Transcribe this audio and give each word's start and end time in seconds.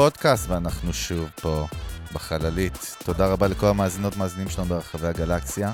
פודקאסט, 0.00 0.48
ואנחנו 0.50 0.92
שוב 0.92 1.28
פה 1.40 1.66
בחללית. 2.12 2.96
תודה 3.04 3.26
רבה 3.26 3.48
לכל 3.48 3.66
המאזינות 3.66 4.12
והמאזינים 4.12 4.48
שלנו 4.48 4.68
ברחבי 4.68 5.06
הגלקסיה. 5.06 5.72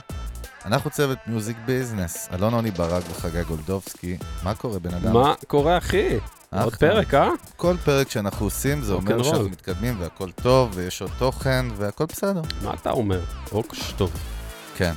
אנחנו 0.64 0.90
צוות 0.90 1.18
מיוזיק 1.26 1.56
ביזנס, 1.66 2.28
אלון 2.32 2.54
עוני 2.54 2.70
ברק 2.70 3.02
וחגי 3.10 3.42
גולדובסקי. 3.42 4.16
מה 4.42 4.54
קורה, 4.54 4.78
בן 4.78 4.94
אדם? 4.94 5.12
מה 5.12 5.34
קורה, 5.46 5.78
אחי? 5.78 6.18
עוד 6.62 6.76
פרק, 6.76 7.14
אה? 7.14 7.28
כל 7.56 7.76
פרק 7.84 8.10
שאנחנו 8.10 8.46
עושים, 8.46 8.82
זה 8.82 8.92
אומר. 8.92 9.22
שאנחנו 9.22 9.48
מתקדמים 9.48 10.00
והכל 10.00 10.30
טוב, 10.30 10.70
ויש 10.74 11.02
עוד 11.02 11.10
תוכן, 11.18 11.66
והכל 11.76 12.04
בסדר. 12.04 12.42
מה 12.62 12.74
אתה 12.74 12.90
אומר? 12.90 13.20
רוק 13.52 13.74
טוב. 13.96 14.10
כן. 14.76 14.92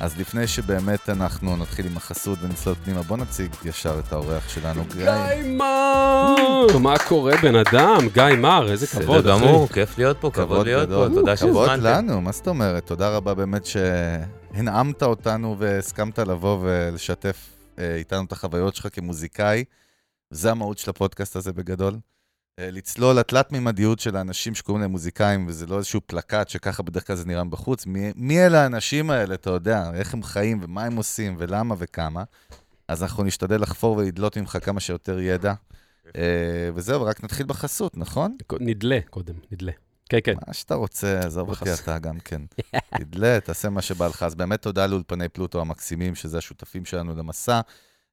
אז 0.00 0.20
לפני 0.20 0.46
שבאמת 0.46 1.08
אנחנו 1.08 1.56
נתחיל 1.56 1.86
עם 1.86 1.96
החסות 1.96 2.38
ונצלול 2.42 2.74
פנימה, 2.84 3.02
בוא 3.02 3.16
נציג 3.16 3.54
ישר 3.64 3.98
את 3.98 4.12
האורח 4.12 4.48
שלנו, 4.48 4.84
גיא. 4.84 5.04
גיא 5.04 5.52
מר! 5.52 6.78
מה 6.78 6.94
קורה, 7.08 7.32
בן 7.42 7.54
אדם? 7.54 7.98
גיא 8.12 8.22
מר, 8.38 8.72
איזה 8.72 8.86
כבוד, 8.86 9.18
בסדר. 9.18 9.38
גמור, 9.38 9.68
כיף 9.68 9.98
להיות 9.98 10.16
פה, 10.20 10.30
כבוד 10.30 10.66
להיות 10.66 10.88
פה, 10.88 11.06
תודה 11.14 11.36
כבוד 11.36 11.68
שהזמנתם. 11.68 11.86
לנו, 11.86 12.20
מה 12.20 12.32
זאת 12.32 12.48
אומרת? 12.48 12.86
תודה 12.86 13.08
רבה 13.16 13.34
באמת 13.34 13.66
שהנעמת 13.66 15.02
אותנו 15.02 15.56
והסכמת 15.58 16.18
לבוא 16.18 16.58
ולשתף 16.62 17.50
אה, 17.78 17.96
איתנו 17.96 18.24
את 18.24 18.32
החוויות 18.32 18.74
שלך 18.76 18.88
כמוזיקאי. 18.92 19.64
זה 20.30 20.50
המהות 20.50 20.78
של 20.78 20.90
הפודקאסט 20.90 21.36
הזה 21.36 21.52
בגדול. 21.52 21.94
אה, 22.58 22.70
לצלול 22.70 23.16
לתלת-מימדיות 23.16 24.00
של 24.00 24.16
האנשים 24.16 24.54
שקוראים 24.54 24.82
להם 24.82 24.90
מוזיקאים, 24.90 25.46
וזה 25.46 25.66
לא 25.66 25.76
איזשהו 25.76 26.00
פלקט 26.06 26.48
שככה 26.48 26.82
בדרך 26.82 27.06
כלל 27.06 27.16
זה 27.16 27.26
נראה 27.26 27.44
מבחוץ. 27.44 27.86
מי, 27.86 28.12
מי 28.16 28.46
אלה 28.46 28.62
האנשים 28.62 29.10
האלה, 29.10 29.34
אתה 29.34 29.50
יודע, 29.50 29.90
איך 29.94 30.14
הם 30.14 30.22
חיים 30.22 30.60
ומה 30.62 30.84
הם 30.84 30.96
עושים 30.96 31.36
ולמה 31.38 31.74
וכמה. 31.78 32.24
אז 32.88 33.02
אנחנו 33.02 33.24
נשתדל 33.24 33.60
לחפור 33.60 33.96
ולדלות 33.96 34.38
ממך 34.38 34.58
כמה 34.62 34.80
שיותר 34.80 35.20
ידע. 35.20 35.54
אה, 36.16 36.70
וזהו, 36.74 37.02
רק 37.02 37.24
נתחיל 37.24 37.46
בחסות, 37.46 37.96
נכון? 37.96 38.36
נדלה 38.60 38.98
קודם, 39.10 39.34
נדלה. 39.52 39.72
כן, 40.08 40.18
כן. 40.24 40.34
מה 40.46 40.54
שאתה 40.54 40.74
רוצה, 40.74 41.20
עזוב 41.20 41.50
אותי 41.50 41.72
אתה 41.72 41.98
גם 41.98 42.18
כן. 42.20 42.42
תדלה, 42.98 43.40
תעשה 43.40 43.70
מה 43.70 43.82
שבא 43.82 44.06
לך. 44.06 44.22
אז 44.22 44.34
באמת 44.34 44.62
תודה 44.62 44.86
לאולפני 44.86 45.28
פלוטו 45.28 45.60
המקסימים, 45.60 46.14
שזה 46.14 46.38
השותפים 46.38 46.84
שלנו 46.84 47.14
למסע, 47.14 47.60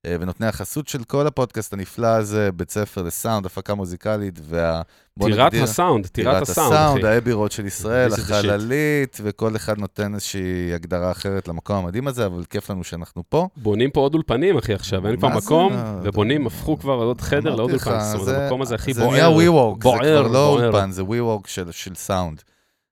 ונותני 0.07 0.47
החסות 0.47 0.87
של 0.87 1.03
כל 1.03 1.27
הפודקאסט 1.27 1.73
הנפלא 1.73 2.07
הזה, 2.07 2.51
בית 2.51 2.71
ספר 2.71 3.01
לסאונד, 3.01 3.45
הפקה 3.45 3.73
מוזיקלית, 3.75 4.39
וה... 4.43 4.81
טירת 5.19 5.53
הסאונד, 5.53 6.07
טירת 6.07 6.41
הסאונד, 6.41 6.73
הסאונד, 6.73 7.05
אחי. 7.05 7.13
האבירות 7.13 7.51
של 7.51 7.65
ישראל. 7.65 8.13
החללית, 8.13 9.17
וכל 9.23 9.55
אחד 9.55 9.77
נותן 9.77 10.13
איזושהי 10.13 10.73
הגדרה 10.73 11.11
אחרת 11.11 11.47
למקום 11.47 11.75
המדהים 11.75 12.07
הזה, 12.07 12.25
אבל 12.25 12.43
כיף 12.49 12.69
לנו 12.69 12.83
שאנחנו 12.83 13.23
פה. 13.29 13.47
בונים 13.57 13.91
פה 13.91 13.99
עוד 13.99 14.13
אולפנים, 14.13 14.57
אחי, 14.57 14.73
עכשיו, 14.73 15.07
אין 15.07 15.17
כבר 15.17 15.29
זה? 15.29 15.35
מקום, 15.45 15.73
אתה- 15.73 15.99
ובונים, 16.03 16.47
הפכו 16.47 16.79
כבר 16.79 16.93
עוד 16.93 17.21
חדר 17.21 17.55
לעוד 17.55 17.71
אולפן. 17.71 17.99
זאת 17.99 18.13
אומרת, 18.13 18.25
זה- 18.25 18.43
המקום 18.43 18.61
הזה 18.61 18.75
הכי 18.75 18.93
זה 18.93 19.01
בוער. 19.05 19.11
נהיה 19.13 19.49
WeWork, 19.49 19.75
זה 19.75 19.81
כבר 19.81 20.27
לא. 20.27 20.47
אולפן, 20.49 20.91
זה 20.91 21.01
WeWork 21.01 21.47
של, 21.47 21.71
של 21.71 21.95
סאונד. 21.95 22.41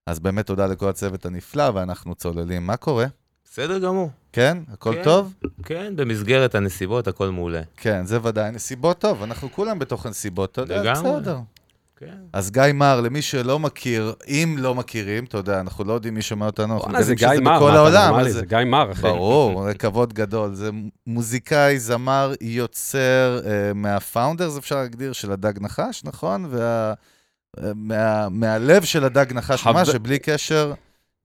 אז 0.07 0.19
באמת 0.19 0.45
תודה 0.45 0.65
לכל 0.67 0.89
הצוות 0.89 1.25
הנפלא, 1.25 1.71
ואנחנו 1.73 2.15
צוללים. 2.15 2.67
מה 2.67 2.77
קורה? 2.77 3.05
בסדר 3.45 3.79
גמור, 3.79 4.09
כן? 4.33 4.57
הכל 4.73 4.93
כן. 4.95 5.03
טוב? 5.03 5.33
כן, 5.65 5.93
במסגרת 5.95 6.55
הנסיבות 6.55 7.07
הכל 7.07 7.29
מעולה. 7.29 7.61
כן, 7.77 8.05
זה 8.05 8.19
ודאי. 8.23 8.51
נסיבות 8.51 8.99
טוב, 8.99 9.23
אנחנו 9.23 9.51
כולם 9.51 9.79
בתוך 9.79 10.05
הנסיבות, 10.05 10.51
אתה 10.51 10.61
יודע. 10.61 10.93
בסדר. 10.93 11.37
כן. 11.97 12.15
אז 12.33 12.51
גיא 12.51 12.63
מר, 12.73 13.01
למי 13.01 13.21
שלא 13.21 13.59
מכיר, 13.59 14.13
אם 14.27 14.55
לא 14.59 14.75
מכירים, 14.75 15.23
אתה 15.23 15.37
יודע, 15.37 15.59
אנחנו 15.59 15.83
לא 15.83 15.93
יודעים 15.93 16.13
מי 16.13 16.21
שומע 16.21 16.45
אותנו, 16.45 16.73
אנחנו 16.73 17.03
זה 17.03 17.13
מגלים 17.13 17.15
גיא 17.15 17.27
שזה 17.33 17.41
מר, 17.41 17.55
בכל 17.57 17.71
מה 17.71 17.89
אתה 17.89 17.99
העולם. 18.05 18.25
אז 18.27 18.33
זה 18.33 18.45
גיא 18.45 18.57
מר, 18.65 18.91
אחי. 18.91 19.01
ברור, 19.01 19.63
זה 19.67 19.73
כבוד 19.73 20.13
גדול. 20.13 20.53
זה 20.53 20.69
מוזיקאי, 21.07 21.79
זמר, 21.79 22.33
יוצר, 22.41 23.39
אה, 23.45 23.73
מהפאונדרס, 23.75 24.57
אפשר 24.57 24.75
להגדיר, 24.75 25.13
של 25.13 25.31
הדג 25.31 25.53
נחש, 25.61 26.01
נכון? 26.03 26.45
וה... 26.49 26.93
אה, 27.63 27.71
מה, 27.75 28.29
מהלב 28.29 28.83
של 28.83 29.03
הדג 29.03 29.25
נחש, 29.33 29.61
חבר- 29.63 29.73
ממש, 29.73 29.89
שבלי 29.89 30.19
קשר, 30.19 30.73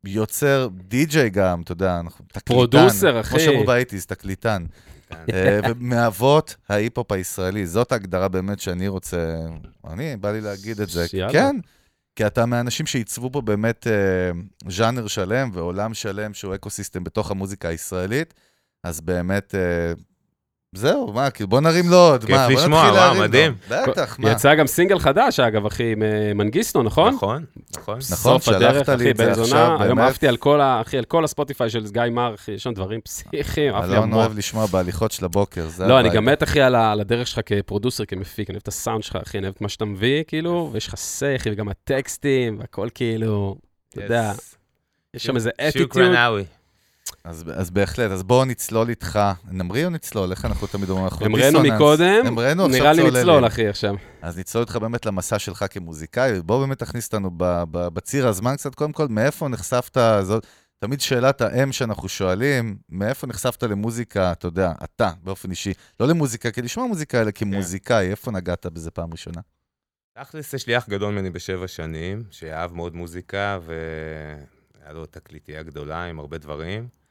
יוצר 0.06 0.68
די-ג'יי 0.88 1.30
גם, 1.30 1.62
אתה 1.62 1.72
יודע, 1.72 2.00
אנחנו 2.00 2.24
תקליטן. 2.28 2.54
producer, 2.54 3.20
אחי. 3.20 3.30
כמו 3.30 3.40
שאמרו 3.40 3.64
באייטיז, 3.64 4.06
תקליטן. 4.06 4.64
כן. 5.08 5.34
אה, 5.34 5.60
ומאבות 5.70 6.56
ההיפ-הופ 6.68 7.12
הישראלי. 7.12 7.66
זאת 7.66 7.92
ההגדרה 7.92 8.28
באמת 8.28 8.60
שאני 8.60 8.88
רוצה, 8.88 9.36
אני, 9.90 10.16
בא 10.16 10.32
לי 10.32 10.40
להגיד 10.40 10.80
את 10.80 10.88
זה. 10.88 11.08
שיאללה. 11.08 11.32
כן, 11.32 11.56
כי 12.16 12.26
אתה 12.26 12.46
מהאנשים 12.46 12.86
שעיצבו 12.86 13.30
פה 13.32 13.40
באמת 13.40 13.86
אה, 13.86 14.40
ז'אנר 14.70 15.06
שלם 15.06 15.50
ועולם 15.52 15.94
שלם 15.94 16.34
שהוא 16.34 16.54
eco-system 16.54 17.04
בתוך 17.04 17.30
המוזיקה 17.30 17.68
הישראלית, 17.68 18.34
אז 18.84 19.00
באמת, 19.00 19.54
אה, 19.54 19.92
זהו, 20.76 21.12
מה, 21.12 21.30
כאילו, 21.30 21.48
בוא 21.48 21.60
נרים 21.60 21.90
לו 21.90 21.96
עוד, 21.96 22.24
כיף 22.24 22.36
מה, 22.36 22.48
בוא 22.48 22.56
לשמוע, 22.56 22.78
נתחיל 22.78 22.94
וואו, 22.94 23.04
להרים 23.04 23.22
לו. 23.22 23.28
מדהים. 23.28 23.54
בטח, 23.68 24.16
מה. 24.18 24.30
יצא 24.30 24.54
גם 24.54 24.66
סינגל 24.66 24.98
חדש, 24.98 25.40
אגב, 25.40 25.66
אחי, 25.66 25.92
עם 25.92 26.02
אה, 26.02 26.34
מנגיסטו, 26.34 26.82
נכון? 26.82 27.14
נכון, 27.14 27.44
נכון. 27.76 27.98
נכון, 27.98 28.00
סוף 28.00 28.48
הדרך, 28.48 28.74
שלחת 28.74 28.88
לי 28.88 28.94
אחי, 28.94 29.10
את 29.10 29.16
זה 29.16 29.26
בן 29.26 29.34
זונה. 29.34 29.44
עכשיו, 29.44 29.82
היום. 29.82 29.98
עפתי 29.98 30.28
על 30.28 30.36
כל 30.36 30.60
ה... 30.60 30.80
אחי, 30.80 30.98
על 30.98 31.04
כל 31.04 31.24
הספוטיפיי 31.24 31.70
של 31.70 31.86
גיא 31.86 32.02
מר, 32.10 32.34
אחי, 32.34 32.52
יש 32.52 32.62
שם 32.62 32.72
דברים 32.72 33.00
פסיכיים, 33.00 33.74
עף 33.74 33.84
לי 33.84 33.92
אלון 33.92 34.02
המוח. 34.02 34.18
אוהב 34.18 34.38
לשמוע 34.38 34.66
בהליכות 34.66 35.12
של 35.12 35.24
הבוקר, 35.24 35.66
זה 35.68 35.86
לא, 35.86 36.00
אני. 36.00 36.10
גם 36.10 36.24
מת, 36.24 36.42
אחי, 36.42 36.60
על 36.60 37.00
הדרך 37.00 37.26
שלך 37.26 37.40
כפרודוסר, 37.46 38.04
כמפיק, 38.04 38.50
אני 38.50 38.54
אוהב 38.54 38.62
את 38.62 38.68
הסאונד 38.68 39.02
שלך, 39.02 39.16
אחי, 39.16 39.38
אני 39.38 39.46
אוהב 39.46 39.54
את 39.56 39.60
מה 39.60 39.68
שאתה 39.68 39.84
מביא, 39.84 40.24
כאילו, 40.26 40.70
ויש 40.72 40.88
לך 40.88 40.94
סי, 40.96 41.36
אחי, 41.36 41.50
וגם 41.52 41.68
הטקסטים, 41.68 42.58
והכל 42.60 42.88
כאילו, 42.94 43.56
אתה 43.88 44.00
יודע, 44.00 44.32
יש 45.14 45.24
שם 45.24 45.36
איזה 45.36 45.50
אטיטיוד. 45.68 45.88
אז, 47.24 47.44
אז 47.54 47.70
בהחלט, 47.70 48.10
אז 48.10 48.22
בואו 48.22 48.44
נצלול 48.44 48.88
איתך, 48.88 49.18
נמריא 49.50 49.84
או 49.84 49.90
נצלול? 49.90 50.30
איך 50.30 50.44
אנחנו 50.44 50.66
תמיד 50.66 50.90
אומרים? 50.90 51.06
אנחנו 51.06 51.26
דיסוננס. 51.36 51.72
מקודם, 51.72 52.26
המראנו, 52.26 52.64
עכשיו 52.66 52.80
נראה 52.80 52.92
לי. 52.92 53.20
נצלול, 53.20 53.46
אחי, 53.46 53.68
עכשיו. 53.68 53.94
אז 54.22 54.38
נצלול 54.38 54.62
איתך 54.62 54.76
באמת 54.76 55.06
למסע 55.06 55.38
שלך 55.38 55.64
כמוזיקאי, 55.70 56.38
ובוא 56.38 56.60
באמת 56.60 56.78
תכניס 56.78 57.06
אותנו 57.06 57.30
בציר 57.70 58.28
הזמן 58.28 58.56
קצת, 58.56 58.74
קודם 58.74 58.92
כל, 58.92 59.08
מאיפה 59.08 59.48
נחשפת, 59.48 60.00
זאת 60.22 60.46
תמיד 60.78 61.00
שאלת 61.00 61.40
האם 61.40 61.72
שאנחנו 61.72 62.08
שואלים, 62.08 62.76
מאיפה 62.88 63.26
נחשפת 63.26 63.62
למוזיקה, 63.62 64.32
אתה 64.32 64.46
יודע, 64.46 64.72
אתה, 64.84 65.10
באופן 65.22 65.50
אישי, 65.50 65.72
לא 66.00 66.08
למוזיקה, 66.08 66.50
כי 66.50 66.62
לשמוע 66.62 66.86
מוזיקה, 66.86 67.20
אלא 67.20 67.30
כמוזיקאי, 67.30 68.10
איפה 68.10 68.30
נגעת 68.30 68.66
בזה 68.66 68.90
פעם 68.90 69.12
ראשונה? 69.12 69.40
תכלס 70.18 70.54
יש 70.54 70.66
לי 70.66 70.78
אח 70.78 70.88
גדול 70.88 71.14
ממני 71.14 71.30
בשבע 71.30 71.68
שנים, 71.68 72.22
שאהב 72.30 72.74
מאוד 72.74 72.94
מוזיקה, 72.94 73.58
והיה 73.64 74.92
לו 74.92 75.06
תקליטייה 75.06 75.62
גדולה 75.62 76.04
עם 76.04 76.18
הרבה 76.18 76.38
דברים. 76.38 77.03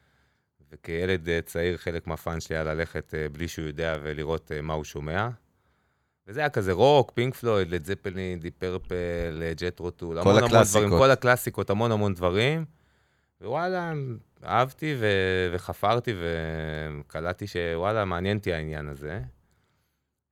וכילד 0.74 1.30
אה, 1.30 1.40
צעיר, 1.46 1.78
חלק 1.78 2.08
מהפאן 2.08 2.40
שלי 2.40 2.56
היה 2.56 2.64
ללכת 2.64 3.14
אה, 3.14 3.30
בלי 3.30 3.48
שהוא 3.48 3.68
יודע 3.68 3.96
ולראות 4.04 4.52
אה, 4.52 4.62
מה 4.62 4.74
הוא 4.74 4.84
שומע. 4.84 5.30
וזה 6.28 6.40
היה 6.40 6.50
כזה 6.50 6.72
רוק, 6.72 7.12
פינק 7.16 7.36
פלויד, 7.36 7.70
לד 7.70 7.86
זפלין, 7.86 8.40
די 8.40 8.52
פרפל, 8.52 9.44
ג'טרו 9.58 9.80
טאל, 9.80 10.20
המון 10.20 10.36
המון 10.36 10.44
הקלאסיקות. 10.44 10.88
דברים, 10.88 11.00
כל 11.00 11.12
הקלאסיקות, 11.12 11.70
המון 11.70 11.92
המון 11.92 12.14
דברים. 12.14 12.66
ווואלה, 13.42 13.94
אהבתי 14.46 14.96
ו- 15.00 15.50
וחפרתי 15.54 16.14
וקלטתי 16.20 17.48
שוואלה, 17.48 18.06
מעניין 18.06 18.38
אותי 18.38 18.54
העניין 18.54 18.88
הזה. 18.88 19.22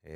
אה, 0.07 0.13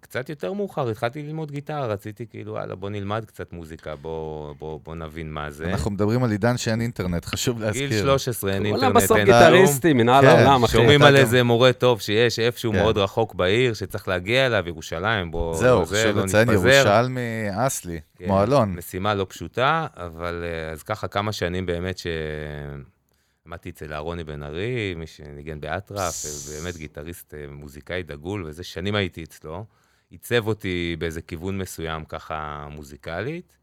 קצת 0.00 0.28
יותר 0.28 0.52
מאוחר 0.52 0.88
התחלתי 0.88 1.22
ללמוד 1.22 1.50
גיטרה, 1.50 1.86
רציתי 1.86 2.26
כאילו, 2.26 2.52
וואלה, 2.52 2.74
בוא 2.74 2.90
נלמד 2.90 3.24
קצת 3.24 3.52
מוזיקה, 3.52 3.96
בוא, 3.96 4.54
בוא, 4.58 4.80
בוא 4.84 4.94
נבין 4.94 5.30
מה 5.30 5.50
זה. 5.50 5.64
אנחנו 5.64 5.90
מדברים 5.90 6.24
על 6.24 6.30
עידן 6.30 6.56
שאין 6.56 6.80
אינטרנט, 6.80 7.24
חשוב 7.24 7.60
להזכיר. 7.60 7.88
גיל 7.88 8.00
13, 8.02 8.52
אין 8.52 8.66
אינטרנט, 8.66 8.94
בסוף 8.96 9.16
אין 9.16 9.26
גיטריסטים, 9.26 9.96
מנהל 9.96 10.24
כן, 10.24 10.28
העולם, 10.30 10.64
אחי. 10.64 10.72
שומעים 10.76 11.02
על 11.02 11.14
גם- 11.14 11.20
איזה 11.20 11.42
מורה 11.42 11.72
טוב 11.72 12.00
שיש 12.00 12.38
איפשהו 12.38 12.72
כן. 12.72 12.78
מאוד 12.78 12.98
רחוק 12.98 13.34
בעיר, 13.34 13.74
שצריך 13.74 14.08
להגיע 14.08 14.46
אליו, 14.46 14.64
ירושלים, 14.66 15.30
בוא, 15.30 15.54
זהו, 15.56 15.84
זה, 15.86 15.96
חשוב 16.04 16.16
לא 16.18 16.24
לציין. 16.24 16.50
ירושלמי 16.50 17.20
אסלי, 17.66 18.00
כן, 18.18 18.24
כמו 18.26 18.42
אלון. 18.42 18.72
משימה 18.76 19.14
לא 19.14 19.26
פשוטה, 19.28 19.86
אבל 19.96 20.44
אה, 20.44 20.72
אז 20.72 20.82
ככה 20.82 21.08
כמה 21.08 21.32
שנים 21.32 21.66
באמת 21.66 21.98
ש... 21.98 22.06
למדתי 23.46 23.70
אצל 23.70 23.92
אהרוני 23.92 24.24
בן 24.24 24.42
ארי, 24.42 24.94
מי 24.94 25.06
שניגן 25.06 25.60
באטרף, 25.60 26.14
באמת 26.50 26.76
גיטריסט 26.76 27.34
אה, 27.34 27.46
מוזיקאי 27.50 28.02
דגול, 28.02 28.44
וזה 28.46 28.64
שנים 28.64 28.94
הייתי 28.94 29.24
אצלו. 29.24 29.64
עיצב 30.10 30.46
אותי 30.46 30.96
באיזה 30.98 31.22
כיוון 31.22 31.58
מסוים 31.58 32.04
ככה 32.04 32.68
מוזיקלית. 32.70 33.56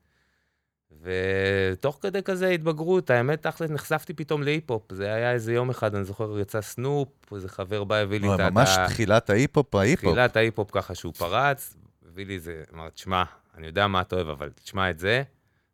ותוך 1.02 2.00
כדי 2.02 2.24
כזה 2.24 2.50
התבגרות, 2.50 3.10
האמת, 3.10 3.48
תכל'ס 3.48 3.70
נחשפתי 3.70 4.14
פתאום 4.14 4.44
להיפ-הופ. 4.44 4.92
זה 4.92 5.14
היה 5.14 5.32
איזה 5.32 5.54
יום 5.54 5.70
אחד, 5.70 5.96
אני 5.96 6.04
זוכר, 6.04 6.40
יצא 6.40 6.62
סנופ, 6.62 7.34
איזה 7.34 7.50
חבר 7.50 7.84
בא, 7.84 7.96
הביא 7.96 8.20
לי 8.20 8.36
את 8.36 8.40
ה... 8.40 8.50
ממש 8.50 8.70
תחילת 8.88 9.30
ההיפ-הופ, 9.30 9.76
ההיפ-הופ. 9.76 10.14
תחילת 10.14 10.36
ההיפ-הופ 10.36 10.72
ככה 10.72 10.96
שהוא 10.96 11.14
פרץ, 11.14 11.76
הביא 12.08 12.26
לי 12.26 12.36
איזה, 12.36 12.64
אמר, 12.74 12.90
תשמע, 12.90 13.24
אני 13.58 13.68
יודע 13.68 13.88
מה 13.88 14.02
אתה 14.02 14.16
אוהב, 14.16 14.30
אבל 14.30 14.50
תשמע 14.50 14.90
את 14.90 15.00
זה, 15.00 15.24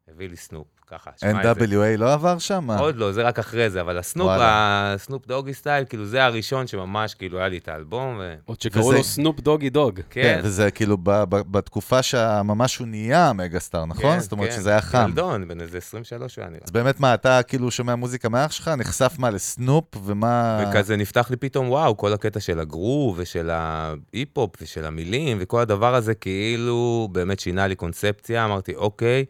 הביא 0.08 0.30
לי 0.30 0.36
סנופ. 0.36 0.77
ככה. 0.92 1.10
NWA 1.24 1.98
לא 1.98 2.14
עבר 2.14 2.38
שם? 2.38 2.72
עוד 2.72 2.96
לא, 2.96 3.12
זה 3.12 3.22
רק 3.24 3.40
אחרי 3.40 3.70
זה, 3.70 3.82
אבל 3.82 3.98
הסנופ, 3.98 4.26
וואלה. 4.28 4.94
הסנופ 4.94 5.28
Doggystyle, 5.28 5.86
כאילו 5.86 6.06
זה 6.06 6.26
הראשון 6.26 6.68
שממש, 6.68 7.14
כאילו 7.14 7.40
היה 7.40 7.48
לי 7.48 7.58
את 7.58 7.68
האלבום, 7.68 8.18
ו... 8.20 8.36
עוד 8.46 8.62
שקראו 8.62 8.88
וזה- 8.88 8.98
לו 8.98 9.04
סנופ 9.04 9.40
דוגי 9.40 9.70
דוג. 9.70 10.00
כן, 10.10 10.22
כן, 10.22 10.40
וזה 10.44 10.72
כאילו 10.72 10.98
ב- 10.98 11.24
ב- 11.30 11.52
בתקופה 11.52 12.04
שממש 12.04 12.78
הוא 12.78 12.88
נהיה 12.88 13.34
מגה-סטאר, 13.34 13.86
נכון? 13.86 14.02
כן, 14.14 14.20
זאת 14.20 14.32
אומרת 14.32 14.50
כן. 14.50 14.56
שזה 14.56 14.70
היה 14.70 14.82
חם. 14.82 15.06
ילדון, 15.08 15.48
בן 15.48 15.62
איזה 15.62 15.78
23 15.78 16.36
הוא 16.36 16.42
היה 16.44 16.50
נראה. 16.52 16.62
אז 16.66 16.72
באמת, 16.72 17.00
מה, 17.00 17.14
אתה 17.14 17.44
כאילו 17.44 17.72
שומע 17.72 17.96
מוזיקה 17.96 18.30
מאח 18.30 18.52
שלך, 18.52 18.68
נחשף 18.68 19.16
מה, 19.20 19.30
לסנופ, 19.30 19.86
ומה... 20.06 20.64
וכזה 20.70 20.96
נפתח 20.98 21.30
לי 21.30 21.36
פתאום, 21.38 21.70
וואו, 21.70 21.98
כל 21.98 22.14
הקטע 22.14 22.40
של 22.40 22.60
הגרוב 22.60 23.16
ושל 23.20 23.50
ההיפ-הופ 23.50 24.52
ושל 24.62 24.86
המילים 24.86 25.38
וכל 25.42 25.60
הדבר 25.62 25.96
הזה 25.96 26.14
כאילו 26.16 27.10
באמת 27.12 27.40
שינה 27.40 27.68
לי 27.68 27.76
קונספציה, 27.76 28.46
אמרתי, 28.46 28.76
אוקיי, 28.76 29.26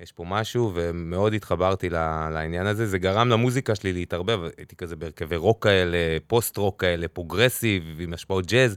יש 0.00 0.12
פה 0.12 0.24
משהו, 0.24 0.72
ומאוד 0.74 1.34
התחברתי 1.34 1.90
לעניין 1.90 2.66
הזה. 2.66 2.86
זה 2.86 2.98
גרם 2.98 3.28
למוזיקה 3.28 3.74
שלי 3.74 3.92
להתערבב, 3.92 4.40
הייתי 4.56 4.76
כזה 4.76 4.96
בהרכבי 4.96 5.36
רוק 5.36 5.62
כאלה, 5.62 5.98
פוסט-רוק 6.26 6.80
כאלה, 6.80 7.08
פרוגרסיב, 7.08 7.82
עם 8.00 8.12
השפעות 8.12 8.46
ג'אז. 8.46 8.76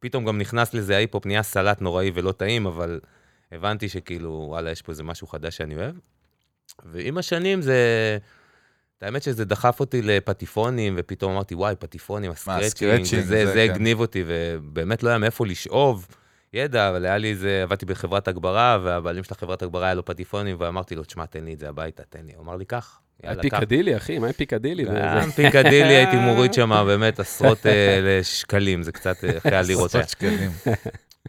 פתאום 0.00 0.24
גם 0.24 0.38
נכנס 0.38 0.74
לזה 0.74 0.96
ההיפ-הופ, 0.96 1.26
נהיה 1.26 1.42
סלט 1.42 1.80
נוראי 1.80 2.10
ולא 2.14 2.32
טעים, 2.32 2.66
אבל 2.66 3.00
הבנתי 3.52 3.88
שכאילו, 3.88 4.44
וואלה, 4.48 4.70
יש 4.70 4.82
פה 4.82 4.92
איזה 4.92 5.02
משהו 5.02 5.26
חדש 5.26 5.56
שאני 5.56 5.76
אוהב. 5.76 5.94
ועם 6.84 7.18
השנים 7.18 7.62
זה... 7.62 7.78
האמת 9.02 9.22
שזה 9.22 9.44
דחף 9.44 9.80
אותי 9.80 10.02
לפטיפונים, 10.02 10.94
ופתאום 10.96 11.32
אמרתי, 11.32 11.54
וואי, 11.54 11.74
פטיפונים, 11.78 12.30
ה 12.30 12.38
scratching, 12.38 13.24
זה, 13.24 13.46
זה 13.46 13.52
כן. 13.54 13.70
הגניב 13.74 14.00
אותי, 14.00 14.24
ובאמת 14.26 15.02
לא 15.02 15.08
היה 15.08 15.18
מאיפה 15.18 15.46
לשאוב 15.46 16.06
ידע, 16.54 16.88
אבל 16.88 17.04
היה 17.04 17.18
לי 17.18 17.30
איזה, 17.30 17.62
עבדתי 17.62 17.86
בחברת 17.86 18.28
הגברה, 18.28 18.78
והבעלים 18.82 19.24
של 19.24 19.34
החברת 19.34 19.62
הגברה 19.62 19.84
היה 19.84 19.94
לו 19.94 20.04
פטיפונים, 20.04 20.56
ואמרתי 20.58 20.94
לו, 20.94 21.04
תשמע, 21.04 21.26
תן 21.26 21.44
לי 21.44 21.54
את 21.54 21.58
זה 21.58 21.68
הביתה, 21.68 22.02
תן 22.10 22.26
לי. 22.26 22.32
הוא 22.34 22.42
אמר 22.44 22.56
לי, 22.56 22.64
קח. 22.64 23.00
פיקדילי, 23.40 23.96
אחי, 23.96 24.18
מה 24.18 24.26
עם 24.26 24.32
פיקדילי? 24.32 24.84
גם 24.84 25.30
פיקדילי 25.30 25.96
הייתי 25.96 26.16
מוריד 26.26 26.54
שם 26.54 26.84
באמת 26.86 27.20
עשרות 27.20 27.66
אה, 27.66 28.20
שקלים, 28.22 28.82
זה 28.82 28.92
קצת 28.92 29.24
אה, 29.24 29.38
אחרי 29.38 29.56
הלירות. 29.56 29.94
עשרות 29.94 30.08
שקלים. 30.08 30.50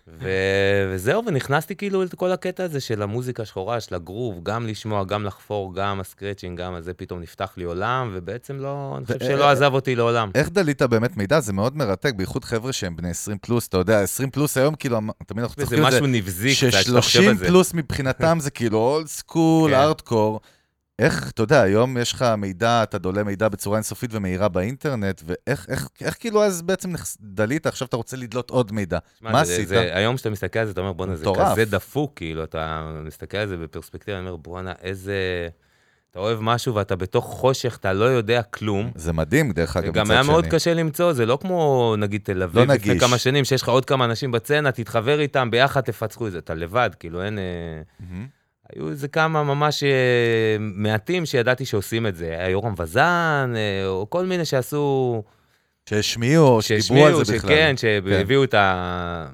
ו- 0.07 0.91
וזהו, 0.93 1.25
ונכנסתי 1.25 1.75
כאילו 1.75 2.03
לכל 2.03 2.31
הקטע 2.31 2.63
הזה 2.63 2.79
של 2.79 3.01
המוזיקה 3.01 3.43
השחורה, 3.43 3.79
של 3.81 3.95
הגרוב, 3.95 4.39
גם 4.43 4.67
לשמוע, 4.67 5.03
גם 5.03 5.25
לחפור, 5.25 5.75
גם 5.75 5.99
ה 5.99 6.04
scratching, 6.04 6.59
גם 6.59 6.73
הזה, 6.73 6.93
פתאום 6.93 7.19
נפתח 7.19 7.53
לי 7.57 7.63
עולם, 7.63 8.11
ובעצם 8.13 8.59
לא, 8.59 8.93
אני 8.97 9.05
חושב 9.05 9.19
שלא 9.19 9.49
עזב 9.49 9.73
אותי 9.73 9.95
לעולם. 9.95 10.31
איך 10.35 10.49
דלית 10.49 10.81
באמת 10.81 11.17
מידע? 11.17 11.39
זה 11.39 11.53
מאוד 11.53 11.77
מרתק, 11.77 12.13
בייחוד 12.15 12.45
חבר'ה 12.45 12.73
שהם 12.73 12.95
בני 12.95 13.09
20 13.09 13.37
פלוס, 13.37 13.67
אתה 13.67 13.77
יודע, 13.77 14.01
20 14.01 14.29
פלוס 14.29 14.57
היום, 14.57 14.75
כאילו, 14.75 14.99
תמיד 15.27 15.43
אנחנו 15.43 15.63
צוחקים 15.63 15.85
על 15.85 15.91
זה, 15.91 15.97
משהו 15.97 16.07
נבזי 16.07 16.55
קצת, 16.55 16.71
שאתה 16.71 17.01
חושב 17.01 17.21
ש-30 17.21 17.29
על 17.29 17.37
זה. 17.37 17.45
פלוס 17.47 17.73
מבחינתם 17.73 18.37
זה 18.41 18.51
כאילו 18.51 18.77
אולד 18.77 19.07
סקול. 19.07 19.73
ארטקור. 19.73 20.39
איך, 21.01 21.29
אתה 21.29 21.43
יודע, 21.43 21.61
היום 21.61 21.97
יש 21.97 22.13
לך 22.13 22.25
מידע, 22.37 22.83
אתה 22.83 22.97
דולה 22.97 23.23
מידע 23.23 23.49
בצורה 23.49 23.77
אינסופית 23.77 24.09
ומהירה 24.13 24.47
באינטרנט, 24.49 25.21
ואיך 25.25 25.65
איך, 25.69 25.87
איך 26.01 26.15
כאילו 26.19 26.43
אז 26.43 26.61
בעצם 26.61 26.93
דלית, 27.21 27.65
עכשיו 27.67 27.87
אתה 27.87 27.97
רוצה 27.97 28.17
לדלות 28.17 28.49
עוד 28.49 28.71
מידע. 28.71 28.97
שמע, 29.19 29.31
מה 29.31 29.45
זה- 29.45 29.53
עשית? 29.53 29.67
זה- 29.67 29.95
היום 29.95 30.15
כשאתה 30.15 30.29
מסתכל 30.29 30.59
על 30.59 30.65
זה, 30.65 30.71
אתה 30.71 30.81
אומר, 30.81 30.93
בואנה, 30.93 31.15
זה. 31.15 31.25
כזה 31.51 31.65
דפוק, 31.65 32.11
כאילו, 32.15 32.43
אתה 32.43 32.91
מסתכל 33.05 33.37
על 33.37 33.47
זה 33.47 33.57
בפרספקטיבה, 33.57 34.17
אני 34.17 34.27
אומר, 34.27 34.37
בואנה, 34.37 34.73
איזה... 34.81 35.47
אתה 36.11 36.19
אוהב 36.19 36.39
משהו 36.41 36.75
ואתה 36.75 36.95
בתוך 36.95 37.25
חושך, 37.25 37.77
אתה 37.79 37.93
לא 37.93 38.05
יודע 38.05 38.41
כלום. 38.41 38.91
זה 38.95 39.13
מדהים, 39.13 39.51
דרך 39.51 39.77
אגב, 39.77 39.93
גם 39.93 40.03
מצד 40.05 40.11
היה 40.13 40.23
מאוד 40.23 40.43
שני. 40.43 40.51
קשה 40.53 40.73
למצוא, 40.73 41.13
זה 41.13 41.25
לא 41.25 41.37
כמו 41.41 41.95
נגיד 41.97 42.21
תל 42.23 42.43
אביב 42.43 42.57
לא 42.57 42.63
לפני 42.75 42.93
נגיש. 42.93 43.03
כמה 43.03 43.17
שנים, 43.17 43.45
שיש 43.45 43.61
לך 43.61 43.69
עוד 43.69 43.85
כמה 43.85 44.05
אנשים 44.05 44.31
בצנע, 44.31 44.71
תתחבר 44.71 45.19
איתם, 45.19 45.51
ביחד 45.51 45.81
תפצחו 45.81 46.27
את 46.27 46.31
זה, 46.31 46.37
אתה 46.37 46.53
לבד, 46.53 46.89
כאילו 46.99 47.23
אין... 47.23 47.37
היו 47.37 48.40
איזה 48.91 49.07
כמה 49.07 49.43
ממש 49.43 49.83
אה, 49.83 50.57
מעטים 50.59 51.25
שידעתי 51.25 51.65
שעושים 51.65 52.07
את 52.07 52.15
זה. 52.15 52.25
היה 52.25 52.49
יורם 52.49 52.73
וזן, 52.77 53.53
אה, 53.55 53.87
או 53.87 54.09
כל 54.09 54.25
מיני 54.25 54.45
שעשו... 54.45 55.23
שהשמיעו, 55.89 56.61
שדיברו 56.61 57.05
על 57.05 57.25
זה 57.25 57.33
בכלל. 57.33 57.49
שכן, 57.49 57.77
שהביאו 57.77 58.43
את 58.43 58.53
ה... 58.53 59.27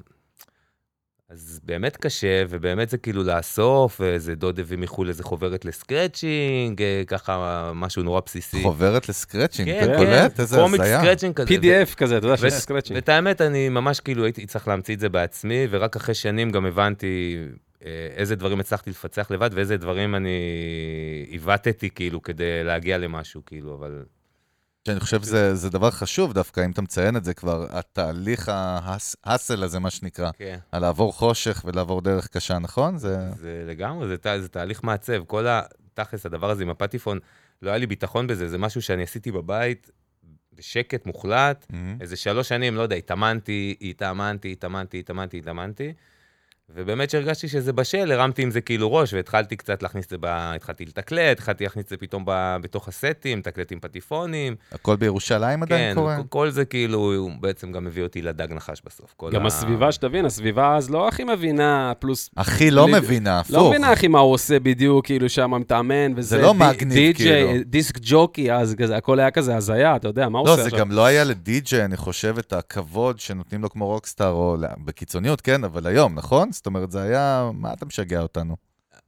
אז 1.30 1.60
באמת 1.64 1.96
קשה, 1.96 2.42
ובאמת 2.48 2.90
זה 2.90 2.98
כאילו 2.98 3.22
לאסוף, 3.22 4.00
איזה 4.00 4.34
דוד 4.34 4.60
הביא 4.60 4.78
מחו"ל 4.78 5.08
איזה 5.08 5.22
חוברת 5.22 5.64
לסקרצ'ינג, 5.64 6.82
אה, 6.82 7.02
ככה 7.06 7.72
משהו 7.74 8.02
נורא 8.02 8.20
בסיסי. 8.26 8.62
חוברת 8.62 9.08
לסקרצ'ינג, 9.08 9.68
כן, 9.68 9.84
אתה 9.84 9.92
כן, 9.92 9.98
קולט? 9.98 10.40
איזה 10.40 10.56
קומיק 10.56 10.80
הזיה. 10.80 11.00
scratching 11.00 11.34
כזה. 11.34 11.54
PDF 11.54 11.94
כזה, 11.94 12.18
אתה 12.18 12.26
יודע, 12.26 12.34
ו- 12.34 12.38
שיש 12.38 12.52
scratching. 12.52 12.96
ואת 12.96 13.08
האמת, 13.08 13.40
אני 13.40 13.68
ממש 13.68 14.00
כאילו 14.00 14.24
הייתי 14.24 14.46
צריך 14.46 14.68
להמציא 14.68 14.94
את 14.94 15.00
זה 15.00 15.08
בעצמי, 15.08 15.66
ורק 15.70 15.96
אחרי 15.96 16.14
שנים 16.14 16.50
גם 16.50 16.66
הבנתי 16.66 17.38
איזה 18.16 18.36
דברים 18.36 18.60
הצלחתי 18.60 18.90
לפצח 18.90 19.30
לבד, 19.30 19.50
ואיזה 19.52 19.76
דברים 19.76 20.14
אני 20.14 20.38
עיוותתי 21.28 21.90
כאילו 21.90 22.22
כדי 22.22 22.64
להגיע 22.64 22.98
למשהו, 22.98 23.44
כאילו, 23.46 23.74
אבל... 23.74 24.04
שאני 24.88 25.00
חושב 25.00 25.22
שזה 25.22 25.54
זה 25.54 25.70
דבר 25.70 25.90
חשוב 25.90 26.32
דווקא, 26.32 26.64
אם 26.64 26.70
אתה 26.70 26.82
מציין 26.82 27.16
את 27.16 27.24
זה 27.24 27.34
כבר, 27.34 27.66
התהליך 27.70 28.48
ה 28.52 28.68
hustle 28.68 29.62
הזה, 29.64 29.78
מה 29.78 29.90
שנקרא, 29.90 30.30
כן. 30.36 30.58
על 30.72 30.82
לעבור 30.82 31.12
חושך 31.12 31.62
ולעבור 31.64 32.00
דרך 32.00 32.26
קשה, 32.26 32.58
נכון? 32.58 32.98
זה... 32.98 33.16
זה 33.36 33.64
לגמרי, 33.66 34.08
זה, 34.08 34.16
תה- 34.16 34.40
זה 34.40 34.48
תהליך 34.48 34.84
מעצב. 34.84 35.24
כל 35.24 35.46
ה... 35.46 35.62
תכלס, 35.94 36.26
הדבר 36.26 36.50
הזה 36.50 36.62
עם 36.62 36.70
הפטיפון, 36.70 37.18
לא 37.62 37.70
היה 37.70 37.78
לי 37.78 37.86
ביטחון 37.86 38.26
בזה, 38.26 38.48
זה 38.48 38.58
משהו 38.58 38.82
שאני 38.82 39.02
עשיתי 39.02 39.32
בבית, 39.32 39.90
בשקט 40.54 41.06
מוחלט. 41.06 41.66
מהמם. 41.70 41.96
איזה 42.00 42.16
שלוש 42.16 42.48
שנים, 42.48 42.76
לא 42.76 42.82
יודע, 42.82 42.96
התאמנתי, 42.96 43.76
התאמנתי, 43.82 44.52
התאמנתי, 44.52 44.98
התאמנתי, 45.00 45.38
התאמנתי. 45.38 45.92
ובאמת 46.74 47.10
שהרגשתי 47.10 47.48
שזה 47.48 47.72
בשל, 47.72 48.12
הרמתי 48.12 48.42
עם 48.42 48.50
זה 48.50 48.60
כאילו 48.60 48.92
ראש, 48.92 49.14
והתחלתי 49.14 49.56
קצת 49.56 49.82
להכניס 49.82 50.04
את 50.04 50.10
זה, 50.10 50.16
ב... 50.20 50.24
התחלתי 50.28 50.84
לתקלט, 50.84 51.38
התחלתי 51.38 51.64
להכניס 51.64 51.84
את 51.84 51.90
זה 51.90 51.96
פתאום 51.96 52.22
ב... 52.26 52.56
בתוך 52.62 52.88
הסטים, 52.88 53.40
תקלט 53.42 53.72
עם 53.72 53.78
פטיפונים. 53.80 54.56
הכל 54.72 54.96
בירושלים 54.96 55.62
עדיין 55.62 55.94
כן, 55.94 56.00
קורה? 56.00 56.16
כל- 56.16 56.22
כל 56.28 56.50
זה 56.50 56.64
כאילו, 56.64 56.98
הוא 57.14 57.30
בעצם 57.40 57.72
גם 57.72 57.86
הביא 57.86 58.02
אותי 58.02 58.22
לדג 58.22 58.52
נחש 58.52 58.82
בסוף. 58.86 59.14
גם 59.32 59.42
ה- 59.42 59.46
הסביבה, 59.46 59.92
שתבין, 59.92 60.24
הסביבה 60.24 60.76
אז 60.76 60.90
לא 60.90 61.08
הכי 61.08 61.24
מבינה, 61.24 61.92
פלוס... 61.98 62.30
הכי 62.36 62.70
לא 62.70 62.84
בלי- 62.86 62.92
מבינה, 63.00 63.40
הפוך. 63.40 63.56
לא 63.56 63.68
מבינה 63.70 63.92
הכי 63.92 64.08
מה 64.08 64.18
הוא 64.18 64.32
עושה 64.32 64.60
בדיוק, 64.60 65.06
כאילו 65.06 65.28
שם 65.28 65.50
מתאמן, 65.50 66.12
וזה... 66.16 66.28
זה 66.36 66.42
לא 66.42 66.52
די- 66.52 66.58
מגניב, 66.58 66.94
די-ג'יי, 66.94 67.46
כאילו. 67.46 67.64
דיסק 67.66 67.98
ג'וקי, 68.02 68.52
אז 68.52 68.74
כזה, 68.78 68.96
הכל 68.96 69.20
היה 69.20 69.30
כזה 69.30 69.56
הזיה, 69.56 69.96
אתה 69.96 70.08
יודע, 70.08 70.28
מה 70.28 70.38
הוא 70.38 70.46
לא, 70.46 70.52
עושה 70.52 70.62
זה 70.62 70.68
עכשיו? 70.68 70.80
גם 70.80 70.92
לא 70.92 71.04
היה 71.06 71.24
לדי-ג'יי, 71.24 71.84
אני 71.84 71.96
חושב, 71.96 72.34
את 72.38 72.52
הכבוד 72.52 73.18
שנותנים 73.20 73.62
לו 73.62 73.70
כמו 73.70 73.86
רוקסטאר, 73.86 74.30
או 74.30 74.56
ל- 74.60 74.66
בקיצוניות, 74.84 75.40
כן, 75.40 75.64
אבל 75.64 75.86
היום, 75.86 76.14
נכון? 76.14 76.52
זאת 76.58 76.66
אומרת, 76.66 76.90
זה 76.90 77.02
היה, 77.02 77.50
מה 77.54 77.72
אתה 77.72 77.86
משגע 77.86 78.20
אותנו? 78.20 78.56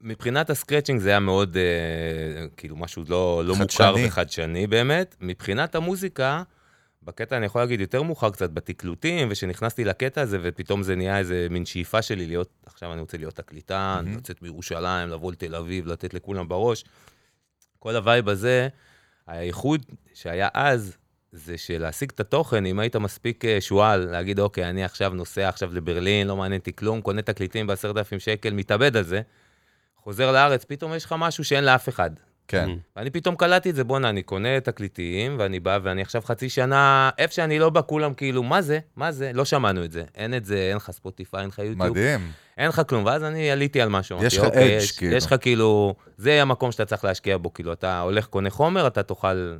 מבחינת 0.00 0.50
הסקרצ'ינג 0.50 1.00
זה 1.00 1.10
היה 1.10 1.20
מאוד, 1.20 1.56
אה, 1.56 2.46
כאילו, 2.56 2.76
משהו 2.76 3.04
לא, 3.08 3.42
לא. 3.44 3.56
מוכר 3.56 3.94
וחדשני 4.06 4.66
באמת. 4.66 5.16
מבחינת 5.20 5.74
המוזיקה, 5.74 6.42
בקטע 7.02 7.36
אני 7.36 7.46
יכול 7.46 7.60
להגיד 7.60 7.80
יותר 7.80 8.02
מאוחר 8.02 8.30
קצת 8.30 8.50
בתקלוטים, 8.50 9.28
ושנכנסתי 9.30 9.84
לקטע 9.84 10.20
הזה, 10.20 10.38
ופתאום 10.42 10.82
זה 10.82 10.96
נהיה 10.96 11.18
איזה 11.18 11.46
מין 11.50 11.66
שאיפה 11.66 12.02
שלי 12.02 12.26
להיות, 12.26 12.48
עכשיו 12.66 12.92
אני 12.92 13.00
רוצה 13.00 13.18
להיות 13.18 13.34
תקליטן, 13.34 14.02
מהמם. 14.04 14.16
לצאת 14.16 14.42
מירושלים, 14.42 15.08
לבוא 15.08 15.32
לתל 15.32 15.54
אביב, 15.54 15.86
לתת 15.86 16.14
לכולם 16.14 16.48
בראש. 16.48 16.84
כל 17.78 17.96
ה 17.96 18.03
vibe 18.03 18.28
הזה, 18.28 18.68
הייחוד 19.26 19.86
שהיה 20.14 20.48
אז, 20.54 20.96
זה 21.32 21.58
שלהשיג 21.58 22.10
את 22.14 22.20
התוכן, 22.20 22.66
אם 22.66 22.78
היית 22.78 22.96
מספיק 22.96 23.44
אה, 23.44 23.60
שועל, 23.60 24.08
להגיד, 24.10 24.38
אוקיי, 24.40 24.68
אני 24.70 24.84
עכשיו 24.84 25.10
נוסע 25.14 25.48
עכשיו 25.48 25.74
לברלין, 25.74 26.26
לא 26.26 26.36
מעניין 26.36 26.58
אותי 26.60 26.76
כלום, 26.76 27.00
קונה 27.00 27.22
תקליטים 27.22 27.66
בעשרת 27.66 27.96
אלפים 27.96 28.18
שקל, 28.18 28.52
מתאבד 28.52 28.96
על 28.96 29.04
זה, 29.04 29.20
חוזר 29.96 30.32
לארץ, 30.32 30.64
פתאום 30.64 30.94
יש 30.94 31.04
לך 31.04 31.14
משהו 31.18 31.44
שאין 31.44 31.64
לאף 31.64 31.88
אחד. 31.88 32.10
כן. 32.48 32.68
Mm. 32.68 32.96
ואני 32.96 33.10
פתאום 33.10 33.36
קלטתי 33.36 33.70
את 33.70 33.74
זה, 33.74 33.84
בואנה, 33.84 34.08
אני 34.08 34.22
קונה 34.22 34.60
תקליטים, 34.60 35.36
ואני 35.38 35.60
בא, 35.60 35.78
ואני 35.82 36.02
עכשיו 36.02 36.22
חצי 36.24 36.48
שנה, 36.48 37.10
איפה 37.18 37.34
שאני 37.34 37.58
לא 37.58 37.70
בא, 37.70 37.80
כולם 37.86 38.14
כאילו, 38.14 38.42
מה 38.42 38.62
זה? 38.62 38.78
מה 38.96 39.12
זה? 39.12 39.30
לא 39.34 39.44
שמענו 39.44 39.84
את 39.84 39.92
זה. 39.92 40.02
אין 40.14 40.34
את 40.34 40.44
זה, 40.44 40.56
אין 40.56 40.76
לך 40.76 40.90
ספוטיפיי, 40.90 41.40
אין 41.40 41.48
לך 41.48 41.58
יוטיוב, 41.58 41.78
מדהים. 41.90 42.32
אין 42.58 42.68
לך 42.68 42.82
כלום. 42.88 43.04
ואז 43.04 43.24
אני 43.24 43.50
עליתי 43.50 43.80
על 43.80 43.88
משהו. 43.88 44.24
יש 44.24 44.38
לך 44.38 44.44
אוקיי, 44.44 44.68
יש- 44.76 44.92
כאילו. 44.92 45.16
יש 45.16 45.26
לך 45.26 45.34
כאילו, 45.40 45.94
זה 46.16 46.42
המקום 46.42 46.72
שאתה 46.72 46.84
צריך 46.84 47.04
להשקיע 47.04 47.38
בו, 47.38 47.54
כאילו, 47.54 47.72
אתה 47.72 48.00
הולך, 48.00 48.26
קונה 48.26 48.50
חומר, 48.50 48.86
אתה 48.86 49.02
תוכל, 49.02 49.56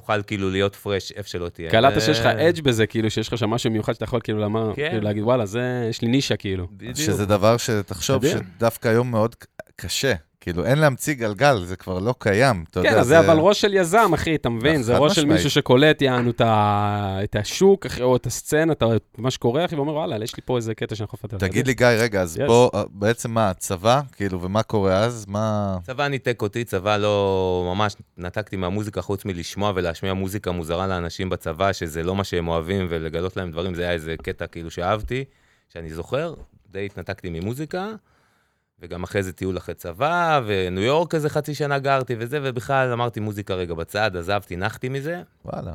תוכל 0.00 0.22
כאילו 0.22 0.50
להיות 0.50 0.76
פרש 0.76 1.12
איפה 1.12 1.28
שלא 1.28 1.48
תהיה. 1.48 1.70
קלטת 1.70 1.96
ו- 1.96 2.00
שיש 2.00 2.20
לך 2.20 2.26
אדג' 2.26 2.60
בזה, 2.62 2.86
כאילו, 2.86 3.10
שיש 3.10 3.28
לך 3.28 3.38
שם 3.38 3.50
משהו 3.50 3.70
מיוחד 3.70 3.92
שאתה 3.92 4.04
יכול 4.04 4.20
כאילו 4.24 4.38
לומר, 4.38 4.72
כן. 4.76 4.88
כאילו 4.90 5.04
להגיד, 5.04 5.22
וואלה, 5.22 5.46
זה, 5.46 5.86
יש 5.90 6.02
לי 6.02 6.08
נישה, 6.08 6.36
כאילו. 6.36 6.66
בדיוק. 6.72 6.96
שזה 6.96 7.26
דבר 7.26 7.56
שתחשוב. 7.56 8.22
שדווקא 8.26 8.88
היום 8.88 9.10
מאוד 9.10 9.34
קשה. 9.76 10.14
כאילו, 10.48 10.64
אין 10.64 10.78
להמציא 10.78 11.14
גלגל, 11.14 11.60
זה 11.64 11.76
כבר 11.76 11.98
לא 11.98 12.14
קיים. 12.18 12.64
אתה 12.70 12.80
כן, 12.82 12.88
יודע, 12.88 13.00
אז 13.00 13.06
זה 13.06 13.18
אבל 13.20 13.36
ראש 13.38 13.60
של 13.60 13.74
יזם, 13.74 14.10
אחי, 14.14 14.34
אתה 14.34 14.48
מבין? 14.48 14.82
זה 14.82 14.94
חד 14.94 15.00
ראש 15.00 15.14
של 15.14 15.20
משמעית. 15.20 15.36
מישהו 15.36 15.50
שקולט, 15.50 16.02
יענו, 16.02 16.30
את 16.30 16.40
ה- 16.40 17.18
את 17.24 17.36
השוק, 17.36 17.86
אחי, 17.86 18.02
או 18.02 18.16
את 18.16 18.26
הסצנה, 18.26 18.72
את 18.72 18.82
מה 19.18 19.30
שקורה, 19.30 19.64
אחי, 19.64 19.74
ואומר, 19.76 19.92
וואלה, 19.92 20.24
יש 20.24 20.36
לי 20.36 20.42
פה 20.46 20.56
איזה 20.56 20.74
קטע 20.74 20.94
שאני 20.94 21.04
יכול 21.04 21.18
לפתח. 21.24 21.36
תגיד 21.36 21.66
לי, 21.66 21.74
גיא, 21.74 21.86
רגע, 21.86 22.22
אז 22.22 22.36
Yes. 22.36 22.46
בוא, 22.46 22.70
אה, 22.74 22.82
בעצם 22.90 23.30
מה, 23.30 23.52
צבא? 23.54 24.00
כאילו, 24.12 24.42
ומה 24.42 24.62
קורה 24.62 24.98
אז? 24.98 25.24
מה... 25.28 25.76
צבא 25.82 26.08
ניתק 26.08 26.42
אותי, 26.42 26.64
צבא 26.64 26.96
לא... 26.96 27.72
ממש 27.74 27.96
נתקתי 28.16 28.56
מהמוזיקה, 28.56 29.02
חוץ 29.02 29.24
מלשמוע 29.24 29.72
ולהשמיע 29.74 30.14
מוזיקה 30.14 30.50
מוזרה 30.52 30.86
לאנשים 30.86 31.30
בצבא, 31.30 31.72
שזה 31.72 32.02
לא 32.02 32.16
מה 32.16 32.24
שהם 32.24 32.48
אוהבים, 32.48 32.86
ולגלות 32.90 33.36
להם 33.36 33.50
דברים, 33.50 33.74
זה 33.74 33.82
היה 33.82 33.92
איזה 33.92 34.14
קטע 34.22 34.46
כאילו 34.46 34.70
שאהבתי, 34.70 35.24
שאני 35.72 35.90
זוכר, 35.90 36.34
די 36.70 36.86
התנתקתי 36.86 37.28
ממוזיקה, 37.30 37.86
וגם 38.80 39.02
אחרי 39.02 39.22
זה 39.22 39.32
טיול 39.32 39.58
אחרי 39.58 39.74
צבא, 39.74 40.40
וניו 40.46 40.82
יורק 40.82 41.14
איזה 41.14 41.28
חצי 41.28 41.54
שנה 41.54 41.78
גרתי 41.78 42.14
וזה, 42.18 42.38
ובכלל 42.42 42.92
אמרתי 42.92 43.20
מוזיקה 43.20 43.54
רגע 43.54 43.74
בצד, 43.74 44.16
עזבתי, 44.16 44.56
נחתי 44.56 44.88
מזה. 44.88 45.22
וואלה. 45.44 45.74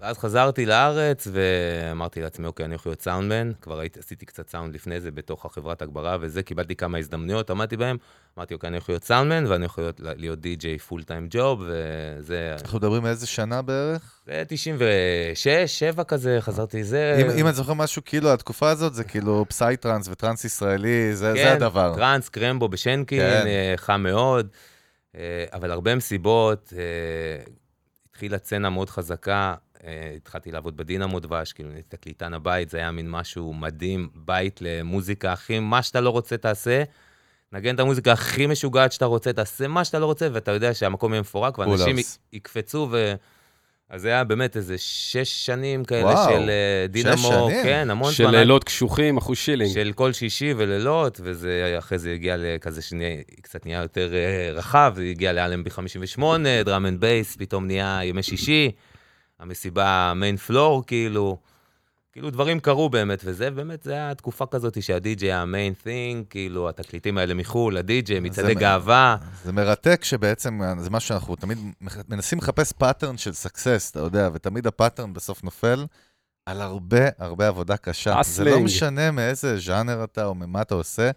ואז 0.00 0.18
חזרתי 0.18 0.66
לארץ, 0.66 1.28
ואמרתי 1.32 2.20
לעצמי, 2.20 2.46
אוקיי, 2.46 2.66
אני 2.66 2.74
יכול 2.74 2.90
להיות 2.90 3.02
סאונדמן. 3.02 3.52
כבר 3.60 3.80
הייתי, 3.80 4.00
עשיתי 4.00 4.26
קצת 4.26 4.48
סאונד 4.50 4.74
לפני 4.74 5.00
זה 5.00 5.10
בתוך 5.10 5.46
החברת 5.46 5.82
הגברה 5.82 6.16
וזה, 6.20 6.42
קיבלתי 6.42 6.76
כמה 6.76 6.98
הזדמנויות, 6.98 7.50
עמדתי 7.50 7.76
בהם. 7.76 7.96
אמרתי, 8.38 8.54
אוקיי, 8.54 8.68
אני 8.68 8.76
יכול 8.76 8.92
להיות 8.92 9.04
סאונדמן, 9.04 9.46
ואני 9.46 9.64
יכול 9.64 9.84
להיות, 9.84 10.00
להיות 10.00 10.40
DJ 10.40 10.78
full 10.78 11.02
time 11.02 11.26
job, 11.30 11.62
וזה... 11.66 12.56
אנחנו 12.62 12.78
מדברים 12.78 13.06
איזה 13.06 13.26
שנה 13.26 13.62
בערך? 13.62 14.20
זה 14.26 14.42
96, 14.48 15.48
7 15.66 16.04
כזה, 16.04 16.36
חזרתי 16.40 16.84
זה... 16.84 17.18
אם, 17.20 17.30
אם 17.30 17.46
אני 17.46 17.54
זוכר 17.54 17.74
משהו, 17.74 18.02
כאילו, 18.04 18.32
התקופה 18.32 18.70
הזאת 18.70 18.94
זה 18.94 19.04
כאילו 19.04 19.44
psytrance 19.48 20.08
וטראנס 20.08 20.44
ישראלי, 20.44 21.16
זה, 21.16 21.32
כן, 21.36 21.42
זה 21.42 21.52
הדבר. 21.52 21.94
טראנס, 21.94 22.28
קרמבו 22.28 22.68
בשנקין, 22.68 23.20
כן. 23.20 23.42
כן. 23.44 23.74
חם 23.76 24.02
מאוד, 24.02 24.48
אה, 25.16 25.44
אבל 25.52 25.70
הרבה 25.70 25.94
מסיבות, 25.94 26.72
אה, 26.76 27.52
התחילה 28.10 28.38
צנה 28.38 28.70
מאוד 28.70 28.90
חזקה, 28.90 29.54
אה, 29.54 29.63
התחלתי 30.16 30.50
לעבוד 30.50 30.76
בדינמו 30.76 31.20
דבש, 31.20 31.52
כאילו, 31.52 31.70
תקליטן 31.88 32.34
הבית, 32.34 32.70
זה 32.70 32.78
היה 32.78 32.90
מין 32.90 33.10
משהו 33.10 33.52
מדהים, 33.54 34.08
בית 34.14 34.58
למוזיקה 34.62 35.32
הכי, 35.32 35.58
מה 35.58 35.82
שאתה 35.82 36.00
לא 36.00 36.10
רוצה 36.10 36.36
תעשה. 36.36 36.82
נגן 37.52 37.74
את 37.74 37.80
המוזיקה 37.80 38.12
הכי 38.12 38.46
משוגעת 38.46 38.92
שאתה 38.92 39.04
רוצה, 39.04 39.32
תעשה 39.32 39.68
מה 39.68 39.84
שאתה 39.84 39.98
לא 39.98 40.06
רוצה, 40.06 40.28
ואתה 40.32 40.50
יודע 40.50 40.74
שהמקום 40.74 41.12
יהיה 41.12 41.20
מפורק, 41.20 41.58
ואנשים. 41.58 41.96
יקפצו 42.32 42.88
ו... 42.90 43.14
אז 43.90 44.02
זה 44.02 44.08
היה 44.08 44.24
באמת 44.24 44.56
איזה 44.56 44.78
שש 44.78 45.46
שנים 45.46 45.84
כאלה 45.84 46.04
וואו, 46.04 46.32
של 46.32 46.50
אה, 46.50 46.86
דינמו, 46.88 47.16
שנים? 47.16 47.62
כן, 47.62 47.90
המון 47.90 48.12
של 48.12 48.24
זמן. 48.24 48.34
לילות 48.34 48.64
קשוחים, 48.64 49.16
אחוז 49.16 49.38
שילינג. 49.38 49.74
של 49.74 49.92
כל 49.94 50.12
שישי 50.12 50.54
ולילות, 50.56 51.20
וזה 51.22 51.74
אחרי 51.78 51.98
זה 51.98 52.12
הגיע 52.12 52.36
לכזה 52.38 52.82
שקצת 52.82 53.66
נהיה 53.66 53.82
יותר 53.82 54.14
אה, 54.14 54.50
רחב, 54.52 54.92
זה 54.96 55.02
הגיע 55.02 55.32
לאלנבי 55.32 55.70
58, 55.70 56.62
drum 56.62 56.86
and 56.86 57.00
bass, 57.00 57.36
פתאום 57.36 57.66
נהיה 57.66 58.00
ימי 58.04 58.22
שישי, 58.22 58.70
המסיבה 59.40 60.12
main 60.16 60.36
floor, 60.36 60.86
כאילו, 60.86 61.38
כאילו 62.12 62.30
דברים 62.30 62.60
קרו 62.60 62.88
באמת, 62.88 63.20
וזה 63.24 63.50
באמת, 63.50 63.82
זה 63.82 63.92
היה 63.92 64.14
תקופה 64.14 64.46
כזאת 64.46 64.82
שהדי-ג'יי 64.82 65.28
היה 65.28 65.42
ה 65.42 65.48
main 65.48 65.72
thing, 65.82 66.24
כאילו 66.30 66.68
התקליטים 66.68 67.18
האלה 67.18 67.34
מחו"ל, 67.34 67.76
הדי-ג'יי, 67.76 68.20
מצעדי 68.20 68.54
גאווה. 68.54 69.16
זה 69.44 69.52
מרתק 69.52 70.04
שבעצם, 70.04 70.60
זה 70.78 70.90
מה 70.90 71.00
שאנחנו 71.00 71.36
תמיד 71.36 71.58
מנסים 72.08 72.38
לחפש 72.38 72.72
pattern 72.72 73.16
של 73.16 73.32
success, 73.32 73.90
אתה 73.90 74.00
יודע, 74.00 74.28
ותמיד 74.32 74.66
ה 74.66 74.72
pattern 74.72 75.12
בסוף 75.12 75.44
נופל 75.44 75.86
על 76.46 76.60
הרבה 76.60 77.08
הרבה 77.18 77.48
עבודה 77.48 77.76
קשה. 77.76 78.20
זה 78.22 78.44
לא. 78.44 78.60
משנה 78.60 79.10
מאיזה 79.10 79.58
ז'אנר 79.58 80.04
אתה 80.04 80.24
או 80.24 80.34
ממה 80.34 80.62
אתה 80.62 80.74
עושה. 80.74 81.10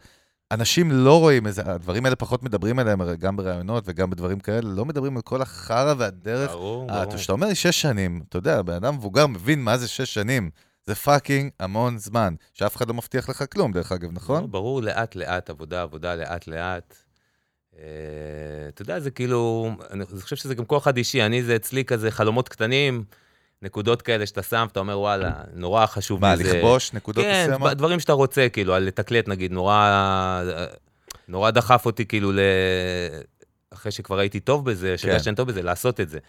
אנשים 0.52 0.92
לא 0.92 1.20
רואים 1.20 1.48
איזה, 1.48 1.62
הדברים 1.66 2.06
האלה 2.06 2.16
פחות 2.16 2.44
מדברים 2.44 2.80
עליהם, 2.80 3.02
הרי 3.02 3.18
גם 3.18 3.38
בראיונות 3.38 3.84
וגם 3.88 4.10
בדברים 4.10 4.40
כאלה, 4.40 4.70
לא 4.70 4.86
מדברים 4.86 5.16
על 5.16 5.22
כל 5.22 5.42
החרא 5.42 5.94
והדרך. 5.98 6.52
ברור, 6.52 6.90
אה, 6.90 7.06
ברור. 7.06 7.16
כשאתה 7.18 7.34
אומר 7.34 7.48
לי 7.48 7.56
שש 7.56 7.82
שנים, 7.82 8.22
אתה 8.30 8.38
יודע, 8.38 8.62
בן 8.62 8.74
אדם 8.74 8.96
מבוגר 8.96 9.28
מבין 9.28 9.64
מה 9.64 9.78
זה 9.78 9.88
שש 9.88 10.14
שנים. 10.14 10.50
זה 10.86 10.96
fucking 10.96 11.52
המון 11.60 11.98
זמן, 11.98 12.36
שאף 12.54 12.76
אחד 12.76 12.88
לא 12.88 12.94
מבטיח 12.94 13.30
לך 13.30 13.44
כלום, 13.54 13.72
דרך 13.72 13.92
אגב, 13.92 14.10
נכון? 14.12 14.52
ברור, 14.52 14.82
לאט-לאט, 14.82 15.50
עבודה, 15.50 15.82
עבודה, 15.82 16.16
לאט-לאט. 16.16 16.96
אה, 17.80 17.84
אתה 18.68 18.82
יודע, 18.82 19.00
זה 19.00 19.12
כאילו, 19.12 19.72
אני 19.92 20.06
חושב 20.06 20.36
שזה 20.36 20.56
גם 20.56 20.66
כל 20.66 20.78
אחד 20.78 20.98
אישי, 20.98 21.22
אני 21.22 21.44
זה 21.44 21.56
אצלי 21.56 21.86
כזה 21.86 22.12
חלומות 22.12 22.50
קטנים, 22.50 23.04
נקודות 23.62 24.02
כאלה 24.02 24.26
שאתה 24.26 24.44
שם, 24.44 24.68
אתה 24.72 24.80
אומר, 24.80 25.00
וואלה, 25.00 25.32
נורא 25.54 25.86
חשוב 25.86 26.22
מה, 26.22 26.36
לי 26.36 26.44
זה... 26.44 26.58
לכבוש 26.58 26.94
נקודות 26.94 27.26
כן, 27.26 27.44
מסוימות? 27.48 27.74
דברים 27.74 28.00
שאתה 28.00 28.14
רוצה, 28.14 28.48
כאילו, 28.50 28.74
על 28.74 28.84
לתקלט, 28.84 29.28
נגיד, 29.28 29.52
נורא, 29.52 30.42
נורא 31.28 31.52
דחף 31.52 31.86
אותי, 31.86 32.06
כאילו, 32.06 32.32
ל... 32.32 32.40
אחרי 33.74 33.92
שכבר 33.92 34.20
הייתי 34.20 34.40
טוב 34.40 34.66
בזה, 34.70 34.98
שהרגשתי 34.98 35.24
שאני 35.24 35.36
טוב 35.36 35.48
בזה, 35.48 35.62
לעשות 35.62 36.00
את 36.00 36.10
זה. 36.10 36.20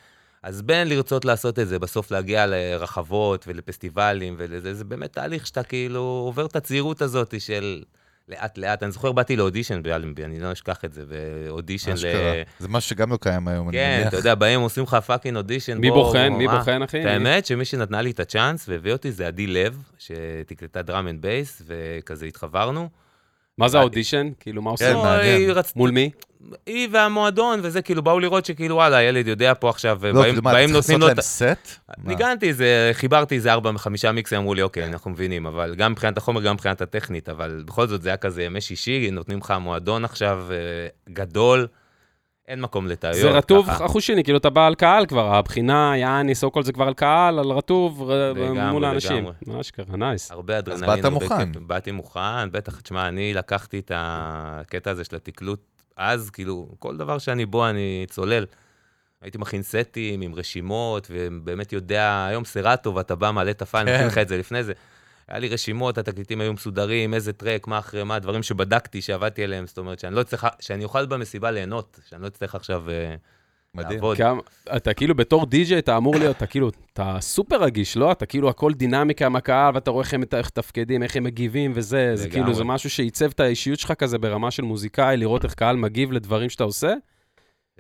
אז 0.42 0.62
בין 0.62 0.88
לרצות 0.88 1.25
לעשות 1.25 1.58
את 1.58 1.68
זה, 1.68 1.78
בסוף 1.78 2.11
להגיע 2.11 2.47
לרחבות 2.47 3.44
ולפסטיבלים 3.49 4.35
ולזה, 4.38 4.75
זה 4.75 4.85
באמת 4.85 5.12
תהליך 5.12 5.47
שאתה 5.47 5.62
כאילו 5.62 6.00
עובר 6.00 6.47
את 6.47 6.56
הצעירות 6.56 7.02
הזאת 7.02 7.40
של 7.40 7.82
לאט 8.28 8.58
לאט. 8.58 8.82
אני 8.82 8.92
זוכר, 8.92 9.12
באתי 9.12 9.37
לאודישן 9.37 9.82
באלנבי, 9.82 10.25
אני 10.25 10.40
לא 10.40 10.52
אשכח 10.52 10.85
את 10.85 10.92
זה, 10.92 11.04
ואודישן 11.08 11.92
ל... 11.92 12.42
זה 12.58 12.68
משהו 12.68 12.90
שגם 12.90 13.12
לא 13.12 13.18
קיים 13.20 13.49
היום, 13.49 13.68
אני 13.68 13.76
כן, 13.76 13.94
מניח. 13.97 14.08
אתה 14.08 14.16
יודע, 14.16 14.35
באים, 14.35 14.61
עושים 14.61 14.85
לך 14.85 14.94
fucking 14.95 15.37
אודישן. 15.37 15.78
מי 15.78 15.90
בוחן? 15.90 16.28
מי? 16.32 16.49
בוחן, 16.49 16.82
אחי? 16.82 17.00
האמת 17.08 17.47
שמי 17.47 17.64
שנתנה 17.64 18.02
לי 18.02 18.11
את 18.11 18.20
הצ'אנס 18.20 18.68
והביא 18.68 18.92
אותי 18.92 19.12
זה 19.12 19.26
עדי 19.26 19.47
לב, 19.47 19.82
שתקלטה 19.99 20.82
drum 20.83 21.09
and 21.09 21.23
bass, 21.23 21.62
וכזה 21.66 22.26
התחברנו. 22.26 22.88
מה 23.59 23.69
זה 23.69 23.79
האודישן? 23.79 24.29
כאילו, 24.41 24.62
מה 24.62 24.71
כן, 24.77 24.95
עושים? 24.95 25.55
לא, 25.55 25.62
מול 25.77 25.91
מי? 25.91 26.11
היא 26.67 26.88
והמועדון, 26.93 27.61
וזה 27.62 27.83
כאילו, 27.83 28.03
באו 28.03 28.21
לראות 28.21 28.45
שכאילו, 28.47 28.75
וואלה, 28.75 28.97
הילד 28.97 29.27
יודע 29.27 29.53
פה 29.61 29.71
עכשיו, 29.71 29.99
לא, 30.03 30.09
ובאים 30.11 30.25
כאילו 30.25 30.43
מה, 30.43 30.53
באים 30.53 30.71
צריך 30.71 30.77
נותנים 30.77 31.00
לעשות 31.00 31.00
לו 31.00 31.07
להם 31.07 31.19
את... 31.19 31.21
סט? 31.21 31.81
ה- 31.88 31.93
מה? 31.99 32.09
ניגנתי 32.09 32.49
איזה, 32.49 32.91
חיברתי 32.93 33.35
איזה 33.35 33.53
ארבע, 33.53 33.71
חמישה 33.79 34.12
מיקסים, 34.12 34.38
אמרו 34.38 34.55
לי, 34.55 34.62
אוקיי, 34.62 34.85
אנחנו 34.85 35.11
מבינים, 35.11 35.47
אבל 35.47 35.75
גם 35.75 35.93
מבחינת 35.93 36.19
החומר, 36.19 36.41
גם 36.43 36.55
מבחינת 36.55 36.81
הטכנית, 36.81 37.29
אבל 37.29 37.62
בכל 37.67 37.87
זאת 37.87 38.03
זה 38.03 38.09
היה 38.09 38.17
כזה 38.17 38.43
ימי 38.43 38.61
שישי, 38.61 39.11
נותנים 39.11 39.38
לך 39.38 39.55
מועדון 39.61 40.05
עכשיו 40.05 40.47
אה, 40.50 40.57
גדול, 41.12 41.67
אין 42.49 42.61
מקום 42.61 42.87
לטעויות. 42.87 43.21
זה 43.21 43.31
רטוב 43.31 43.69
שני, 44.00 44.25
כאילו 44.25 44.38
אתה 44.38 44.50
בא 44.50 44.67
על 44.67 44.75
קהל 44.75 45.07
כבר, 45.07 45.35
הבחינה, 45.35 45.93
יעני, 45.97 46.35
so 46.35 46.52
כל 46.52 46.62
זה 46.62 46.73
כבר 46.73 46.87
על 46.87 46.95
קהל, 46.95 47.38
על 47.38 47.50
רטוב, 47.50 48.11
מול 48.71 48.85
האנשים. 48.85 49.17
לגמרי. 49.17 49.33
מה 49.47 49.61
אשכרה, 49.61 49.97
nice. 49.97 50.31
הרבה 50.31 50.59
אדרנלין. 50.59 50.87
באת 50.87 51.05
הרבה 51.05 51.11
מוכן. 51.11 51.52
באתי 51.67 51.90
מוכן, 51.93 52.50
בטח, 52.52 52.81
תשמע, 52.81 53.09
אני 53.09 53.35
לקחתי 53.35 53.78
את 53.78 53.93
הקטע 53.95 54.90
הזה 54.90 55.05
של 55.05 55.17
התקלוט 55.17 55.61
אז, 55.97 56.31
כאילו, 56.31 56.69
כל 56.78 56.97
דבר 56.97 57.19
שאני 57.19 57.47
בו, 57.47 57.69
אני 57.69 58.07
צולל. 58.11 58.45
הייתי 59.23 59.38
מכין 59.38 59.62
סטים 59.62 60.21
עם 60.21 60.35
רשימות, 60.35 61.11
ובאמת 61.11 61.73
יודע, 61.73 62.26
היום 62.28 62.45
סרטו, 62.45 62.95
ואתה 62.95 63.14
בא, 63.14 63.31
מעלה 63.31 63.50
את 63.50 63.62
כן. 63.87 63.95
מכין 63.95 64.07
לך 64.07 64.19
את 64.19 64.28
זה 64.28 64.38
לפני 64.38 64.64
זה. 64.64 64.73
היה 65.28 65.38
לי 65.38 65.49
רשימות, 65.49 65.99
התקליטים 65.99 66.40
היו 66.40 66.52
מסודרים, 66.52 67.14
איזה 67.14 67.32
track, 67.33 67.67
מה 67.66 67.78
אחרי 67.78 68.04
מה, 68.04 68.18
דברים 68.18 68.42
שבדקתי, 68.42 69.02
שעבדתי 69.02 69.44
עליהם, 69.44 69.66
זאת 69.66 69.78
אומרת, 69.78 69.99
שאני 69.99 70.14
לא 70.14 70.20
אצטרך, 70.20 70.44
שאני 70.61 70.85
אוכל 70.85 71.06
במסיבה 71.06 71.50
ליהנות, 71.50 71.99
שאני 72.08 72.23
לא 72.23 72.26
אצטרך 72.26 72.54
עכשיו 72.54 72.90
אה, 72.90 73.14
מדהים. 73.75 73.94
לעבוד. 73.94 74.16
כמה- 74.16 74.40
אתה 74.76 74.94
כאילו 74.94 75.14
בתור 75.14 75.47
די-ג'יי, 75.47 75.78
אתה 75.78 75.97
אמור 75.97 76.16
להיות, 76.16 76.37
אתה 76.37 76.47
כאילו, 76.47 76.70
אתה 76.92 77.16
סופר 77.20 77.62
רגיש, 77.62 77.97
לא? 77.97 78.12
אתה 78.12 78.26
כאילו, 78.26 78.49
הכל 78.49 78.73
דינמיקה 78.73 79.26
עם 79.26 79.37
הקהל, 79.37 79.75
ואתה 79.75 79.90
רואה 79.90 80.04
איך 80.04 80.14
הם 80.14 80.20
מתפקדים, 80.20 81.02
איך 81.02 81.16
הם 81.16 81.25
מגיבים 81.25 81.73
וזה, 81.75 82.11
זה. 82.14 82.28
כאילו, 82.30 82.54
זה 82.54 82.64
משהו 82.64 82.90
שעיצב 82.90 83.30
את 83.30 83.40
האישיות 83.40 83.78
שלך 83.78 83.92
כזה 83.92 84.18
ברמה 84.18 84.50
של 84.50 84.62
מוזיקאי, 84.62 85.16
לראות 85.16 85.44
איך 85.44 85.54
קהל 85.54 85.76
מגיב 85.76 86.12
לדברים 86.12 86.50
שאתה 86.50 86.64
עושה. 86.64 86.94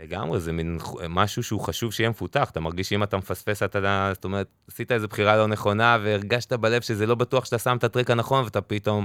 לגמרי, 0.02 0.40
זה 0.40 0.52
מין 0.52 0.78
משהו 1.08 1.42
שהוא 1.42 1.60
חשוב 1.60 1.92
שיהיה 1.92 2.10
מפותח. 2.10 2.50
אתה 2.50 2.60
מרגיש 2.60 2.88
שאם 2.88 3.02
אתה 3.02 3.16
מפספס, 3.16 3.62
אתה, 3.62 4.10
זאת 4.14 4.24
אומרת, 4.24 4.46
עשית 4.68 4.92
איזו 4.92 5.08
בחירה 5.08 5.36
לא 5.36 5.46
נכונה, 5.46 5.98
והרגשת 6.02 6.52
בלב 6.52 6.82
שזה 6.82 7.06
לא 7.06 7.14
בטוח 7.14 7.44
שאתה 7.44 7.58
שם 7.58 7.76
את 7.76 7.84
הטרק 7.84 8.10
הנכון, 8.10 8.44
ואתה 8.44 8.60
פתאום... 8.60 9.04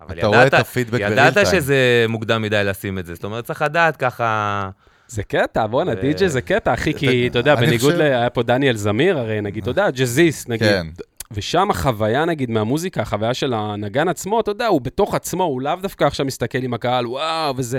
אבל 0.00 0.18
אתה 0.18 0.26
רואה 0.26 0.42
את 0.42 0.46
ידעת, 0.46 0.60
הפידבק 0.60 1.00
ידעת 1.00 1.34
בריל 1.34 1.46
טיים. 1.46 1.62
שזה 1.62 2.06
מוקדם 2.08 2.42
מדי 2.42 2.64
לשים 2.64 2.98
את 2.98 3.06
זה. 3.06 3.14
זאת 3.14 3.24
אומרת, 3.24 3.44
צריך 3.44 3.62
לדעת 3.62 3.96
ככה... 3.96 4.70
זה 5.08 5.22
קטע, 5.22 5.66
בואנה, 5.66 5.94
די.ג'יי 5.94 6.28
זה 6.28 6.40
קטע, 6.40 6.74
אחי, 6.74 6.94
כי 6.94 7.26
אתה 7.26 7.38
יודע, 7.38 7.54
בניגוד 7.54 7.94
ל... 7.94 8.00
היה 8.00 8.30
פה 8.30 8.42
דניאל 8.42 8.76
זמיר, 8.76 9.18
הרי 9.18 9.40
נגיד, 9.40 9.62
אתה 9.62 9.70
יודע, 9.70 9.90
ג'אזיסט, 9.90 10.48
נגיד, 10.48 10.68
כן. 10.68 10.86
ושם 11.34 11.70
החוויה, 11.70 12.24
נגיד, 12.24 12.50
מהמוזיקה, 12.50 13.02
החוויה 13.02 13.34
של 13.34 13.54
הנגן 13.54 14.08
עצמו, 14.08 14.40
אתה 14.40 14.50
יודע, 14.50 14.66
הוא 14.66 14.80
בתוך 14.80 15.14
עצמו, 15.14 15.44
הוא 15.44 15.62
לאו 15.62 15.72
דווקא 15.82 16.04
עכשיו 16.04 16.26
מסתכל 16.26 16.58
עם 16.62 16.74
הקהל, 16.74 17.06
וואו, 17.06 17.54
וזה... 17.56 17.78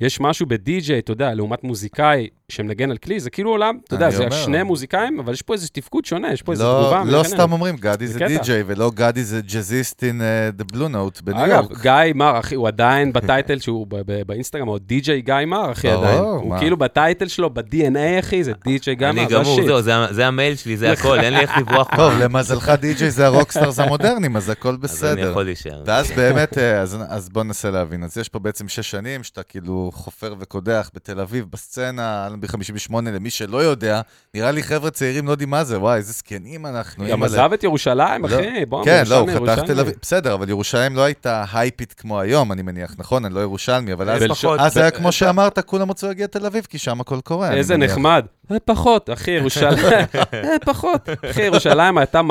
יש 0.00 0.20
משהו 0.20 0.46
בדי-ג'יי, 0.46 0.98
אתה 0.98 1.12
יודע, 1.12 1.34
לעומת 1.34 1.64
מוזיקאי 1.64 2.28
שמנגן 2.48 2.90
על 2.90 2.96
כלי, 2.96 3.20
זה 3.20 3.30
כאילו 3.30 3.50
עולם, 3.50 3.78
אתה 3.84 3.94
יודע, 3.94 4.06
אני 4.06 4.16
זה 4.16 4.22
אומר. 4.24 4.36
שני 4.36 4.62
מוזיקאים, 4.62 5.20
אבל 5.20 5.32
יש 5.32 5.42
פה 5.42 5.52
איזה 5.54 5.68
תפקוד 5.68 6.04
שונה, 6.04 6.32
יש 6.32 6.42
פה 6.42 6.52
איזה 6.52 6.64
לא- 6.64 6.80
תגובה. 6.82 6.98
לא 6.98 7.04
מעניינת. 7.04 7.26
סתם 7.26 7.52
אומרים, 7.52 7.76
גדי 7.76 8.06
זה. 8.06 8.18
די-ג'יי, 8.18 8.62
ולא 8.66 8.90
גדי 8.94 9.24
זה 9.24 9.40
ג'אזיסט 9.40 10.02
in 10.04 10.06
uh, 10.20 10.62
the 10.62 10.74
blue 10.74 10.92
note 10.92 11.22
בניו 11.24 11.44
אגב, 11.44 11.64
יורק. 11.70 11.80
גיא 11.82 11.92
מר, 12.14 12.38
אחי, 12.38 12.54
הוא 12.54 12.68
עדיין 12.68 13.12
בטייטל 13.12 13.58
שהוא 13.58 13.86
ב- 13.88 13.96
ב- 14.06 14.22
באינסטגרם, 14.26 14.68
הוא 14.68 14.78
די.ג'יי 14.78 15.20
גיא 15.22 15.34
מר, 15.46 15.72
אחי, 15.72 15.88
ברור, 15.90 16.04
עדיין. 16.04 16.18
הוא 16.18 16.50
מה? 16.50 16.58
כאילו 16.58 16.76
בטייטל 16.76 17.28
שלו, 17.28 17.50
ב-DNA, 17.50 18.18
אחי, 18.20 18.44
זה 18.44 18.52
די.ג'יי 18.64 18.94
גיא 18.94 19.06
מר, 19.06 19.12
אני 19.22 19.28
זה 19.28 19.34
גמור, 19.34 19.60
השיט. 19.60 19.84
זה 19.84 19.96
ה- 19.96 20.12
זה 20.12 20.26
המייל 20.26 20.54
שלי, 20.56 20.76
זה 20.76 20.92
הכל, 20.92 21.20
אין 21.20 21.32
לי 21.34 21.40
איך 21.40 21.58
לברוח. 21.58 21.88
טוב, 21.96 22.12
למזלך 22.20 22.72
די-ג'יי 22.92 23.10
זה 23.10 23.26
ה 23.26 23.31
rockstars 23.31 23.78
המודרניים, 23.78 24.36
אז 24.36 24.48
הכל 24.48 24.68
אז 24.68 24.74
אני 24.74 24.82
בסדר. 24.82 25.30
יכול 25.30 25.42
להישאר. 25.44 25.82
ואז 25.86 26.10
באמת, 26.16 26.58
אה, 26.58 26.80
אז, 26.80 26.98
אז 27.08 27.28
בוא 27.28 27.42
ננסה 27.42 27.70
להבין. 27.70 28.04
אז 28.04 28.16
יש 28.18 28.28
פה 28.28 28.38
בעצם 28.38 28.68
שש 28.68 28.90
שנים 28.90 29.22
שאתה 29.22 29.42
כאילו 29.42 29.90
חופר 29.94 30.34
וקודח 30.38 30.90
בתל 30.94 31.20
אביב, 31.20 31.44
בסצנה, 31.50 32.26
אלנבי 32.26 32.48
58, 32.48 33.10
למי 33.10 33.30
שלא 33.30 33.58
יודע, 33.64 34.00
נראה 34.34 34.50
לי 34.50 34.62
חבר'ה 34.62 34.90
צעירים 34.90 35.26
לא 35.26 35.30
יודעים 35.30 35.50
מה 35.50 35.64
זה, 35.64 35.78
וואי, 35.78 35.96
איזה 35.96 36.12
זקנים 36.12 36.66
אנחנו. 36.66 37.04
גם. 37.08 37.22
עזב 37.22 37.50
את 37.54 37.64
ירושלים, 37.64 38.24
לא. 38.24 38.36
אחי, 38.36 38.66
בוא, 38.68 38.84
כן, 38.84 39.04
לא, 39.08 39.14
הוא 39.18 39.30
ירושלמי, 39.30 39.46
חתך 39.50 39.58
תל 39.58 39.66
ירושלמי. 39.66 39.80
אביב, 39.80 39.94
בסדר, 40.02 40.34
אבל 40.34 40.48
ירושלים 40.48 40.96
לא 40.96 41.02
הייתה 41.02 41.44
הייפית 41.52 41.92
כמו 41.92 42.20
היום, 42.20 42.52
אני 42.52 42.62
מניח, 42.62 42.94
נכון? 42.98 43.24
אני 43.24 43.34
לא 43.34 43.40
ירושלמי, 43.40 43.92
אבל 43.92 44.10
אז 44.10 44.22
פחות. 44.28 44.60
אז 44.60 44.76
היה 44.76 44.90
ב- 44.90 44.94
כמו 44.94 45.12
שאמרת, 45.12 45.58
כולם 45.58 45.90
רצו 45.90 46.06
להגיע 46.06 46.24
לתל 46.24 46.46
אביב, 46.46 46.66
כי 46.70 46.78
שם 46.78 47.00
הכל 47.00 47.20
קורה. 47.20 47.52
איזה. 47.52 47.76
נחמד. 47.76 48.24
אה, 48.52 48.56
פחות, 48.64 49.10
אחי, 49.10 49.30
ירושלים, 49.30 49.84
אה, 50.34 50.56
פחות. 50.64 51.08
אחי, 51.30 51.42
ירושלים 51.42 51.98
הייתה 51.98 52.22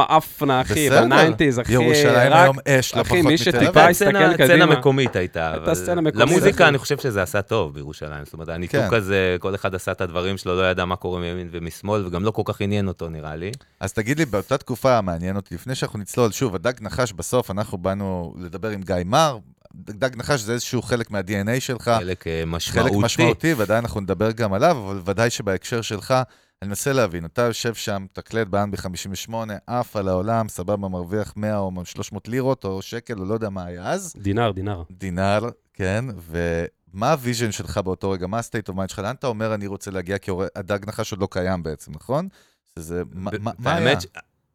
מאפנה, 0.43 0.61
אחי. 0.73 0.89
ב 0.89 0.96
nineties, 0.96 1.59
אחי, 1.59 1.73
ירושלים 1.73 2.31
רק- 2.31 2.43
היום 2.43 2.55
אש, 2.67 2.95
לא 2.95 3.01
אחי, 3.01 3.09
פחות 3.09 3.25
מי 3.25 3.33
מתל 3.33 3.37
שטיפה 3.43 3.57
אביב. 3.59 3.77
הסתכל 3.77 3.93
סצנה- 4.11 4.33
קדימה. 4.37 4.47
סצנה 4.47 4.65
מקומית 4.65 5.15
הייתה, 5.15 5.53
הייתה 5.53 5.75
סצנה 5.75 6.01
מקומית, 6.01 6.15
למוזיקה 6.29 6.63
אחי. 6.63 6.67
אני 6.67 6.77
חושב 6.77 6.97
שזה 6.97 7.21
עשה 7.23 7.41
טוב 7.41 7.73
בירושלים. 7.73 8.25
זאת 8.25 8.33
אומרת, 8.33 8.49
הניתוק 8.49 8.81
כן. 8.89 8.95
הזה, 8.95 9.37
כל 9.39 9.55
אחד 9.55 9.75
עשה 9.75 9.91
את 9.91 10.01
הדברים 10.01 10.37
שלו, 10.37 10.55
לא 10.55 10.71
ידע 10.71 10.85
מה 10.85 10.95
קורה 10.95 11.19
מימין 11.19 11.49
ומשמאל, 11.51 12.05
וגם 12.07 12.23
לא 12.23 12.31
כל 12.31 12.41
כך 12.45 12.61
עניין 12.61 12.87
אותו, 12.87 13.09
נראה 13.09 13.35
לי. 13.35 13.51
אז 13.79 13.93
תגיד 13.93 14.19
לי, 14.19 14.25
באותה 14.25 14.57
תקופה, 14.57 15.01
מעניין 15.01 15.35
אותי, 15.35 15.55
לפני 15.55 15.75
שאנחנו 15.75 15.99
נצלול, 15.99 16.31
שוב, 16.31 16.55
הדג 16.55 16.73
נחש 16.81 17.13
בסוף, 17.13 17.51
אנחנו 17.51 17.77
באנו 17.77 18.33
לדבר 18.39 18.69
עם 18.69 18.81
גיא 18.81 18.95
מר, 19.05 19.37
דג 19.75 20.09
נחש 20.17 20.39
זה 20.39 20.53
איזשהו 20.53 20.81
חלק 20.81 21.11
מה-DNA 21.11 21.59
שלך, 21.59 21.91
חלק 21.99 22.27
אה, 22.27 22.43
משמעותי. 22.47 22.89
חלק 22.89 23.03
משמעותי, 23.03 23.53
ודאי 23.57 23.77
אנחנו 23.77 24.01
נדבר 24.01 24.31
גם 24.31 24.53
עליו, 24.53 24.77
אבל 24.85 24.99
ודאי 25.05 25.29
שבהקשר 25.29 25.81
שלך, 25.81 26.13
אני 26.61 26.69
מנסה 26.69 26.93
להבין, 26.93 27.25
אתה 27.25 27.41
יושב 27.41 27.73
שם, 27.73 28.05
תקלט 28.13 28.47
באלנבי 28.47 28.71
58, 28.71 29.33
עף 29.67 29.95
על 29.95 30.07
העולם, 30.07 30.49
סבבה, 30.49 30.87
מרוויח 30.87 31.33
100 31.35 31.57
או 31.57 31.71
300 31.85 32.27
לירות, 32.27 32.65
או 32.65 32.81
שקל, 32.81 33.19
או 33.19 33.25
לא 33.25 33.33
יודע 33.33 33.49
מה 33.49 33.65
היה 33.65 33.89
אז, 33.89 34.15
דינר, 34.17 34.51
דינר. 34.51 34.83
דינר, 34.91 35.49
כן, 35.73 36.05
ומה 36.17 37.11
ה 37.11 37.17
vision 37.17 37.51
שלך 37.51 37.77
באותו 37.77 38.11
רגע? 38.11 38.27
מה 38.27 38.39
ה 38.39 38.44
state 38.44 38.67
of 38.69 38.75
mind 38.75 38.89
שלך? 38.89 38.99
לאן 38.99 39.15
אתה 39.15 39.27
אומר, 39.27 39.53
אני 39.53 39.67
רוצה 39.67 39.91
להגיע, 39.91 40.17
כי 40.17 40.31
הדג 40.55 40.79
נחש 40.87 41.11
עוד 41.11 41.21
לא 41.21 41.27
קיים 41.31 41.63
בעצם, 41.63 41.91
נכון? 41.95 42.27
שזה, 42.75 43.03
מה, 43.13 43.31
מה, 43.39 43.51
מה 43.59 43.75
היה? 43.75 43.97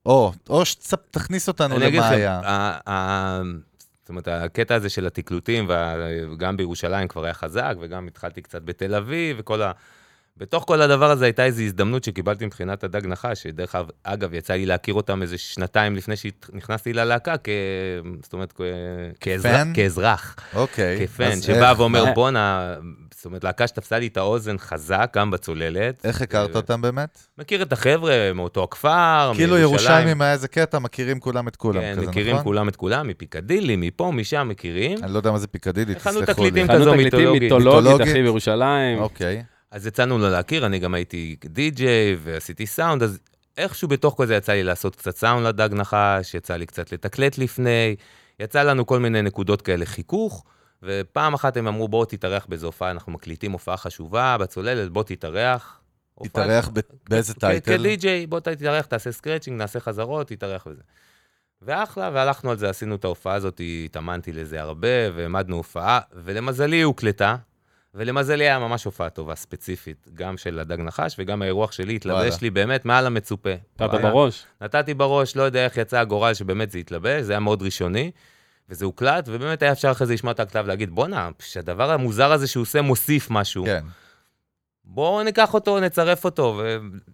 או, 0.06 0.32
או 0.48 0.64
שתכניס 0.64 1.48
אותנו 1.48 1.78
למה 1.78 2.08
היה. 2.08 2.40
זאת 4.00 4.08
אומרת, 4.08 4.28
הקטע 4.28 4.74
הזה 4.74 4.88
של 4.88 5.06
התקלוטים, 5.06 5.70
וגם 6.32 6.56
בירושלים 6.56 7.08
כבר 7.08 7.24
היה 7.24 7.34
חזק, 7.34 7.74
וגם 7.80 8.06
התחלתי 8.06 8.42
קצת 8.42 8.62
בתל 8.62 8.94
אביב, 8.94 9.36
וכל 9.40 9.62
ה... 9.62 9.72
בתוך 10.38 10.64
כל 10.66 10.82
הדבר 10.82 11.10
הזה 11.10 11.24
הייתה 11.24 11.44
איזו 11.44 11.62
הזדמנות 11.62 12.04
שקיבלתי 12.04 12.46
מבחינת 12.46 12.84
הדג 12.84 13.06
נחש, 13.06 13.42
שדרך 13.42 13.76
אגב- 14.02 14.34
יצא 14.34 14.52
לי 14.54 14.66
להכיר 14.66 14.94
אותם 14.94 15.22
איזה 15.22 15.38
שנתיים 15.38 15.96
לפני 15.96 16.14
שנכנסתי 16.16 16.92
ללהקה, 16.92 17.34
כ... 17.44 17.48
זאת 18.22 18.32
אומרת, 18.32 18.52
כ... 18.52 18.60
כאזרח? 19.20 19.66
כאזרח, 19.74 20.36
אוקיי. 20.54 21.06
כפן, 21.06 21.40
שבא 21.42 21.70
איך- 21.70 21.80
ואומר, 21.80 22.04
מה- 22.04 22.12
בואנה, 22.12 22.74
זאת 23.14 23.24
אומרת, 23.24 23.44
להקה 23.44 23.66
שתפסה 23.66 23.98
לי 23.98 24.06
את 24.06 24.16
האוזן 24.16 24.58
חזק, 24.58 25.12
גם 25.16 25.30
בצוללת. 25.30 26.06
איך 26.06 26.22
הכרת 26.22 26.50
ו- 26.54 26.56
אותם 26.58 26.82
באמת? 26.82 27.26
מכיר 27.38 27.62
את 27.62 27.72
החבר'ה 27.72 28.32
מאותו 28.34 28.64
הכפר, 28.64 29.32
כאילו 29.34 29.54
מירושלים. 29.56 29.90
ירושלמים 29.92 30.22
היה 30.22 30.32
איזה 30.32 30.48
קטע, 30.48 30.78
מכירים 30.78 31.20
כולם 31.20 31.48
את 31.48 31.56
כולם, 31.56 31.80
כן, 31.80 31.94
כזה, 31.96 32.06
מכירים 32.06 32.32
נכון? 32.32 32.44
כולם 32.44 32.68
את 32.68 32.76
כולם, 32.76 33.08
מפיקדילי, 33.08 33.76
מפה, 33.76 34.12
משם 34.14 34.48
מכירים. 34.50 35.04
אני 35.04 35.12
לא 35.12 35.18
יודע 35.18 35.30
מה 35.30 35.38
זה 35.38 35.46
פיקדילי, 35.46 35.94
חנות 36.00 36.22
תסלחו 36.24 36.44
לי. 36.44 36.50
תקליטים. 36.50 36.66
חנות 36.66 36.80
כזו 36.80 36.90
תקליטים 36.92 37.18
מיתולוגית. 37.18 37.42
מיתולוגית, 37.42 37.74
מיתולוגית. 37.82 38.08
אחי, 38.08 38.22
בירושלים. 38.22 38.98
אוקיי. 38.98 39.42
אז 39.70 39.86
יצאנו 39.86 40.18
לו 40.18 40.30
להכיר, 40.30 40.66
אני 40.66 40.78
גם 40.78 40.94
הייתי 40.94 41.36
די-ג'יי 41.44 42.16
ועשיתי 42.22 42.66
סאונד, 42.66 43.02
אז 43.02 43.18
איכשהו 43.56 43.88
בתוך 43.88 44.14
כל 44.14 44.26
זה 44.26 44.34
יצא 44.34 44.52
לי 44.52 44.62
לעשות 44.62 44.96
קצת 44.96 45.16
סאונד 45.16 45.46
לדג 45.46 45.74
נחש, 45.74 46.34
יצא 46.34 46.56
לי 46.56 46.66
קצת 46.66 46.92
לתקלט 46.92 47.38
לפני, 47.38 47.96
יצא 48.40 48.62
לנו 48.62 48.86
כל 48.86 48.98
מיני 48.98 49.22
נקודות 49.22 49.62
כאלה 49.62 49.86
חיכוך, 49.86 50.44
ופעם 50.82 51.34
אחת 51.34 51.56
הם 51.56 51.66
אמרו, 51.66 51.88
בוא 51.88 52.04
תתארח 52.04 52.46
באיזו 52.48 52.66
הופעה, 52.66 52.90
אנחנו 52.90 53.12
מקליטים 53.12 53.52
הופעה 53.52 53.76
חשובה 53.76 54.36
בצוללת, 54.40 54.90
בוא 54.90 55.02
תתארח. 55.02 55.80
תתארח 56.22 56.70
באיזה 57.08 57.34
title? 57.34 57.78
כ 57.78 57.97
DJ, 57.97 58.26
בוא 58.26 58.40
תתארח, 58.40 58.86
תעשה 58.86 59.12
scratching, 59.12 59.58
נעשה 59.58 59.80
חזרות, 59.80 60.28
תתארח 60.28 60.66
וזה. 60.66 60.82
ואחלה, 61.62 62.10
והלכנו 62.14 62.50
על 62.50 62.56
זה, 62.56 62.68
עשינו 62.68 62.94
את 62.94 63.04
ההופעה 63.04 63.34
הזאת, 63.34 63.60
התאמנתי 63.84 64.32
לזה 64.32 64.60
הרבה, 64.60 64.88
והעמדנו 65.14 65.56
הופעה, 65.56 66.00
ולמזלי 66.12 66.76
היא 66.76 66.84
הוקלטה, 66.84 67.36
ולמזלי 67.96 68.44
היה 68.44 68.58
ממש 68.58 68.84
הופעה 68.84 69.10
טובה, 69.10 69.34
ספציפית, 69.34 70.08
גם 70.14 70.36
של 70.36 70.58
הדג 70.58 70.80
נחש, 70.80 71.16
וגם 71.18 71.42
האירוח 71.42 71.72
שלי. 71.72 71.96
התלבש 71.96 72.40
לי 72.40 72.50
באמת 72.50 72.84
מעל 72.84 73.06
המצופה. 73.06 73.50
נתת. 73.80 74.00
בראש. 74.02 74.46
נתתי 74.60 74.94
בראש, 74.94 75.36
לא 75.36 75.42
יודע 75.42 75.64
איך 75.64 75.76
יצא 75.76 75.98
הגורל 75.98 76.34
שבאמת 76.34 76.70
זה 76.70 76.78
התלבש, 76.78 77.22
זה 77.22 77.32
היה 77.32 77.40
מאוד 77.40 77.62
ראשוני, 77.62 78.10
וזה 78.68 78.84
הוקלט, 78.84 79.28
ובאמת 79.28 79.62
היה 79.62 79.72
אפשר 79.72 79.90
אחרי 79.90 80.06
זה 80.06 80.14
לשמוע 80.14 80.32
את 80.32 80.40
הכתב 80.40 80.62
ולהגיד, 80.64 80.90
בואנה, 80.90 81.30
שהדבר 81.38 81.90
המוזר 81.90 82.32
הזה 82.32 82.46
שהוא 82.46 82.62
עושה 82.62 82.82
מוסיף 82.82 83.30
משהו. 83.30 83.64
כן. 83.64 83.84
בואו 84.84 85.22
ניקח 85.22 85.54
אותו, 85.54 85.80
נצרף 85.80 86.24
אותו. 86.24 86.62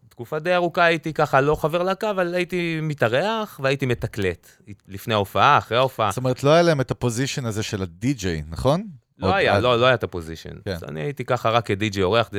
ותקופה 0.08 0.38
די 0.38 0.54
ארוכה 0.54 0.84
הייתי 0.84 1.12
ככה 1.12 1.40
לא 1.40 1.54
חבר 1.54 1.82
להקה, 1.82 2.10
אבל 2.10 2.34
הייתי 2.34 2.78
מתארח 2.82 3.60
והייתי 3.62 3.86
מתקלט. 3.86 4.50
לפני 4.88 5.14
ההופעה, 5.14 5.58
אחרי 5.58 5.78
ההופעה. 5.78 6.10
זאת 6.10 6.16
אומרת, 6.16 6.44
לא 6.44 6.50
היה 6.50 6.62
להם 6.62 6.80
את 6.80 6.90
ה 6.90 6.96
position 6.96 7.46
הזה 7.46 7.62
של 7.62 7.82
הדי-ג'יי, 7.82 8.42
נכון? 8.50 8.86
לא 9.22 9.26
עוד 9.28 9.34
היה, 9.34 9.60
לא, 9.60 9.80
לא 9.80 9.86
היה 9.86 9.94
את 9.94 10.04
ה 10.04 10.09
position. 10.09 10.54
כן. 10.64 10.72
אז 10.72 10.84
אני 10.84 11.00
הייתי 11.00 11.24
ככה 11.24 11.50
רק 11.50 11.66
כדי-ג'י 11.66 12.02
אורח. 12.02 12.30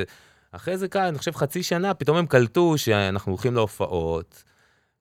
אחרי 0.52 0.78
זה 0.78 0.88
כאן, 0.88 1.02
אני 1.02 1.18
חושב 1.18 1.36
חצי 1.36 1.64
שנה, 1.64 1.94
פתאום 1.94 2.18
הם 2.18 2.26
קלטו 2.26 2.78
שאנחנו 2.78 3.32
הולכים 3.32 3.54
להופעות. 3.54 4.44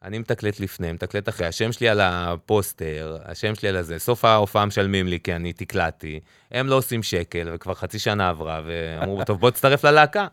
אני 0.04 0.18
מתקלט 0.18 0.60
לפני, 0.60 0.92
מתקלט 0.92 1.28
אחרי, 1.28 1.46
השם 1.46 1.72
שלי 1.72 1.88
על 1.88 2.00
הפוסטר, 2.00 3.18
השם 3.24 3.54
שלי 3.54 3.68
על 3.68 3.76
הזה, 3.76 3.98
סוף 3.98 4.24
ההופעה 4.24 4.66
משלמים 4.66 5.06
לי 5.06 5.20
כי 5.20 5.34
אני 5.34 5.52
תקלטתי, 5.52 6.20
הם 6.50 6.66
לא 6.66 6.74
עושים 6.74 7.02
שקל, 7.02 7.48
וכבר 7.54 7.74
חצי 7.74 7.98
שנה 7.98 8.28
עברה, 8.28 8.62
ואמרו, 8.66 9.24
טוב, 9.24 9.40
בוא 9.40 9.50
תצטרף 9.50 9.84
ללהקה. 9.84 10.26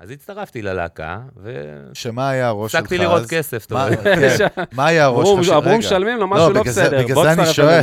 אז 0.00 0.10
הצטרפתי 0.10 0.62
ללהקה, 0.62 1.18
שמה 1.94 2.30
היה 2.30 2.48
הראש 2.48 2.72
שלך 2.72 2.78
אז? 2.80 2.82
והפסקתי 2.84 2.98
לראות 2.98 3.26
כסף, 3.28 3.66
אתה 3.66 3.74
מה- 3.74 3.84
אומר. 3.86 3.96
כן, 4.04 4.46
מה 4.76 4.86
היה 4.86 5.04
הראש 5.04 5.46
שלך? 5.46 5.56
אמרו. 5.56 5.78
משלמים 5.78 6.18
לו 6.18 6.26
משהו 6.28 6.50
לא 6.52 6.60
בגלל 6.60 6.72
זה- 6.72 6.82
בסדר, 6.84 7.02
בגלל 7.02 7.14
בוא 7.14 7.22
זה 7.24 7.32
אני 7.32 7.36
תצטרף 7.42 7.56
שואל. 7.56 7.82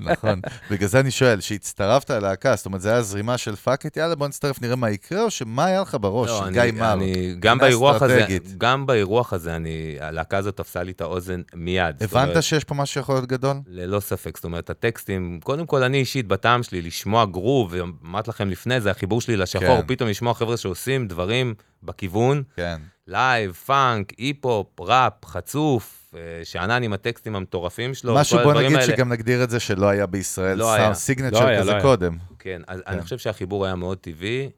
נכון. 0.00 0.40
בגלל 0.70 0.88
זה 0.88 1.00
אני 1.00 1.10
שואל, 1.10 1.40
שהצטרפת 1.40 2.10
ללהקה, 2.10 2.56
זאת 2.56 2.66
אומרת, 2.66 2.80
זה 2.80 2.90
היה 2.92 3.02
זרימה 3.02 3.38
של 3.38 3.56
fuck 3.56 3.84
it, 3.84 3.96
יאללה, 3.96 4.14
בוא 4.14 4.28
נצטרף, 4.28 4.62
נראה 4.62 4.76
מה 4.76 4.90
יקרה, 4.90 5.22
או 5.22 5.30
שמה 5.30 5.64
היה 5.64 5.80
לך 5.80 5.96
בראש 6.00 6.28
לא, 6.30 6.50
גיא 6.50 6.72
מר? 6.72 6.94
גם 7.40 7.58
באירוח 7.58 8.02
הזה. 8.02 8.26
גם 8.58 8.86
באירוח 8.86 9.32
הזה, 9.32 9.56
אני, 9.56 9.96
הלהקה 10.00 10.36
הזאת 10.38 10.56
תפסה 10.56 10.82
לי 10.82 10.92
את 10.92 11.00
האוזן 11.00 11.40
מיד. 11.54 12.02
הבנת 12.02 12.42
שיש 12.42 12.64
פה 12.64 12.74
משהו 12.74 12.94
שיכול 12.94 13.14
להיות 13.14 13.26
גדול? 13.26 13.56
ללא 13.68 14.00
ספק, 14.00 14.36
זאת 14.36 14.44
אומרת, 14.44 14.70
הטקסטים, 14.70 15.40
קודם 15.42 15.66
כל, 15.66 15.82
אני 15.82 15.98
אישית, 15.98 16.26
בטעם 16.26 16.62
שלי, 16.62 16.82
לשמוע 16.82 17.24
גרוב, 17.26 17.74
ואמרתי 18.02 18.30
לכם 18.30 18.50
לפני 18.50 18.80
זה, 18.80 18.90
החיבור 18.90 19.20
שלי 19.20 19.36
לשחור, 19.36 19.80
כן. 19.80 19.86
פתאום 19.86 20.08
לשמוע 20.08 20.34
חבר'ה 20.34 20.56
שעושים 20.56 20.83
דברים 21.08 21.54
בכיוון, 21.82 22.42
כן. 22.56 22.80
live, 23.06 23.52
פאנק, 23.52 24.12
היפ-הופ, 24.18 24.80
ראפ, 24.80 25.24
חצוף, 25.24 26.14
אה, 26.16 26.44
שאנן 26.44 26.82
עם 26.82 26.92
הטקסטים 26.92 27.36
המטורפים 27.36 27.94
שלו, 27.94 28.14
משהו, 28.14 28.38
כל 28.38 28.42
בוא 28.42 28.50
הדברים 28.50 28.66
נגיד 28.66 28.80
האלה. 28.80 28.96
שגם 28.96 29.12
נגדיר 29.12 29.44
את 29.44 29.50
זה 29.50 29.60
שלא 29.60 29.88
היה 29.88 30.06
בישראל 30.06 30.58
לא 30.58 30.74
סאונד. 30.76 30.94
signature 30.94 31.50
לא 31.50 31.60
כזה 31.60 31.70
לא 31.70 31.72
היה. 31.72 31.82
קודם. 31.82 32.16
כן, 32.38 32.62
אז 32.66 32.80
כן. 32.86 32.92
אני 32.92 33.02
חושב 33.02 33.18
שהחיבור 33.18 33.66
היה 33.66 33.74
מאוד 33.74 33.98
טבעי. 33.98 34.50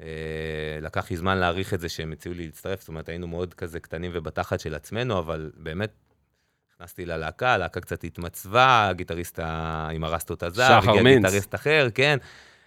אה, 0.00 0.06
לקח 0.80 1.10
לי 1.10 1.16
זמן 1.16 1.38
להעריך 1.38 1.74
את 1.74 1.80
זה 1.80 1.88
שהם 1.88 2.12
הציעו 2.12 2.34
לי 2.34 2.44
להצטרף, 2.44 2.80
זאת 2.80 2.88
אומרת, 2.88 3.08
היינו 3.08 3.26
מאוד 3.26 3.54
כזה 3.54 3.80
קטנים 3.80 4.10
ובתחת 4.14 4.60
של 4.60 4.74
עצמנו, 4.74 5.18
אבל 5.18 5.50
באמת, 5.56 5.90
נכנסתי 6.76 7.06
ללהקה, 7.06 7.54
הלהקה 7.54 7.80
קצת 7.80 8.04
התמצבה, 8.04 8.88
הגיטריסט 8.88 9.38
עם 9.94 10.04
הרסטות 10.04 10.42
עזב, 10.42 10.78
שחר 10.80 10.90
הגיע 10.90 11.02
מינץ. 11.02 11.24
גיטריסט 11.24 11.54
אחר, 11.54 11.88
כן. 11.94 12.18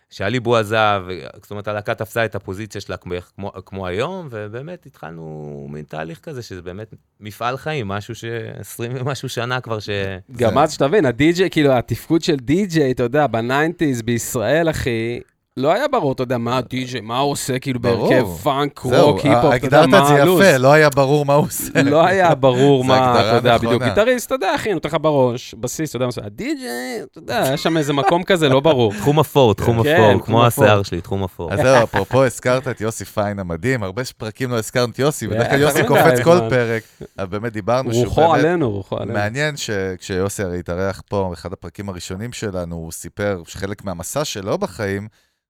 שאליבו 0.09 0.55
עזב, 0.55 1.03
ו- 1.07 1.27
זאת 1.41 1.51
אומרת, 1.51 1.67
הלהקה 1.67 1.95
תפסה 1.95 2.25
את 2.25 2.35
הפוזיציה 2.35 2.81
שלה 2.81 2.97
כמו, 2.97 3.15
כמו, 3.35 3.51
כמו 3.65 3.87
היום, 3.87 4.27
ובאמת 4.31 4.85
התחלנו 4.85 5.67
מין 5.69 5.83
תהליך 5.83 6.19
כזה, 6.19 6.41
שזה 6.41 6.61
באמת 6.61 6.93
מפעל 7.19 7.57
חיים, 7.57 7.87
משהו 7.87 8.15
ש-20 8.15 8.79
ומשהו 8.79 9.29
שנה 9.29 9.61
כבר 9.61 9.79
ש... 9.79 9.89
גם 10.31 10.57
אז 10.57 10.73
שתבין, 10.73 11.05
הדי-ג'יי, 11.05 11.49
כאילו, 11.49 11.73
התפקוד 11.73 12.21
של 12.21 12.35
די-ג'יי, 12.35 12.91
אתה 12.91 13.03
יודע, 13.03 13.27
ב 13.27 13.36
nineties 13.36 14.01
בישראל, 14.01 14.69
אחי, 14.69 15.19
לא 15.57 15.73
היה 15.73 15.87
ברור, 15.87 16.11
אתה 16.11 16.23
יודע, 16.23 16.37
מה 16.37 16.57
הדי-ג'יי, 16.57 17.01
מה 17.01 17.19
הוא 17.19 17.31
עושה, 17.31 17.59
כאילו. 17.59 17.79
בהרכב 17.79 18.27
פאנק, 18.43 18.79
רוק, 18.79 19.19
היפ-הופ, 19.25 19.53
אתה 19.53 19.65
יודע, 19.65 19.81
הגדרת 19.81 19.83
את 19.83 19.89
מה 19.89 20.05
זה 20.05 20.21
הלו"ז. 20.21 20.41
יפה, 20.41 20.57
לא 20.57 20.73
היה 20.73 20.89
ברור 20.89 21.25
מה 21.25 21.33
הוא 21.33 21.45
עושה. 21.45 21.81
לא 21.83 22.05
היה 22.05 22.35
ברור 22.35 22.83
מה, 22.89 23.21
אתה 23.21 23.35
יודע. 23.35 23.57
בדיוק. 23.57 23.83
גיטריסט, 23.83 24.27
אתה 24.27 24.35
יודע, 24.35 24.55
אחי, 24.55 24.73
נותן 24.73 24.89
לך 24.89 24.97
בראש, 25.01 25.55
בסיס, 25.59 25.89
אתה 25.89 25.95
יודע 25.95 26.05
מה 26.05 26.11
זה, 26.11 26.21
הדי-ג'יי, 26.23 27.03
אתה 27.11 27.17
יודע, 27.17 27.43
היה 27.43 27.57
שם 27.57 27.77
איזה 27.77 27.93
מקום 27.93 28.23
כזה 28.23 28.49
לא 28.49 28.59
ברור. 28.59 28.93
תחום 29.01 29.19
אפור, 29.19 29.53
תחום 29.53 29.83
כן, 29.83 29.95
אפור, 29.95 30.25
כמו. 30.25 30.45
השיער 30.45 30.83
שלי, 30.83 31.01
תחום 31.01 31.23
אפור. 31.23 31.53
אז 31.53 31.59
זהו, 31.59 31.83
אפרופו 31.83 32.23
הזכרת 32.23 32.67
את 32.67 32.81
יוסי 32.81 33.05
פיין 33.05 33.39
המדהים, 33.39 33.83
הרבה 33.83 34.01
פרקים 34.17 34.51
לא 34.51 34.57
הזכרנו 34.57 34.91
את 34.91 34.99
יוסי, 34.99 35.27
בדרך 35.27 35.49
כלל 35.49 35.57
בטח, 35.57 35.61
יוסי 35.61 35.87
קופץ 35.87 36.21
כל 36.23 36.37
מה. 36.37 36.49
פרק, 36.49 36.83
אבל 37.19 37.27
באמת 37.27 37.53
דיברנו 37.53 37.93
שהוא 37.93 38.05
רוחו 38.05 38.21
באמת... 38.21 38.45
עלינו, 38.45 38.71
רוחו 38.71 38.97
עלינו. 38.97 39.13
מעניין 39.13 39.55
שכשיוסי 39.57 40.43
הרי 40.43 40.59
התארח 40.59 41.01
פה, 41.09 41.29
אחד 41.33 41.53
הפרקים 41.53 41.89
הראשונים 41.89 42.33
שלנו, 42.33 42.75
הוא 42.75 42.91
סיפר 42.91 43.41
שחלק 43.47 43.85
מהמסע 43.85 44.25
שלו 44.25 44.57
בחיים, 44.57 45.07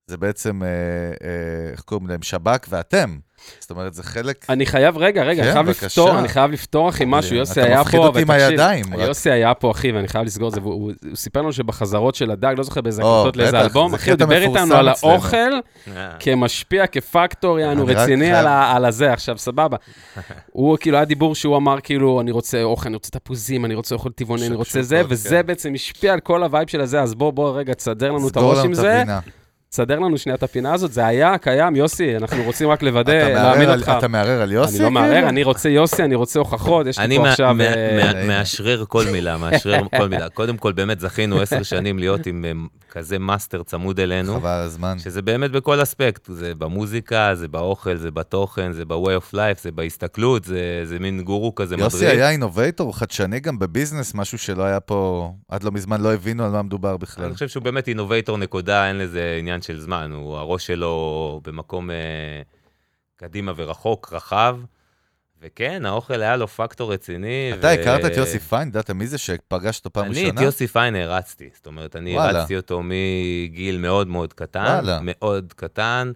זה 0.10 0.18
בעצם, 0.18 0.64
אה, 0.64 0.68
אה, 0.68 0.72
איך 1.72 1.82
קוראים 1.82 2.08
להם? 2.08 2.22
שב"כ 2.22 2.68
ואתם. 2.70 3.18
זאת 3.60 3.72
אומרת, 3.72 3.94
זה 3.94 4.04
חלק... 4.04 4.46
אני 4.50 4.66
חייב, 4.66 4.98
רגע, 4.98 5.24
רגע, 5.24 5.42
אני 5.42 5.48
כן, 5.48 5.54
חייב 5.54 5.66
בבקשה. 5.66 5.86
לפתור, 5.86 6.20
אני 6.20 6.28
חייב 6.28 6.52
לפתור, 6.52 6.90
אחי, 6.90 7.04
משהו, 7.08 7.36
יוסי 7.36 7.62
היה 7.62 7.68
פה, 7.76 7.82
אתה 7.82 7.82
מפחיד 7.82 8.00
אותי 8.00 8.22
עם 8.22 8.30
הידיים. 8.32 8.86
יוסי 8.94 9.32
היה 9.32 9.54
פה, 9.54 9.72
אחי, 9.72 9.92
ואני 9.92 10.08
חייב 10.08 10.26
לסגור 10.26 10.50
את 10.50 10.54
זה, 10.54 10.62
והוא 10.62 10.74
הוא- 10.74 10.92
הוא 11.08 11.16
סיפר 11.16 11.42
לנו 11.42 11.54
שבחזרות 11.54 12.16
של 12.16 12.32
הדג, 12.32 12.54
לא 12.58 12.64
זוכר 12.64 12.82
באיזה 12.82 13.02
הקלטות 13.02 13.38
לאיזה 13.38 13.62
אלבום, 13.62 13.94
אחי, 13.94 14.10
הוא 14.10 14.18
דיבר 14.18 14.42
איתנו 14.42 14.76
על. 14.76 14.88
האוכל 14.88 15.38
אה, 15.96 16.10
כמשפיע, 16.20 16.88
כפקטור, 16.88 17.60
יענו, 17.60 17.84
אני 17.84 17.94
רציני 17.94 18.26
חייב- 18.32 18.46
על 18.76 18.86
הזה, 18.86 19.14
עכשיו, 19.14 19.38
סבבה. 19.38 19.78
הוא, 20.52 20.78
כאילו, 20.78 20.98
היה 20.98 21.06
דיבור 21.06 21.36
שהוא 21.36 21.58
אמר, 21.58 21.80
כאילו, 21.80 22.22
אני 22.22 22.32
רוצה 22.32 22.64
אוכל, 22.64 22.88
אני 22.90 22.96
רוצה 22.96 23.12
תפוזים, 23.20 23.66
אני 23.66 23.76
רוצה 23.76 23.96
אוכל 23.96 24.10
טבעוני, 24.12 24.48
אני 24.48 24.56
רוצה 24.56 24.82
זה, 24.82 25.02
וזה 25.10 25.30
כן. 25.42 25.48
בעצם 25.48 25.74
השפיע 25.74 26.14
על 26.14 26.20
כל 26.20 26.44
ה 26.44 26.48
vibe 26.48 26.68
של 26.68 26.82
הזה, 26.82 27.02
אז 27.02 27.16
בוא, 27.16 27.32
בוא, 27.32 27.58
רגע, 27.60 27.74
תסדר 27.74 28.12
לנו 28.12 28.28
את 28.28 28.32
סגור 28.34 28.44
הראש 28.44 28.58
לנו 28.58 28.66
עם 28.66 28.72
את 28.72 28.76
זה, 28.76 29.04
תסדר 29.70 30.00
לנו 30.00 30.18
שנייה 30.18 30.36
את 30.36 30.44
הפינה 30.44 30.74
הזאת, 30.74 30.92
זה 30.94 31.06
היה, 31.06 31.38
קיים, 31.38 31.76
יוסי, 31.76 32.18
אנחנו 32.18 32.44
רוצים 32.44 32.70
רק 32.70 32.84
לוודא, 32.84 33.14
להעמיד 33.30 33.70
אותך. 33.70 33.92
אתה 33.98 34.08
מערער 34.08 34.42
על 34.42 34.52
יוסי? 34.52 34.76
אני 34.76 34.84
לא 34.84 34.92
מערער, 34.92 35.14
כאילו? 35.14 35.30
אני 35.30 35.44
רוצה 35.44 35.70
יוסי, 35.70 36.04
אני 36.04 36.16
רוצה 36.16 36.40
הוכחות, 36.40 36.88
יש 36.88 36.98
לי 37.00 37.06
אני 37.06 37.18
פה 37.18 37.30
עכשיו... 37.30 37.54
מה- 37.54 37.64
אה, 37.64 38.24
מאשרר 38.28 38.84
כל 38.88 39.06
מילה, 39.12 39.38
מאשרר 39.38 39.82
כל 39.98 40.08
מילה. 40.10 40.30
קודם 40.30 40.58
כל, 40.58 40.72
באמת 40.72 41.00
זכינו 41.00 41.42
עשר 41.42 41.64
שנים 41.64 42.00
להיות 42.00 42.26
עם 42.26 42.46
אה, 42.46 42.52
כזה 42.98 43.20
מאסטר 43.20 43.64
צמוד 43.64 44.00
אלינו. 44.00 44.36
חבל 44.36 44.50
על 44.50 44.62
הזמן. 44.62 45.00
שזה 45.00 45.22
באמת 45.22 45.52
בכל 45.52 45.84
אספקט, 45.84 46.30
זה 46.32 46.56
במוזיקה, 46.56 47.36
זה 47.36 47.48
באוכל, 47.48 47.96
זה 47.96 48.12
בתוכן, 48.12 48.72
זה 48.72 48.86
ב-way 48.86 49.22
of 49.22 49.34
life, 49.34 49.62
זה 49.62 49.72
בהסתכלות, 49.72 50.44
זה, 50.44 50.82
זה 50.84 51.00
מין 51.00 51.22
גורו 51.22 51.56
כזה 51.56 51.78
מדריך. 51.78 51.94
יוסי 51.94 52.08
היה 52.08 52.30
innovator, 52.30 52.98
חדשני 52.98 53.40
גם 53.40 53.60
בביזנס, 53.60 54.14
משהו 54.14 54.38
שלא 54.38 54.64
היה 54.64 54.80
פה, 54.80 55.32
עד 55.48 55.64
לא 55.64 55.72
מזמן 55.72 56.02
לא 56.02 56.14
הבינו 56.14 56.46
על 56.46 56.52
מה 56.52 56.62
מדובר 56.62 56.98
בכלל. 56.98 57.26
אני 57.26 57.34
חושב 57.34 57.48
שהוא 57.48 57.64
באמת 57.64 57.88
אינובייטור 57.88 58.38
נקודה, 58.38 58.88
אין 58.88 58.98
לזה 58.98 59.36
עניין 59.40 59.62
של 59.62 59.80
זמן, 59.80 60.12
הוא, 60.12 60.38
הראש 60.38 60.68
שלו 60.68 61.42
במקום 61.44 61.92
אה, 61.92 61.96
קדימה 63.16 63.52
ורחוק, 63.56 64.14
רחב. 64.14 64.58
וכן, 65.42 65.86
האוכל 65.86 66.22
היה 66.22 66.36
לו 66.36 66.48
פקטור 66.48 66.94
רציני. 66.94 67.54
אתה 67.60 67.72
הכרת 67.72 68.06
את 68.06 68.18
יוסי 68.18 68.40
פיין? 68.40 68.68
ידעת 68.68 68.90
מי 68.90 69.08
זה 69.08 69.18
שפגשת 69.18 69.86
אותו 69.86 69.94
פעם 69.94 70.06
אני 70.06 70.14
ראשונה? 70.14 70.42
את 70.42 70.46
יוסי 70.46 70.68
פיין 70.68 70.96
הערצתי, 70.96 71.50
זאת 71.54 71.66
אומרת, 71.66 71.96
אני 71.96 72.14
וואלה. 72.14 72.40
הרצתי 72.40 72.58
אותו 72.58 72.82
מגיל 72.84 73.78
מאוד 73.78 74.08
מאוד 74.08 74.34
קטן, 74.34 74.80
וואלה. 74.84 75.00
מאוד 75.02 75.54
קטן. 75.56 76.12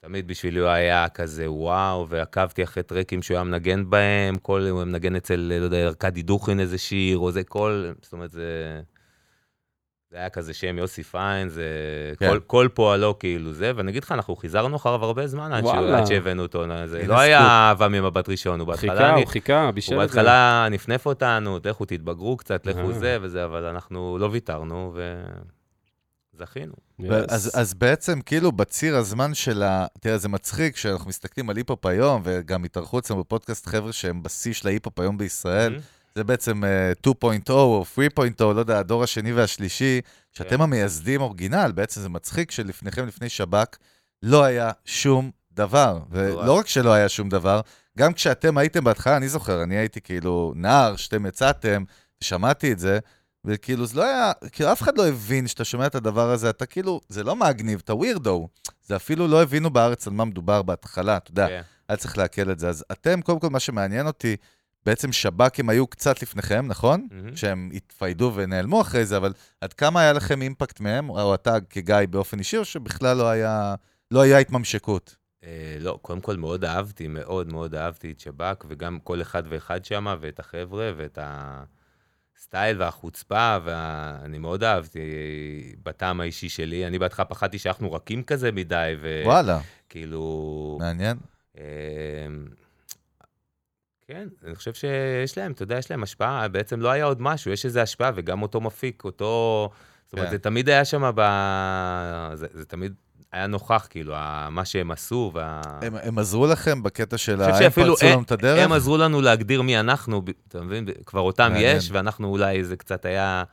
תמיד 0.00 0.28
בשבילי 0.28 0.60
הוא 0.60 0.68
היה 0.68 1.08
כזה 1.08 1.50
וואו, 1.50 2.08
ועקבתי 2.08 2.64
אחרי 2.64 2.82
טרקים 2.82 3.22
שהוא 3.22 3.34
היה 3.34 3.44
מנגן 3.44 3.90
בהם, 3.90 4.34
כל, 4.42 4.66
הוא 4.70 4.78
היה 4.78 4.84
מנגן 4.84 5.16
אצל, 5.16 5.52
לא 5.60 5.64
יודע, 5.64 5.86
ארכדי 5.86 6.22
דוכין 6.22 6.60
איזה 6.60 6.78
שיר, 6.78 7.18
או 7.18 7.32
זה 7.32 7.44
כל, 7.44 7.92
זאת 8.02 8.12
אומרת, 8.12 8.30
זה... 8.30 8.80
זה 10.10 10.16
היה 10.16 10.30
כזה 10.30 10.54
שם 10.54 10.78
יוסי 10.78 11.02
פיין, 11.02 11.48
זה 11.48 11.64
כן. 12.18 12.28
כל, 12.28 12.40
כל 12.46 12.68
פועלו 12.74 13.18
כאילו 13.18 13.52
זה, 13.52 13.72
ואני 13.76 13.90
אגיד 13.90 14.04
לך, 14.04 14.12
אנחנו 14.12 14.36
חיזרנו 14.36 14.76
אחריו 14.76 15.04
הרבה 15.04 15.26
זמן 15.26 15.52
עד, 15.52 15.66
שהוא. 15.66 15.76
עד 15.76 16.06
שהבאנו 16.06 16.42
אותו, 16.42 16.64
זה 16.86 17.06
לא 17.06 17.18
היה. 17.18 17.40
אהבה 17.40 17.88
ממבט 17.88 18.28
ראשון, 18.28 18.60
הוא 18.60 18.66
בהתחלה, 18.68 18.92
חיכה, 18.92 19.14
הוא 19.14 19.26
חיכה, 19.26 19.70
בישל 19.72 19.94
הוא 19.94 20.04
את 20.04 20.08
זה. 20.08 20.16
בהתחלה 20.16 20.68
נפנף 20.70 21.06
אותנו, 21.06 21.58
לכו 21.64 21.84
תתבגרו 21.84 22.36
קצת, 22.36 22.66
לכו 22.66 22.90
אה. 22.90 22.92
זה 22.92 23.18
וזה, 23.22 23.44
אבל 23.44 23.64
אנחנו 23.64 24.18
לא 24.18 24.28
ויתרנו 24.32 24.94
וזכינו. 26.34 26.74
אז, 27.28 27.50
אז 27.54 27.74
בעצם, 27.74 28.20
כאילו, 28.20 28.52
בציר 28.52 28.96
הזמן 28.96 29.34
של 29.34 29.62
ה... 29.62 29.86
תראה, 30.00 30.18
זה 30.18 30.28
מצחיק 30.28 30.74
כשאנחנו 30.74 31.08
מסתכלים 31.08 31.50
על 31.50 31.56
היפ-הופ 31.56 31.86
היום, 31.86 32.20
וגם 32.24 32.64
התארחו 32.64 32.98
אצלנו 32.98 33.20
בפודקאסט 33.20 33.66
חבר'ה 33.66 33.92
שהם 33.92 34.22
בשיא 34.22 34.52
של 34.52 34.68
ההיפ-הופ 34.68 35.00
היום 35.00 35.18
בישראל. 35.18 35.76
Mhm. 35.76 35.95
זה 36.16 36.24
בעצם 36.24 36.62
uh, 36.64 37.08
2.0 37.08 37.50
או 37.50 37.84
3.0, 38.18 38.44
לא 38.44 38.60
יודע, 38.60 38.78
הדור 38.78 39.02
השני 39.02 39.32
והשלישי, 39.32 40.00
שאתם 40.32 40.56
כן. 40.56 40.60
המייסדים 40.60 41.20
אורגינל, 41.20 41.72
בעצם 41.74 42.00
זה 42.00 42.08
מצחיק 42.08 42.50
שלפניכם, 42.50 43.06
לפני 43.06 43.28
שב"כ, 43.28 43.76
לא 44.22 44.44
היה 44.44 44.70
שום 44.84 45.30
דבר. 45.52 46.00
ולא 46.10 46.52
רק 46.52 46.66
שלא 46.66 46.92
היה 46.92 47.08
שום 47.08 47.28
דבר, 47.28 47.60
גם 47.98 48.12
כשאתם 48.12 48.58
הייתם 48.58 48.84
בהתחלה, 48.84 49.16
אני 49.16 49.28
זוכר, 49.28 49.62
אני 49.62 49.76
הייתי 49.76 50.00
כאילו 50.00 50.52
נער, 50.56 50.96
שאתם 50.96 51.26
יצאתם, 51.26 51.84
שמעתי 52.20 52.72
את 52.72 52.78
זה, 52.78 52.98
וכאילו 53.44 53.86
זה 53.86 53.96
לא 53.96 54.04
היה, 54.04 54.32
כאילו 54.52 54.72
אף 54.72 54.82
אחד 54.82 54.98
לא 54.98 55.08
הבין 55.08 55.46
שאתה 55.46 55.64
שומע 55.64 55.86
את 55.86 55.94
הדבר 55.94 56.30
הזה, 56.30 56.50
אתה 56.50 56.66
כאילו, 56.66 57.00
זה 57.08 57.24
לא 57.24 57.36
מגניב, 57.36 57.80
אתה 57.84 57.94
ווירדו. 57.94 58.48
זה 58.86 58.96
אפילו 58.96 59.28
לא 59.28 59.42
הבינו 59.42 59.70
בארץ 59.70 60.06
על 60.06 60.12
מה 60.12 60.24
מדובר 60.24 60.62
בהתחלה, 60.62 61.16
אתה 61.16 61.30
יודע. 61.30 61.48
כן. 61.48 61.62
היה 61.88 61.96
צריך 61.96 62.18
לעכל 62.18 62.50
את 62.50 62.58
זה. 62.58 62.68
אז 62.68 62.84
אתם, 62.92 63.20
קודם 63.20 63.40
כל, 63.40 63.50
מה 63.50 63.60
שמעניין 63.60 64.06
אותי, 64.06 64.36
בעצם 64.86 65.12
שב"כים 65.12 65.68
היו 65.68 65.86
קצת 65.86 66.22
לפניכם, 66.22 66.66
נכון? 66.66 67.08
Mhm. 67.10 67.36
שהם 67.36 67.70
התפיידו 67.74 68.32
ונעלמו 68.34 68.80
אחרי 68.80 69.06
זה, 69.06 69.16
אבל 69.16 69.32
עד 69.60 69.72
כמה 69.72 70.00
היה 70.00 70.12
לכם 70.12 70.42
אימפקט 70.42 70.80
מהם, 70.80 71.10
או 71.10 71.34
אתה 71.34 71.56
כגיא 71.70 71.96
באופן 72.10 72.38
אישי, 72.38 72.56
או 72.56 72.64
שבכלל 72.64 73.16
לא 73.16 73.28
היה, 73.28 73.74
לא 74.10 74.20
היה 74.20 74.38
התממשקות? 74.38 75.16
אה, 75.44 75.76
לא, 75.80 75.98
קודם 76.02 76.20
כל 76.20 76.36
מאוד 76.36 76.64
אהבתי, 76.64 77.08
מאוד 77.08 77.52
מאוד 77.52 77.74
אהבתי 77.74 78.10
את 78.10 78.20
שב"כ, 78.20 78.64
וגם 78.68 78.98
כל 79.00 79.22
אחד 79.22 79.42
ואחד 79.48 79.84
שם, 79.84 80.16
ואת 80.20 80.38
החבר'ה, 80.40 80.92
ואת 80.96 81.18
הסטייל 82.36 82.82
והחוצפה, 82.82 83.56
ואני 83.64 84.38
מאוד 84.38 84.64
אהבתי 84.64 85.00
בטעם 85.82 86.20
האישי 86.20 86.48
שלי. 86.48 86.86
אני 86.86 86.98
בהתחלה 86.98 87.24
פחדתי 87.24 87.58
שאנחנו 87.58 87.92
רכים 87.92 88.22
כזה 88.22 88.52
מדי, 88.52 88.94
וואלה, 89.24 89.60
וכאילו... 89.86 90.76
מעניין. 90.80 91.16
אמ, 91.58 91.62
כן, 94.08 94.28
אני 94.44 94.54
חושב 94.54 94.74
שיש 94.74 95.38
להם, 95.38 95.52
אתה 95.52 95.62
יודע, 95.62 95.78
יש 95.78 95.90
להם 95.90 96.02
השפעה, 96.02 96.48
בעצם 96.48 96.80
לא 96.80 96.88
היה 96.88 97.04
עוד 97.04 97.22
משהו, 97.22 97.52
יש 97.52 97.64
איזו 97.64 97.80
השפעה, 97.80 98.10
וגם 98.14 98.42
אותו 98.42 98.60
מפיק, 98.60 99.04
אותו... 99.04 99.70
זאת 100.04 100.12
אומרת, 100.12 100.26
כן. 100.26 100.32
זה 100.32 100.38
תמיד 100.38 100.68
היה 100.68 100.84
שם 100.84 101.10
ב... 101.14 101.20
זה, 102.34 102.46
זה 102.52 102.64
תמיד 102.64 102.94
היה 103.32 103.46
נוכח, 103.46 103.86
כאילו, 103.90 104.14
מה 104.50 104.64
שהם 104.64 104.90
עשו, 104.90 105.30
וה... 105.34 105.60
הם, 105.82 105.96
הם 106.02 106.18
עזרו 106.18 106.46
לכם 106.46 106.82
בקטע 106.82 107.18
של 107.18 107.42
ה... 107.42 107.58
הם 107.58 107.70
פרצו 107.70 108.06
לנו 108.06 108.22
את 108.22 108.32
הדרך? 108.32 108.64
הם 108.64 108.72
עזרו 108.72 108.96
לנו 108.96 109.20
להגדיר 109.20 109.62
מי 109.62 109.80
אנחנו, 109.80 110.22
אתה 110.48 110.60
מבין? 110.60 110.86
כבר 111.06 111.20
אותם. 111.20 111.52
יש, 111.56 111.90
ואנחנו 111.92 112.28
אולי, 112.28 112.64
זה 112.64 112.76
קצת 112.76 113.04
היה... 113.04 113.44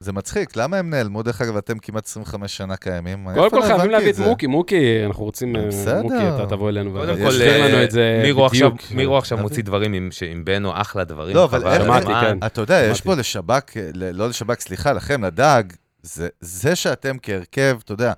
זה 0.00 0.12
מצחיק, 0.12 0.56
למה 0.56 0.76
הם 0.76 0.90
נעלמו? 0.90 1.22
דרך 1.22 1.40
אגב, 1.40 1.56
אתם 1.56 1.78
כמעט 1.78 2.06
25 2.06 2.56
שנה 2.56 2.76
קיימים. 2.76 3.28
קודם 3.34 3.50
כל 3.50 3.56
לא 3.56 3.62
חייבים 3.62 3.90
להביא 3.90 4.10
את? 4.10 4.18
מוקי, 4.18 4.46
מוקי, 4.46 5.06
אנחנו 5.06 5.24
רוצים, 5.24 5.56
אה, 5.56 5.66
בסדר. 5.66 6.02
מוקי, 6.02 6.14
אתה 6.34 6.46
תבוא 6.48 6.68
אלינו 6.68 6.92
קודם 6.92 7.12
יש 7.14 7.18
כל, 7.20 7.26
ותסביר 7.26 7.64
לנו 7.66 7.74
אה, 7.76 7.84
את 7.84 7.90
זה 7.90 8.20
מירו 8.22 8.46
עכשיו, 8.46 8.70
בדיוק. 8.74 8.92
מירו 8.92 9.18
עכשיו? 9.18 9.38
מוציא 9.38 9.62
דברים 9.62 9.92
עם- 9.92 10.10
בנו, 10.44 10.72
אחלה 10.80 11.04
דברים. 11.04 11.36
לא, 11.36 11.44
אבל. 11.44 12.00
כן. 12.20 12.38
אתה 12.46 12.60
יודע, 12.60 12.82
יש. 12.90 13.00
פה 13.00 13.14
לשב"ק, 13.14 13.76
לא 13.94 14.28
לשב"ק, 14.28 14.60
סליחה, 14.60 14.92
לכם, 14.92 15.24
לדג, 15.24 15.62
זה, 16.02 16.28
זה 16.40 16.76
שאתם 16.76 17.16
כהרכב, 17.22 17.78
אתה 17.84 17.92
יודע, 17.92 18.12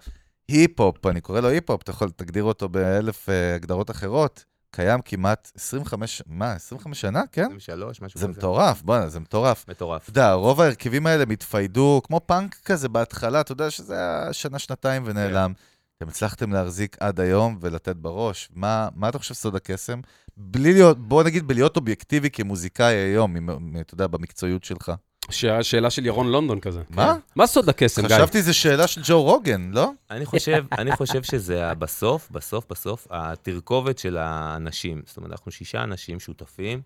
היפ-הופ, 0.49 1.07
אני 1.07 1.21
קורא 1.21 1.41
לו 1.41 1.49
היפ-הופ, 1.49 1.83
אתה 1.83 1.91
יכול, 1.91 2.11
תגדיר 2.17 2.45
אותו 2.45 2.69
באלף 2.69 3.29
אה, 3.29 3.55
הגדרות 3.55 3.91
אחרות, 3.91 4.45
קיים 4.77 5.01
כמעט 5.05 5.53
25, 5.57 6.23
מה, 6.27 6.53
25 6.53 7.01
שנה? 7.01 7.23
כן? 7.33 7.43
23, 7.57 8.01
משהו 8.03 8.21
זה 8.21 8.27
כזה. 8.29 8.39
מטורף, 8.39 8.83
בואנה, 8.83 9.09
זה 9.09 9.21
מטורף. 9.21 9.65
מטורף. 9.69 10.03
אתה 10.03 10.11
יודע, 10.11 10.33
רוב 10.33 10.61
ההרכבים 10.61 11.07
האלה 11.07 11.27
מתפיידו, 11.27 12.01
כמו 12.05 12.21
פאנק 12.27 12.57
כזה 12.65 12.89
בהתחלה, 12.89 13.41
אתה 13.41 13.53
יודע 13.53 13.71
שזה 13.71 13.95
היה 13.95 14.33
שנה-שנתיים 14.33 15.03
ונעלם. 15.07 15.53
אתם 15.99 16.09
הצלחתם 16.09 16.53
להחזיק 16.53 16.97
עד 17.01 17.21
היום 17.21 17.59
ולתת 17.61 17.97
בראש. 17.97 18.49
מה, 18.55 18.89
מה 18.95 19.09
אתה 19.09 19.19
חושב 19.19 19.35
סוד 19.35 19.57
הקסם? 19.57 20.01
בלי 20.37 20.73
להיות, 20.73 20.99
בוא 21.09 21.23
נגיד, 21.23 21.47
בלהיות 21.49 21.77
אובייקטיבי 21.77 22.31
כמוזיקאי 22.31 22.95
היום, 22.95 23.37
עם- 23.37 23.77
אתה 23.81 23.95
יודע, 23.95 24.07
במקצועיות 24.07 24.65
שלך. 24.65 24.93
ש- 25.31 25.45
שאלה 25.63 25.91
של 25.91 26.07
ירון 26.07 26.29
לונדון 26.29 26.61
כזה. 26.61 26.81
מה? 26.91 27.15
מה 27.37 27.47
סוד 27.47 27.69
הקסם, 27.69 28.07
גיא? 28.07 28.17
חשבתי 28.17 28.43
זו 28.43 28.55
שאלה 28.59 28.87
של 28.87 29.01
ג'ו 29.05 29.23
רוגן, 29.23 29.71
לא? 29.75 29.91
אני 30.11 30.27
חושב, 30.27 30.65
אני 30.73 30.97
חושב 30.97 31.23
שזה 31.23 31.75
בסוף, 31.75 32.29
בסוף, 32.31 32.65
בסוף, 32.71 33.07
התרכובת 33.11 33.99
של 33.99 34.17
האנשים. 34.17 35.03
זאת 35.07 35.17
אומרת, 35.17 35.33
אנחנו 35.33 35.53
שישה 35.53 35.83
אנשים 35.83 36.21
שותפים, 36.21 36.83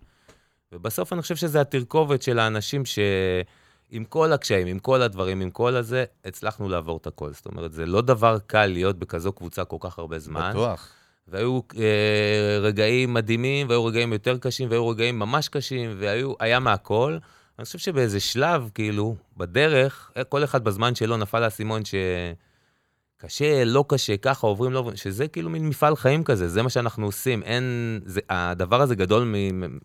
ובסוף 0.71 1.13
אני 1.13 1.21
חושב 1.21 1.35
שזה 1.35 1.61
התרכובת 1.61 2.21
של 2.21 2.39
האנשים 2.39 2.83
שעם 2.85 4.03
כל 4.03 4.33
הקשיים, 4.33 4.67
עם 4.67 4.79
כל 4.79 5.01
הדברים, 5.01 5.41
עם 5.41 5.49
כל 5.49 5.75
הזה, 5.75 6.03
הצלחנו 6.25 6.69
לעבור 6.69 6.97
את 6.97 7.07
הכל. 7.07 7.33
זאת 7.33 7.45
אומרת, 7.45 7.73
זה 7.73 7.85
לא 7.85 8.01
דבר 8.01 8.37
קל 8.47 8.65
להיות 8.65 8.99
בכזו 8.99 9.31
קבוצה 9.31 9.65
כל 9.65 9.77
כך 9.79 9.99
הרבה 9.99 10.19
זמן. 10.19 10.49
בטוח. 10.51 10.89
והיו 11.27 11.59
אה, 11.77 12.57
רגעים 12.61 13.13
מדהימים, 13.13 13.69
והיו 13.69 13.85
רגעים 13.85 14.13
יותר 14.13 14.37
קשים, 14.37 14.69
והיו 14.69 14.87
רגעים 14.87 15.19
ממש 15.19 15.49
קשים, 15.49 15.91
והיה 15.99 16.59
מהכל. 16.59 17.17
אני 17.61 17.65
חושב 17.65 17.79
שבאיזה 17.79 18.19
שלב, 18.19 18.69
כאילו, 18.73 19.15
בדרך, 19.37 20.11
אה, 20.17 20.23
כל 20.23 20.43
אחד 20.43 20.63
בזמן 20.63 20.95
שלו 20.95 21.17
נפל 21.17 21.43
האסימון 21.43 21.81
שקשה, 21.85 23.63
לא 23.65 23.85
קשה, 23.87 24.17
ככה 24.17 24.47
עוברים, 24.47 24.71
לא 24.73 24.91
שזה 24.95 25.27
כאילו 25.27 25.49
מין 25.49 25.67
מפעל 25.69 25.95
חיים 25.95 26.23
כזה, 26.23 26.47
זה 26.47 26.61
מה 26.63 26.69
שאנחנו 26.69 27.05
עושים. 27.05 27.43
אין, 27.43 27.63
זה, 28.05 28.19
הדבר 28.29 28.81
הזה 28.81 28.95
גדול 28.95 29.23
מ... 29.23 29.35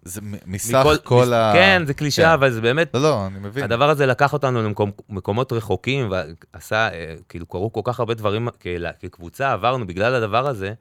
זה 0.05 0.21
מ- 0.21 0.35
מסך 0.47 0.75
מכל- 0.81 0.97
כל 1.05 1.23
מס- 1.23 1.33
ה... 1.33 1.51
כן, 1.55 1.83
זה 1.87 1.95
קלישאה, 1.95 2.25
כן. 2.27 2.33
אבל 2.33 2.51
זה 2.51 2.61
באמת 2.61 2.95
לא, 2.95 3.03
לא, 3.03 3.27
אני 3.27 3.39
מבין. 3.39 3.65
הדבר 3.65 3.91
הזה 3.91 4.07
לקח 4.07 4.33
אותנו 4.33 4.62
למקומות 5.09 5.53
רחוקים, 5.53 6.11
ועשה, 6.55 6.89
אה, 6.93 7.15
כאילו, 7.29 7.47
קרו 7.47 7.73
כל 7.73 7.81
כך 7.85 8.01
הרבה 8.01 8.15
דברים 8.15 8.49
כקבוצה, 9.01 9.53
עברנו 9.53 9.87
בגלל 9.87 10.15
הדבר 10.15 10.47
הזה, 10.47 10.75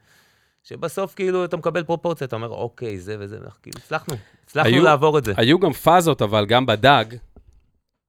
שבסוף 0.70 1.14
כאילו 1.16 1.46
אתה 1.46 1.58
מקבל 1.58 1.84
פרופורציה, 1.84 2.28
אתה 2.28 2.36
אומר, 2.36 2.48
אוקיי, 2.50 3.00
זה 3.00 3.16
וזה, 3.20 3.40
ואנחנו 3.42 3.62
כאילו 3.62 3.78
הצלחנו, 3.78 4.16
הצלחנו 4.46 4.70
היו- 4.70 4.84
לעבור 4.84 5.18
את 5.18 5.26
זה. 5.26 5.34
היו 5.38 5.60
גם 5.60 5.74
פאזות, 5.74 6.22
אבל 6.22 6.46
גם 6.46 6.66
בדג, 6.66 7.06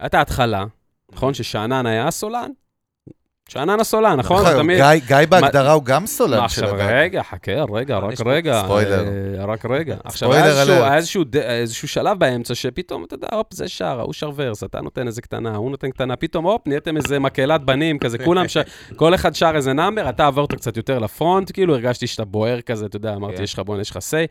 הייתה 0.00 0.18
ההתחלה, 0.18 0.64
נכון? 1.12 1.34
ששאנן 1.34 1.86
היה 1.86 2.08
הסולן, 2.08 2.50
שאנן 3.48 3.80
הסולן, 3.80 4.18
נכון? 4.18 4.42
נכון, 4.42 4.56
תמיד... 4.56 4.78
גיא- 4.80 5.06
גיא 5.06 5.16
בהגדרה 5.28 5.72
הוא 5.72 5.84
גם 5.84 6.06
סולן 6.06 6.38
של 6.48 6.64
עכשיו, 6.64 6.68
הדג. 6.80 6.86
רגע, 6.92 7.22
חכה, 7.22 7.52
רגע, 7.74 7.98
רק 7.98 8.12
יש 8.12 8.20
פה 8.22 8.32
רגע. 8.32 8.62
ספוילר. 8.64 9.04
אה, 9.38 9.44
רק 9.44 9.64
רגע. 9.66 9.96
עכשיו, 10.04 10.28
ספוילר 10.28 10.44
היה 10.44 10.60
איזשהו- 10.96 11.22
alert. 11.22 11.34
היה 11.44 11.56
איזשהו 11.60 11.88
שלב 11.88 12.18
באמצע 12.18 12.54
שפתאום, 12.54 13.04
אתה 13.04 13.14
יודע, 13.14 13.28
הופ, 13.32 13.46
זה 13.54 13.68
שר, 13.68 14.00
ההוא 14.00 14.12
שר 14.12 14.30
verse, 14.36 14.64
אתה 14.64 14.80
נותן 14.80 15.06
איזה 15.06 15.22
קטנה, 15.22 15.56
הוא 15.56 15.70
נותן 15.70 15.90
קטנה, 15.90 16.16
פתאום, 16.16 16.44
הופ, 16.44 16.62
נהייתם 16.66 16.96
איזה 16.96 17.18
מקהלת 17.18 17.64
בנים 17.64 17.98
כזה, 17.98 18.18
כולם 18.18 18.48
ש... 18.48 18.56
כל 18.96 19.14
אחד 19.14 19.34
שר 19.34 19.52
איזה 19.54 19.72
number, 19.72 20.08
אתה 20.08 20.26
עברת 20.26 20.54
קצת 20.54 20.76
יותר 20.76 20.98
ל 20.98 21.06
front, 21.06 21.50
כאילו, 21.52 21.74
הרגשתי 21.74 22.06
שאתה 22.06 22.24
בוער 22.24 22.60
כזה, 22.60 22.86
אתה 22.86 22.96
יודע, 22.96 23.14
אמרתי, 23.14 23.36
כן. 23.36 23.42
יש 23.42 23.54
לך 23.54 23.58
בוא'נה, 23.58 23.82
יש 23.82 23.90
לך 23.90 23.96
say. 23.96 24.26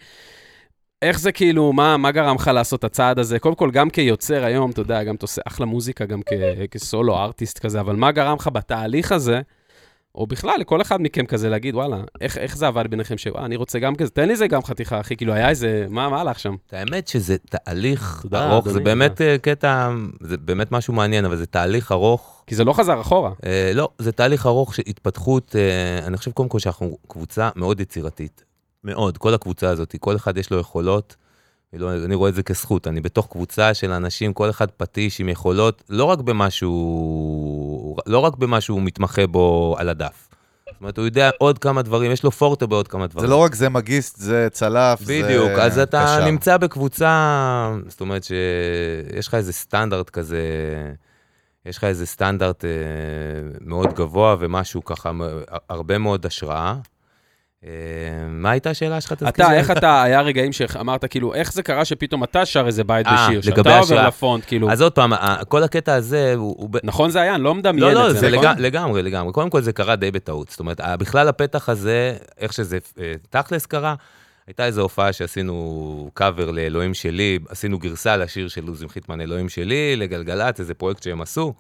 איך 1.02 1.20
זה 1.20 1.32
כאילו, 1.32 1.74
מה, 1.74 1.98
מה 1.98 2.12
גרם 2.12 2.36
לך 2.36 2.48
לעשות 2.48 2.80
את 2.80 2.84
הצעד 2.84 3.20
הזה? 3.20 3.40
קודם 3.40 3.56
כל, 3.56 3.72
גם 3.72 3.90
כיוצר 3.90 4.44
היום, 4.46 4.72
אתה 4.72 4.82
יודע, 4.82 5.04
גם 5.04 5.16
אתה 5.16 5.24
עושה 5.24 5.42
אחלה 5.48 5.66
מוזיקה, 5.66 6.06
גם 6.06 6.22
כ- 6.26 6.34
כסולו, 6.72 7.18
ארטיסט 7.18 7.60
כזה, 7.60 7.80
אבל 7.80 7.96
מה 7.96 8.12
גרם 8.12 8.38
לך 8.40 8.50
בתהליך 8.54 9.12
הזה, 9.12 9.42
או 10.16 10.28
בכלל, 10.28 10.54
לכל 10.60 10.82
אחד 10.82 11.02
מכם 11.02 11.26
כזה 11.26 11.50
להגיד, 11.50 11.76
וואלה, 11.76 11.98
איך, 12.22 12.38
איך 12.38 12.58
זה 12.58 12.68
עבד 12.68 12.88
ביניכם, 12.90 13.18
שוואלה, 13.18 13.46
אני 13.46 13.56
רוצה 13.56 13.80
גם 13.80 13.96
כזה, 13.96 14.10
תן 14.10 14.28
לי 14.28 14.36
זה 14.36 14.48
גם 14.48 14.64
חתיכה, 14.64 15.00
אחי, 15.00 15.16
כאילו, 15.16 15.34
היה 15.34 15.50
איזה, 15.50 15.86
מה, 15.90 16.10
מה 16.10 16.22
הלך 16.22 16.40
שם? 16.40 16.56
האמת 16.72 17.08
שזה 17.08 17.38
תהליך 17.38 18.26
ארוך, 18.34 18.70
זה. 18.70 18.80
באמת 18.80 19.22
אה, 19.22 19.38
קטע, 19.38 19.92
זה 20.22 20.38
באמת 20.38 20.72
משהו 20.72 20.94
מעניין, 20.94 21.26
אבל 21.26 21.36
זה 21.36 21.46
תהליך 21.46 21.92
ארוך. 21.92 22.44
כי 22.48 22.56
זה 22.56 22.64
לא 22.64 22.74
חזר 22.74 23.02
אחורה. 23.02 23.32
אה, 23.46 23.72
לא, 23.74 23.90
זה 23.98 24.12
תהליך 24.12 24.46
ארוך 24.46 24.76
של 24.76 24.84
התפתחות, 24.88 25.56
אה, 25.56 26.08
אני 26.08 26.18
חושב 26.18 26.32
קודם 26.32 26.50
כל 26.50 26.60
שאנחנו 26.60 26.98
קבוצה 27.08 27.50
מאוד 27.56 27.80
יצירתית. 27.80 28.44
מאוד, 28.86 29.18
כל 29.18 29.34
הקבוצה 29.34 29.70
הזאת, 29.70 29.96
כל 30.00 30.16
אחד 30.16 30.38
יש 30.38 30.52
לו 30.52 30.60
יכולות. 30.60 31.16
כאילו, 31.70 32.06
אני 32.06 32.16
רואה 32.16 32.30
את 32.30 32.36
זה 32.36 32.44
כזכות, 32.44 32.88
אני 32.88 33.02
בתוך 33.02 33.28
קבוצה 33.32 33.74
של 33.74 33.92
אנשים, 33.92 34.34
כל 34.34 34.50
אחד 34.50 34.72
פטיש 34.72 35.20
עם 35.20 35.30
יכולות, 35.30 35.84
לא 35.90 36.04
רק 36.04 36.20
במשהו, 36.20 37.98
לא 38.06 38.20
רק 38.20 38.36
במשהו 38.36 38.76
הוא 38.76 38.84
מתמחה 38.84 39.28
בו 39.28 39.76
על 39.78 39.90
הדף. 39.90 40.28
זאת 40.66 40.82
אומרת, 40.82 40.98
הוא 40.98 41.06
יודע 41.06 41.30
עוד 41.38 41.60
כמה 41.60 41.82
דברים, 41.82 42.12
יש 42.12 42.24
לו 42.24 42.32
פורטה 42.32 42.66
בעוד 42.68 42.88
כמה 42.88 43.08
דברים. 43.08 43.28
זה 43.28 43.32
לא 43.32 43.38
רק 43.38 43.56
זה 43.56 43.70
מגיסט, 43.70 44.18
זה 44.20 44.48
צלף, 44.52 45.00
זה 45.00 45.22
בדיוק, 45.24 45.52
אז 45.52 45.80
אתה 45.80 46.04
קשר. 46.04 46.26
נמצא 46.26 46.58
בקבוצה, 46.58 47.76
זאת 47.88 48.02
אומרת 48.02 48.24
שיש 48.24 49.28
לך 49.28 49.34
איזה 49.34 49.54
סטנדרט 49.54 50.10
כזה, 50.10 50.42
יש 51.66 51.78
לך 51.78 51.84
איזה 51.84 52.06
סטנדרט 52.06 52.66
אה, 52.66 52.70
מאוד 53.62 53.94
גבוה 53.94 54.36
ומשהו 54.40 54.86
ככה, 54.86 55.12
הרבה 55.70 55.98
מאוד 55.98 56.26
השראה. 56.26 56.76
אה, 57.66 57.72
מה 58.30 58.52
הייתה 58.52 58.70
השאלה 58.70 59.02
שלך? 59.02 59.14
אתה? 59.14 59.54
איך 59.54 59.72
אתה, 59.72 60.04
היה 60.04 60.22
רגעים 60.22 60.54
שאמרת, 60.54 61.06
כאילו, 61.06 61.34
איך 61.34 61.54
זה 61.54 61.64
קרה 61.64 61.86
שפתאום 61.86 62.24
אתה 62.24 62.46
שר 62.46 62.68
איזה 62.68 62.84
בית 62.84 63.08
אה, 63.08 63.28
בשיר, 63.28 63.42
שאתה 63.42 63.80
עובר. 63.80 64.08
לפונט, 64.08 64.44
כאילו, 64.48 64.72
אז 64.72 64.82
עוד 64.82 64.92
פעם, 64.92 65.14
כל 65.48 65.64
הקטע 65.64 65.94
הזה 65.94 66.34
הוא... 66.36 66.70
נכון 66.84 67.10
זה 67.10 67.22
היה? 67.22 67.36
אני 67.36 67.44
לא 67.44 67.56
מדמיין 67.56 67.94
לא, 67.94 67.94
לא, 67.94 68.10
את 68.10 68.14
זה, 68.14 68.20
זה 68.20 68.30
נכון? 68.30 68.46
לג... 68.46 68.60
לגמרי, 68.60 69.04
לגמרי. 69.04 69.34
קודם 69.34 69.50
כל 69.50 69.62
זה 69.62 69.74
קרה 69.74 69.96
די 69.96 70.12
בטעות. 70.12 70.50
זאת 70.50 70.60
אומרת, 70.60 70.82
בכלל 71.00 71.28
הפתח 71.28 71.70
הזה, 71.70 72.16
איך 72.38 72.54
שזה 72.54 72.78
אה, 73.00 73.14
תכלס 73.30 73.66
קרה, 73.66 73.96
הייתה 74.48 74.66
איזו 74.66 74.82
הופעה 74.82 75.14
שעשינו 75.14 76.10
קאבר 76.14 76.52
לאלוהים 76.52 76.94
שלי, 76.94 77.40
עשינו 77.50 77.80
גרסה 77.80 78.18
לשיר 78.18 78.48
של 78.48 78.68
עוזי 78.68 78.90
חיטמן, 78.90 79.22
אלוהים 79.22 79.50
שלי, 79.50 79.96
לגלגלצ, 79.96 80.60
איזה 80.60 80.74
פרויקט 80.74 81.04
שהם 81.04 81.22
עשו. 81.22 81.54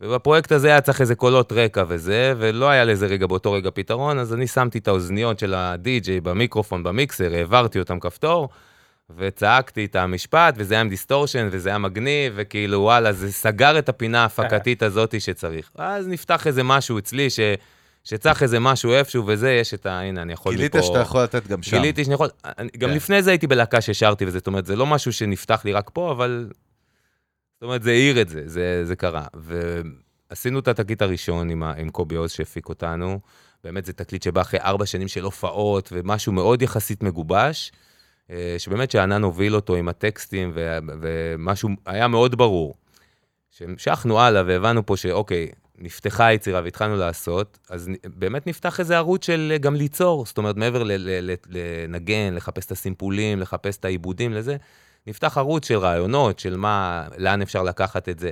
ובפרויקט 0.00 0.52
הזה 0.52 0.68
היה 0.68 0.80
צריך 0.80 1.00
איזה 1.00 1.14
קולות 1.14 1.52
רקע 1.52 1.84
וזה, 1.88 2.34
ולא 2.38 2.70
היה 2.70 2.84
לזה 2.84 3.06
רגע 3.06 3.26
באותו 3.26 3.52
רגע 3.52 3.70
פתרון, 3.74 4.18
אז 4.18 4.34
אני 4.34 4.46
שמתי 4.46 4.78
את 4.78 4.88
האוזניות 4.88 5.38
של 5.38 5.54
הדי-ג'יי 5.54 6.20
במיקרופון, 6.20 6.82
במיקסר, 6.82 7.34
העברתי 7.34 7.78
אותם 7.78 8.00
כפתור, 8.00 8.48
וצעקתי 9.16 9.84
את 9.84 9.96
המשפט, 9.96 10.54
וזה 10.56 10.74
היה 10.74 10.80
עם 10.80 10.88
distortion, 10.88 11.48
וזה 11.50 11.68
היה 11.68 11.78
מגניב, 11.78 12.32
וכאילו, 12.36 12.80
וואלה, 12.80 13.12
זה 13.12 13.32
סגר 13.32 13.78
את 13.78 13.88
הפינה 13.88 14.22
ההפקתית 14.22 14.82
הזאת 14.88 15.20
שצריך. 15.20 15.70
אז 15.74 16.08
נפתח 16.08 16.46
איזה 16.46 16.62
משהו 16.62 16.98
אצלי, 16.98 17.30
ש... 17.30 17.40
שצריך 18.04 18.42
איזה 18.42 18.60
משהו 18.60 18.92
איפשהו, 18.92 19.24
וזה, 19.26 19.52
יש 19.52 19.74
את 19.74 19.86
ה... 19.86 20.00
הנה, 20.00 20.22
אני 20.22 20.32
יכול 20.32 20.54
גילית 20.54 20.76
מפה... 20.76 20.86
שאתה 20.86 20.98
יכול 20.98 21.22
לתת 21.22 21.46
גם 21.46 21.62
שם. 21.62 21.76
גיליתי 21.76 22.04
שאני 22.04 22.14
יכול... 22.14 22.28
אני, 22.44 22.68
גם 22.78 22.88
כן. 22.88 22.96
לפני 22.96 23.22
זה 23.22 23.30
הייתי 23.30 23.46
בלהקה 23.46 23.80
ששרתי 23.80 24.24
וזה, 24.26 24.38
זאת 24.38 24.46
אומרת, 24.46 24.66
זה 24.66 24.76
לא 24.76 24.86
משהו 24.86 25.12
שנפתח 25.12 25.64
לי 25.64 25.72
רק 25.72 25.90
פה, 25.92 26.10
אבל... 26.10 26.48
זאת 27.56 27.62
אומרת, 27.62 27.82
זה 27.82 27.90
העיר 27.90 28.20
את 28.20 28.28
זה, 28.28 28.42
זה, 28.48 28.84
זה 28.84 28.96
קרה. 28.96 29.26
ועשינו 30.30 30.58
את 30.58 30.68
התקליט 30.68 31.02
הראשון 31.02 31.50
עם. 31.50 31.62
עם 31.62 31.90
קובי 31.90 32.16
עוז 32.16 32.30
שהפיק 32.30 32.68
אותנו. 32.68 33.20
באמת 33.64 33.84
זה 33.84 33.92
תקליט 33.92 34.22
שבא 34.22 34.40
אחרי 34.40 34.60
ארבע 34.60 34.86
שנים 34.86 35.08
של 35.08 35.24
הופעות, 35.24 35.88
ומשהו 35.92 36.32
מאוד 36.32 36.62
יחסית 36.62 37.02
מגובש, 37.02 37.72
אה, 38.30 38.54
שבאמת 38.58 38.90
שאנן 38.90 39.22
הוביל 39.22 39.54
אותו 39.54 39.76
עם 39.76 39.88
הטקסטים, 39.88 40.52
ו... 40.54 40.78
ומשהו 41.00 41.68
היה 41.86 42.08
מאוד 42.08 42.38
ברור. 42.38 42.74
שהמשכנו 43.50 44.20
הלאה 44.20 44.42
והבנו 44.46 44.86
פה 44.86 44.96
שאוקיי, 44.96 45.48
נפתחה 45.78 46.26
היצירה 46.26 46.60
והתחלנו 46.64 46.96
לעשות, 46.96 47.58
אז 47.70 47.90
באמת 48.04 48.46
נפתח 48.46 48.80
איזה 48.80 48.96
ערוץ 48.96 49.26
של 49.26 49.48
אה, 49.52 49.58
גם 49.58 49.74
ליצור, 49.74 50.26
זאת 50.26 50.38
אומרת, 50.38 50.56
מעבר 50.56 50.82
לנגן, 51.48 52.34
לחפש 52.34 52.66
את 52.66 52.72
הסימפולים, 52.72 53.40
לחפש 53.40 53.76
את 53.76 53.84
העיבודים 53.84 54.32
לזה, 54.32 54.56
נפתח 55.06 55.38
ערוץ 55.38 55.68
של 55.68 55.78
רעיונות, 55.78 56.38
של 56.38 56.56
מה, 56.56 57.06
לאן 57.18 57.42
אפשר 57.42 57.62
לקחת 57.62 58.08
את 58.08 58.18
זה. 58.18 58.30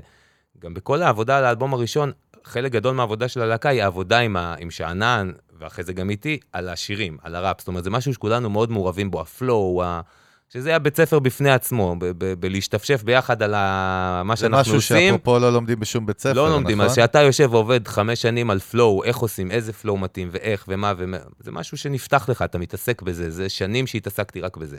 גם 0.59 0.75
בכל 0.75 1.03
העבודה 1.03 1.39
על 1.39 1.45
האלבום 1.45 1.75
הראשון, 1.75 2.13
חלק 2.45 2.73
גדול 2.73 2.95
מהעבודה 2.95 3.29
של 3.29 3.41
הלהקה 3.43 3.69
היא 3.69 3.83
העבודה 3.83 4.19
עם, 4.19 4.37
ה- 4.37 4.55
עם 4.59 4.71
שאנן, 4.71 5.33
ואחרי 5.59 5.85
זה 5.85 5.93
גם 5.93 6.11
איתי, 6.11 6.39
על 6.53 6.69
השירים, 6.69 7.19
על 7.23 7.35
הראפ. 7.35 7.57
זאת 7.59 7.69
אומרת, 7.69 7.85
זה 7.85 7.91
משהו 7.91 8.15
שכולנו 8.15 8.51
מאוד 8.51 8.71
מעורבים 8.71 9.11
בו, 9.11 9.21
ה 9.21 9.31
flow, 9.31 9.83
ה... 9.85 10.01
שזה 10.49 10.69
היה 10.69 10.79
בית 10.79 10.97
ספר 10.97 11.19
בפני 11.19 11.51
עצמו, 11.51 11.97
בלהשתפשף 12.39 13.03
ביחד 13.03 13.43
על 13.43 13.55
ה... 13.55 14.23
מה 14.25 14.35
זה 14.37 14.41
שאנחנו 14.41 14.61
משהו 14.61 14.75
עושים. 14.75 15.15
שאפרופו 15.15 15.39
לא 15.39 15.53
לומדים 15.53 15.81
בשום 15.81 16.07
בית 16.07 16.21
ספר, 16.21 16.33
לא 16.33 16.51
לומדים, 16.51 16.77
נכון? 16.77 16.91
אז 16.91 16.97
שאתה 16.97 17.21
יושב 17.23 17.49
ועובד 17.53 17.89
חמש 17.89 18.23
שנים 18.23 18.51
על 18.51 18.59
flow, 18.59 19.05
איך 19.05 19.17
עושים, 19.17 19.51
איזה 19.51 19.73
flow 19.73 19.99
מתאים, 19.99 20.29
ואיך, 20.33 20.65
ומה, 20.69 20.93
ומה, 20.97 21.17
זה 21.41 21.53
משהו 21.53 21.77
שנפתח 21.77 22.29
לך, 22.29 22.43
אתה 22.43 22.59
מתעסק 22.59 23.03
בזה, 23.03 23.31
זה 23.31 23.49
שנים 23.49 23.87
שהתעסקתי 23.87 24.41
רק 24.41 24.57
בזה. 24.57 24.79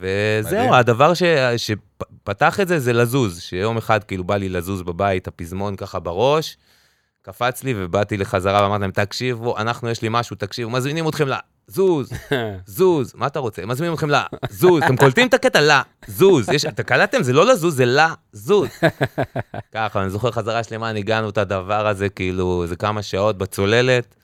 וזהו. 0.00 0.74
הדבר 0.74 1.14
ש... 1.14 1.22
שפתח 1.56 2.60
את 2.60 2.68
זה, 2.68 2.78
זה 2.78 2.92
לזוז, 2.92 3.40
שיום 3.40 3.76
אחד 3.76 4.04
כאילו 4.04 4.24
בא 4.24 4.36
לי 4.36 4.48
לזוז 4.48 4.82
בבית, 4.82 5.28
הפזמון 5.28 5.76
ככה 5.76 5.98
בראש, 5.98 6.56
קפץ 7.22 7.64
לי 7.64 7.74
ובאתי 7.76 8.16
לחזרה 8.16 8.62
ואמרתי 8.62 8.80
להם, 8.80 8.90
תקשיבו, 8.90 9.58
אנחנו, 9.58 9.90
יש 9.90 10.02
לי 10.02 10.08
משהו, 10.10 10.36
תקשיבו, 10.36 10.70
מזמינים 10.70 11.08
אתכם 11.08 11.28
לזוז, 11.28 12.10
זוז, 12.66 13.12
מה 13.14 13.26
אתה 13.26 13.38
רוצה? 13.38 13.66
מזמינים 13.66 13.94
אתכם 13.94 14.08
לזוז, 14.10 14.82
אתם 14.82 14.96
קולטים 14.96 15.26
את 15.26 15.34
הקטע? 15.34 15.82
לזוז. 16.08 16.48
יש, 16.48 16.64
אתה 16.64 16.82
קלטתם? 16.82 17.22
זה 17.22 17.32
לא 17.32 17.46
לזוז, 17.46 17.76
זה 17.76 17.84
לזוז. 17.84 18.68
ככה, 19.74 20.02
אני 20.02 20.10
זוכר 20.10 20.30
חזרה 20.30 20.64
שלמה, 20.64 20.92
ניגענו 20.92 21.28
את 21.28 21.38
הדבר 21.38 21.86
הזה, 21.86 22.08
כאילו, 22.08 22.66
זה 22.66 22.76
כמה 22.76 23.02
שעות 23.02 23.38
בצוללת, 23.38 24.14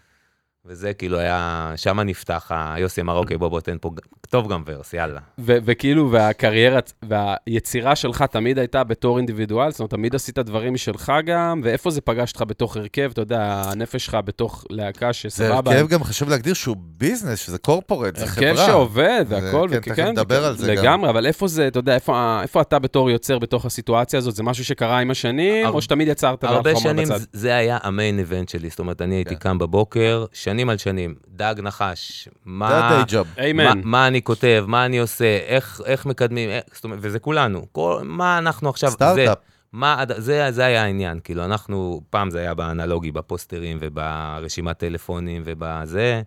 וזה 0.68 0.92
כאילו 0.94 1.18
היה, 1.18 1.72
שמה 1.76 2.04
נפתח, 2.04 2.46
ה- 2.54 2.74
יוסי 2.78 3.00
אמר, 3.00 3.16
אוקיי, 3.16 3.38
בוא, 3.38 3.48
בוא, 3.48 3.60
תן 3.60 3.76
פה, 3.80 3.90
כתוב 4.22 4.52
גם 4.52 4.62
ורס, 4.66 4.92
יאללה. 4.94 5.20
ו- 5.38 5.56
וכאילו, 5.64 6.10
והקריירה, 6.10 6.78
והיצירה 7.02 7.96
שלך 7.96 8.22
תמיד 8.22 8.58
הייתה 8.58 8.84
בתור 8.84 9.16
אינדיבידואל, 9.18 9.70
זאת 9.70 9.80
אומרת, 9.80 9.90
תמיד 9.90 10.14
עשית 10.14 10.38
דברים 10.38 10.74
משלך 10.74 11.12
גם, 11.26 11.60
ואיפה 11.64 11.90
זה 11.90 12.00
פגש 12.00 12.30
אותך 12.32 12.42
בתוך 12.48 12.76
הרכב, 12.76 13.10
אתה 13.12 13.22
יודע, 13.22 13.62
הנפש 13.66 14.04
שלך 14.06 14.16
בתוך 14.24 14.64
להקה 14.70 15.06
זה 15.06 15.12
שסבבה. 15.12 15.72
הרכב 15.72 15.88
גם 15.88 16.04
חשוב 16.04 16.28
להגדיר 16.28 16.54
שהוא 16.54 16.76
ביזנס, 16.78 17.38
שזה 17.38 17.58
קורפורט, 17.58 18.16
זה 18.16 18.26
חברה. 18.26 18.48
הרכב 18.50 18.66
שעובד 18.66 19.24
זה- 19.28 19.34
והכל, 19.34 19.68
כן, 19.72 19.80
תכף 19.80 19.98
נדבר 19.98 20.44
על 20.44 20.56
זה 20.56 20.74
גם. 20.74 20.82
לגמרי, 20.82 21.10
אבל 21.10 21.26
איפה 21.26 21.48
זה, 21.48 21.68
אתה 21.68 21.78
יודע, 21.78 21.94
איפה, 21.94 22.38
איפה 22.42 22.60
אתה 22.60 22.78
בתור 22.78 23.10
יוצר 23.10 23.38
בתוך 23.38 23.64
הסיטואציה 23.66 24.18
הזאת? 24.18 24.34
זה 24.34 24.42
משהו 24.42 24.64
שקרה 24.64 24.98
עם 24.98 25.10
השנים, 25.10 25.66
הר- 25.66 25.72
או 25.72 25.82
שתמיד 25.82 26.08
יצרת 26.08 26.44
הרבה 26.44 26.76
שנים? 26.76 27.04
זה- 27.04 27.14
זה 27.32 27.54
היה 27.56 27.78
המיין 27.82 28.18
איבנט 28.18 28.48
שלי, 28.48 28.68
זאת 28.70 28.78
אומרת, 28.78 29.02
אני 29.02 29.14
הייתי. 29.14 29.36
קם 29.36 29.58
בבוקר, 29.58 30.24
שנים 30.56 30.70
על 30.70 30.78
שנים, 30.78 31.14
דג 31.28 31.54
נחש, 31.62 32.24
זה 32.24 32.30
מה... 32.44 32.88
הדיי 32.88 33.04
ג'וב. 33.08 33.26
מה, 33.36 33.42
איימן. 33.42 33.80
מה 33.84 34.06
אני 34.06 34.22
כותב, 34.22 34.64
מה 34.68 34.86
אני 34.86 34.98
עושה, 34.98 35.38
איך, 35.46 35.80
איך 35.84 36.06
מקדמים, 36.06 36.50
איך, 36.50 36.62
זאת 36.72 36.84
אומרת, 36.84 36.98
וזה 37.02 37.18
כולנו. 37.18 37.66
כל, 37.72 38.00
מה 38.04 38.38
אנחנו 38.38 38.68
עכשיו, 38.68 38.90
זה, 38.90 38.94
סטארט-אפ. 38.94 39.38
מה, 39.72 40.04
זה, 40.16 40.52
זה 40.52 40.64
היה 40.64 40.82
העניין, 40.84 41.20
כאילו, 41.24 41.44
אנחנו, 41.44 42.00
פעם 42.10 42.30
זה 42.30 42.38
היה 42.38 42.54
באנלוגי, 42.54 43.12
בפוסטרים 43.12 43.78
וברשימת 43.80 44.78
טלפונים 44.78 45.42
ובזה, 45.44 46.22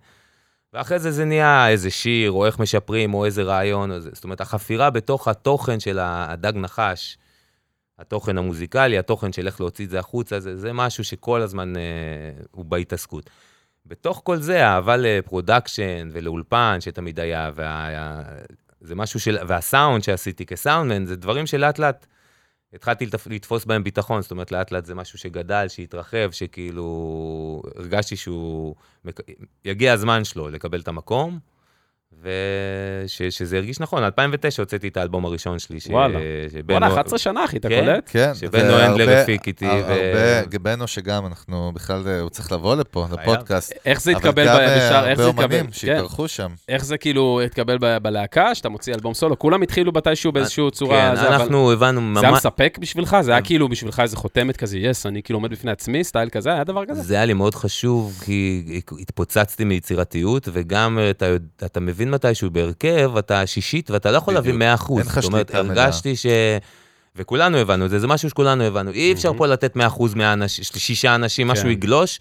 ואחרי 0.74 1.00
זה 1.00 1.12
זה 1.12 1.26
נהיה 1.26 1.70
איזה 1.70 1.89
שיר, 1.89 2.32
או 2.32 2.46
איך 2.46 2.60
משפרים, 2.60 3.13
או 3.13 3.26
איזה 3.26 3.44
רעיון, 3.44 3.92
או 3.92 4.00
זה. 4.00 4.10
זאת 4.13 4.24
אומרת, 4.24 4.42
החפירה 4.42 4.89
בתוך 4.89 5.28
התוכן 5.28 5.80
של 5.80 6.00
הדג 6.02 6.54
נחש, 6.56 7.18
התוכן 8.00 8.38
המוזיקלי, 8.38 8.98
התוכן 8.98 9.34
של 9.34 9.48
איך 9.48 9.62
להוציא 9.62 9.86
את 9.86 9.89
זה 9.89 10.00
החוצה, 10.00 10.39
זה, 10.39 10.58
זה 10.58 10.74
משהו 10.74 11.04
שכל 11.04 11.42
הזמן 11.42 11.78
אה, 11.78 11.82
הוא 12.52 12.65
בהתעסקות. 12.65 13.30
בתוך 13.89 14.21
כל 14.23 14.38
זה, 14.38 14.67
האהבה 14.67 14.97
ל 14.97 15.08
production 15.08 16.10
ולאולפן 16.12 16.78
שתמיד 16.80 17.19
היה, 17.19 17.52
וה... 17.56 18.21
זה 18.82 18.95
משהו 18.95 19.19
של... 19.19 19.38
והסאונד 19.47 20.04
שעשיתי 20.04 20.45
כסאונדמן, 20.45 21.06
זה 21.06 21.15
דברים 21.15 21.47
שלאט 21.47 21.80
לאט 21.80 22.06
התחלתי 22.73 23.06
לתפ... 23.06 23.28
לתפוס 23.28 23.65
בהם 23.65 23.84
ביטחון, 23.84 24.21
זאת 24.21 24.32
אומרת, 24.32 24.52
לאט 24.52 24.71
לאט 24.71 24.86
זה 24.86 24.95
משהו 24.95 25.19
שגדל, 25.19 25.67
שהתרחב, 25.67 26.32
שכאילו 26.32 27.62
הרגשתי 27.75 28.15
שהוא... 28.15 28.75
יגיע 29.65 29.93
הזמן 29.93 30.23
שלו 30.23 30.49
לקבל 30.49 30.80
את 30.80 30.88
המקום, 30.88 31.39
ושזה 32.24 33.58
הרגיש 33.58 33.80
נכון, 33.80 34.04
2009 34.04 34.62
הוצאתי 34.62 34.88
את 34.88 34.98
האלבום 34.98 35.26
הראשון 35.26 35.60
שלי. 35.60 35.80
ש- 35.80 35.88
וואלה. 35.88 36.19
שבן 36.54 36.74
וואלה, 36.74 36.88
נו- 36.88 36.93
11 36.93 37.19
שנה, 37.19 37.45
אחי, 37.45 37.58
אתה 37.58 37.69
כן. 37.69 37.80
קולט? 37.86 38.10
כן. 38.12 38.32
שבנו 38.36 38.74
הנדלר 38.76 39.17
הפיק 39.22 39.48
איתי, 39.48 39.65
ו- 39.65 39.69
הרבה, 39.72 40.60
בנו 40.62 40.88
שגם 40.88 41.26
אנחנו 41.26 41.72
בכלל, 41.76 42.04
אה, 42.08 42.19
הוא 42.22 42.30
צריך 42.30 42.52
לבוא 42.52 42.76
לפה, 42.76 43.08
לפודקאסט. 43.12 43.74
איך 43.86 44.02
זה 44.02 44.12
אבל 44.12 44.19
התקבל 44.19 44.45
גם 44.48 44.56
אה, 44.56 44.76
בשאר, 44.78 45.08
איך 45.08 45.19
הרבה 45.19 45.24
זה 45.24 45.30
התקבל? 45.30 45.43
אומנים 45.43 45.65
כן. 45.65 45.72
שהתארחו 45.72 46.28
שם. 46.28 46.50
איך 46.69 46.86
זה 46.86 46.98
כאילו 46.98 47.41
התקבל 47.45 47.78
בלהקה, 48.02 48.56
שאתה 48.56 48.69
מוציא 48.69 48.93
אלבום 48.93 49.13
סולו? 49.13 49.39
כולם 49.39 49.62
התחילו 49.62 49.91
מתישהו 49.91 50.32
באיזושהי 50.32 50.72
צורה, 50.72 51.12
כן, 51.12 51.17
אבל- 51.17 51.34
אנחנו 51.34 51.72
הבנו 51.72 52.19
זה 52.19 52.26
היה. 52.28 52.36
מספק 52.36 52.78
בשבילך? 52.82 53.17
זה 53.22 53.32
היה 53.32 53.41
כאילו 53.41 53.69
בשבילך 53.69 54.00
איזה 54.00 54.17
חותמת 54.17 54.58
כזה, 54.58 54.78
יס, 54.78 55.06
אני 55.06 55.24
כאילו 55.24 55.38
עומד 55.39 55.52
בפני 55.52 55.72
עצמי, 55.72 56.04
סטייל 56.04 56.30
כזה, 56.30 56.54
היה 56.54 56.63
דבר 56.63 56.86
כזה? 56.86 57.02
זה 57.02 57.15
היה 57.15 57.26
לי 57.26 57.34
מאוד 57.34 57.56
חשוב, 57.56 58.22
כי 58.26 58.63
התפוצצתי 59.00 59.63
מיצירתיות, 59.63 60.48
וגם 60.52 61.00
אה, 61.00 61.10
אתה, 61.10 61.26
יודע- 61.26 61.50
אתה 61.99 62.05
מבין 62.05 62.13
מתישהו 62.13 62.49
בהרכב, 62.49 63.17
אתה 63.17 63.47
שישית, 63.47 63.91
ואתה 63.91 64.12
לא 64.12 64.17
יכול 64.17 64.33
להביא 64.33 64.51
בדיוק. 64.51 64.59
100 64.59 64.73
אחוז. 64.73 65.05
זאת 65.15 65.25
אומרת. 65.25 65.55
הרגשתי 65.55 66.15
ש... 66.15 66.25
וכולנו 67.15 67.57
הבנו 67.57 67.85
את 67.85 67.89
זה, 67.89 67.99
זה 67.99 68.07
משהו 68.07 68.29
שכולנו 68.29 68.63
הבנו. 68.63 68.91
אי 68.91 69.13
אפשר 69.13 69.31
פה 69.38 69.47
לתת 69.47 69.75
100 69.75 69.88
אחוז 69.88 70.15
שישה 70.47 71.15
אנשים, 71.15 71.47
משהו 71.47 71.63
כן. 71.63 71.69
יגלוש. 71.69 72.19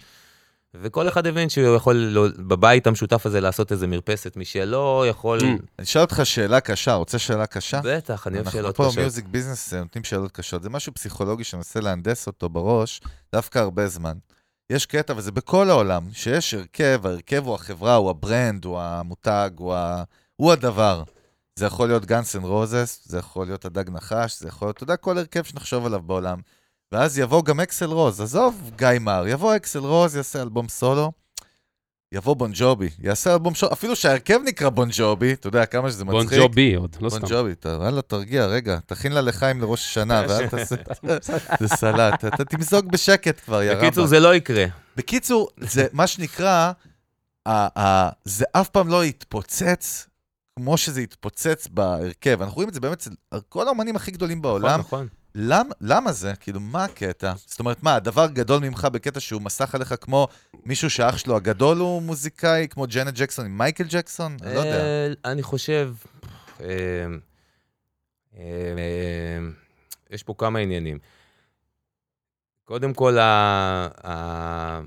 וכל 0.73 1.07
אחד 1.07 1.27
הבין 1.27 1.49
שהוא 1.49 1.75
יכול 1.75 1.95
לא- 1.95 2.27
בבית 2.37 2.87
המשותף 2.87 3.25
הזה 3.25 3.41
לעשות 3.41 3.71
איזה 3.71 3.87
מרפסת 3.87 4.37
משלו, 4.37 5.03
יכול... 5.09 5.39
Mm. 5.39 5.43
אני 5.43 5.59
אשאל 5.83 6.01
אותך 6.01 6.21
שאלה 6.23 6.59
קשה, 6.59 6.93
רוצה 6.93 7.19
שאלה 7.19 7.45
קשה? 7.45 7.81
בטח, 7.83 8.27
אני 8.27 8.35
אוהב 8.35 8.45
אנחנו 8.45 8.59
שאלות 8.59 8.75
פה 8.75 8.85
קשות. 8.85 8.97
music 8.97 9.25
business 9.25 9.73
נותנים 9.73 10.03
שאלות 10.03 10.31
קשות. 10.31 10.63
זה 10.63 10.69
משהו 10.69 10.93
פסיכולוגי 10.93 11.43
שמנסה 11.43 11.79
להנדס 11.79 12.27
אותו 12.27 12.49
בראש 12.49 13.01
דווקא 13.33 13.59
הרבה 13.59 13.87
זמן. 13.87 14.13
יש 14.69 14.85
קטע, 14.85 15.13
וזה 15.17 15.31
בכל 15.31 15.69
העולם, 15.69 16.03
שיש 16.13 16.53
הרכב, 16.53 17.01
ההרכב 17.05 17.45
הוא 17.45 17.55
החברה, 17.55 17.95
הוא 17.95 18.09
ה 18.09 18.17
brand, 18.17 18.65
הוא 18.65 18.79
המותג, 18.79 19.49
הוא, 19.57 19.73
ה... 19.73 20.03
הוא 20.35 20.51
הדבר. 20.51 21.03
זה 21.55 21.65
יכול 21.65 21.87
להיות 21.87 22.05
גאנס 22.05 22.35
אנד 22.35 22.45
רוזס, 22.45 23.01
זה 23.05 23.17
יכול 23.17 23.47
להיות 23.47 23.65
הדג 23.65 23.89
נחש, 23.89 24.39
זה 24.39 24.47
יכול 24.47 24.67
להיות, 24.67 24.75
אתה 24.75 24.83
יודע, 24.83 24.97
כל 24.97 25.17
הרכב 25.17 25.43
שנחשוב 25.43 25.85
עליו 25.85 26.01
בעולם. 26.01 26.39
ואז 26.91 27.19
יבוא 27.19 27.43
גם 27.43 27.59
אקסל 27.59 27.85
רוז, 27.85 28.21
עזוב 28.21 28.71
גיא 28.77 28.99
מר, 28.99 29.27
יבוא 29.27 29.55
אקסל 29.55 29.79
רוז, 29.79 30.15
יעשה 30.15 30.41
אלבום 30.41 30.69
סולו, 30.69 31.11
יבוא 32.11 32.35
בון 32.35 32.51
ג'ובי, 32.53 32.89
יעשה 32.99 33.33
אלבום 33.33 33.55
סולו, 33.55 33.73
אפילו 33.73 33.95
שההרכב 33.95 34.39
נקרא 34.45 34.69
בון 34.69 34.89
ג'ובי, 34.91 35.33
אתה 35.33 35.47
יודע 35.47 35.65
כמה 35.65 35.89
שזה 35.89 36.05
מצחיק. 36.05 36.39
ג'ובי 36.39 36.75
עוד, 36.75 36.95
לא 37.01 37.09
סתם. 37.09 37.27
ג'ובי, 37.29 37.51
אתה, 37.51 37.69
וואלה, 37.69 38.01
תרגיע, 38.01 38.45
רגע, 38.45 38.79
תכין 38.85 39.11
לה 39.11 39.21
לחיים 39.21 39.61
לראש 39.61 39.85
השנה, 39.85 40.23
ואל 40.29 40.47
תעשה... 40.47 40.75
זה 41.59 41.67
סלט, 41.67 42.25
אתה 42.25 42.45
תמזוג 42.45 42.91
בשקט 42.91 43.41
כבר, 43.45 43.63
יא 43.63 43.71
רבא. 43.71 43.81
בקיצור, 43.81 44.05
זה 44.07 44.19
לא 44.19 44.35
יקרה. 44.35 44.65
בקיצור, 44.95 45.49
זה 45.57 45.87
מה 45.93 46.07
שנקרא, 46.07 46.71
זה 48.25 48.45
אף 48.51 48.69
פעם 48.69 48.87
לא 48.87 49.05
יתפוצץ 49.05 50.07
כמו 50.55 50.77
שזה 50.77 51.01
יתפוצץ 51.01 51.67
בהרכב. 51.71 52.41
אנחנו 52.41 52.55
רואים 52.55 52.69
את 52.69 52.73
זה 52.73 52.79
באמת 52.79 52.97
אצל 52.97 53.09
כל 53.49 53.67
האומנים 53.67 53.95
הכי 53.95 54.11
גדולים 54.11 54.41
בעולם. 54.41 54.79
נכון, 54.79 54.79
נכון. 54.79 55.07
למ, 55.35 55.69
למה 55.81 56.11
זה? 56.11 56.33
כאילו, 56.39 56.59
מה 56.59 56.83
הקטע? 56.83 57.33
זאת 57.45 57.59
אומרת, 57.59 57.83
מה, 57.83 57.95
הדבר 57.95 58.27
גדול 58.27 58.59
ממך 58.61 58.87
בקטע 58.91 59.19
שהוא 59.19 59.41
מסך 59.41 59.75
עליך 59.75 59.95
כמו 60.01 60.27
מישהו 60.65 60.89
שאח 60.89 61.17
שלו 61.17 61.35
הגדול 61.35 61.77
הוא 61.77 62.01
מוזיקאי, 62.01 62.67
כמו 62.69 62.85
ג'נט 62.87 63.13
ג'קסון 63.17 63.45
עם 63.45 63.57
מייקל 63.57 63.83
ג'קסון? 63.89 64.37
אני 64.41 64.55
לא 64.55 64.59
יודע. 64.59 64.79
אה, 64.79 65.07
אני 65.25 65.43
חושב, 65.43 65.93
אה, 66.61 66.65
אה, 68.37 68.43
יש 70.09 70.23
פה 70.23 70.33
כמה 70.37 70.59
עניינים. 70.59 70.99
קודם 72.65 72.93
כל, 72.93 73.17
ה- 73.17 74.81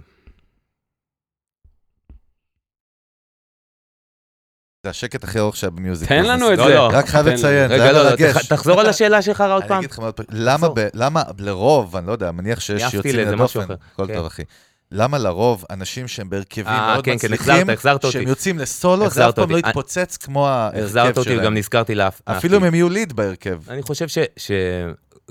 זה 4.86 4.90
השקט 4.90 5.24
הכי 5.24 5.38
ארוך 5.38 5.56
שהיה 5.56 5.70
במיוזיק. 5.70 6.08
תן. 6.08 6.24
לנו 6.24 6.52
את 6.52 6.58
לא, 6.58 6.64
זה. 6.64 6.74
לא. 6.74 6.90
רק 6.92 7.06
חייב 7.08 7.26
לציין, 7.26 7.68
זה 7.68 7.82
היה 7.82 7.92
לא, 7.92 8.04
מרגש. 8.04 8.36
תח- 8.36 8.46
תחזור 8.46 8.80
על 8.80 8.86
השאלה 8.86 9.22
שלך 9.22 9.40
עוד 9.40 9.60
אני 9.62 9.68
פעם. 9.68 9.78
אגיד 9.78 9.90
לך 9.90 9.98
מאוד 9.98 10.14
פעם, 10.14 10.26
למה, 10.94 11.22
לרוב, 11.38 11.96
אני 11.96 12.06
לא 12.06 12.12
יודע, 12.12 12.30
מניח 12.32 12.60
שיש 12.60 12.94
יוצאים 12.94 13.16
לדופן. 13.16 13.60
הכל 13.92 14.06
כן. 14.06 14.14
טוב 14.14 14.26
אחי. 14.26 14.42
למה 14.90 15.18
לרוב 15.18 15.64
אנשים 15.70 16.08
שהם 16.08 16.30
בהרכבים 16.30 16.66
אה, 16.66 16.92
מאוד 16.92 17.04
כן, 17.04 17.10
כן, 17.10 17.14
מצליחים, 17.16 17.50
החזרת, 17.52 17.76
החזרת 17.78 18.04
אותי. 18.04 18.12
שהם 18.12 18.28
יוצאים 18.28 18.58
לסולו, 18.58 19.00
זה 19.00 19.06
החזרת 19.06 19.28
אף 19.38 19.44
פעם 19.44 19.50
לא. 19.50 19.58
יתפוצץ 19.58 20.16
כמו 20.16 20.48
ההרכב 20.48 20.78
החזרת 20.82 21.18
אותי 21.18 21.30
וגם 21.32 21.40
שלהם. 21.40 21.54
נזכרתי 21.54 21.94
לאף... 21.94 22.20
אפילו 22.24 22.58
אם 22.58 22.64
הם 22.64 22.74
יהיו 22.74 22.88
ליד 22.88 23.12
בהרכב. 23.12 23.60
אני 23.70 23.82
חושב 23.82 24.08
ש... 24.08 24.18
ש... 24.36 24.50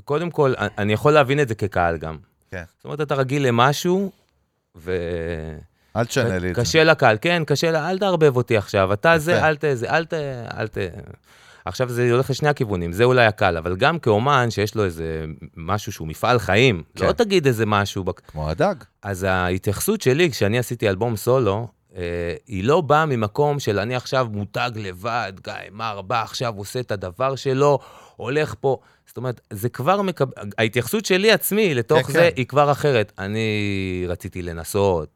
קודם 0.05 0.29
כל, 0.31 0.53
אני 0.77 0.93
יכול 0.93 1.11
להבין 1.13 1.39
את 1.39 1.47
זה 1.47 1.55
כקהל 1.55 1.97
גם. 1.97 2.17
כן. 2.51 2.63
זאת 2.77 2.85
אומרת, 2.85 3.01
אתה 3.01 3.15
רגיל 3.15 3.47
למשהו, 3.47 4.11
ו... 4.77 4.91
אל 5.95 6.05
תשנה 6.05 6.37
לי 6.39 6.49
את 6.51 6.55
זה. 6.55 6.61
קשה 6.61 6.83
לקהל, 6.83 7.17
כן, 7.21 7.43
קשה, 7.47 7.71
לה- 7.71 7.89
אל 7.89 7.99
תערבב 7.99 8.37
אותי 8.37 8.57
עכשיו, 8.57 8.93
אתה 8.93 9.17
זה. 9.17 9.47
אל 9.47 9.55
ת... 9.55 9.63
זה, 9.73 9.89
אל 9.89 10.05
ת... 10.05 10.13
אל 10.57 10.67
ת... 10.67 10.77
עכשיו 11.65 11.89
זה 11.89 12.11
הולך 12.11 12.29
לשני 12.29 12.49
הכיוונים, 12.49 12.91
זה 12.93 13.03
אולי 13.03 13.25
הקל, 13.25 13.57
אבל 13.57 13.75
גם 13.75 13.99
כאומן 13.99 14.51
שיש 14.51 14.75
לו 14.75 14.85
איזה 14.85 15.25
משהו 15.57 15.91
שהוא 15.91 16.07
מפעל 16.07 16.39
חיים, 16.39 16.83
כן. 16.95 17.05
לא 17.05 17.11
תגיד 17.11 17.47
איזה 17.47 17.65
משהו, 17.65 18.03
בק- 18.03 18.21
כמו 18.27 18.49
הדג. 18.49 18.75
אז 19.03 19.23
ההתייחסות 19.23 20.01
שלי, 20.01 20.31
כשאני 20.31 20.59
עשיתי 20.59 20.89
אלבום 20.89 21.15
סולו, 21.15 21.67
אה, 21.95 22.01
היא 22.47 22.63
לא 22.63 22.81
באה 22.81 23.05
ממקום 23.05 23.59
של 23.59 23.79
אני 23.79 23.95
עכשיו 23.95 24.27
מותג 24.31 24.71
לבד, 24.75 25.33
גיא 25.43 25.53
מר 25.71 26.01
בא 26.01 26.21
עכשיו, 26.23 26.53
עושה 26.57 26.79
את 26.79 26.91
הדבר 26.91 27.35
שלו, 27.35 27.79
הולך 28.15 28.55
פה. 28.59 28.77
זאת 29.07 29.17
אומרת, 29.17 29.41
זה 29.53 29.69
כבר 29.69 30.01
מקבל... 30.01 30.31
ההתייחסות 30.57 31.05
שלי 31.05 31.31
עצמי 31.31 31.73
לתוך 31.75 32.07
כן, 32.07 32.13
זה 32.13 32.19
כן. 32.19 32.29
היא 32.35 32.45
כבר 32.45 32.71
אחרת. 32.71 33.11
אני 33.19 33.49
רציתי 34.07 34.41
לנסות, 34.41 35.07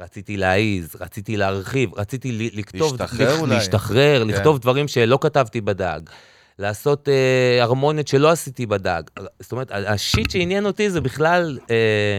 רציתי 0.00 0.36
להעיז, 0.36 0.96
רציתי 1.00 1.36
להרחיב, 1.36 1.90
רציתי 1.96 2.32
ל- 2.32 2.58
לכתוב... 2.58 2.92
להשתחרר 3.00 3.34
לכ- 3.34 3.40
אולי. 3.40 3.54
להשתחרר, 3.54 4.22
כן. 4.22 4.28
לכתוב 4.28 4.58
דברים 4.58 4.88
שלא 4.88 5.18
כתבתי 5.20 5.60
בדג. 5.60 6.00
לעשות 6.58 7.08
אה, 7.08 7.62
הרמוניות 7.62 8.08
שלא 8.08 8.30
עשיתי 8.30 8.66
בדג. 8.66 9.02
זאת 9.40 9.52
אומרת, 9.52 9.70
השיט 9.72 10.30
שעניין 10.30 10.66
אותי 10.66 10.90
זה 10.90 11.00
בכלל... 11.00 11.58
אה, 11.70 12.18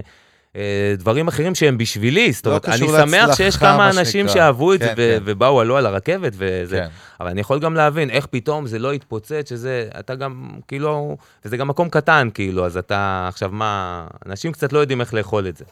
אה, 0.56 0.94
דברים 0.98 1.28
אחרים 1.28 1.56
שהם 1.56 1.78
בשבילי, 1.78 2.32
זאת 2.32 2.46
לא 2.46 2.52
אומרת, 2.52 2.70
אני 2.70 2.76
קשור 2.76 2.98
שמח 3.00 3.36
שיש 3.36 3.56
מה 3.56 3.60
כמה 3.62 3.90
אנשים 3.90 4.28
שנקרא. 4.28 4.34
שאהבו 4.34 4.74
את 4.74 4.80
זה 4.80 4.86
כן, 4.86 4.94
ו- 4.98 5.16
כן. 5.18 5.24
ובאו, 5.26 5.60
עלו 5.62 5.78
על 5.78 5.86
הרכבת 5.86 6.34
וזה, 6.36 6.78
כן. 6.78 6.88
אבל 7.20 7.30
אני 7.30 7.42
יכול 7.42 7.60
גם 7.60 7.74
להבין 7.76 8.10
איך 8.10 8.26
פתאום 8.26 8.68
זה 8.68 8.80
לא 8.80 8.94
יתפוצץ, 8.94 9.50
שזה, 9.50 9.90
אתה 10.00 10.16
גם, 10.16 10.50
כאילו, 10.68 11.18
וזה 11.46 11.58
גם 11.58 11.68
מקום 11.68 11.90
קטן, 11.90 12.30
כאילו, 12.34 12.66
אז 12.66 12.78
אתה, 12.78 13.26
עכשיו 13.28 13.50
מה, 13.54 14.06
אנשים 14.26 14.52
קצת 14.52 14.74
לא 14.74 14.80
יודעים 14.80 15.02
איך 15.02 15.14
לאכול 15.14 15.48
את 15.48 15.58
זה. 15.58 15.66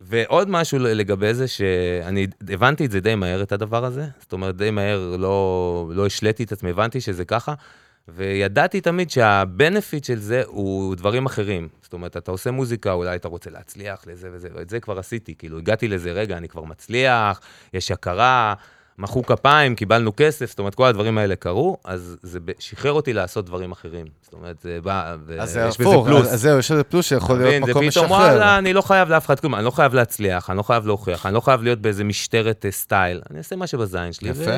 ועוד 0.00 0.50
משהו 0.50 0.78
לגבי 0.78 1.34
זה, 1.34 1.48
שאני 1.48 2.26
הבנתי 2.48 2.86
את 2.86 2.90
זה 2.90 3.00
די 3.00 3.14
מהר, 3.14 3.42
את 3.42 3.52
הדבר 3.52 3.84
הזה. 3.84 4.06
זאת 4.20 4.32
אומרת, 4.32 4.56
די 4.56 4.70
מהר 4.70 5.16
לא, 5.18 5.90
לא 5.94 6.06
השליתי 6.06 6.44
את 6.44 6.52
עצמי, 6.52 6.70
הבנתי 6.70 7.00
שזה 7.00 7.24
ככה, 7.24 7.54
וידעתי 8.08 8.80
תמיד 8.80 9.10
שהבנפיט 9.10 10.04
של 10.04 10.18
זה 10.18 10.42
הוא 10.46 10.96
דברים 10.96 11.26
אחרים. 11.26 11.68
זאת 11.82 11.92
אומרת, 11.92 12.16
אתה 12.16 12.30
עושה 12.30 12.50
מוזיקה, 12.50 12.92
אולי 12.92 13.16
אתה 13.16 13.28
רוצה 13.28 13.50
להצליח 13.50 14.06
לזה 14.06 14.28
וזה, 14.32 14.48
ואת 14.54 14.70
זה 14.70 14.80
כבר 14.80 14.98
עשיתי. 14.98 15.34
כאילו, 15.34 15.58
הגעתי 15.58 15.88
לזה, 15.88 16.12
רגע, 16.12 16.36
אני 16.36 16.48
כבר 16.48 16.64
מצליח, 16.64 17.40
יש 17.74 17.90
הכרה, 17.90 18.54
מחאו 18.98 19.26
כפיים, 19.26 19.74
קיבלנו 19.74 20.12
כסף, 20.16 20.50
זאת 20.50 20.58
אומרת, 20.58 20.74
כל 20.74 20.86
הדברים 20.86 21.18
האלה 21.18 21.36
קרו, 21.36 21.76
אז 21.84 22.16
זה 22.22 22.38
שחרר 22.58 22.92
אותי 22.92 23.12
לעשות 23.12 23.46
דברים 23.46 23.72
אחרים. 23.72 24.06
זאת 24.22 24.32
אומרת, 24.32 24.60
זה 24.60 24.78
בא, 24.82 25.14
אז 25.40 25.50
זה 25.52 25.64
ויש 25.64 25.78
בזה 25.80 25.88
הפוך, 25.88 26.06
פלוס. 26.06 26.28
אז 26.28 26.40
זהו, 26.40 26.58
יש 26.58 26.70
לזה 26.70 26.84
פלוס 26.84 27.06
שיכול 27.06 27.38
להיות? 27.38 27.54
מקום 27.54 27.66
זה 27.66 27.72
פתאום, 27.72 27.86
משחרר. 27.86 28.06
וואלה, 28.08 28.58
אני 28.58 28.72
לא 28.72 28.82
חייב 28.82 29.08
לאף 29.08 29.26
אחד 29.26 29.40
כלום, 29.40 29.54
אני 29.54 29.64
לא 29.64 29.70
חייב 29.70 29.94
להצליח, 29.94 30.50
אני 30.50 30.58
לא 30.58 30.62
חייב 30.62 30.86
להוכיח, 30.86 31.26
אני 31.26 31.34
לא 31.34 31.40
חייב 31.40 31.62
להיות 31.62 31.78
באיזה 31.78 32.04
משטרת 32.04 32.66
אה, 32.66 32.70
סטייל, 32.70 33.20
אני 33.30 33.38
אעשה 33.38 33.56
מה 33.56 33.66
שבזין 33.66 34.12
שלי. 34.12 34.28
יפה. 34.28 34.50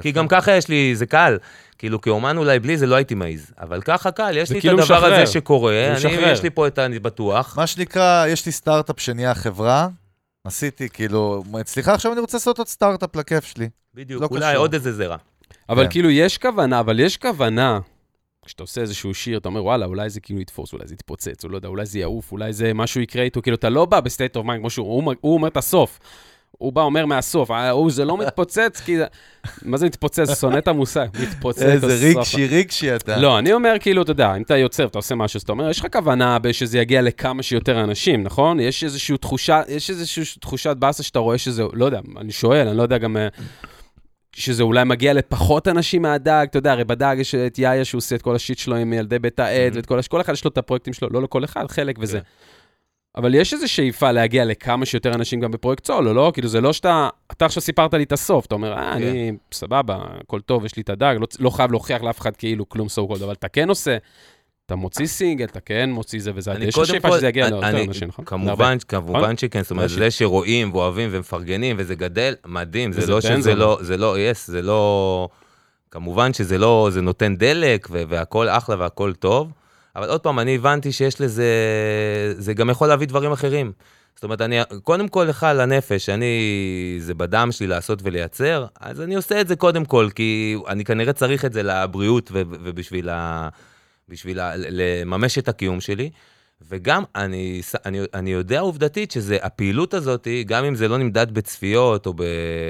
כי 0.00 0.12
גם 0.12 0.28
ככה 0.28 0.52
יש 0.52 0.68
לי, 0.68 0.96
זה 0.96 1.06
קל. 1.06 1.38
כאילו, 1.78 2.00
כאומן 2.00 2.36
אולי 2.36 2.58
בלי 2.58 2.76
זה 2.78 2.86
לא 2.86 2.94
הייתי 2.94 3.14
מעז, 3.14 3.50
אבל 3.60 3.80
ככה 3.80 4.10
קל, 4.10 4.36
יש 4.36 4.50
לי 4.50 4.56
את 4.56 4.62
כאילו 4.62 4.82
הדבר 4.82 4.96
משחרר. 4.96 5.14
הזה 5.14 5.26
שקורה, 5.32 5.86
אני, 5.86 5.96
משחרר. 5.96 6.32
יש 6.32 6.42
לי 6.42 6.50
פה 6.50 6.66
את 6.66 6.78
ה... 6.78 6.84
אני 6.84 6.98
בטוח. 6.98 7.54
מה 7.56 7.66
שנקרא, 7.66 8.26
יש 8.26 8.46
לי 8.46 8.52
סטארט-אפ 8.52 9.00
שנהיה 9.00 9.34
חברה, 9.34 9.88
עשיתי, 10.44 10.88
כאילו, 10.88 11.42
סליחה, 11.66 11.94
עכשיו 11.94 12.12
אני 12.12 12.20
רוצה 12.20 12.36
לעשות 12.36 12.58
עוד 12.58 12.68
סטארט-אפ 12.68 13.16
לכיף 13.16 13.44
שלי. 13.44 13.68
בדיוק, 13.94 14.22
לא 14.22 14.28
אולי 14.30 14.40
קשור. 14.40 14.56
עוד 14.56 14.74
איזה 14.74 14.92
זרע. 14.92 15.16
אבל 15.68 15.84
כן. 15.84 15.90
כאילו, 15.90 16.10
יש 16.10 16.38
כוונה, 16.38 16.80
אבל 16.80 17.00
יש 17.00 17.16
כוונה. 17.16 17.80
כשאתה 18.46 18.62
עושה 18.62 18.80
איזשהו 18.80 19.14
שיר, 19.14 19.38
אתה 19.38 19.48
אומר, 19.48 19.64
וואלה, 19.64 19.86
אולי 19.86 20.10
זה 20.10 20.20
כאילו 20.20 20.40
יתפוס, 20.40 20.72
אולי 20.72 20.86
זה 20.86 20.94
יתפוצץ, 20.94 21.44
או 21.44 21.48
לא 21.48 21.56
יודע, 21.56 21.68
אולי 21.68 21.86
זה 21.86 21.98
יעוף, 21.98 22.32
אולי 22.32 22.52
זה 22.52 22.74
משהו 22.74 23.00
יקרה 23.00 23.22
איתו, 23.22 23.42
כאילו, 23.42 23.56
אתה 23.56 23.68
לא 23.68 23.84
בא 23.84 24.00
ב 24.00 24.06
state 24.06 24.36
of 24.36 24.46
mind, 24.46 24.62
כמו 24.62 24.70
שהוא, 24.70 24.86
הוא, 24.86 25.14
הוא 25.20 25.34
אומר 25.34 25.48
את 25.48 25.56
הסוף. 25.56 25.98
הוא 26.58 26.72
בא, 26.72 26.82
אומר 26.82 27.06
מהסוף, 27.06 27.50
אה, 27.50 27.70
הוא, 27.70 27.90
זה 27.90 28.04
לא 28.04 28.16
מתפוצץ, 28.22 28.80
כי... 28.84 28.96
מה 29.62 29.76
זה 29.76 29.86
מתפוצץ? 29.86 30.40
שונא 30.40 30.58
את 30.58 30.68
המושג, 30.68 31.06
מתפוצץ 31.22 31.62
איזה 31.62 31.86
הסוף. 31.86 32.16
רגשי, 32.18 32.46
רגשי 32.46 32.96
אתה. 32.96 33.16
לא, 33.16 33.38
אני 33.38 33.52
אומר, 33.52 33.74
כאילו, 33.80 34.02
אתה 34.02 34.10
יודע, 34.10 34.36
אם 34.36 34.42
אתה 34.42 34.56
יוצר, 34.56 34.86
אתה 34.86 34.98
עושה 34.98 35.14
משהו, 35.14 35.38
אז 35.38 35.42
אתה 35.42 35.52
אומר, 35.52 35.70
יש 35.70 35.80
לך 35.80 35.86
כוונה 35.92 36.38
שזה 36.52 36.78
יגיע 36.78 37.02
לכמה 37.02 37.42
שיותר 37.42 37.84
אנשים, 37.84 38.22
נכון? 38.22 38.60
יש 38.60 38.84
איזושהי 38.84 39.18
תחושה, 39.18 39.62
יש 39.68 39.90
איזושהי 39.90 40.22
תחושת 40.40 40.76
באסה 40.76 41.02
שאתה 41.02 41.18
רואה 41.18 41.38
שזה, 41.38 41.62
לא 41.72 41.84
יודע, 41.84 42.00
אני 42.20 42.32
שואל, 42.32 42.68
אני 42.68 42.76
לא 42.76 42.82
יודע 42.82 42.98
גם... 42.98 43.16
אה, 43.16 43.28
שזה 44.36 44.62
אולי 44.62 44.84
מגיע 44.84 45.12
לפחות 45.12 45.68
אנשים 45.68 46.02
מהדג, 46.02 46.46
אתה 46.50 46.58
יודע, 46.58 46.72
הרי 46.72 46.84
בדג 46.84 47.16
יש 47.18 47.34
את 47.34 47.58
יאיה 47.58 47.84
שהוא 47.84 47.98
עושה 47.98 48.16
את 48.16 48.22
כל 48.22 48.36
ה 48.36 48.40
shit 48.40 48.58
שלו 48.58 48.76
עם 48.76 48.92
ילדי 48.92 49.18
בית 49.18 49.40
העד, 49.40 49.72
Mhm. 49.72 49.76
ואת 49.76 49.86
כל. 49.86 50.00
כל 50.08 50.20
אחד 50.20 50.32
יש 50.32 50.44
לו 50.44 50.50
את 50.50 50.58
הפרויקטים 50.58 50.92
שלו, 50.92 51.08
לא 51.12 51.22
לכל 51.22 51.44
אחד, 51.44 51.70
חלק 51.70 51.96
וזה. 52.00 52.18
כן. 53.18 53.22
אבל 53.22 53.34
יש 53.34 53.54
איזו 53.54 53.72
שאיפה 53.72 54.12
להגיע 54.12 54.44
לכמה 54.44 54.86
שיותר 54.86 55.14
אנשים 55.14 55.40
גם 55.40 55.50
בפרויקט 55.50 55.86
סולו, 55.86 56.14
לא? 56.14 56.30
כאילו, 56.34 56.48
זה 56.48 56.60
לא 56.60 56.72
שאתה... 56.72 57.08
אתה 57.32 57.44
עכשיו 57.44 57.62
סיפרת 57.62 57.94
לי 57.94 58.02
את 58.02 58.12
הסוף, 58.12 58.46
אתה 58.46 58.54
אומר, 58.54 58.72
אה, 58.72 58.92
אני 58.92 59.32
סבבה, 59.52 59.98
הכל 60.20 60.40
טוב, 60.40 60.64
יש 60.64 60.76
לי 60.76 60.82
את 60.82 60.90
הדג, 60.90 61.16
לא, 61.20 61.26
לא 61.40 61.50
חייב 61.50 61.70
להוכיח 61.70 62.02
לאף 62.02 62.20
אחד 62.20 62.36
כאילו 62.36 62.68
כלום 62.68 62.88
so 62.88 63.08
called, 63.08 63.22
אבל 63.22 63.32
אתה 63.32 63.48
כן 63.48 63.68
עושה, 63.68 63.96
אתה 64.66 64.76
מוציא 64.76 65.06
סינגל, 65.06 65.44
אתה 65.44 65.60
כן 65.60 65.90
מוציא 65.90 66.20
זה 66.20 66.30
וזה, 66.34 66.52
יש 66.60 66.74
שאיפה 66.84 67.16
שזה 67.16 67.28
יגיע 67.28 67.50
ליותר 67.50 67.82
אנשים, 67.82 68.08
נכון? 68.08 68.24
כמובן. 68.24 68.76
כמובן 68.88 69.36
שכן, 69.36 69.62
זאת 69.62 69.70
אומרת. 69.70 69.90
זה 69.90 70.10
שרואים 70.10 70.74
ואוהבים 70.74 71.08
ומפרגנים 71.12 71.76
וזה 71.78 71.94
גדל, 71.94 72.34
מדהים, 72.46 72.92
זה 72.92 73.06
לא 73.06 73.20
בן 73.20 73.40
שזה. 73.40 73.54
לא, 73.54 73.78
זה 73.80 73.96
לא, 73.96 74.18
yes, 74.18 74.46
זה 74.46 74.62
לא, 74.62 75.28
כמובן 75.90 76.32
שזה 76.32 76.58
לא, 76.58 76.88
זה 76.92 77.02
נותן 77.02 77.36
דלק 77.36 77.88
והכל 77.90 78.48
אחלה 78.48 78.76
והכל 78.78 79.12
טוב, 79.12 79.52
אבל 79.96 80.08
עוד 80.08 80.20
פעם, 80.20 80.38
אני 80.38 80.54
הבנתי 80.54 80.92
שיש 80.92 81.20
לזה, 81.20 81.44
זה 82.38 82.54
גם 82.54 82.70
יכול 82.70 82.88
להביא 82.88 83.06
דברים 83.06 83.32
אחרים. 83.32 83.72
זאת 84.14 84.24
אומרת, 84.24 84.40
אני, 84.40 84.58
קודם 84.82 85.08
כל 85.08 85.24
לך 85.24 85.46
לנפש, 85.54 86.08
אני, 86.08 86.96
זה 86.98 87.14
בדם 87.14 87.48
שלי 87.52 87.66
לעשות 87.66 87.98
ולייצר, 88.02 88.66
אז 88.80 89.00
אני 89.00 89.14
עושה 89.14 89.40
את 89.40 89.48
זה 89.48 89.56
קודם 89.56 89.84
כל, 89.84 90.08
כי 90.14 90.56
אני 90.68 90.84
כנראה 90.84 91.12
צריך 91.12 91.44
את 91.44 91.52
זה 91.52 91.62
לבריאות 91.62 92.30
ובשביל 92.34 93.08
ה, 93.08 93.48
בשביל 94.08 94.40
ה, 94.40 94.52
לממש 94.56 95.38
את 95.38 95.48
הקיום 95.48 95.80
שלי. 95.80 96.10
וגם 96.70 97.02
אני, 97.16 97.60
אני, 97.86 98.00
אני 98.14 98.30
יודע 98.30 98.60
עובדתית 98.60 99.10
שזה, 99.10 99.38
הפעילות 99.42 99.94
הזאת, 99.94 100.28
גם 100.46 100.64
אם 100.64 100.74
זה 100.74 100.88
לא 100.88 100.98
נמדד 100.98 101.34
בצפיות, 101.34 102.06
או 102.06 102.12
ב... 102.16 102.22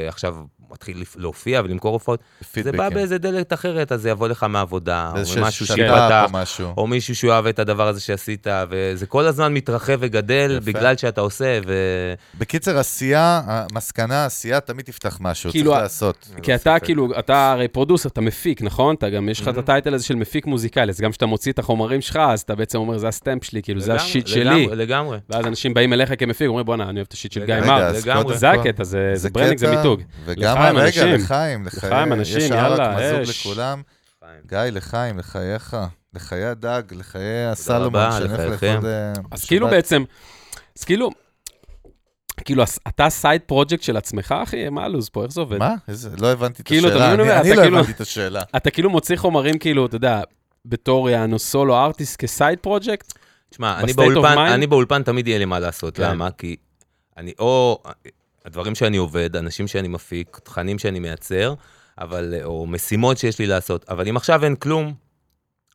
עכשיו 0.08 0.36
מתחיל 0.70 1.04
להופיע 1.16 1.60
ולמכור 1.64 1.92
הופעות, 1.92 2.20
זה 2.20 2.46
בא 2.46 2.52
פידבקים. 2.72 2.94
באיזה 2.94 3.18
דלת 3.18 3.52
אחרת, 3.52 3.92
אז 3.92 4.02
זה 4.02 4.10
יבוא 4.10 4.28
לך 4.28 4.46
מעבודה, 4.48 5.12
או 5.14 5.40
ממשהו 5.40 5.66
שת"פ 5.66 5.76
שיפתח, 5.76 6.24
או 6.28 6.32
משהו. 6.32 6.68
או 6.76 6.86
מישהו 6.86 7.16
שאוהב 7.16 7.46
את 7.46 7.58
הדבר 7.58 7.88
הזה 7.88 8.00
שעשית, 8.00 8.46
וזה 8.70 9.06
כל 9.06 9.26
הזמן 9.26 9.54
מתרחב 9.54 9.96
וגדל 10.00 10.50
יפה. 10.58 10.66
בגלל 10.72 10.96
שאתה 10.96 11.20
עושה, 11.20 11.58
ו... 11.66 11.74
בקיצר, 12.38 12.78
עשייה, 12.78 13.42
המסקנה, 13.46 14.24
עשייה 14.24 14.60
תמיד 14.60 14.84
תפתח 14.84 15.18
משהו, 15.20 15.50
כאילו, 15.50 15.70
צריך 15.70 15.82
לעשות. 15.82 16.28
כי 16.42 16.54
אתה 16.54 16.62
ספק. 16.62 16.80
כאילו, 16.84 17.18
אתה 17.18 17.52
הרי 17.52 17.68
producer, 17.68 18.08
אתה 18.08 18.20
מפיק, 18.20 18.62
נכון? 18.62 18.94
אתה 18.94 19.10
גם, 19.10 19.28
יש 19.28 19.40
לך 19.40 19.48
את 19.48 19.56
Mhm. 19.56 19.58
ה 19.58 19.64
title 19.64 19.94
הזה 19.94 20.04
של 20.04 20.14
מפיק 20.14 20.46
מוזיקלי, 20.46 20.90
אז 20.90 21.00
גם 21.00 21.10
כשאתה 21.10 21.26
מוציא 21.26 21.52
את 21.52 21.58
החומרים 21.58 22.00
שלך, 22.00 22.16
אז 22.16 22.40
אתה 22.40 22.54
בעצם 22.54 22.78
אומר, 22.78 22.98
זה 22.98 23.08
ה 23.08 23.14
stamp 23.14 23.44
שלי, 23.44 23.62
כאילו, 23.62 23.77
זה 23.80 23.92
לגמרי, 23.92 24.06
ה 24.08 24.12
shit 24.12 24.26
שלי. 24.26 24.66
לגמרי. 24.66 25.18
ואז 25.30 25.46
אנשים 25.46 25.74
באים 25.74 25.92
אליך 25.92 26.12
כמפיק, 26.18 26.48
אומרים, 26.48 26.66
בואנה, 26.66 26.88
אני 26.88 26.96
אוהב 26.98 27.06
את 27.08 27.12
ה 27.12 27.16
shit 27.16 27.32
של 27.32 27.44
גיא 27.46 27.54
מר. 27.60 27.94
זה 27.94 28.12
כל, 28.12 28.32
הקטע, 28.46 28.84
זה 28.84 29.10
זה 29.14 29.30
branding, 29.30 29.58
זה 29.58 29.76
מיתוג. 29.76 30.00
וגם, 30.24 30.56
לחיים, 30.56 30.76
רגע. 30.76 31.14
לחיים, 31.16 31.66
לחיים, 31.66 32.12
אנשים, 32.12 32.38
יש 32.38 32.50
יאללה, 32.50 33.22
אש. 33.22 33.46
לכולם. 33.46 33.82
גיא, 34.46 34.58
לחיים, 34.58 35.18
לחייך, 35.18 35.76
לחיי 36.14 36.44
הדג, 36.44 36.82
לחיי 36.92 37.44
הסלומון, 37.46 38.10
שאני 38.12 38.24
הולך. 38.44 38.62
לאכול, 38.62 38.86
אה, 38.90 39.12
אז. 39.30 39.44
כאילו 39.44 39.68
בעצם, 39.68 40.04
אז 40.78 40.84
כאילו, 40.84 41.10
כאילו, 42.44 42.64
אתה 42.88 43.10
side 43.10 43.40
project 43.46 43.82
של 43.82 43.96
עצמך, 43.96 44.34
אחי? 44.42 44.68
מה 44.68 44.84
הלו"ז 44.84 45.08
פה, 45.08 45.22
איך 45.22 45.32
זה 45.32 45.40
עובד? 45.40 45.58
מה? 45.58 45.74
איזה- 45.88 46.10
לא 46.20 46.32
הבנתי 46.32 46.62
את 46.62 46.66
כאילו, 46.66 46.88
השאלה. 46.88 47.08
אני- 47.14 47.18
לא 47.18 47.24
כאילו- 47.54 47.78
הבנתי 47.78 47.92
את 47.92 48.00
השאלה. 48.00 48.42
אתה 48.56 48.70
כאילו 48.70 48.90
מוציא 48.90 49.16
חומרים, 49.16 49.58
כאילו, 49.58 49.86
אתה 49.86 49.96
יודע, 49.96 50.20
בתור 50.66 51.10
יענו 51.10 51.38
solo 51.38 51.76
artist 51.76 52.16
כ 52.16 52.30
side 52.30 52.58
project? 52.58 53.17
תשמע, 53.50 53.80
אני 53.80 53.92
באולפן? 53.92 54.38
אני 54.38 54.66
באולפן 54.66 55.02
תמיד 55.02 55.28
יהיה 55.28 55.38
לי 55.38 55.44
מה 55.44 55.58
לעשות, 55.58 55.96
כן. 55.96 56.10
למה? 56.10 56.30
כי 56.30 56.56
אני 57.16 57.32
או, 57.38 57.82
הדברים 58.44 58.74
שאני 58.74 58.96
עובד, 58.96 59.36
אנשים 59.36 59.66
שאני 59.66 59.88
מפיק, 59.88 60.38
תכנים 60.44 60.78
שאני 60.78 60.98
מייצר, 60.98 61.54
אבל, 61.98 62.34
או 62.44 62.66
משימות 62.66 63.18
שיש 63.18 63.38
לי 63.38 63.46
לעשות, 63.46 63.84
אבל 63.88 64.08
אם 64.08 64.16
עכשיו 64.16 64.44
אין 64.44 64.56
כלום, 64.56 64.94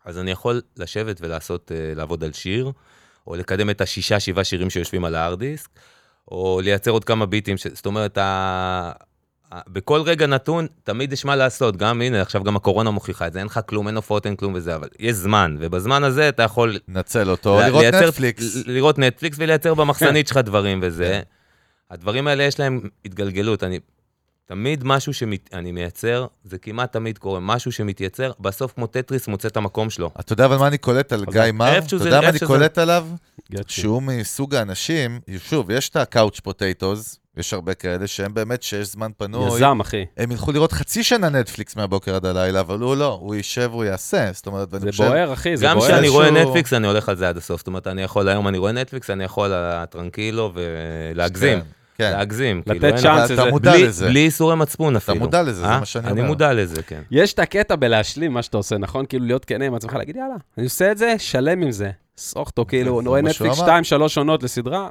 אז 0.05 0.17
אני 0.17 0.31
יכול 0.31 0.61
לשבת 0.77 1.17
ולעשות, 1.21 1.71
אה, 1.71 1.93
לעבוד 1.95 2.23
על 2.23 2.33
שיר, 2.33 2.71
או 3.27 3.35
לקדם 3.35 3.69
את 3.69 3.81
השישה, 3.81 4.19
שבעה 4.19 4.43
שירים 4.43 4.69
שיושבים 4.69 5.05
על 5.05 5.15
ההארד 5.15 5.39
דיסק, 5.39 5.69
או 6.31 6.61
לייצר 6.63 6.91
עוד 6.91 7.03
כמה 7.03 7.25
ביטים, 7.25 7.57
ש... 7.57 7.67
זאת 7.67 7.85
אומרת, 7.85 8.17
ה... 8.17 8.91
בכל 9.67 10.01
רגע 10.01 10.27
נתון, 10.27 10.67
תמיד 10.83 11.13
יש 11.13 11.25
מה 11.25 11.35
לעשות, 11.35 11.77
גם 11.77 12.01
הנה, 12.01 12.21
עכשיו 12.21 12.43
גם 12.43 12.55
הקורונה 12.55 12.91
מוכיחה 12.91 13.27
את 13.27 13.33
זה, 13.33 13.39
אין 13.39 13.47
לך 13.47 13.59
כלום, 13.65 13.87
אין 13.87 13.95
הופעות, 13.95 14.25
אין 14.25 14.35
כלום 14.35 14.53
וזה, 14.55 14.75
אבל 14.75 14.87
יש 14.99 15.13
זמן, 15.15 15.57
ובזמן 15.59 16.03
הזה 16.03 16.29
אתה 16.29 16.43
יכול 16.43 16.77
נצל 16.87 17.29
אותו, 17.29 17.59
ל- 17.59 17.65
לראות 17.65 17.81
לייצר- 17.83 18.07
נטפליקס. 18.07 18.55
ל- 18.55 18.71
לראות 18.71 18.99
נטפליקס 18.99 19.37
ולייצר 19.39 19.73
במחסנית 19.73 20.27
שלך 20.27 20.37
דברים 20.37 20.79
וזה. 20.83 21.21
הדברים 21.91 22.27
האלה 22.27 22.43
יש 22.43 22.59
להם 22.59 22.79
התגלגלות. 23.05 23.63
אני, 23.63 23.79
תמיד 24.45 24.83
משהו 24.83 25.13
שאני 25.13 25.71
מייצר, 25.71 26.25
זה 26.43 26.57
כמעט 26.57 26.93
תמיד 26.93 27.17
קורה, 27.17 27.39
משהו 27.39 27.71
שמתייצר, 27.71 28.31
בסוף 28.39 28.73
כמו 28.75 28.87
טטריס 28.87 29.27
מוצא 29.27 29.47
את 29.47 29.57
המקום 29.57 29.89
שלו. 29.89 30.11
אתה 30.19 30.33
יודע 30.33 30.45
אבל 30.45 30.57
מה 30.57 30.67
אני 30.67 30.77
קולט 30.77 31.13
על 31.13 31.25
גיא 31.31 31.51
מר? 31.53 31.77
אתה 31.79 31.95
יודע 31.95 32.21
מה 32.21 32.29
אני 32.29 32.39
קולט 32.39 32.77
עליו? 32.77 33.07
שהוא 33.67 34.01
מסוג 34.01 34.55
האנשים, 34.55 35.19
שוב, 35.37 35.71
יש 35.71 35.89
את 35.89 35.95
ה 35.95 36.03
couch 36.03 36.39
potatoes, 36.39 37.19
יש 37.37 37.53
הרבה 37.53 37.73
כאלה 37.73 38.07
שהם 38.07 38.33
באמת, 38.33 38.63
שיש 38.63 38.87
זמן 38.87 39.11
פנוי, 39.17 39.55
יזם, 39.55 39.79
אחי. 39.79 40.05
הם 40.17 40.31
ילכו 40.31 40.51
לראות 40.51 40.71
חצי 40.71 41.03
שנה 41.03 41.29
נטפליקס 41.29 41.75
מהבוקר 41.75 42.15
עד 42.15 42.25
הלילה, 42.25 42.59
אבל 42.59 42.79
הוא 42.79 42.95
לא, 42.95 43.19
הוא 43.21 43.35
יישב, 43.35 43.69
הוא 43.73 43.83
יעשה. 43.83 44.29
זאת 44.33 44.47
אומרת, 44.47 44.67
ואני 44.71 44.83
זה 44.85 44.91
חושב... 44.91 45.03
בוער, 45.03 45.33
אחי, 45.33 45.57
זה 45.57 45.65
גם 45.65 45.77
בוער. 45.77 45.91
כשאני 45.91 46.09
רואה 46.09 46.31
נטפליקס, 46.31 46.73
אני 46.73 46.87
הולך 46.87 47.09
על 47.09 47.15
זה 47.15 47.29
עד 47.29 47.37
הסוף. 47.37 47.59
זאת 47.59 47.67
אומרת, 47.67 47.87
אני 47.87 48.01
יכול, 48.01 48.29
היום 48.29 48.47
אני 48.47 48.57
רואה 48.57 48.71
נטפליקס, 48.71 49.09
אני 49.09 49.23
יכול 49.23 49.53
על 49.53 49.71
הטרנקילו 49.71 50.51
ולהגזים. 50.53 51.59
כן, 51.59 51.65
כן. 51.97 52.11
להגזים. 52.11 52.61
לתת 52.67 52.81
כאילו, 52.81 52.97
צ'אנס 52.97 53.31
אבל 53.31 53.41
אתה 53.41 53.51
מודע 53.51 53.77
לזה. 53.77 54.07
בלי 54.07 54.19
איסורי 54.25 54.55
מצפון 54.55 54.95
אפילו. 54.95 55.19
מודע 55.19 55.41
לזה, 55.41 55.53
זה 55.53 55.65
אה? 55.65 55.79
מה 55.79 55.85
שאני 55.85 56.07
אני 56.07 56.19
אומר. 56.19 56.29
מודע 56.29 56.53
לזה, 56.53 56.83
כן. 56.83 57.01
יש 57.11 57.33
את 57.33 57.39
הקטע 57.39 57.75
בלהשלים 57.75 58.33
מה 58.33 58.41
שאתה 58.41 58.57
עושה, 58.57 58.77
נכון? 58.77 59.05
כאילו 59.05 59.25
להיות 59.25 59.45
כן 59.45 59.61
עם 59.61 59.75
עצמך, 59.75 59.93
להגיד, 59.93 60.15
יאללה, 60.15 60.35
אני 60.57 60.65
עושה 60.65 60.91
את 60.91 60.97
זה, 60.97 61.15
שלם 61.17 61.61
עם 61.61 61.71
זה. 61.71 61.91
סרוך 62.17 62.47
אותו, 62.47 62.65
כאילו, 62.67 63.01
זה 63.03 63.09
רואה 63.09 63.21
נטפליקס 63.21 63.57
אמר. 63.57 63.65
2, 63.65 63.83
3 63.83 64.17
עונות 64.17 64.43
לסדרה, 64.43 64.89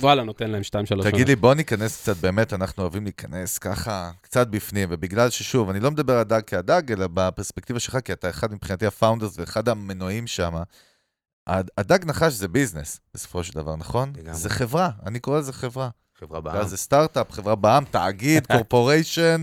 וואלה, 0.00 0.22
נותן 0.24 0.50
להם 0.50 0.62
2, 0.62 0.86
3 0.86 0.98
עונות. 1.00 1.14
תגיד 1.14 1.28
לי, 1.28 1.36
בוא 1.36 1.54
ניכנס 1.54 2.00
קצת, 2.02 2.16
באמת, 2.16 2.52
אנחנו 2.52 2.82
אוהבים 2.82 3.04
להיכנס 3.04 3.58
ככה, 3.58 4.10
קצת 4.20 4.48
בפנים, 4.48 4.88
ובגלל 4.92 5.30
ששוב, 5.30 5.70
אני 5.70 5.80
לא 5.80 5.90
מדבר 5.90 6.16
על 6.18 6.24
דג 6.24 6.40
כהדג, 6.46 6.92
אלא 6.92 7.06
בפרספקטיבה 7.14 7.80
שלך, 7.80 7.98
כי 8.04 8.12
אתה 8.12 8.30
אחד 8.30 8.52
מבחינתי 8.54 8.86
הפאונדרס 8.86 9.38
ואחד 9.38 9.68
המנועים 9.68 10.26
שם. 10.26 10.54
הד- 11.46 11.70
הדג 11.78 11.98
נחש 12.04 12.32
זה 12.32 12.48
ביזנס, 12.48 13.00
בסופו 13.14 13.44
של 13.44 13.52
דבר, 13.54 13.76
נכון? 13.76 14.12
לגמרי. 14.16 14.34
זה 14.34 14.50
חברה, 14.50 14.90
אני 15.06 15.20
קורא 15.20 15.38
לזה 15.38 15.52
חברה. 15.52 15.88
חברה 16.18 16.40
בעם. 16.40 16.66
זה 16.68 16.76
סטארט-אפ, 16.76 17.32
חברה 17.32 17.54
בעם, 17.54 17.84
תאגיד, 17.84 18.46
קורפוריישן, 18.52 19.42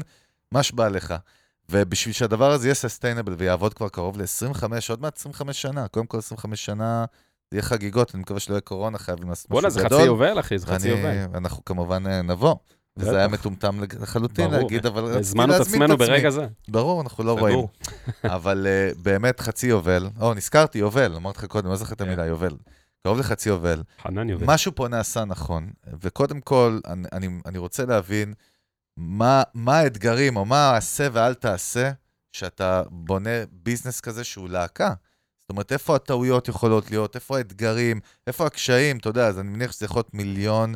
מה 0.51 0.63
שבא 0.63 0.87
לך. 0.87 1.13
ובשביל 1.69 2.13
שהדבר 2.13 2.51
הזה 2.51 2.67
יהיה 2.67 2.75
סוסטיינבל 2.75 3.35
ויעבוד 3.37 3.73
כבר 3.73 3.89
קרוב 3.89 4.17
ל-25, 4.17 4.63
עוד 4.89 5.01
מעט 5.01 5.17
25 5.17 5.61
שנה, 5.61 5.87
קודם 5.87 6.05
כל 6.05 6.17
25 6.17 6.65
שנה, 6.65 7.05
יהיה 7.51 7.61
חגיגות, 7.61 8.15
אני 8.15 8.21
מקווה 8.21 8.39
שלא 8.39 8.53
יהיה 8.53 8.61
קורונה, 8.61 8.97
חייבים 8.97 9.29
לעשות 9.29 9.51
משהו 9.51 9.61
בואנה, 9.61 9.69
גדול. 9.69 9.89
זה 9.89 9.95
חצי 9.95 10.05
יובל, 10.05 10.39
אחי, 10.39 10.57
זה 10.57 10.67
חצי 10.67 10.89
יובל. 10.89 11.25
ואנחנו 11.31 11.65
כמובן 11.65 12.07
אה, 12.07 12.21
נבוא. 12.21 12.55
וזה 12.97 13.17
היה. 13.17 13.27
מטומטם 13.27 13.79
לחלוטין. 13.99 14.51
להגיד, 14.51 14.85
אבל 14.85 15.03
רציתי 15.03 15.19
הזמנו 15.19 15.53
את 15.53 15.59
להזמין 15.59 15.81
עצמנו 15.81 15.93
עצמי. 15.93 16.07
ברגע 16.07 16.29
זה. 16.29 16.47
ברור, 16.67 17.01
אנחנו 17.01 17.23
לא. 17.23 17.39
רואים. 17.39 17.59
אבל 18.23 18.67
אה, 18.67 18.91
באמת 19.01 19.39
חצי 19.39 19.67
יובל, 19.67 20.09
או, 20.19 20.33
נזכרתי, 20.33 20.77
יובל, 20.77 21.15
אמרתי 21.15 21.37
לך 21.37 21.45
קודם, 21.45 21.69
לא 21.69 21.75
זוכר 21.75 21.93
את 21.93 22.01
כן. 22.01 22.07
המילה, 22.07 22.25
יובל. 22.25 22.55
קרוב 23.03 23.19
לחצי 23.19 23.49
יובל. 23.49 23.83
חנן 24.01 24.29
יובל. 24.29 24.45
משהו 24.47 24.75
פה 24.75 24.87
נעשה 24.87 25.25
נכון, 25.25 25.69
וקודם 26.01 26.41
כל, 26.41 26.79
אני, 27.45 27.57
רוצה 27.57 27.85
להבין 27.85 28.33
מה, 28.97 29.43
מה 29.53 29.77
האתגרים, 29.77 30.35
או 30.35 30.45
מה 30.45 30.69
העשה 30.69 31.07
ואל 31.11 31.33
תעשה, 31.33 31.91
שאתה 32.31 32.83
בונה 32.89 33.29
ביזנס 33.51 34.01
כזה 34.01 34.23
שהוא 34.23 34.49
להקה. 34.49 34.93
זאת 35.49 35.51
אומרת, 35.51 35.71
איפה 35.71 35.95
הטעויות 35.95 36.47
יכולות 36.47 36.91
להיות, 36.91 37.15
איפה 37.15 37.37
האתגרים, 37.37 37.99
איפה 38.27 38.45
הקשיים, 38.45 38.97
אתה 38.97 39.09
יודע, 39.09 39.27
אז 39.27 39.39
אני 39.39 39.49
מניח 39.49 39.71
שזה 39.71 39.85
יכול 39.85 39.99
להיות 39.99 40.13
מיליון 40.13 40.73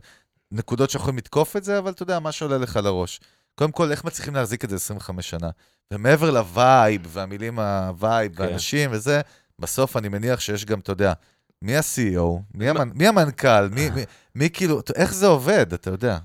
נקודות 0.52 0.90
שיכולים 0.90 1.18
לתקוף 1.18 1.58
את 1.58 1.64
זה, 1.64 1.78
אבל 1.78 1.92
אתה 1.92 2.04
יודע, 2.04 2.20
מה 2.20 2.32
שעולה 2.32 2.58
לך 2.58 2.80
לראש. 2.84 3.20
קודם 3.56 3.72
כל, 3.72 3.92
איך 3.92 4.04
מצליחים 4.04 4.36
להחזיק 4.36 4.64
את 4.64 4.70
זה 4.70 4.76
25 4.76 5.30
שנה? 5.30 5.50
ומעבר 5.92 6.32
ל 6.32 6.43
vibe, 6.43 7.02
והמילים 7.08 7.60
ה 7.60 7.72
vibe, 7.72 8.36
כן. 8.36 8.44
ואנשים 8.44 8.90
וזה, 8.94 9.22
בסוף 9.60 9.98
אני 9.98 10.10
מניח 10.10 10.40
שיש 10.40 10.66
גם, 10.66 10.80
אתה 10.80 10.92
יודע, 10.92 11.14
מי 11.62 11.78
ה-CEO? 11.78 12.42
מי, 12.54 12.70
המנ... 12.70 12.92
מי 12.96 13.08
המנכ"ל? 13.08 13.68
מי, 13.72 13.90
מי, 13.90 14.04
מי 14.36 14.50
כאילו, 14.50 14.82
איך 14.96 15.14
זה 15.14 15.28
עובד, 15.28 15.74
אתה 15.74 15.90
יודע? 15.90 16.18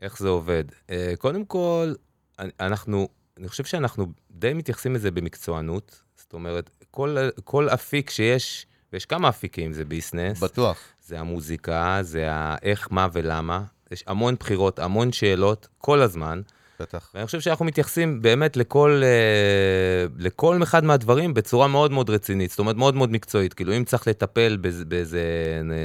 איך 0.00 0.18
זה 0.18 0.28
עובד? 0.28 0.64
אה, 0.90 1.12
קודם 1.18 1.44
כל, 1.44 1.94
אנחנו, 2.38 3.08
אני 3.38 3.48
חושב 3.48 3.64
שאנחנו 3.64 4.06
די 4.30 4.54
מתייחסים 4.54 4.94
לזה 4.94 5.10
במקצוענות. 5.10 6.02
זאת 6.16 6.32
אומרת, 6.32 6.70
כל, 6.92 7.16
כל 7.44 7.68
אפיק 7.68 8.10
שיש, 8.10 8.66
ויש 8.92 9.06
כמה 9.06 9.28
אפיקים, 9.28 9.72
זה 9.72 9.84
ביזנס, 9.84 10.40
בטוח. 10.40 10.78
זה 11.06 11.20
המוזיקה, 11.20 11.98
זה 12.00 12.26
האיך, 12.30 12.88
מה 12.90 13.08
ולמה. 13.12 13.62
יש 13.90 14.04
המון 14.06 14.34
בחירות, 14.40 14.78
המון 14.78 15.12
שאלות, 15.12 15.68
כל 15.78 16.00
הזמן. 16.00 16.40
בטח. 16.80 17.10
ואני 17.14 17.26
חושב 17.26 17.40
שאנחנו 17.40 17.64
מתייחסים 17.64 18.22
באמת 18.22 18.56
לכל, 18.56 19.02
אה, 19.04 20.06
לכל 20.18 20.62
אחד 20.62 20.84
מהדברים 20.84 21.34
בצורה 21.34 21.68
מאוד 21.68 21.90
מאוד 21.90 22.10
רצינית, 22.10 22.50
זאת 22.50 22.58
אומרת 22.58 22.76
מאוד 22.76 22.94
מאוד 22.94 23.10
מקצועית. 23.10 23.54
כאילו, 23.54 23.76
אם 23.76 23.84
צריך 23.84 24.08
לטפל 24.08 24.58
באיזה 24.88 25.22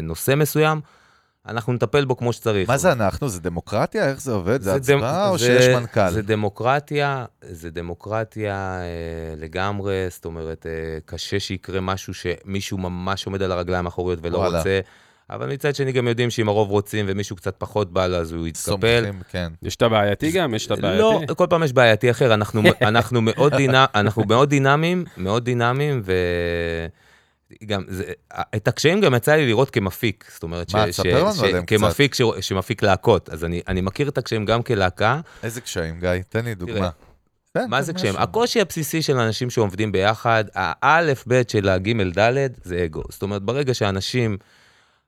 נושא 0.04 0.36
מסוים, 0.36 0.82
אנחנו 1.48 1.74
נטפל 1.74 2.06
בו 2.06 2.18
כמו 2.18 2.34
שצריך. 2.34 2.70
מה 2.70 2.78
זה 2.78 2.92
אנחנו? 2.92 3.30
זה 3.30 3.40
דמוקרטיה? 3.42 4.10
איך 4.10 4.22
זה 4.22 4.32
עובד? 4.32 4.62
זה 4.62 4.76
הצבעה 4.76 5.30
או 5.30 5.38
זה- 5.38 5.46
שיש 5.46 5.68
מנכ"ל? 5.76 6.10
זה 6.10 6.22
דמוקרטיה, 6.22 7.26
זה 7.42 7.70
דמוקרטיה 7.70 8.56
אה, 8.82 8.86
לגמרי, 9.38 10.06
זאת 10.10 10.26
אומרת, 10.26 10.66
אה, 10.66 10.72
קשה 11.06 11.40
שיקרה 11.40 11.82
משהו 11.82 12.14
שמישהו 12.14 12.78
ממש 12.78 13.26
עומד 13.26 13.42
על 13.42 13.52
הרגליים 13.52 13.86
האחוריות 13.86 14.20
ולא 14.22 14.38
וואלה. 14.38 14.58
רוצה. 14.58 14.80
אבל 15.30 15.54
מצד 15.54 15.76
שני 15.76 15.92
גם 15.92 16.08
יודעים 16.08 16.30
שאם 16.30 16.48
הרוב 16.50 16.70
רוצים 16.70 17.06
ומישהו 17.10 17.36
קצת 17.36 17.56
פחות 17.58 17.94
בא 17.94 18.08
לו, 18.08 18.16
אז 18.18 18.32
הוא 18.32 18.48
יתקפל. 18.48 18.62
סומכים, 18.62 19.22
כן. 19.30 19.52
יש 19.64 19.76
את 19.76 19.82
הבעייתי 19.82 20.32
גם? 20.32 20.54
יש 20.54 20.66
את 20.66 20.72
הבעייתי? 20.72 20.98
לא, 21.00 21.22
כל 21.38 21.46
פעם 21.50 21.64
יש 21.64 21.74
בעייתי 21.74 22.12
אחר. 22.12 22.34
אנחנו, 22.34 22.62
אנחנו, 22.82 23.22
מאוד, 23.22 23.56
דינה, 23.56 23.86
אנחנו 23.96 24.24
מאוד 24.28 24.50
דינמיים, 24.50 25.06
מאוד 25.18 25.46
דינמיים, 25.46 26.02
ו... 26.06 26.14
גם, 27.66 27.84
זה, 27.88 28.04
את 28.56 28.68
הקשיים 28.68 29.02
גם 29.02 29.14
יצא 29.14 29.36
לי 29.36 29.46
לראות 29.46 29.70
כמפיק, 29.70 30.26
זאת 30.34 30.44
אומרת, 30.44 30.74
מה, 30.74 30.88
תספר 30.88 31.24
לנו 31.24 31.44
עליהם 31.44 31.66
קצת. 31.66 31.78
כמפיק 31.78 32.14
ש, 32.14 32.22
שמפיק 32.42 32.84
להקות, 32.84 33.30
אז 33.30 33.44
אני, 33.44 33.62
אני 33.68 33.82
מכיר 33.82 34.10
את 34.10 34.18
הקשיים 34.18 34.46
גם 34.46 34.64
כלהקה. 34.64 35.20
איזה 35.44 35.62
קשיים, 35.62 36.00
גיא? 36.00 36.10
תן 36.30 36.46
לי 36.46 36.56
דוגמה. 36.56 36.76
תראה, 36.76 36.90
כן, 37.54 37.70
מה 37.70 37.82
זה. 37.82 37.94
קשיים? 37.94 38.16
הקושי 38.18 38.62
הבסיסי 38.62 39.02
של 39.02 39.18
אנשים 39.18 39.50
שעובדים 39.50 39.92
ביחד, 39.92 40.44
האלף-בית 40.56 41.50
של 41.50 41.70
הגימל-דלת 41.70 42.52
זה 42.64 42.86
אגו. 42.86 43.04
זאת 43.10 43.22
אומרת, 43.22 43.42
ברגע 43.42 43.74
שאנשים 43.74 44.38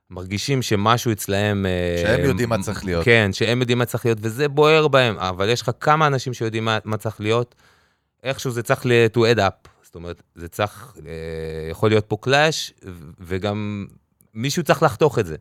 מרגישים 0.09 0.61
שמשהו 0.61 1.11
אצלהם... 1.11 1.65
אה, 1.65 2.01
שהם 2.01 2.25
יודעים 2.25 2.49
מה 2.49 2.61
צריך 2.61 2.85
להיות. 2.85 3.05
כן, 3.05 3.29
שהם 3.33 3.59
יודעים 3.59 3.77
מה 3.77 3.85
צריך 3.85 4.05
להיות, 4.05 4.17
וזה 4.21 4.47
בוער 4.47 4.87
בהם, 4.87 5.17
אבל 5.17 5.49
יש 5.49 5.61
לך 5.61 5.71
כמה 5.79 6.07
אנשים 6.07 6.33
שיודעים 6.33 6.65
מה, 6.65 6.97
צריך 6.97 7.21
להיות, 7.21 7.55
איכשהו 8.23 8.51
זה 8.51 8.63
צריך 8.63 8.85
to 9.13 9.17
add 9.17 9.37
up. 9.37 9.69
זאת 9.89 9.95
אומרת, 9.95 10.21
זה 10.35 10.47
צריך, 10.47 10.93
אה, 11.05 11.11
יכול 11.71 11.89
להיות 11.89 12.05
פה 12.05 12.17
קלאש, 12.21 12.73
וגם 13.19 13.87
מישהו 14.33 14.63
צריך 14.63 14.83
לחתוך 14.83 15.19
את 15.19 15.25
זה. 15.25 15.35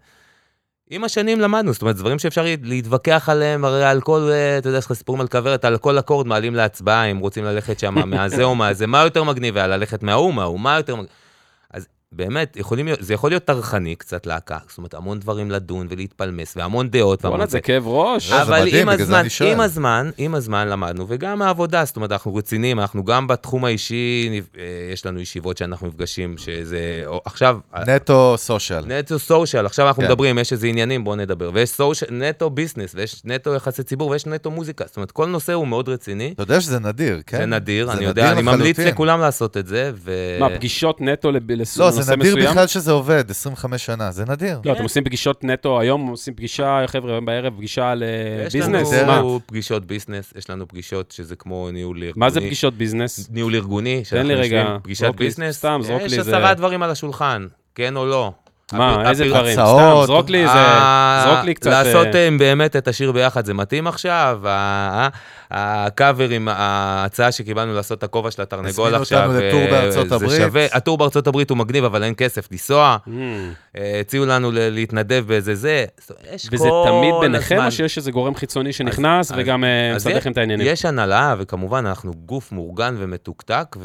עם 0.90 1.04
השנים 1.04 1.40
למדנו, 1.40 1.72
זאת 1.72 1.82
אומרת, 1.82 1.96
דברים 1.96 2.18
שאפשר 2.18 2.44
להתווכח 2.62 3.28
עליהם, 3.28 3.64
הרי 3.64 3.84
על 3.84 4.00
כל, 4.00 4.28
אה, 4.32 4.58
אתה 4.58 4.68
יודע, 4.68 4.78
יש 4.78 4.86
לך 4.86 4.92
סיפורים 4.92 5.20
על 5.20 5.28
כוורת, 5.28 5.64
על 5.64 5.78
כל 5.78 5.98
אקורד 5.98 6.26
מעלים 6.26 6.54
להצבעה, 6.54 7.04
אם 7.04 7.18
רוצים 7.18 7.44
ללכת 7.44 7.78
שם 7.78 8.10
מהזה 8.10 8.44
או 8.44 8.54
מהזה, 8.54 8.86
מה 8.86 9.02
יותר 9.02 9.24
מגניב 9.24 9.58
ללכת 9.58 10.02
מההוא, 10.02 10.34
מההוא, 10.34 10.60
מה 10.60 10.76
יותר 10.76 10.94
מגניב. 10.94 11.10
באמת, 12.12 12.56
יכולים, 12.56 12.88
זה 13.00 13.14
יכול 13.14 13.30
להיות 13.30 13.44
טרחני 13.44 13.96
קצת 13.96 14.26
להקה, 14.26 14.58
זאת 14.68 14.78
אומרת, 14.78 14.94
המון 14.94 15.18
דברים 15.20 15.50
לדון 15.50 15.86
ולהתפלמס, 15.90 16.56
והמון 16.56 16.90
דעות, 16.90 17.22
בואנה, 17.24 17.46
זה 17.46 17.60
כאב 17.60 17.86
ראש. 17.86 18.30
לא, 18.30 18.36
זה 18.36 18.42
אבל 18.42 18.60
מדהים, 18.60 18.88
עם 18.88 18.94
בגלל 18.94 19.06
זה 19.06 19.18
הזמן. 19.20 19.46
עם 19.46 19.60
הזמן, 19.60 20.10
עם 20.18 20.34
הזמן 20.34 20.68
למדנו, 20.68 21.06
וגם 21.08 21.42
העבודה, 21.42 21.84
זאת 21.84 21.96
אומרת, 21.96 22.12
אנחנו 22.12 22.34
רציניים, 22.34 22.80
אנחנו 22.80 23.04
גם 23.04 23.26
בתחום 23.26 23.64
האישי, 23.64 24.30
אה, 24.58 24.62
יש 24.92 25.06
לנו 25.06 25.20
ישיבות 25.20 25.56
שאנחנו 25.56 25.86
נפגשים, 25.86 26.38
שזה, 26.38 27.02
או, 27.06 27.20
עכשיו, 27.24 27.58
נטו 27.86 28.34
סושיאל. 28.36 28.84
נטו 28.86 29.18
סושיאל, 29.18 29.66
עכשיו 29.66 29.86
אנחנו 29.88 30.02
כן. 30.02 30.08
מדברים, 30.08 30.38
יש 30.38 30.52
איזה 30.52 30.66
עניינים, 30.66 31.04
בואו 31.04 31.16
נדבר. 31.16 31.50
ויש 31.54 31.70
סושיאל, 31.70 32.10
נטו 32.14 32.50
ביזנס, 32.50 32.94
ויש 32.94 33.22
נטו 33.24 33.54
יחסי 33.54 33.82
ציבור, 33.82 34.10
ויש 34.10 34.26
נטו 34.26 34.50
מוזיקה. 34.50 34.84
זאת 34.86 34.96
אומרת, 34.96 35.10
כל 35.10 35.26
נושא 35.26 35.52
הוא 35.52 35.66
מאוד 35.68 35.88
רציני. 35.88 36.30
אתה 36.34 36.42
יודע 36.42 36.60
שזה 36.60 36.78
נדיר, 36.78 37.20
כן? 37.26 37.38
זה 37.38 37.46
נדיר, 37.46 37.86
זה 37.86 37.92
אני 37.92 37.98
נדיר 37.98 38.08
יודע, 38.08 38.32
אני 38.32 38.42
ממליץ. 38.42 38.78
לכולם 38.78 39.20
לעשות 39.20 39.56
את 39.56 39.66
זה, 39.66 39.92
ו... 39.94 40.36
מה, 40.40 40.50
פגישות 40.56 41.00
נטו 41.00 41.30
לב- 41.30 41.46
זה 42.02 42.16
נדיר 42.16 42.34
מסוים? 42.36 42.50
בכלל 42.50 42.66
שזה 42.66 42.92
עובד, 42.92 43.30
25 43.30 43.86
שנה, 43.86 44.10
זה 44.10 44.24
נדיר. 44.28 44.60
לא, 44.64 44.72
אתם 44.72 44.82
עושים 44.82 45.04
פגישות 45.04 45.44
נטו, 45.44 45.80
היום 45.80 46.06
עושים 46.06 46.34
פגישה, 46.34 46.84
חבר'ה, 46.86 47.12
היום 47.12 47.24
בערב 47.24 47.56
פגישה 47.56 47.90
על 47.90 48.02
אה, 48.02 48.46
יש 48.46 48.52
ביזנס? 48.52 48.92
מה? 48.92 49.02
לנו 49.18 49.40
פגישות 49.46 49.84
ביזנס, 49.86 50.32
יש 50.38 50.50
לנו 50.50 50.68
פגישות 50.68 51.10
שזה 51.12 51.36
כמו 51.36 51.68
ניהול 51.72 51.96
ארגוני. 51.96 52.12
מה 52.16 52.30
זה 52.30 52.40
פגישות 52.40 52.74
ביזנס? 52.74 53.28
ניהול 53.30 53.54
ארגוני. 53.54 54.02
תן 54.10 54.26
לי 54.26 54.34
שאנחנו 54.34 54.42
רגע, 54.42 54.56
יושבים, 54.58 54.80
פגישת 54.82 55.10
ביזנס. 55.16 55.56
סתם, 55.58 55.80
זרוק 55.84 56.02
יש 56.02 56.12
לי 56.12 56.18
איזה- 56.18 56.36
עשרה 56.36 56.54
דברים 56.54 56.82
על 56.82 56.90
השולחן, 56.90 57.46
כן 57.74 57.96
או 57.96 58.06
לא. 58.06 58.32
מה, 58.72 59.10
איזה 59.10 59.24
דברים? 59.28 59.52
סתם. 59.52 59.64
זרוק 60.06 60.30
לי 60.30 60.38
איזה... 60.42 60.52
ה- 60.54 61.24
זרוק 61.26 61.44
לי 61.44 61.54
קצת... 61.54 61.70
לעשות 61.70 62.06
אה, 62.06 62.24
אה, 62.24 62.38
באמת 62.38 62.76
את 62.76 62.88
השיר 62.88 63.12
ביחד, 63.12 63.44
זה 63.44 63.54
מתאים 63.54 63.86
עכשיו? 63.86 64.40
הקאבר 65.50 66.28
עם 66.28 66.48
ההצעה 66.50 67.32
שקיבלנו 67.32 67.74
לעשות 67.74 67.98
את 67.98 68.02
הכובע 68.02 68.30
של 68.30 68.42
התרנגול 68.42 68.70
הזמינו 68.94 68.96
עכשיו. 69.02 69.26
אותנו 69.26 69.40
לטור 69.40 69.60
אה, 69.60 69.70
בארצות 69.70 70.08
זה 70.08 70.14
הברית. 70.14 70.40
שווה- 70.40 70.66
הטור 70.72 70.98
בארצות 70.98 71.26
הברית 71.26 71.50
הוא 71.50 71.58
מגניב, 71.58 71.84
אבל 71.84 72.02
אין 72.02 72.14
כסף 72.16 72.48
לנסוע. 72.52 72.96
אה, 73.76 74.00
הציעו 74.00 74.26
לנו 74.26 74.50
להתנדב 74.54 75.24
באיזה 75.26 75.54
זה. 75.54 75.84
וזה 76.52 76.68
תמיד 76.86 77.14
ביניכם, 77.20 77.64
או 77.64 77.70
שיש 77.72 77.98
איזה 77.98 78.10
גורם 78.10 78.34
חיצוני 78.34 78.72
שנכנס 78.72 79.32
וגם 79.36 79.64
אה, 79.64 79.92
מסדר 79.96 80.16
לכם 80.16 80.32
את 80.32 80.38
העניינים? 80.38 80.66
יש 80.70 80.84
הנהלה, 80.84 81.34
וכמובן 81.38 81.86
אנחנו 81.86 82.12
גוף 82.26 82.52
מאורגן 82.52 82.94
ומתוקתק. 82.98 83.76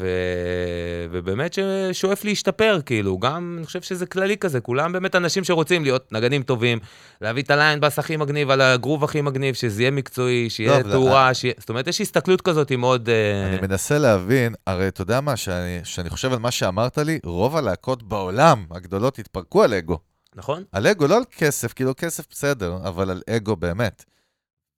ובאמת 1.10 1.52
ששואף 1.92 2.24
להשתפר, 2.24 2.78
כאילו, 2.86 3.18
גם, 3.18 3.54
אני 3.58 3.66
חושב 3.66 3.82
שזה 3.82 4.06
כללי 4.06 4.36
כזה, 4.36 4.60
כולם 4.74 4.92
באמת 4.92 5.14
אנשים 5.14 5.44
שרוצים 5.44 5.82
להיות 5.82 6.12
נגנים 6.12 6.42
טובים, 6.42 6.78
להביא 7.20 7.42
את 7.42 7.50
הליין 7.50 7.80
בס 7.80 7.98
הכי 7.98 8.16
מגניב, 8.16 8.50
על 8.50 8.60
הגרוב 8.60 9.04
הכי 9.04 9.20
מגניב, 9.20 9.54
שזה 9.54 9.82
יהיה 9.82 9.90
מקצועי, 9.90 10.50
שיהיה 10.50 10.78
לא, 10.78 10.92
תאורה, 10.92 11.34
שיהיה... 11.34 11.54
זאת 11.58 11.68
אומרת, 11.68 11.86
יש 11.86 12.00
הסתכלות 12.00 12.40
כזאת 12.40 12.68
היא 12.68 12.78
מאוד... 12.78 13.08
אה, 13.08 13.46
אני 13.46 13.66
מנסה 13.66 13.98
להבין, 13.98 14.54
הרי 14.66 14.88
אתה 14.88 15.02
יודע 15.02 15.20
מה, 15.20 15.36
שאני, 15.36 15.80
שאני 15.84 16.10
חושב 16.10 16.32
על 16.32 16.38
מה 16.38 16.50
שאמרת 16.50 16.98
לי, 16.98 17.18
רוב 17.24 17.56
הלהקות 17.56 18.02
בעולם 18.02 18.64
הגדולות 18.70 19.18
התפרקו 19.18 19.62
על 19.62 19.74
אגו. 19.74 19.98
נכון? 20.34 20.64
על 20.72 20.86
אגו, 20.86 21.06
לא 21.06 21.16
על 21.16 21.24
כסף, 21.36 21.72
כאילו 21.72 21.92
כסף 21.96 22.24
בסדר, 22.30 22.76
אבל 22.84 23.10
על 23.10 23.22
אגו 23.30 23.56
באמת. 23.56 24.04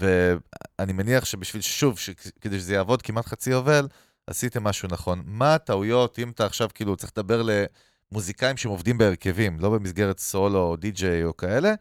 ואני 0.03 0.93
מניח 0.93 1.25
שבשביל, 1.25 1.63
שוב, 1.63 1.99
ש... 1.99 2.11
כדי 2.41 2.59
שזה 2.59 2.75
יעבוד 2.75 3.03
כמעט 3.03 3.27
חצי 3.27 3.51
יובל, 3.51 3.89
עשיתם 4.27 4.65
משהו 4.65 4.89
נכון. 4.93 5.23
מה 5.27 5.55
הטעויות, 5.55 6.19
אם 6.19 6.31
אתה 6.31 6.47
עכשיו 6.47 6.69
כאילו 6.75 6.97
צריך 6.97 7.13
לדבר 7.17 7.43
למוזיקאים 8.13 8.57
שהם 8.57 8.71
עובדים 8.71 8.99
בהרכבים, 8.99 9.57
לא 9.61 9.71
במסגרת 9.71 10.19
סולו 10.19 10.59
או 10.59 10.77
די-ג'יי 10.77 11.25
או 11.25 11.37
כאלה, 11.37 11.75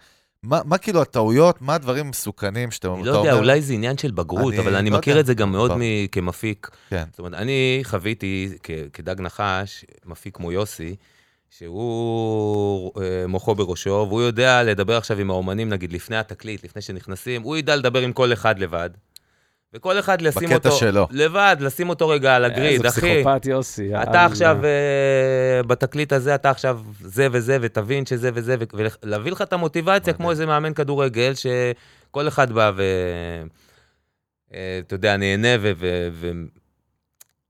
מה, 0.43 0.61
מה 0.65 0.77
כאילו 0.77 1.01
הטעויות, 1.01 1.61
מה 1.61 1.75
הדברים 1.75 2.05
המסוכנים 2.05 2.71
שאתה 2.71 2.87
אני 2.87 3.01
אתה 3.01 3.05
לא 3.11 3.17
יודע, 3.17 3.29
אומר? 3.31 3.41
אולי 3.41 3.61
זה 3.61 3.73
עניין 3.73 3.97
של 3.97 4.11
בגרות, 4.11 4.53
אני 4.53 4.61
אבל 4.61 4.75
אני 4.75 4.89
לא 4.89 4.97
מכיר 4.97 5.11
יודע. 5.11 5.21
את 5.21 5.25
זה 5.25 5.33
גם 5.33 5.51
מאוד. 5.51 5.71
מ- 5.77 6.07
כמפיק. 6.11 6.69
כן. 6.89 7.03
זאת 7.11 7.19
אומרת, 7.19 7.33
אני 7.33 7.79
חוויתי 7.83 8.57
כ- 8.63 8.71
כדג 8.93 9.21
נחש, 9.21 9.85
מפיק 10.05 10.35
כמו 10.37 10.51
יוסי, 10.51 10.95
שהוא 11.49 12.91
אה, 13.01 13.27
מוחו 13.27 13.55
בראשו, 13.55 14.05
והוא 14.09 14.21
יודע 14.21 14.63
לדבר 14.63 14.97
עכשיו 14.97 15.19
עם 15.19 15.29
האומנים, 15.29 15.69
נגיד, 15.69 15.93
לפני 15.93 16.17
התקליט, 16.17 16.63
לפני 16.63 16.81
שנכנסים, 16.81 17.41
הוא 17.41 17.57
ידע 17.57 17.75
לדבר 17.75 18.01
עם 18.01 18.13
כל 18.13 18.33
אחד 18.33 18.59
לבד. 18.59 18.89
וכל 19.75 19.99
אחד 19.99 20.21
לשים 20.21 20.49
בקטע 20.49 20.69
אותו... 20.69 20.79
שלו. 20.79 21.07
לבד, 21.11 21.55
לשים 21.59 21.89
אותו 21.89 22.09
רגע 22.09 22.35
על 22.35 22.45
הגריד, 22.45 22.71
איזה 22.71 22.87
אחי. 22.87 23.01
פסיכופת 23.01 23.45
יוסי. 23.45 23.95
אתה 24.03 24.25
עכשיו, 24.25 24.65
אה, 24.65 25.63
בתקליט 25.63 26.13
הזה, 26.13 26.35
אתה 26.35 26.49
עכשיו 26.49 26.79
זה 27.01 27.27
וזה, 27.31 27.57
ותבין 27.61 28.05
שזה 28.05 28.29
וזה, 28.33 28.55
ו- 28.59 28.87
ולהביא 29.03 29.31
לך 29.31 29.41
את 29.41 29.53
המוטיבציה. 29.53 30.13
כמו 30.13 30.31
איזה 30.31 30.45
מאמן 30.45 30.73
כדורגל, 30.73 31.33
שכל 31.35 32.27
אחד 32.27 32.51
בא 32.51 32.71
ו... 32.75 32.83
אה, 34.53 34.79
אתה 34.87 34.93
יודע, 34.95 35.17
נהנה 35.17 35.47
ו... 35.61 35.71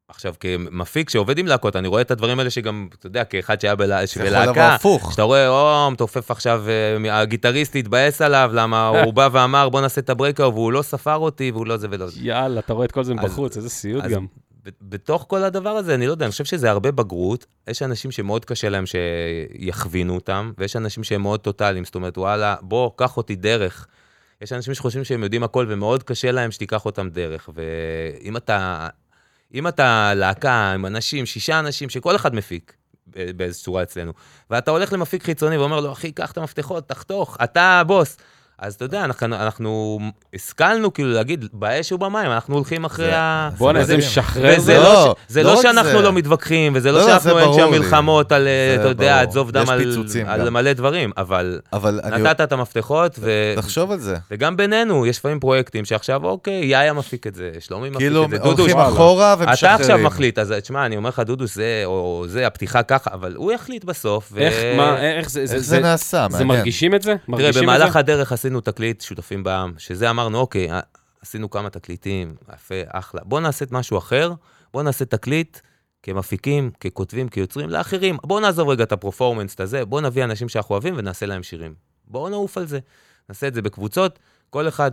עכשיו, 0.08 0.34
כמפיק 0.40 1.10
שעובד 1.10 1.38
עם 1.38 1.46
להקות, 1.46 1.76
אני 1.76 1.88
רואה 1.88 2.02
את 2.02 2.12
הדברים 2.12 2.40
האלה 2.40 2.50
שגם, 2.50 2.88
אתה 3.00 3.08
יודע, 3.08 3.24
כאחד 3.24 3.62
שהיה 3.62 3.76
בלה... 3.76 4.06
זה 4.06 4.22
יכול 4.22 4.24
לבוא 4.24 4.44
בלהקה, 4.44 4.76
הפוך. 4.76 5.12
שאתה 5.12 5.22
רואה, 5.24 5.48
או, 5.48 5.92
מתופף 5.92 6.32
עכשיו, 6.32 6.66
אה, 7.08 7.22
הגיטריסט 7.22 7.76
התבאס 7.76 8.22
עליו, 8.22 8.52
למה 8.54 8.88
הוא 9.06 9.14
בא 9.14 9.30
ואמר, 9.32 9.70
בוא 9.70 9.82
נעשה 9.82 10.02
את 10.02 10.10
ה 10.10 10.14
breaker, 10.14 10.50
והוא 10.54 10.72
לא 10.72 10.82
ספר 10.82 11.16
אותי, 11.16 11.52
והוא 11.52 11.68
לא 11.68 11.78
זה 11.78 11.88
ולא 11.92 12.08
זה. 12.08 12.20
יאללה, 12.22 12.60
אתה 12.60 12.74
רואה 12.74 12.86
את 12.86 12.92
כל 12.92 13.04
זה 13.04 13.14
מבחוץ, 13.14 13.58
איזה 13.58 13.70
סיוט 13.70 14.04
גם. 14.04 14.26
בתוך 14.82 15.26
כל 15.28 15.44
הדבר 15.44 15.70
הזה, 15.70 15.96
אני 15.96 16.08
לא 16.08 16.12
יודע, 16.12 16.26
אני 16.26 16.32
חושב 16.32 16.46
שזה 16.46 16.70
הרבה 16.72 16.92
בגרות. 16.92 17.46
יש 17.68 17.82
אנשים 17.82 18.12
שמאוד 18.12 18.46
קשה 18.46 18.70
להם 18.70 18.84
שיכווינו 18.86 20.16
אותם, 20.16 20.52
ויש 20.58 20.76
אנשים 20.76 21.04
שהם 21.04 21.22
מאוד 21.22 21.40
טוטאליים, 21.40 21.86
זאת 21.86 21.96
אומרת, 21.96 22.18
וואלה, 22.18 22.56
בוא, 22.62 22.92
קח 22.96 23.18
אותי 23.18 23.36
דרך. 23.36 23.88
יש 24.42 24.54
אנשים 24.54 24.74
שחושבים 24.74 25.04
שהם 25.04 25.24
יודעים 25.24 25.44
הכל, 25.44 25.66
ומאוד 25.70 26.04
קשה 26.04 26.32
להם 26.32 26.52
שתיקח 26.52 26.86
אותם 26.86 27.10
דרך. 27.10 27.50
ואם 27.54 28.38
אתה, 28.38 28.88
אם 29.56 29.68
אתה 29.68 30.12
להקה 30.16 30.72
עם 30.72 30.86
אנשים, 30.86 31.26
שישה 31.26 31.60
אנשים, 31.60 31.90
שכל 31.90 32.16
אחד 32.16 32.36
מפיק, 32.36 32.74
באיזו 33.08 33.64
צורה 33.64 33.84
אצלנו, 33.84 34.14
ואתה 34.50 34.72
הולך 34.72 34.94
למפיק 34.94 35.24
חיצוני 35.24 35.58
ואומר 35.58 35.80
לו, 35.80 35.92
אחי, 35.92 36.12
קח 36.12 36.32
את 36.32 36.38
המפתחות, 36.38 36.90
תחתוך, 36.90 37.38
אתה 37.44 37.80
הבוס. 37.80 38.18
אז 38.60 38.74
אתה 38.74 38.86
יודע, 38.86 39.04
אנחנו, 39.04 39.26
אנחנו 39.36 40.00
השכלנו 40.36 40.94
כאילו 40.94 41.10
להגיד, 41.12 41.46
באש 41.54 41.92
ובמים, 41.92 42.32
אנחנו 42.32 42.56
הולכים 42.56 42.86
אחרי 42.86 43.06
זה- 43.06 43.18
ה... 43.18 43.50
בואנה, 43.58 43.80
איזה 43.80 43.94
מדהים. 43.94 44.10
משחרר 44.10 44.54
וזה 44.54 44.60
זה. 44.60 44.78
לא, 44.78 44.84
לא, 44.84 45.16
זה 45.28 45.44
לא 45.44 45.50
לא 45.54 45.58
רק 45.58 45.62
שאנחנו 45.64 45.90
זה. 45.98 46.02
לא 46.02 46.14
מתווכחים, 46.14 46.72
וזה 46.76 46.92
לא, 46.92 46.98
לא 47.00 47.04
זה 47.04 47.10
שאנחנו 47.10 47.40
אין 47.40 47.54
שם. 47.54 47.72
מלחמות 47.72 48.32
על, 48.32 48.44
זה 48.44 48.78
אתה 48.82 48.88
יודע. 48.90 49.22
עצוב 49.22 49.52
דם 49.52 49.70
על 49.70 49.82
על. 50.28 50.50
מלא 50.50 50.74
דברים, 50.74 51.12
אבל 51.18 51.60
אבל 51.74 52.00
אני... 52.04 52.24
נתת 52.24 52.42
את 52.42 52.52
המפתחות, 52.52 53.16
ו- 53.20 53.54
תחשוב 53.56 53.92
על 53.92 54.00
זה. 54.00 54.16
וגם 54.32 54.58
בינינו, 54.58 55.06
יש 55.06 55.18
לפעמים 55.18 55.40
פרויקטים 55.40 55.86
שעכשיו, 55.86 56.26
אוקיי, 56.26 56.66
יאיה 56.66 56.94
מפיק 56.94 57.28
את 57.28 57.36
זה, 57.36 57.52
שלומי 57.60 57.90
מפיק 57.90 58.00
כאילו 58.00 58.24
את 58.26 58.30
זה, 58.30 58.38
דודו, 58.38 58.62
הולכים. 58.64 58.80
אחורה 58.80 59.34
אתה 59.34 59.44
ומשחררים. 59.50 59.76
עכשיו 59.82 59.98
מחליט, 60.00 60.40
אז 60.40 60.54
תשמע, 60.62 60.86
אני 60.86 60.98
אומר 60.98 61.10
לך, 61.10 61.20
דודו, 61.20 61.48
זה, 61.48 61.82
או 61.86 62.24
זה, 62.28 62.48
הפתיחה 62.48 62.84
ככה, 62.84 63.10
אבל 63.14 63.34
הוא 63.36 63.52
יחליט 63.52 63.84
בסוף. 63.84 64.30
ו- 64.32 64.40
איך, 64.40 65.30
זה, 65.30 65.46
זה, 65.46 65.60
זה 65.60 65.80
נעשה? 65.80 66.28
זה 66.30 66.38
מעניין. 66.38 66.48
מרגישים 66.60 66.96
את 66.96 67.02
זה? 67.02 67.08
תראה, 67.12 67.18
מרגישים 67.28 67.50
את 67.50 67.54
זה? 67.54 67.62
במהלך 67.62 67.96
הדרך 67.96 68.32
עשינו 68.46 68.62
תקליט 68.62 69.02
שותפים 69.02 69.44
בעם, 69.44 69.74
שזה 69.78 70.10
אמרנו, 70.10 70.38
אוקיי, 70.38 70.72
אה, 70.72 70.80
עשינו 71.22 71.50
כמה 71.50 71.70
תקליטים, 71.70 72.36
יפה, 72.54 72.76
אחלה. 72.88 73.22
בואו 73.24 73.42
נעשה 73.42 73.66
את 73.66 73.72
משהו 73.72 73.98
אחר, 73.98 74.34
בואו 74.74 74.84
נעשה 74.84 75.06
תקליט 75.06 75.60
כמפיקים, 76.04 76.72
ככותבים, 76.80 77.30
כיוצרים, 77.30 77.70
לאחרים. 77.70 78.18
בואו 78.24 78.40
נעזוב 78.40 78.70
רגע 78.70 78.84
את 78.84 78.92
הפרפורמנס 78.92 79.56
הזה, 79.60 79.86
בואו 79.86 80.02
נביא 80.02 80.24
אנשים 80.24 80.50
שאנחנו 80.50 80.74
אוהבים 80.74 80.94
ונעשה 80.98 81.26
להם 81.26 81.44
שירים. 81.44 81.74
בואו 82.08 82.30
נעוף 82.30 82.58
על 82.58 82.66
זה. 82.66 82.80
נעשה 83.30 83.48
את 83.48 83.54
זה 83.54 83.62
בקבוצות, 83.62 84.20
כל 84.50 84.68
אחד, 84.68 84.92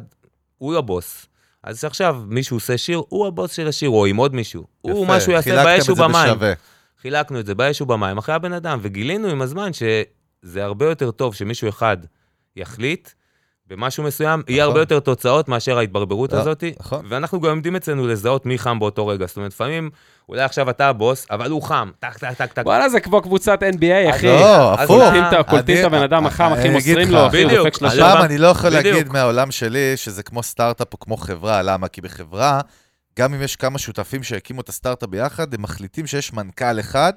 הוא 0.58 0.76
הבוס. 0.76 1.26
אז 1.62 1.80
שעכשיו 1.80 2.22
מישהו 2.26 2.56
עושה 2.56 2.78
שיר, 2.78 3.02
הוא 3.08 3.26
הבוס 3.26 3.52
של 3.52 3.68
השיר, 3.68 3.90
או 3.90 4.06
עם 4.06 4.16
עוד 4.16 4.34
מישהו. 4.34 4.66
הוא, 4.80 4.92
חילקתם 4.92 5.16
משהו 5.16 5.32
יעשה 5.32 5.64
באש 5.64 5.88
ובמים. 5.88 6.34
חילקנו 7.00 7.40
את 7.40 7.46
זה 7.46 7.54
באש 7.54 7.80
ובמים 7.80 8.18
אחרי 8.18 8.34
הבן 8.34 8.52
אדם, 8.52 8.78
וגילינו 8.82 9.28
עם 9.28 9.42
הזמן 9.42 9.70
זה 10.42 10.64
הרבה 10.64 10.88
יותר 10.88 11.10
טוב 11.10 11.34
שמישהו 11.34 11.68
אחד 11.68 11.96
יחליט 12.56 13.08
במשהו 13.72 14.04
מסוים, 14.04 14.42
יהיה 14.48 14.62
נכון. 14.64 14.70
הרבה 14.70 14.80
יותר 14.82 15.00
תוצאות 15.00 15.48
מאשר 15.48 15.78
ההתברברות 15.78 16.32
לא, 16.32 16.38
הזאת. 16.38 16.64
נכון. 16.80 17.04
ואנחנו 17.08 17.40
גם 17.40 17.50
עומדים 17.50 17.76
אצלנו 17.76 18.06
לזהות 18.06 18.46
מי 18.46 18.58
חם 18.58 18.78
באותו 18.78 19.06
רגע. 19.06 19.26
זאת 19.26 19.36
אומרת, 19.36 19.52
לפעמים, 19.52 19.90
אולי 20.28 20.42
עכשיו 20.42 20.70
אתה 20.70 20.88
הבוס, 20.88 21.26
אבל 21.30 21.50
הוא 21.50 21.62
חם, 21.62 21.90
טק, 21.98 22.18
טק, 22.18 22.32
טק, 22.32 22.52
טק. 22.52 22.62
וואלה, 22.66 22.88
זה 22.88 23.00
כמו 23.00 23.22
קבוצת 23.22 23.58
NBA, 23.62 24.10
אחי. 24.10 24.26
לא, 24.26 24.74
אז 24.74 24.80
הפוך. 24.84 24.96
קולטים 25.02 25.24
את 25.28 25.32
ה- 25.32 25.42
קולטים 25.42 25.76
את 25.80 25.84
הבן 25.84 26.02
אדם 26.02 26.26
החם, 26.26 26.52
אחי, 26.52 26.68
מוסרים 26.68 27.10
לו, 27.10 27.26
אחי. 27.26 27.44
דופק 27.44 27.74
שלושה. 27.74 27.86
עכשיו- 27.94 28.06
הפעם 28.08 28.24
אני 28.24 28.38
לא 28.38 28.46
יכול 28.46 28.70
בדיוק. 28.70 28.84
להגיד 28.94 29.12
מהעולם 29.12 29.50
שלי 29.50 29.92
שזה 29.96 30.22
כמו 30.22 30.42
סטארט-אפ 30.42 30.92
או 30.92 30.98
כמו 30.98 31.16
חברה, 31.16 31.62
למה? 31.62 31.88
כי 31.88 32.00
בחברה, 32.00 32.60
גם 33.18 33.34
אם 33.34 33.42
יש 33.42 33.56
כמה 33.56 33.78
שותפים 33.78 34.22
שהקימו 34.22 34.60
את 34.60 34.68
הסטארט-אפ 34.68 35.08
ביחד, 35.08 35.54
הם 35.54 35.62
מחליטים 35.62 36.06
שיש 36.06 36.32
מנכ"ל 36.32 36.80
אחד, 36.80 37.12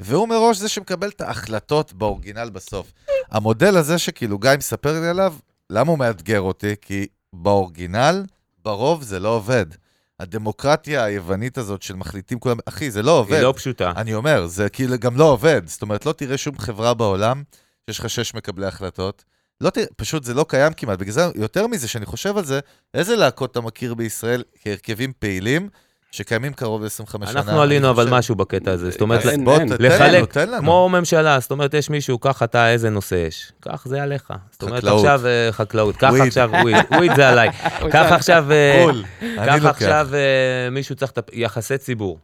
והוא 0.00 0.28
מראש 0.28 0.56
זה 0.56 0.68
שמקבל 0.68 1.08
את 1.08 1.20
ההחלטות 1.20 1.92
ב 1.92 1.98
original 1.98 2.50
בסוף. 2.52 2.92
המודל 3.30 3.76
הזה 3.76 3.98
שכאילו 3.98 4.38
גיא 4.38 4.50
מספר 4.58 5.00
לי 5.00 5.08
עליו, 5.08 5.34
למה 5.70 5.90
הוא 5.90 5.98
מאתגר 5.98 6.40
אותי? 6.40 6.74
כי 6.80 7.06
ב 7.32 7.41
original, 7.41 8.24
ברוב 8.64 9.02
זה 9.02 9.20
לא 9.20 9.28
עובד. 9.28 9.66
הדמוקרטיה 10.20 11.04
היוונית 11.04 11.58
הזאת 11.58 11.82
של 11.82 11.96
מחליטים 11.96 12.38
כולם, 12.38 12.56
אחי, 12.64 12.90
זה 12.90 13.02
לא 13.02 13.18
עובד. 13.18 13.32
היא 13.32 13.42
לא 13.42 13.54
פשוטה. 13.56 13.92
אני 13.96 14.14
אומר, 14.14 14.46
זה 14.46 14.68
כאילו 14.68 14.98
גם 14.98 15.16
לא 15.16 15.24
עובד. 15.24 15.62
זאת 15.66 15.82
אומרת, 15.82 16.06
לא 16.06 16.12
תראה 16.12 16.36
שום 16.36 16.58
חברה 16.58 16.94
בעולם 16.94 17.42
שיש 17.86 17.98
לך 17.98 18.10
שש 18.10 18.34
מקבלי 18.34 18.66
החלטות. 18.66 19.24
לא 19.60 19.70
תראה, 19.70 19.86
פשוט 19.96 20.24
זה 20.24 20.34
לא 20.34 20.44
קיים 20.48 20.72
כמעט. 20.72 20.98
בגלל 20.98 21.12
זה, 21.12 21.26
יותר 21.34 21.66
מזה, 21.66 21.88
שאני 21.88 22.06
חושב 22.06 22.36
על 22.36 22.44
זה, 22.44 22.60
איזה 22.94 23.16
להקות 23.16 23.50
אתה 23.50 23.60
מכיר 23.60 23.94
בישראל 23.94 24.42
כהרכבים 24.62 25.12
פעילים, 25.18 25.68
שקיימים 26.10 26.52
קרוב 26.52 26.82
ל-25 26.82 26.90
שנה? 27.12 27.30
אנחנו 27.30 27.62
עלינו 27.62 27.90
אבל 27.90 28.04
חושב- 28.04 28.14
משהו 28.16 28.34
בקטע 28.34 28.70
הזה. 28.70 28.90
זאת 28.90 29.00
אומרת, 29.00 29.24
לחלק, 29.78 30.32
תן 30.32 30.50
לנו. 30.50 30.58
כמו 30.62 30.88
ממשלה, 30.88 31.40
זאת 31.40 31.50
אומרת, 31.50 31.74
יש 31.74 31.90
מישהו, 31.90 32.18
קח 32.18 32.42
אתה 32.42 32.70
איזה 32.70 32.90
נושא 32.90 33.14
יש. 33.28 33.52
קח 33.60 33.82
זה 33.86 34.02
עליך. 34.02 34.32
זאת 34.50 34.62
אומרת, 34.62 34.78
חקלאות. 34.78 34.96
עכשיו 34.98 35.26
אה, 35.26 35.48
חקלאות, 35.52 35.96
קח. 35.96 36.10
עכשיו 36.26 36.50
וויד, 36.62 36.76
וויד 36.96 37.12
זה 37.16 37.28
עליי. 37.28 37.48
קח 37.92 38.12
עכשיו, 38.12 38.46
אה, 38.52 38.84
קח. 39.46 39.64
עכשיו 39.64 40.08
אה, 40.14 40.70
מישהו 40.70 40.94
צריך 40.94 41.10
את 41.10 41.30
יחסי 41.32 41.78
ציבור. 41.78 42.18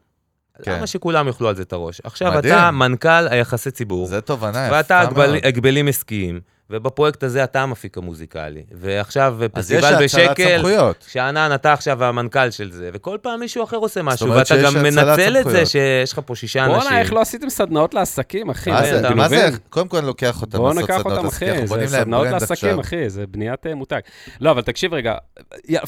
כן. 0.63 0.73
למה 0.77 0.87
שכולם 0.87 1.27
יאכלו 1.29 1.49
על 1.49 1.55
זה 1.57 1.63
את 1.63 1.73
הראש? 1.73 2.01
עכשיו 2.05 2.33
מדהים. 2.33 2.55
אתה 2.55 2.71
מנכ"ל 2.71 3.09
היחסי 3.31 3.71
ציבור, 3.71 4.07
זה 4.07 4.21
תובנה 4.21 4.67
יפה 4.67 4.77
ואתה. 4.77 5.01
הגבל- 5.01 5.37
הגבלים 5.45 5.89
עסקיים, 5.89 6.41
ובפרויקט 6.71 7.23
הזה 7.23 7.45
אתה 7.45 7.63
המפיק 7.63 7.99
המוזיקלי. 7.99 8.63
ועכשיו 8.73 9.37
אז 9.55 9.71
יש 9.71 9.79
פסטיבל 9.79 9.85
האצלת 9.85 10.03
בשקל, 10.05 10.57
סמכויות. 10.57 11.05
שאנן, 11.09 11.51
אתה 11.55 11.73
עכשיו 11.73 12.05
המנכ"ל 12.05 12.51
של 12.51 12.71
זה, 12.73 12.91
וכל 12.93 13.19
פעם 13.23 13.41
מישהו 13.41 13.65
אחר 13.65 13.77
עושה 13.77 14.03
משהו, 14.03 14.31
ואתה 14.31 14.57
גם 14.63 14.83
מנצל 14.83 15.37
את 15.37 15.45
זה. 15.51 15.67
שיש 15.67 16.13
לך 16.13 16.21
פה 16.27 16.35
שישה 16.37 16.65
אנשים. 16.65 16.81
בואנה, 16.81 17.01
איך 17.01 17.13
לא 17.13 17.21
עשיתם 17.21 17.51
סדנאות 17.51 17.95
לעסקים, 17.95 18.51
אחי? 18.51 18.71
מה 19.15 19.29
זה. 19.29 19.51
קודם 19.71 19.89
כל 19.89 19.97
אני 19.97 20.07
לוקח 20.07 20.43
אותם 20.43 20.59
בואו 20.59 20.69
לעשות 20.69 20.81
ניקח 20.91 21.01
סדנות 21.01 21.17
אותם, 21.17 21.27
עסקי, 21.27 21.51
אחי, 21.53 21.61
אנחנו 21.61 21.77
זה 21.79 21.89
סדנאות 21.89 22.27
לעסקים. 22.27 22.79
אחי, 22.81 23.11
זה 23.11 23.27
בניית 23.27 23.67
אה, 23.67 23.75
מותג. 23.75 24.01
לא, 24.41 24.51
אבל 24.51 24.63
תקשיב 24.63 24.95
רגע, 24.95 25.15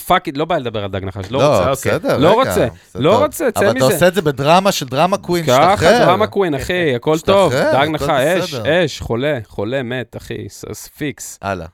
פאק 0.07 0.27
איט, 0.27 0.37
לא 0.37 0.45
בא 0.45 0.59
לדבר 0.59 0.85
על 0.85 0.91
דג 0.91 1.05
נחש, 1.05 1.31
לא 1.31 1.39
לא, 1.39 1.59
רוצה. 1.59 1.71
בסדר, 1.73 2.19
לא 2.19 2.29
רגע, 2.29 2.51
רוצה, 2.51 2.69
בסדר. 2.89 3.03
לא 3.03 3.19
רוצה, 3.25 3.51
צא 3.51 3.61
אבל 3.61 3.71
אתה 3.71 3.75
מזה. 3.75 3.85
עושה 3.85 4.09
את 4.09 4.15
זה 4.15 4.23
בדרמה 4.23 4.73
של 4.73 4.87
דרמה 4.87 5.17
קווין, 5.19 5.47
ככה, 5.47 5.73
שתחרר. 5.73 5.99
דרמה 6.07 6.27
קווין, 6.27 6.55
אחי, 6.55 6.95
הכל 6.95 7.15
משתחרר, 7.15 7.35
טוב. 7.35 7.53
דג 7.53 7.75
הכל 7.75 7.89
נחש, 7.89 8.11
אש, 8.11 8.55
בסדר. 8.55 8.85
אש, 8.85 9.01
חולה, 9.01 9.39
חולה, 9.47 9.83
מת, 9.83 10.17
אחי, 10.17 10.47
ס- 10.77 10.89
פיקס. 10.89 11.39
הלאה. 11.43 11.67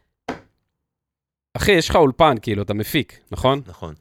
אחי, 1.57 1.72
יש 1.72 1.88
לך 1.90 1.96
אולפן, 1.96 2.34
כאילו, 2.42 2.62
אתה 2.62 2.74
מפיק, 2.74 3.20
נכון? 3.32 3.62
נכון, 3.66 3.94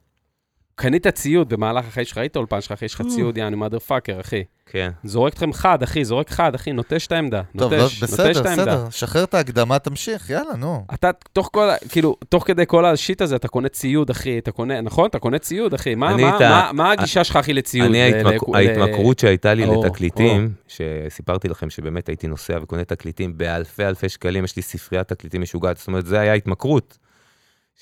קנית 0.75 1.07
ציוד 1.07 1.49
במהלך 1.49 1.85
החיים 1.85 2.05
שלך, 2.05 2.17
ראית 2.17 2.35
אולפן 2.35 2.61
שלך, 2.61 2.71
אחי, 2.71 2.85
יש 2.85 2.93
לך 2.93 3.01
ציוד, 3.15 3.37
יעני, 3.37 3.55
מאדר 3.55 3.79
פאקר, 3.79 4.19
אחי. 4.21 4.43
כן. 4.71 4.91
זורק 5.03 5.33
אתכם 5.33 5.53
חד, 5.53 5.83
אחי, 5.83 6.05
זורק 6.05 6.29
חד, 6.29 6.55
אחי, 6.55 6.71
נוטש 6.71 7.07
את 7.07 7.11
העמדה. 7.11 7.41
טוב, 7.57 7.73
לא, 7.73 7.79
נוטש, 7.81 8.01
נוטש 8.01 8.13
בסדר, 8.13 8.41
את 8.41 8.45
העמדה. 8.45 8.65
בסדר, 8.65 8.89
שחרר 8.89 9.23
את 9.23 9.33
ההקדמה, 9.33 9.79
תמשיך, 9.79 10.29
יאללה, 10.29 10.55
נו. 10.57 10.85
אתה, 10.93 11.09
תוך 11.33 11.49
כל, 11.53 11.69
כאילו, 11.89 12.15
תוך 12.29 12.47
כדי 12.47 12.63
כל 12.67 12.85
השיט 12.85 13.21
הזה, 13.21 13.35
אתה 13.35 13.47
קונה 13.47 13.69
ציוד, 13.69 14.09
אחי, 14.09 14.37
אתה 14.37 14.51
קונה, 14.51 14.81
נכון? 14.81 15.05
אתה 15.09 15.19
קונה 15.19 15.39
ציוד, 15.39 15.73
אחי. 15.73 15.95
מה, 15.95 16.17
מה, 16.17 16.35
את 16.37 16.41
ה- 16.41 16.49
מה, 16.49 16.69
מה 16.73 16.91
הגישה 16.91 17.23
שלך, 17.23 17.35
אחי, 17.35 17.53
לציוד? 17.53 17.85
אני, 17.89 18.11
ל- 18.11 18.15
ההתמק... 18.15 18.49
ל- 18.49 18.55
ההתמכרות 18.55 19.19
שהייתה 19.19 19.53
לי 19.53 19.65
או, 19.65 19.83
לתקליטים, 19.85 20.53
שסיפרתי 20.67 21.47
לכם 21.49 21.69
שבאמת 21.69 22.07
הייתי 22.07 22.27
נוסע 22.27 22.57
וקונה 22.61 22.83
תקליטים 22.83 23.37
באלפי 23.37 23.85
אלפי 23.85 24.09
שקלים, 24.09 24.43
יש 24.43 24.55
לי 24.55 24.61
ספריית 24.61 25.07
תקליטים 25.07 25.41
משוגעת, 25.41 25.77
זאת 25.77 25.87
אומרת, 25.87 26.05
זה 26.05 26.19
היה 26.19 26.33
התמכרות. 26.33 26.97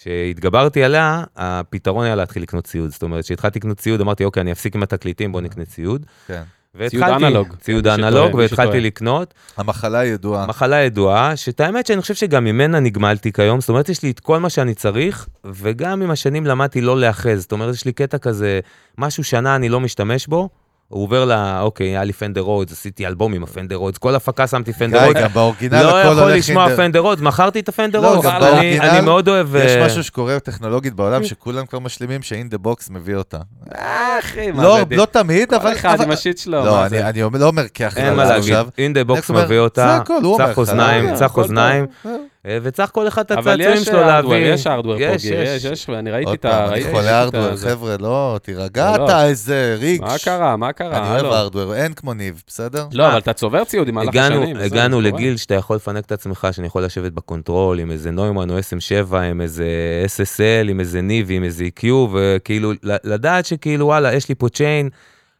כשהתגברתי 0.02 0.84
עליה, 0.84 1.24
הפתרון 1.36 2.06
היה 2.06 2.16
להתחיל 2.16 2.44
לקנות 2.44 2.64
ציוד. 2.66 2.90
זאת 2.90 3.04
אומרת, 3.04 3.24
כשהתחלתי 3.24 3.60
לקנות 3.60 3.78
ציוד, 3.78 4.02
אמרתי, 4.02 4.24
אוקיי, 4.24 4.42
אני 4.42 4.52
אפסיק 4.52 4.76
עם 4.76 4.84
התקליטים, 4.84 5.32
בוא 5.32 5.42
נקנה 5.42 5.66
ציוד. 5.66 6.06
כן. 6.28 6.42
ציוד 6.88 7.04
אנלוג. 7.04 7.56
ציוד 7.60 7.88
מי 7.88 7.94
שטועה, 7.94 8.10
אנלוג, 8.10 8.36
והתחלתי. 8.36 8.80
לקנות. 8.80 9.34
המחלה 9.58 10.06
ידועה. 10.06 10.48
מחלה 10.48 10.76
ידועה, 10.76 11.36
שאת 11.36 11.60
האמת 11.60 11.88
שאני 11.88 12.02
חושב 12.02 12.14
שגם 12.14 12.44
ממנה 12.44 12.80
נגמלתי 12.80 13.32
כיום, 13.32 13.60
זאת 13.60 13.70
אומרת, 13.70 13.90
יש 13.90 14.04
לי 14.04 14.12
את 14.12 14.20
כל 14.20 14.40
מה 14.40 14.50
שאני 14.50 14.74
צריך, 14.74 15.28
וגם 15.46 16.02
עם 16.02 16.12
השנים 16.12 16.46
למדתי 16.46 16.82
לא 16.82 17.00
להאחז. 17.00 17.42
זאת 17.42 17.52
אומרת, 17.52 17.74
יש 17.74 17.86
לי 17.86 17.92
קטע 17.92 18.18
כזה, 18.18 18.60
משהו 18.98 19.24
שנה 19.24 19.56
אני 19.56 19.70
לא 19.70 19.80
משתמש 19.80 20.28
בו, 20.28 20.50
הוא 20.90 21.04
עובר 21.04 21.26
ל... 21.26 21.32
אוקיי, 21.62 21.88
היה 21.88 22.04
לי 22.04 22.14
פנדר 22.14 22.42
רודס, 22.42 22.72
עשיתי 22.72 23.08
אלבום 23.08 23.34
עם 23.34 23.44
הפנדר 23.44 23.76
רודס, 23.76 23.98
כל 23.98 24.16
הפקה 24.16 24.48
שמתי 24.48 24.74
פנדר 24.74 25.00
גיא, 25.00 25.08
רודס. 25.08 25.22
גם 25.22 25.30
ב 25.34 25.39
original 25.39 25.82
לא 25.84 25.90
הכל 26.00 26.12
יכול 26.12 26.24
הולך 26.24 26.36
לשמוע 26.38 26.64
עם... 26.70 26.76
פנדר 26.76 27.00
רודס, 27.00 27.22
מכרתי 27.22 27.60
את 27.60 27.70
הפנדר 27.70 28.00
לא, 28.02 28.08
רודס. 28.16 28.26
גם 28.26 28.32
אני- 28.36 28.40
ב 28.52 28.55
original 28.55 28.86
אני 28.86 29.02
מאוד 29.02 29.28
אוהב... 29.30 29.56
יש 29.56 29.72
אה, 29.72 29.86
משהו 29.86 30.04
שקורה 30.04 30.40
טכנולוגית 30.40 30.94
בעולם, 30.94 31.24
שכולם 31.30 31.66
כבר 31.66 31.80
משלימים, 31.80 32.22
ש-in 32.22 32.54
the 32.54 32.68
box 32.68 32.88
מביא 32.92 33.16
אותה. 33.16 33.38
אה, 33.76 34.20
אחי, 34.20 34.52
מה 34.52 34.64
לא, 34.64 34.80
זה? 34.90 34.96
לא 34.96 35.06
תמיד, 35.12 35.54
אבל... 35.54 35.70
כל 35.74 35.80
אחד 35.80 36.02
עם 36.02 36.12
השיט 36.12 36.38
שלו, 36.38 36.66
לא, 36.66 36.86
אני- 36.86 37.24
אומר- 37.24 37.40
לא 37.40 37.46
אומר 37.48 37.62
אין 37.62 37.70
כהכללה 37.74 38.14
מה 38.16 38.26
להגיד. 38.26 38.56
אין 38.78 38.94
דה 38.94 39.04
בוקס 39.04 39.30
מביא 39.30 39.46
זה 39.48 39.60
אותה, 39.60 40.00
לך, 40.40 40.58
אוזניים, 40.58 41.10
לא, 41.10 41.16
צח 41.16 41.32
הכל 41.32 41.42
אוזניים. 41.42 41.86
אה, 42.06 42.12
וצריך 42.48 42.92
כל 42.92 43.08
אחד 43.08 43.22
את 43.22 43.32
אבל 43.32 43.62
הצעצועים 43.62 43.82
יש 43.82 43.86
שלו 43.86 44.00
הארדוור, 44.00 44.34
להביא. 44.34 44.54
יש 44.54 44.68
הארדוור 44.68 44.98
פה, 44.98 45.04
יש, 45.04 45.26
גיל, 45.26 45.34
יש. 45.34 45.66
יש, 45.66 45.72
יש, 45.72 45.90
ואני 45.90 46.12
ראיתי 46.12 46.30
עוד 46.30 46.38
את 46.40 46.46
ה... 46.46 46.50
פעם, 46.50 46.74
אני 46.74 46.84
חולה 46.84 47.20
הארדוור, 47.20 47.56
זה. 47.56 47.70
חבר'ה, 47.70 47.96
לא, 48.00 48.40
תירגע 48.44 48.98
לא. 48.98 49.06
אתה 49.06 49.26
איזה 49.26 49.76
ריגש. 49.80 50.02
מה 50.02 50.16
קרה, 50.24 50.58
מה 50.58 50.74
קרה? 50.74 50.98
אני 50.98 51.10
אוהב 51.10 51.26
הלו. 51.26 51.36
הארדוור, 51.36 51.76
אין 51.76 51.94
כמו 51.94 52.14
ניב, 52.14 52.44
בסדר? 52.48 52.86
לא, 52.94 53.08
אבל 53.08 53.18
אתה 53.18 53.34
צובר 53.34 53.64
ציוד 53.64 53.88
עם 53.88 53.98
הגענו, 53.98 54.36
השנים. 54.44 54.58
הגענו. 54.58 55.02
לגיל 55.02 55.38
שאתה 55.38 55.54
יכול 55.54 55.76
לפנק 55.76 56.06
את 56.06 56.12
עצמך, 56.12 56.48
שאני 56.52 56.68
יכול 56.68 56.84
לשבת 56.86 57.12
בקונטרול 57.12 57.80
עם 57.80 57.92
איזה 57.92 58.12
נוימן 58.12 58.50
או 58.50 58.56
SM7, 58.60 59.16
עם 59.16 59.42
איזה 59.42 59.66
SSL, 60.06 60.70
עם 60.70 60.80
איזה 60.80 61.02
ניב, 61.02 61.28
עם 61.32 61.44
איזה 61.44 61.64
EQ, 61.64 61.86
וכאילו, 62.14 62.72
לדעת 62.84 63.46
שכאילו, 63.46 63.86
וואלה, 63.86 64.14
יש 64.14 64.30
לי 64.30 64.36
פה 64.36 64.50
צ'יין, 64.50 64.90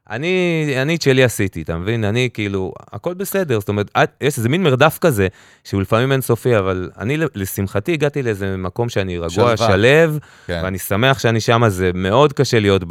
אני, 0.10 0.66
אני 0.82 0.96
את 0.96 1.02
שלי 1.02 1.24
עשיתי, 1.24 1.62
אתה 1.62 1.78
מבין? 1.78 2.04
אני 2.04 2.30
כאילו, 2.34 2.74
הכל 2.92 3.14
בסדר, 3.14 3.60
זאת 3.60 3.70
אומרת, 3.70 3.92
יש 4.22 4.38
איזה 4.38 4.50
מין 4.50 4.64
מרדף 4.64 4.98
כזה, 5.02 5.28
שהוא 5.64 5.82
לפעמים 5.82 6.12
אינסופי, 6.12 6.58
אבל 6.58 6.90
אני, 6.98 7.18
לשמחתי, 7.36 7.94
הגעתי 7.94 8.24
לאיזה 8.24 8.58
מקום 8.58 8.90
שאני 8.90 9.18
רגוע. 9.18 9.30
שלו, 9.30 10.20
כן. 10.48 10.62
ואני 10.64 10.78
שמח 10.78 11.20
שאני 11.20 11.42
שם, 11.42 11.64
זה 11.68 11.92
מאוד 11.94 12.34
קשה 12.34 12.60
להיות 12.60 12.84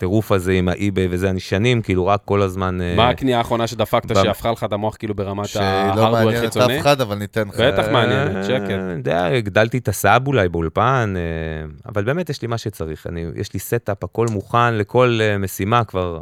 בטירוף 0.00 0.32
הזה 0.32 0.52
עם 0.52 0.68
האי-ביי 0.68 1.08
וזה, 1.10 1.30
אני 1.30 1.40
שנים, 1.40 1.82
כאילו, 1.82 2.06
רק 2.06 2.20
כל 2.24 2.42
הזמן... 2.42 2.80
אה, 2.80 2.94
מה 2.96 3.08
הקנייה 3.08 3.38
האחרונה 3.38 3.66
שדפקת, 3.66 4.14
שהפכה 4.14 4.52
לך 4.52 4.64
את 4.64 4.72
המוח 4.72 4.96
כאילו 4.96 5.14
ברמת 5.14 5.46
שהיא 5.46 5.62
לא 5.62 5.66
ההארדוור 5.66 6.10
מעניינת 6.10 6.38
החיצוני? 6.38 6.76
אף 6.76 6.80
אחד, 6.80 7.00
אבל 7.00 7.16
ניתן 7.16 7.48
לך. 7.48 7.60
בטח 7.60 7.88
מעניינת, 7.92 8.36
אה, 8.36 8.44
שקט. 8.44 8.70
אני 8.70 8.92
יודע, 8.92 9.26
הגדלתי 9.26 9.78
את 9.78 9.88
ה 9.88 9.97
sub 9.97 10.26
אולי 10.26 10.48
באולפן, 10.48 11.14
אה, 11.16 11.90
אבל 11.92 12.04
באמת 12.04 12.30
יש 12.30 12.42
לי 12.42 12.48
מה 12.48 12.58
שצריך. 12.58 13.06
אני, 13.06 13.26
יש 13.36 13.54
לי 13.54 13.60
setup, 13.60 14.04
הכל 14.04 14.26
מוכן 14.30 14.74
לכל 14.74 15.20
משימה, 15.38 15.84
כבר, 15.84 16.20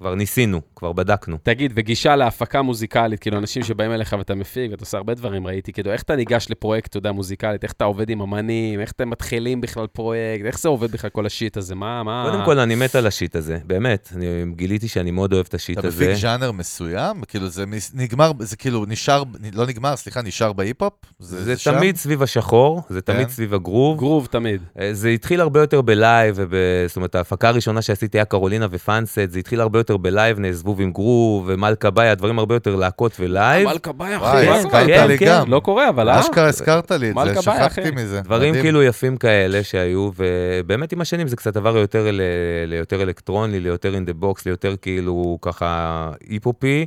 כבר 0.00 0.14
ניסינו, 0.14 0.60
כבר 0.76 0.92
בדקנו. 0.92 1.36
תגיד, 1.42 1.72
וגישה 1.76 2.16
להפקה 2.16 2.62
מוזיקלית, 2.62 3.20
כאילו, 3.20 3.38
אנשים 3.38 3.62
שבאים 3.62 3.92
אליך 3.92 4.14
ואתה 4.18 4.34
מפיק, 4.34 4.70
ואתה 4.70 4.82
עושה 4.82 4.98
הרבה 4.98 5.14
דברים, 5.14 5.46
ראיתי, 5.46 5.72
כאילו, 5.72 5.92
איך 5.92 6.02
אתה 6.02 6.16
ניגש 6.16 6.46
לפרויקט, 6.50 6.88
אתה 6.88 6.98
יודע, 6.98 7.12
מוזיקלית, 7.12 7.64
איך 7.64 7.72
אתה 7.72 7.84
עובד 7.84 8.10
עם 8.10 8.20
אמנים, 8.20 8.80
איך 8.80 8.92
אתם 8.92 9.10
מתחילים 9.10 9.60
בכלל 9.60 9.86
פרויקט, 9.86 10.44
איך 10.44 10.58
זה 10.58 10.68
עובד 10.68 10.90
בכלל 10.90 11.10
כל 11.10 11.26
ה 11.26 11.32
shit 11.32 11.56
הזה, 11.56 11.74
מה, 11.74 12.02
מה... 12.02 12.28
קודם 12.30 12.44
כל, 12.44 12.58
אני 12.58 12.74
מת 12.74 12.94
על 12.94 13.06
ה 13.06 13.12
shit 13.12 13.36
הזה, 13.36 13.58
באמת. 13.64 14.12
אני 14.16 14.26
גיליתי 14.56 14.88
שאני 14.88 15.10
מאוד 15.10 15.32
אוהב 15.32 15.46
את 15.48 15.54
ה 15.54 15.59
shit 15.59 15.78
אתה 15.78 15.88
הזה. 15.88 16.04
מפיק 16.04 16.16
ז'אנר 16.16 16.52
מסוים? 16.52 17.22
כאילו 17.28 17.48
זה 17.48 17.64
נגמר, 17.94 18.32
זה 18.38 18.56
כאילו 18.56 18.84
נשאר, 18.88 19.22
לא 19.54 19.66
נגמר, 19.66 19.96
סליחה, 19.96 20.22
נשאר 20.22 20.52
בהיפ-הופ? 20.52 20.92
זה 21.18 21.56
שם? 21.56 21.78
תמיד 21.78 21.96
סביב 21.96 22.22
השחור, 22.22 22.82
זה 22.88 23.00
תמיד 23.00 23.26
כן. 23.26 23.32
סביב 23.32 23.54
הגרוב. 23.54 23.98
גרוב 23.98 24.28
תמיד. 24.30 24.62
אה, 24.80 24.94
זה 24.94 25.08
התחיל 25.08 25.40
הרבה 25.40 25.60
יותר 25.60 25.80
בלייב, 25.80 26.34
וב... 26.38 26.54
זאת 26.86 26.96
אומרת, 26.96 27.14
ההפקה 27.14 27.48
הראשונה 27.48 27.82
שעשיתי 27.82 28.18
היה 28.18 28.24
קרולינה 28.24 28.66
ופאנסט, 28.70 29.18
זה 29.28 29.38
התחיל 29.38 29.60
הרבה 29.60 29.78
יותר 29.78 29.89
בלייב, 29.98 30.38
נעזבו 30.38 30.76
עם 30.78 30.92
גרוב 30.92 31.44
ומלכה 31.48 31.90
בייבי, 31.90 32.08
הדברים 32.08 32.38
הרבה 32.38 32.54
יותר 32.54 32.76
להקות 32.76 33.12
ולייב. 33.20 33.68
מלכה 33.68 33.92
בייבי, 33.92 34.16
אחי, 34.16 34.24
וואי, 34.24 34.46
כן? 34.46 34.52
הזכרת 34.52 34.86
כן, 34.86 35.08
לי 35.08 35.18
כן. 35.18 35.26
גם. 35.26 35.50
לא 35.50 35.60
קורה, 35.60 35.88
אבל 35.88 36.08
אה? 36.08 36.20
אשכרה 36.20 36.46
הזכרת 36.46 36.90
לי 36.90 37.10
את 37.10 37.14
זה, 37.34 37.42
שכחתי. 37.42 37.90
מזה. 37.90 38.20
דברים. 38.20 38.54
כאילו 38.54 38.82
יפים 38.82 39.16
כאלה 39.16 39.64
שהיו, 39.64 40.10
ובאמת 40.16 40.92
עם 40.92 41.00
השנים 41.00 41.28
זה 41.28 41.36
קצת 41.36 41.56
עבר 41.56 41.76
יותר 41.76 42.08
ל... 42.12 42.20
ליותר 42.66 43.02
אלקטרוני, 43.02 43.60
ליותר 43.60 43.94
in 43.94 44.08
the 44.10 44.24
box, 44.24 44.42
ליותר 44.46 44.74
כאילו 44.82 45.38
ככה 45.42 46.10
היפופי, 46.28 46.86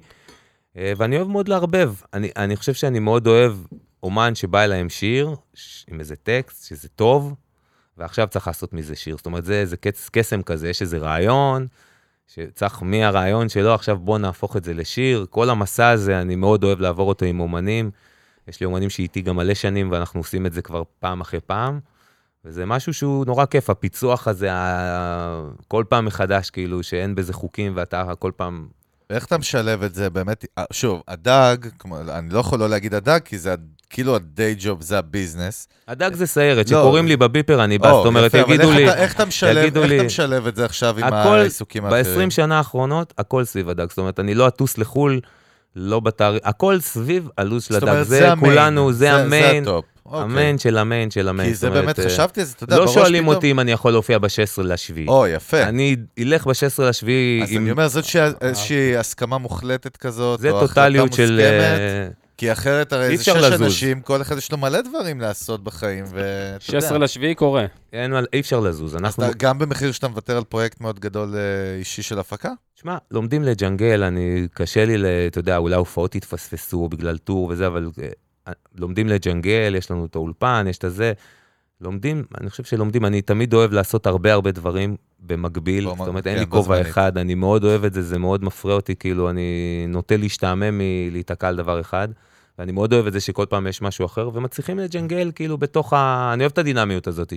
אה, 0.77 0.93
ואני 0.97 1.17
אוהב 1.17 1.27
מאוד 1.27 1.47
לערבב. 1.47 1.93
אני, 2.13 2.29
אני 2.37 2.55
חושב 2.55 2.73
שאני 2.73 2.99
מאוד 2.99 3.27
אוהב 3.27 3.53
אומן 4.03 4.35
שבא 4.35 4.63
אליי 4.63 4.79
עם 4.79 4.89
שיר, 4.89 5.35
ש- 5.53 5.85
עם 5.91 5.99
איזה 5.99 6.15
טקסט, 6.15 6.67
שזה 6.67 6.87
טוב, 6.95 7.33
ועכשיו 7.97 8.27
צריך 8.27 8.47
לעשות 8.47 8.73
מזה 8.73 8.95
שיר. 8.95 9.17
זאת 9.17 9.25
אומרת, 9.25 9.45
זה 9.45 9.53
איזה 9.53 9.77
קס, 9.77 10.09
קסם 10.09 10.41
כזה, 10.41 10.69
יש 10.69 10.81
איזה 10.81 10.97
רעיון, 10.97 11.67
שצריך 12.27 12.83
מהרעיון 12.83 13.49
שלו, 13.49 13.73
עכשיו 13.73 13.97
בוא 13.97 14.17
נהפוך 14.17 14.57
את 14.57 14.63
זה 14.63 14.73
לשיר. 14.73 15.25
כל 15.29 15.49
המסע 15.49 15.89
הזה, 15.89 16.21
אני 16.21 16.35
מאוד 16.35 16.63
אוהב 16.63 16.79
לעבור 16.79 17.09
אותו 17.09 17.25
עם 17.25 17.39
אומנים. 17.39 17.91
יש 18.47 18.59
לי 18.59 18.65
אומנים 18.65 18.89
שאיתי 18.89 19.21
גם 19.21 19.35
מלא 19.35 19.53
שנים, 19.53 19.91
ואנחנו 19.91 20.19
עושים 20.19 20.45
את 20.45 20.53
זה 20.53 20.61
כבר 20.61 20.83
פעם 20.99 21.21
אחרי 21.21 21.39
פעם. 21.39 21.79
וזה 22.45 22.65
משהו 22.65 22.93
שהוא 22.93 23.25
נורא 23.25 23.45
כיף, 23.45 23.69
הפיצוח 23.69 24.27
הזה. 24.27 24.49
כל 25.67 25.83
פעם 25.89 26.05
מחדש, 26.05 26.49
כאילו, 26.49 26.83
שאין 26.83 27.15
בזה 27.15 27.33
חוקים, 27.33 27.73
ואתה 27.75 28.15
כל 28.19 28.31
פעם... 28.35 28.67
ואיך 29.09 29.25
אתה 29.25 29.37
משלב 29.37 29.83
את 29.83 29.95
זה 29.95 30.09
באמת? 30.09 30.45
שוב, 30.71 31.01
הדג, 31.07 31.57
כמו, 31.79 31.99
אני 31.99 32.29
לא 32.29 32.39
יכול 32.39 32.59
לא 32.59 32.69
להגיד 32.69 32.93
הדג, 32.93 33.19
כי 33.25 33.37
זה 33.37 33.55
כאילו 33.93 34.15
ה 34.15 34.25
day 34.25 34.55
job, 34.59 34.81
זה 34.81 34.97
הביזנס. 34.97 35.67
הדג 35.87 36.13
זה 36.13 36.27
סיירת, 36.27 36.69
לא. 36.71 36.79
שקוראים 36.79 37.07
לי 37.07 37.17
בביפר, 37.17 37.63
אני 37.63 37.77
בא, 37.77 37.91
זאת 37.91 38.05
אומרת, 38.05 38.33
יגידו 38.33 38.71
לי... 38.71 38.89
איך 38.89 39.13
אתה 39.15 39.25
משלב- 39.25 40.47
את 40.47 40.55
זה 40.55 40.65
עכשיו 40.65 40.95
עם 40.99 41.13
העיסוקים 41.13 41.85
האחרים? 41.85 42.03
ב-20 42.27 42.31
שנה 42.31 42.57
האחרונות, 42.57 43.13
הכל 43.17 43.45
סביב 43.45 43.69
הדג. 43.69 43.85
זאת 43.89 43.97
אומרת, 43.97 44.19
אני 44.19 44.33
לא 44.35 44.47
אטוס 44.47 44.77
לחו"ל, 44.77 45.19
לא 45.75 45.99
בתאריך, 45.99 46.41
הכל 46.43 46.79
סביב 46.79 47.29
הלו"ז 47.37 47.63
של 47.63 47.75
הדג. 47.75 48.01
זה. 48.01 48.29
כולנו, 48.39 48.93
זה 48.93 49.11
ה 49.13 49.22
main, 49.22 49.63
ה 49.63 49.68
top. 49.68 49.85
אוקיי. 50.05 50.21
ה 50.21 50.28
main 50.28 50.57
של 50.57 50.77
ה 50.77 50.84
main 50.84 51.11
של 51.11 51.27
ה 51.29 51.32
main. 51.32 51.49
כי 51.49 51.55
זה 51.55 51.67
אומרת, 51.67 51.83
באמת, 51.83 51.99
חשבתי 51.99 52.39
על 52.41 52.45
זה, 52.47 52.53
אתה 52.57 52.63
יודע, 52.63 52.77
לא 52.77 52.85
בראש 52.85 52.93
שואלים 52.93 53.23
פתאום- 53.23 53.35
אותי 53.35 53.51
אם 53.51 53.59
אני 53.59 53.71
יכול 53.71 53.91
להופיע 53.91 54.17
ב-16 54.19 54.61
לשביעי. 54.63 55.07
או, 55.07 55.27
יפה. 55.27 55.63
אני 55.63 55.95
אלך 56.19 56.47
ב-16 56.47 56.53
לשביעי 56.83 57.43
אז 57.43 57.51
עם... 57.51 57.61
אני 57.61 57.71
אומר, 57.71 57.87
זאת 57.87 58.05
שה- 58.05 58.31
איזושהי 58.41 58.97
הסכמה 58.97 59.37
מוחלטת 59.37 59.97
כזאת, 59.97 60.39
זה 60.39 60.49
או 60.51 60.57
החלטה 60.57 60.73
טוטליות 60.73 61.13
של... 61.13 61.41
אה, 62.33 62.37
כי 62.37 62.51
אחרת 62.51 62.93
הרי 62.93 63.17
זה 63.17 63.23
שש 63.23 63.29
לזוז. 63.29 63.61
אנשים, 63.61 64.01
כל 64.01 64.21
אחד 64.21 64.37
יש 64.37 64.51
לו 64.51 64.57
מלא 64.57 64.81
דברים 64.81 65.21
לעשות 65.21 65.63
בחיים, 65.63 66.05
ואתה 66.09 66.59
16 66.59 66.89
יודע. 66.95 67.03
לשביעי 67.05 67.35
קורה. 67.35 67.65
אין 67.93 68.11
מה- 68.11 68.19
אי 68.33 68.39
אפשר 68.39 68.59
לזוז. 68.59 68.95
אז 68.95 68.99
אנחנו... 69.01 69.23
אתה- 69.25 69.33
גם 69.37 69.59
במחיר 69.59 69.91
שאתה 69.91 70.07
מוותר 70.07 70.37
על 70.37 70.43
פרויקט 70.43 70.81
מאוד 70.81 70.99
גדול 70.99 71.35
אה, 71.35 71.39
אישי 71.79 72.01
של 72.01 72.19
הפקה? 72.19 72.49
שמע, 72.75 72.97
לומדים 73.11 73.43
לג'נגל, 73.43 74.03
אני, 74.03 74.47
קשה 74.53 74.85
לי, 74.85 74.97
ל- 74.97 75.05
אתה 75.27 75.39
יודע, 75.39 75.57
אולי 75.57 75.75
הופעות 75.75 76.15
יתפספסו 76.15 76.89
בגלל 76.89 77.17
טור 77.17 77.47
וזה, 77.51 77.67
אבל 77.67 77.89
אה, 78.47 78.53
לומדים 78.75 79.07
לג'נגל, 79.07 79.75
יש 79.77 79.91
לנו 79.91 80.05
את 80.05 80.15
האולפן, 80.15 80.65
יש 80.69 80.77
את 80.77 80.83
הזה. 80.83 81.13
לומדים, 81.83 82.23
אני 82.41 82.49
חושב 82.49 82.63
שלומדים, 82.63 83.05
אני 83.05 83.21
תמיד 83.21 83.53
אוהב 83.53 83.73
לעשות 83.73 84.07
הרבה 84.07 84.33
הרבה 84.33 84.51
דברים 84.51 84.95
במקביל, 85.19 85.83
זאת 85.83 86.07
אומרת, 86.07 86.23
כן, 86.23 86.29
אין 86.29 86.39
לי 86.39 86.45
בו 86.45 86.57
כובע. 86.57 86.81
אחד, 86.81 87.17
אני 87.17 87.35
מאוד 87.35 87.63
אוהב 87.63 87.85
את 87.85 87.93
זה, 87.93 88.01
זה 88.01 88.19
מאוד 88.19 88.43
מפריע 88.43 88.75
אותי, 88.75 88.95
כאילו, 88.95 89.29
אני 89.29 89.85
נוטה 89.87 90.17
להשתעמם 90.17 90.77
מלהיתקע 90.77 91.47
על 91.47 91.55
דבר 91.55 91.81
אחד, 91.81 92.07
ואני 92.59 92.71
מאוד 92.71 92.93
אוהב 92.93 93.07
את 93.07 93.13
זה 93.13 93.19
שכל 93.19 93.45
פעם 93.49 93.67
יש 93.67 93.81
משהו 93.81 94.05
אחר, 94.05 94.29
ומצליחים 94.33 94.79
לג'נגל, 94.79 95.31
כאילו, 95.35 95.57
בתוך 95.57 95.93
ה... 95.93 96.31
אני 96.33 96.43
אוהב 96.43 96.51
את 96.51 96.57
הדינמיות 96.57 97.07
הזאת, 97.07 97.33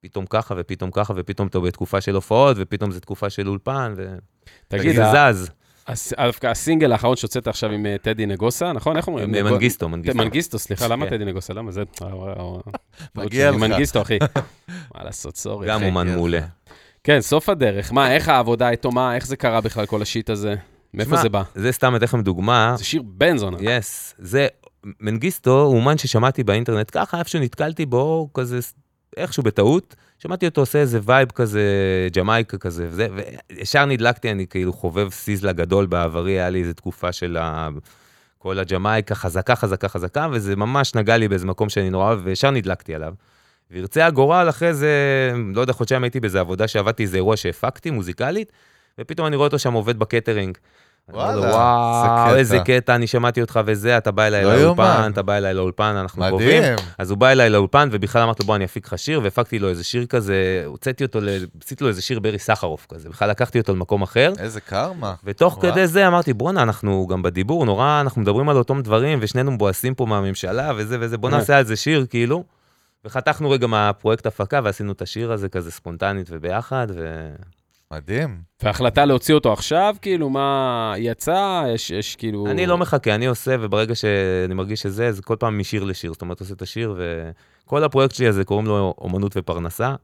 שפתאום 0.00 0.26
ככה 0.26 0.54
ופתאום 0.58 0.90
ככה, 0.90 1.12
ופתאום 1.16 1.48
אתה 1.48 1.60
בתקופה 1.60 2.00
של 2.00 2.14
הופעות, 2.14 2.56
ופתאום 2.60 2.90
זו 2.90 3.00
תקופה 3.00 3.30
של 3.30 3.48
אולפן, 3.48 3.94
ו... 3.96 4.16
תגיד, 4.68 4.96
זה 4.96 5.04
זז. 5.32 5.50
הס- 5.88 6.12
דווקא 6.26 6.46
הסינגל 6.46 6.92
האחרון 6.92 7.16
שהוצאת 7.16 7.46
עכשיו 7.48 7.70
עם 7.70 7.86
אה, 7.86 7.96
טדי 8.02 8.26
נגוסה, 8.26 8.72
נכון? 8.72 8.96
איך 8.96 9.06
אומרים? 9.08 9.34
נגו- 9.34 9.50
מנגיסטו, 9.50 9.88
מנגיסטו. 9.88 10.18
מנגיסטו, 10.18 10.58
סליחה, 10.58 10.88
למה 10.88 11.04
כן. 11.04 11.10
טדי 11.10 11.24
נגוסה? 11.24 11.54
למה 11.54 11.70
זה? 11.72 11.82
אה, 12.02 12.06
אה, 12.06 12.12
אה, 12.38 12.72
מגיע 13.14 13.50
לך. 13.50 13.56
מנגיסטו, 13.56 14.02
אחי. 14.02 14.18
מה 14.94 15.04
לעשות, 15.04 15.36
סורי. 15.36 15.68
גם. 15.68 15.82
אומן 15.82 16.08
מעולה. 16.14 16.40
כן, 17.04 17.20
סוף 17.20 17.48
הדרך. 17.48 17.92
מה, 17.92 18.12
איך 18.12 18.28
העבודה 18.28 18.70
איתו? 18.70 18.90
מה, 18.92 19.14
איך 19.14 19.26
זה 19.26 19.36
קרה 19.36 19.60
בכלל, 19.60 19.86
כל 19.86 20.02
ה 20.02 20.08
shit 20.08 20.30
הזה? 20.30 20.54
מאיפה 20.94 21.16
זה 21.16 21.28
בא? 21.28 21.42
זה 21.54 21.72
סתם 21.72 21.96
אתן 21.96 22.04
לכם 22.04 22.22
דוגמה. 22.22 22.74
זה 22.78 22.84
שיר 22.84 23.02
בן 23.06 23.36
זונה. 23.36 23.56
yes, 23.60 24.14
זה, 24.18 24.46
מנגיסטו 25.00 25.62
הוא 25.62 25.76
אומן 25.76 25.98
ששמעתי 25.98 26.44
באינטרנט, 26.44 26.90
ככה 26.92 27.18
איפשהו 27.18 27.40
נתקלתי 27.40 27.86
בו, 27.86 28.28
כזה, 28.34 28.58
איכשהו 29.16 29.42
בטעות, 29.42 29.96
שמעתי 30.18 30.46
אותו 30.46 30.60
עושה 30.60 30.78
איזה 30.78 30.98
vibe 31.02 31.30
כזה, 31.30 31.62
ג'מייקה 32.16 32.58
כזה, 32.58 32.86
וזה, 32.90 33.08
וישר 33.50 33.84
נדלקתי, 33.84 34.30
אני 34.30 34.46
כאילו 34.46 34.72
חובב 34.72 35.10
סיזלה 35.10 35.52
גדול 35.52 35.86
בעברי, 35.86 36.32
היה 36.32 36.50
לי 36.50 36.60
איזה 36.60 36.74
תקופה 36.74 37.12
של 37.12 37.36
ה... 37.36 37.68
כל 38.38 38.58
הג'מייקה 38.58 39.14
חזקה, 39.14 39.56
חזקה, 39.56 39.88
חזקה, 39.88 40.28
וזה 40.32 40.56
ממש 40.56 40.94
נגע 40.94 41.16
לי 41.16 41.28
באיזה 41.28 41.46
מקום 41.46 41.68
שאני 41.68 41.90
נורא 41.90 42.06
אוהב, 42.06 42.20
וישר 42.24 42.50
נדלקתי 42.50 42.94
עליו. 42.94 43.14
וירצה 43.70 44.06
הגורל, 44.06 44.46
אחרי 44.48 44.74
זה, 44.74 44.92
לא 45.54 45.60
יודע, 45.60 45.72
חודשיים 45.72 46.02
הייתי 46.02 46.20
באיזה 46.20 46.40
עבודה 46.40 46.68
שעבדתי, 46.68 47.02
איזה 47.02 47.16
אירוע 47.16 47.36
שהפקתי, 47.36 47.90
מוזיקלית, 47.90 48.52
ופתאום 49.00 49.26
אני 49.26 49.36
רואה 49.36 49.46
אותו 49.46 49.58
שם 49.58 49.72
עובד 49.72 49.98
בקטרינג. 49.98 50.58
וואלה, 51.12 51.40
וואו, 51.40 52.34
איזה 52.34 52.58
קטע." 52.58 52.94
אני 52.94 53.06
שמעתי 53.06 53.40
אותך 53.40 53.60
וזה, 53.66 53.98
אתה 53.98 54.10
בא 54.10 54.26
אליי 54.26 54.44
לא 54.44 54.56
לאולפן. 54.56 55.10
אתה 55.12 55.22
בא 55.22 55.36
אליי 55.36 55.54
לאולפן, 55.54 55.96
אנחנו 56.00 56.22
קרובים. 56.28 56.62
מדהים. 56.62 56.76
אז 56.98 57.10
הוא 57.10 57.18
בא 57.18 57.28
אליי 57.28 57.50
לאולפן, 57.50 57.88
ובכלל 57.92 58.22
אמרתי 58.22 58.42
לו, 58.42 58.46
בוא, 58.46 58.56
אני 58.56 58.64
אפיק 58.64 58.86
לך 58.86 58.98
שיר, 58.98 59.20
והפקתי 59.22 59.58
לו 59.58 59.68
איזה 59.68 59.84
שיר 59.84 60.06
כזה, 60.06 60.62
הוצאתי 60.66 61.04
אותו, 61.04 61.18
עשיתי 61.64 61.84
לו 61.84 61.90
איזה 61.90 62.02
שיר 62.02 62.20
ברי 62.20 62.38
סחרוף 62.38 62.86
כזה, 62.88 63.08
בכלל 63.08 63.30
לקחתי 63.30 63.60
אותו 63.60 63.72
למקום 63.74 64.02
אחר, 64.02 64.32
איזה 64.38 64.60
קרמה. 64.60 65.14
ותוך 65.24 65.58
וואו. 65.58 65.72
כדי 65.72 65.86
זה 65.86 66.08
אמרתי, 66.08 66.32
בואנה, 66.32 66.62
אנחנו 66.62 67.06
גם 67.10 67.22
בדיבור, 67.22 67.64
נורא, 67.64 68.00
אנחנו 68.00 68.22
מדברים 68.22 68.48
על 68.48 68.56
אותם 68.56 68.82
דברים, 68.82 69.18
ושנינו 69.22 69.50
מבואסים 69.52 69.94
פה 69.94 70.06
מהממשלה, 70.06 70.72
וזה 70.76 70.96
וזה, 71.00 71.18
בוא. 71.18 71.30
נעשה 71.30 71.58
על 71.58 71.64
זה 71.64 71.76
שיר, 71.76 72.06
כאילו. 72.10 72.44
וחתכנו 73.04 73.50
רגע 73.50 73.66
מהפרויקט 73.66 74.26
הפקה, 74.26 74.60
ועשינו 74.64 74.92
את 74.92 75.02
השיר 75.02 75.32
הזה 75.32 75.48
כזה 75.48 75.70
ספונטנית 75.70 76.26
וביחד, 76.30 76.86
ו... 76.94 77.30
מדהים. 77.92 78.40
והחלטה 78.62 79.04
להוציא 79.04 79.34
אותו 79.34 79.52
עכשיו, 79.52 79.96
כאילו, 80.02 80.30
מה, 80.30 80.94
יצא? 80.96 81.64
יש, 81.74 81.90
יש 81.90 82.16
כאילו... 82.16 82.46
אני 82.46 82.66
לא 82.66 82.78
מחכה, 82.78 83.14
אני 83.14 83.26
עושה, 83.26 83.56
וברגע 83.60 83.94
שאני 83.94 84.54
מרגיש 84.54 84.82
שזה, 84.82 85.12
זה 85.12 85.22
כל 85.22 85.36
פעם 85.36 85.58
משיר 85.58 85.84
לשיר. 85.84 86.12
זאת 86.12 86.22
אומרת, 86.22 86.40
עושה 86.40 86.54
את 86.54 86.62
השיר, 86.62 86.96
וכל 87.64 87.84
הפרויקט 87.84 88.14
שלי 88.14 88.26
הזה 88.26 88.44
קוראים 88.44 88.66
לו 88.66 88.94
אומנות 88.98 89.32
ופרנסה. 89.36 89.94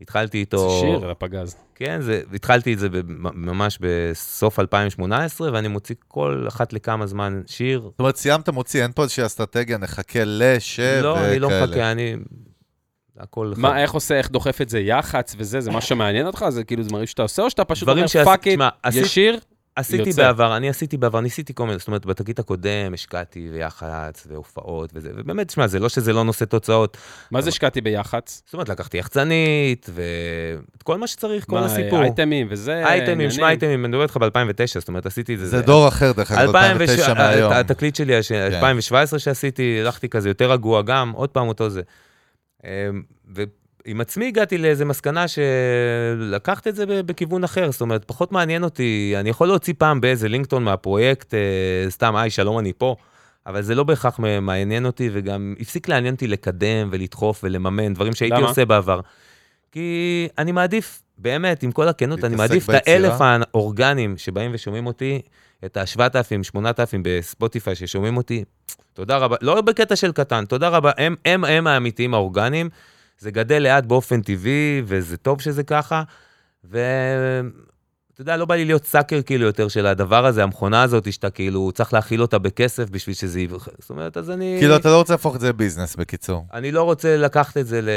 התחלתי 0.00 0.38
איתו... 0.38 0.70
זה 0.70 0.86
שיר 0.86 1.04
על 1.04 1.10
הפגז. 1.10 1.56
כן, 1.74 2.00
זה, 2.00 2.22
התחלתי 2.34 2.74
את 2.74 2.78
זה 2.78 2.88
ממש 3.34 3.78
בסוף 3.80 4.58
2018, 4.58 5.52
ואני 5.52 5.68
מוציא 5.68 5.94
כל 6.08 6.44
אחת 6.48 6.72
לכמה 6.72 7.06
זמן 7.06 7.42
שיר. 7.46 7.80
זאת 7.80 7.98
אומרת, 8.00 8.16
סיימת 8.16 8.48
מוציא, 8.48 8.82
אין 8.82 8.92
פה 8.92 9.02
איזושהי 9.02 9.26
אסטרטגיה, 9.26 9.78
נחכה 9.78 10.20
לש... 10.24 10.80
לא, 10.80 11.18
אני 11.24 11.38
לא 11.38 11.46
וכאלה. 11.46 11.66
מחכה, 11.66 11.92
אני... 11.92 12.16
הכל... 13.20 13.52
מה, 13.56 13.82
איך 13.82 13.92
עושה, 13.92 14.14
איך 14.18 14.30
דוחף 14.30 14.60
את 14.60 14.68
זה? 14.68 14.80
יח"צ 14.80 15.34
וזה, 15.38 15.60
זה 15.60 15.70
מה 15.70 15.80
שמעניין 15.80 16.26
אותך? 16.26 16.44
זה 16.48 16.64
כאילו 16.64 16.82
דברים 16.82 17.06
שאתה 17.06 17.22
עושה, 17.22 17.42
או 17.42 17.50
שאתה 17.50 17.64
פשוט 17.64 17.88
אומר, 17.88 18.06
fuck 18.24 18.46
it, 18.46 18.60
עשית- 18.82 19.02
ישיר? 19.02 19.38
עשיתי 19.76 20.08
יוצא. 20.08 20.22
בעבר, 20.22 20.56
אני 20.56 20.68
עשיתי 20.68 20.96
בעבר, 20.96 21.20
ניסיתי 21.20 21.54
כל 21.54 21.66
מיני, 21.66 21.78
זאת 21.78 21.86
אומרת, 21.88 22.06
בתקליט 22.06 22.38
הקודם 22.38 22.94
השקעתי 22.94 23.48
ביח"צ 23.52 24.26
והופעות 24.30 24.90
וזה, 24.94 25.10
ובאמת, 25.16 25.48
תשמע, 25.48 25.66
זה 25.66 25.78
לא 25.78 25.88
שזה 25.88 26.12
לא 26.12 26.24
נושא 26.24 26.44
תוצאות. 26.44 26.96
מה 27.30 27.40
זה 27.40 27.48
השקעתי 27.48 27.80
ביח"צ? 27.80 28.42
זאת 28.46 28.52
אומרת, 28.54 28.68
לקחתי 28.68 28.98
יחצנית, 28.98 29.90
ואת 29.94 30.82
כל 30.82 30.98
מה 30.98 31.06
שצריך, 31.06 31.44
כל 31.48 31.60
מה, 31.60 31.66
הסיפור. 31.66 32.02
אייטמים 32.02 32.46
וזה... 32.50 32.86
אייטמים? 32.86 33.30
שמע 33.30 33.48
אייטמים, 33.48 33.84
אני 33.84 33.88
מדבר 33.88 34.02
איתך 34.02 34.16
ב-2009, 34.16 34.30
זאת 34.78 34.88
אומרת, 34.88 35.06
עשיתי 35.06 35.34
את 35.34 35.38
זה. 35.38 35.46
זה 35.46 35.62
דור 35.62 35.88
אחר, 35.88 36.12
דרך 36.12 36.32
אגב, 36.32 36.56
2009 36.56 37.14
מהיום. 37.14 37.52
התקליט 37.52 37.96
שלי, 37.96 38.16
הש- 38.16 38.32
2017 38.32 39.18
שעשיתי, 39.18 39.80
הלכתי 39.80 40.08
כזה 40.08 40.28
יותר 40.30 40.52
רגוע 40.52 40.82
גם, 40.82 41.10
עוד 41.14 41.28
פעם 41.28 41.48
אותו 41.48 41.70
זה. 41.70 41.82
אמ, 42.64 43.02
ועם 43.28 44.00
עצמי 44.00 44.28
הגעתי 44.28 44.58
לאיזה 44.58 44.84
מסקנה 44.84 45.24
שלקחת 45.28 46.66
את 46.66 46.76
זה 46.76 47.02
בכיוון 47.02 47.44
אחר, 47.44 47.72
זאת 47.72 47.80
אומרת, 47.80 48.04
פחות 48.04 48.32
מעניין 48.32 48.64
אותי, 48.64 49.14
אני 49.16 49.30
יכול 49.30 49.48
להוציא 49.48 49.74
פעם 49.78 50.00
באיזה 50.00 50.28
לינקטון 50.28 50.64
מהפרויקט, 50.64 51.34
אה, 51.34 51.90
סתם, 51.90 52.16
היי, 52.16 52.30
שלום, 52.30 52.58
אני 52.58 52.72
פה. 52.78 52.96
אבל 53.46 53.62
זה 53.62 53.74
לא 53.74 53.84
בהכרח 53.84 54.20
מעניין 54.42 54.86
אותי, 54.86 55.10
וגם 55.12 55.54
הפסיק 55.60 55.88
לעניין 55.88 56.14
אותי 56.14 56.26
לקדם 56.26 56.88
ולדחוף 56.92 57.40
ולממן, 57.44 57.94
דברים 57.94 58.12
שהייתי 58.14 58.36
למה? 58.36 58.48
עושה 58.48 58.64
בעבר. 58.64 59.00
כי 59.72 60.28
אני 60.38 60.52
מעדיף, 60.52 61.02
באמת, 61.18 61.62
עם 61.62 61.72
כל 61.72 61.88
הכנות, 61.88 62.24
אני 62.24 62.36
מעדיף 62.36 62.64
את 62.64 62.74
ביצירה? 62.74 62.96
האלף 62.96 63.20
האורגנים 63.20 64.18
שבאים 64.18 64.50
ושומעים 64.54 64.86
אותי, 64.86 65.20
את 65.64 65.76
ה-7,000, 65.76 66.42
8,000 66.42 67.02
בספוטיפיי 67.04 67.74
ששומעים 67.74 68.16
אותי, 68.16 68.44
תודה 68.94 69.16
רבה, 69.16 69.36
לא 69.42 69.60
בקטע 69.60 69.96
של 69.96 70.12
קטן, 70.12 70.44
תודה 70.44 70.68
רבה, 70.68 70.90
הם, 70.98 71.16
הם, 71.24 71.44
הם 71.44 71.66
האמיתיים 71.66 72.14
האורגנים, 72.14 72.68
זה 73.18 73.30
גדל 73.30 73.58
לאט 73.58 73.84
באופן 73.84 74.22
טבעי, 74.22 74.82
וזה 74.84 75.16
טוב 75.16 75.40
שזה 75.40 75.62
ככה, 75.62 76.02
ואתה 78.20 78.30
יודע, 78.30 78.36
לא 78.36 78.44
בא 78.44 78.54
לי 78.54 78.64
להיות 78.64 78.84
סאקר 78.84 79.22
כאילו 79.22 79.46
יותר 79.46 79.68
של 79.68 79.86
הדבר 79.86 80.26
הזה, 80.26 80.42
המכונה 80.42 80.82
הזאת, 80.82 81.12
שאתה 81.12 81.30
כאילו 81.30 81.72
צריך 81.74 81.92
להאכיל 81.92 82.22
אותה 82.22 82.38
בכסף 82.38 82.90
בשביל 82.90 83.14
שזה 83.14 83.40
יבחר, 83.40 83.70
זאת 83.78 83.90
אומרת, 83.90 84.16
אז 84.16 84.30
אני... 84.30 84.56
כאילו, 84.58 84.76
אתה 84.76 84.88
לא 84.88 84.96
רוצה 84.96 85.14
להפוך 85.14 85.36
את 85.36 85.40
זה 85.40 85.48
לביזנס, 85.48 85.96
בקיצור. 85.96 86.46
אני 86.54 86.72
לא 86.72 86.82
רוצה 86.82 87.16
לקחת 87.16 87.56
את 87.56 87.66
זה 87.66 87.80
ל... 87.82 87.88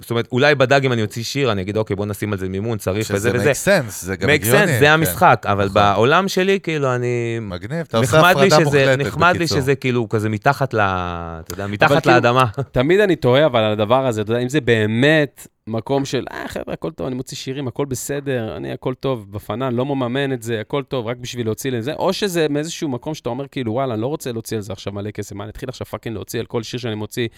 זאת 0.00 0.10
אומרת, 0.10 0.28
אולי 0.32 0.54
בדג 0.54 0.84
אם 0.84 0.92
אני 0.92 1.02
אוציא 1.02 1.22
שיר, 1.24 1.52
אני 1.52 1.62
אגיד, 1.62 1.76
אוקיי, 1.76 1.96
בוא 1.96 2.06
נשים 2.06 2.32
על 2.32 2.38
זה 2.38 2.48
מימון, 2.48 2.78
צריך 2.78 3.10
וזה 3.10 3.18
שזה 3.18 3.30
וזה. 3.34 3.52
make 3.52 3.54
sense, 3.54 3.90
זה 3.90 4.16
גם 4.16 4.28
make 4.28 4.32
הגיוני. 4.32 4.64
sense, 4.64 4.66
זה 4.66 4.78
כן. 4.80 4.90
המשחק, 4.90 5.44
אבל 5.48 5.64
נכון. 5.64 5.74
בעולם 5.74 6.28
שלי, 6.28 6.60
כאילו, 6.62 6.94
אני... 6.94 7.38
מגניב, 7.40 7.86
אתה 7.88 7.98
עושה 7.98 8.30
הפרדה 8.30 8.50
שזה, 8.50 8.64
מוחלטת, 8.64 8.98
נחמד 8.98 9.32
לי 9.32 9.38
בקיצור. 9.38 9.58
שזה 9.58 9.74
כאילו 9.74 10.08
כזה 10.08 10.28
מתחת 10.28 10.74
ל... 10.74 10.80
אתה 10.80 11.52
יודע, 11.52 11.66
מתחת 11.66 12.02
כאילו- 12.02 12.14
לאדמה. 12.14 12.44
תמיד 12.72 13.00
אני 13.00 13.16
תוהה, 13.16 13.46
אבל 13.46 13.60
על 13.60 13.72
הדבר 13.72 14.06
הזה, 14.06 14.20
אתה 14.20 14.32
יודע, 14.32 14.42
אם 14.42 14.48
זה 14.48 14.60
באמת 14.60 15.46
מקום 15.68 16.04
של, 16.04 16.24
אה, 16.32 16.44
חבר'ה, 16.48 16.74
הכל 16.74 16.90
טוב, 16.90 17.06
אני 17.06 17.16
מוציא 17.16 17.36
שירים, 17.36 17.68
הכל 17.68 17.84
בסדר, 17.86 18.56
אני 18.56 18.72
הכל 18.72 18.94
טוב, 18.94 19.32
בפאן, 19.32 19.74
לא 19.74 19.86
מממן 19.86 20.32
את 20.32 20.42
זה, 20.42 20.60
הכל 20.60 20.82
טוב, 20.82 21.06
רק 21.06 21.16
בשביל 21.16 21.46
להוציא 21.46 21.70
לזה, 21.70 21.94
או 21.94 22.12
שזה 22.12 22.46
מאיזשהו 22.50 22.88
מקום 22.88 23.14
שאתה 23.14 23.28
אומר, 23.28 23.46
כאילו, 23.48 23.72
וואלה, 23.72 23.94
אני 23.94 24.02
לא 24.02 24.06
רוצה 24.06 24.32
להוציא 24.32 24.56
על 24.56 24.62
זה 24.62 24.72
עכשיו 24.72 24.92
מלא 24.92 25.10
כסף, 25.10 25.32
מה, 25.34 25.44
אני 25.44 25.50
אתחיל 25.50 25.68
עכשיו 25.68 25.86
fucking 25.86 26.14
להוציא 26.14 26.40
על 26.40 26.46
כל 26.46 26.62
שיר 26.62 26.80
שאני 26.80 26.94
מוציא, 26.94 27.28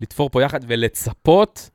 לתפור 0.00 0.30
פה 0.30 0.42
יח"צ 0.42 0.60
ולצפות 0.68 1.70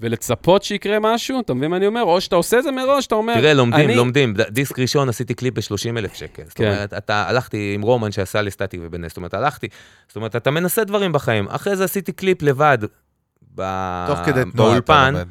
ולצפות 0.00 0.62
שיקרה 0.62 0.98
משהו, 1.00 1.40
אתה 1.40 1.54
מבין 1.54 1.70
מה 1.70 1.76
אני 1.76 1.86
אומר? 1.86 2.02
או 2.02 2.20
שאתה 2.20 2.36
עושה 2.36 2.62
זה 2.62 2.70
מראש, 2.70 3.06
אתה 3.06 3.14
אומר, 3.14 3.34
תראה, 3.34 3.54
לומדים, 3.54 3.84
אני- 3.88 3.96
לומדים. 3.96 4.34
דיסק 4.50 4.78
ראשון 4.78 5.08
עשיתי 5.08 5.34
קליפ 5.34 5.54
ב-30 5.54 5.98
אלף 5.98 6.14
שקל. 6.14 6.42
זאת 6.44 6.52
כן. 6.52 6.64
אומרת, 6.64 6.94
אתה, 6.94 7.28
הלכתי 7.28 7.72
עם 7.74 7.82
רומן 7.82 8.12
שעשה 8.12 8.42
לסטטיק 8.42 8.50
ובן 8.50 8.80
אל, 8.84 9.08
זאת 9.10 9.16
אומרת, 9.16 9.34
הלכתי, 9.34 9.66
זאת 10.08 10.16
אומרת, 10.16 10.36
אתה 10.36 10.50
מנסה 10.50 10.84
דברים 10.84 11.12
בחיים. 11.12 11.48
אחרי 11.48 11.76
זה 11.76 11.84
עשיתי 11.84 12.12
קליפ 12.12 12.42
לבד. 12.42 12.78
ב- 13.54 14.04
תוך 14.08 14.18
כדי 14.18 14.32
תנועה 14.32 14.50
אתה 14.50 14.56
באולפן, 14.56 15.12
לומד. 15.14 15.26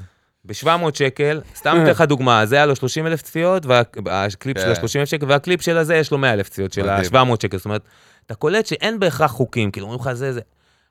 ב-700 0.48 0.94
שקל, 0.94 1.42
סתם 1.56 1.78
אתן 1.82 1.90
לך 1.90 2.02
דוגמה, 2.02 2.46
זה 2.46 2.56
היה 2.56 2.66
לו 2.66 2.76
30 2.76 3.08
אלף 3.08 3.22
צפיות, 3.22 3.66
והקליפ 3.66 4.58
של 4.58 4.64
כן. 4.64 4.82
ה-30 4.82 5.00
אלף 5.00 5.10
שקל, 5.10 5.26
והקליפ 5.30 5.62
של 5.62 5.78
הזה 5.78 5.96
יש 5.96 6.12
לו 6.12 6.18
100 6.18 6.34
אלף 6.34 6.50
צפיות, 6.50 6.74
של 6.74 6.82
מדהים. 6.82 7.16
ה-700 7.16 7.36
שקל. 7.42 7.58
זאת 7.58 7.66
אומרת, 7.66 7.82
אתה 8.26 8.36
קולט 8.36 8.66
שאין 8.66 9.00
בהכרח 9.00 9.32
חוקים, 9.32 9.72
כאילו 9.72 9.88
אומרים 9.88 10.02
לך 10.02 10.14
זה, 10.14 10.34
זה, 10.34 10.40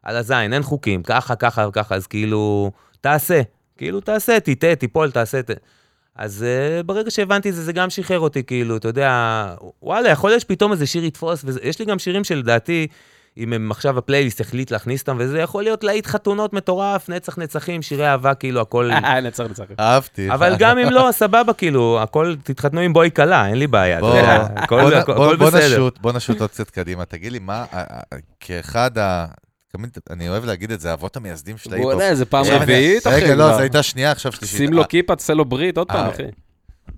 על 0.02 0.16
הזין, 0.16 0.52
אין 0.52 0.62
חוקים, 0.62 1.02
ככה, 1.02 1.36
ככה 1.36 1.66
וככה, 1.68 1.94
אז 1.94 2.07
כאילו, 2.07 2.70
תעשה, 3.00 3.42
כאילו, 3.78 4.00
תעשה, 4.00 4.40
תטעה, 4.40 4.74
תיפול, 4.74 5.11
תעשה, 5.11 5.42
ת... 5.42 5.50
אז 6.14 6.44
uh, 6.44 6.82
ברגע 6.82 7.11
שהבנתי 7.11 7.50
את 7.50 7.54
זה, 7.54 7.62
זה 7.62 7.72
גם 7.72 7.90
שחרר 7.90 8.20
אותי, 8.20 8.42
כאילו, 8.42 8.76
אתה 8.76 8.88
יודע, 8.88 9.54
וואלה, 9.82 10.09
יכול 10.09 10.30
להיות 10.30 10.40
שפתאום 10.40 10.72
איזה 10.72 10.86
שיר 10.86 11.04
יתפוס, 11.04 11.44
ויש 11.44 11.78
לי 11.78 11.84
גם 11.84 11.98
שירים 11.98 12.24
שלדעתי, 12.24 12.86
אם 13.39 13.53
הם 13.53 13.70
עכשיו 13.70 13.99
הפלייליסט 13.99 14.41
החליט 14.41 14.70
להכניס 14.70 15.01
אותם, 15.01 15.16
וזה 15.20 15.41
יכול 15.41 15.62
להיות 15.62 15.84
להיט 15.84 16.07
חתונות 16.07 16.53
מטורף, 16.53 17.09
נצח 17.09 17.39
נצחים, 17.39 17.82
שירי 17.82 18.09
אהבה, 18.09 18.34
כאילו, 18.34 18.61
הכל... 18.61 18.91
אה, 18.91 19.20
נצח 19.20 19.45
נצח. 19.51 19.64
אהבתי. 19.80 20.32
אבל 20.32 20.57
גם 20.59 20.78
אם 20.78 20.91
לא, 20.91 21.09
סבבה, 21.12 21.53
כאילו, 21.53 21.99
הכל, 22.03 22.34
תתחתנו 22.43 22.80
עם 22.80 22.93
בואי 22.93 23.11
כלה, 23.11 23.49
אין 23.49 23.59
לי 23.59 23.66
בעיה, 23.66 24.01
בוא. 24.01 24.20
נשוט, 25.51 25.99
בוא 25.99 26.12
נשוט 26.12 26.41
עוד 26.41 26.51
קצת 26.51 26.70
קדימה. 26.70 27.05
תגיד 27.05 27.32
לי, 27.32 27.39
מה, 27.39 27.64
אה, 27.72 27.84
אה, 28.12 28.18
כאחד 28.41 28.99
ה... 28.99 29.26
אני 30.11 30.28
אוהב 30.28 30.45
להגיד 30.45 30.72
את 30.72 30.80
זה, 30.80 30.91
האבות 30.91 31.16
המייסדים 31.16 31.59
של 31.59 31.72
ההיפ-הופ. 31.72 31.95
בוא'נה, 31.95 32.14
זה 32.14 32.24
פעם 32.24 32.45
רביעית, 32.51 33.07
אחי. 33.07 33.24
רגע, 33.24 33.34
לא. 33.34 33.53
זו 33.53 33.61
הייתה 33.61 33.82
שנייה, 33.82 34.11
עכשיו 34.11 34.32
שלישית. 34.32 34.59
שים 34.59 34.72
לו 34.72 34.89
כיפה, 34.89 35.16
תעשה 35.16 35.34
לו 35.34 35.45
ברית, 35.45 35.78
עוד 35.78 35.89
פעם, 35.89 36.07
אה, 36.07 36.11
אחי. 36.11 36.22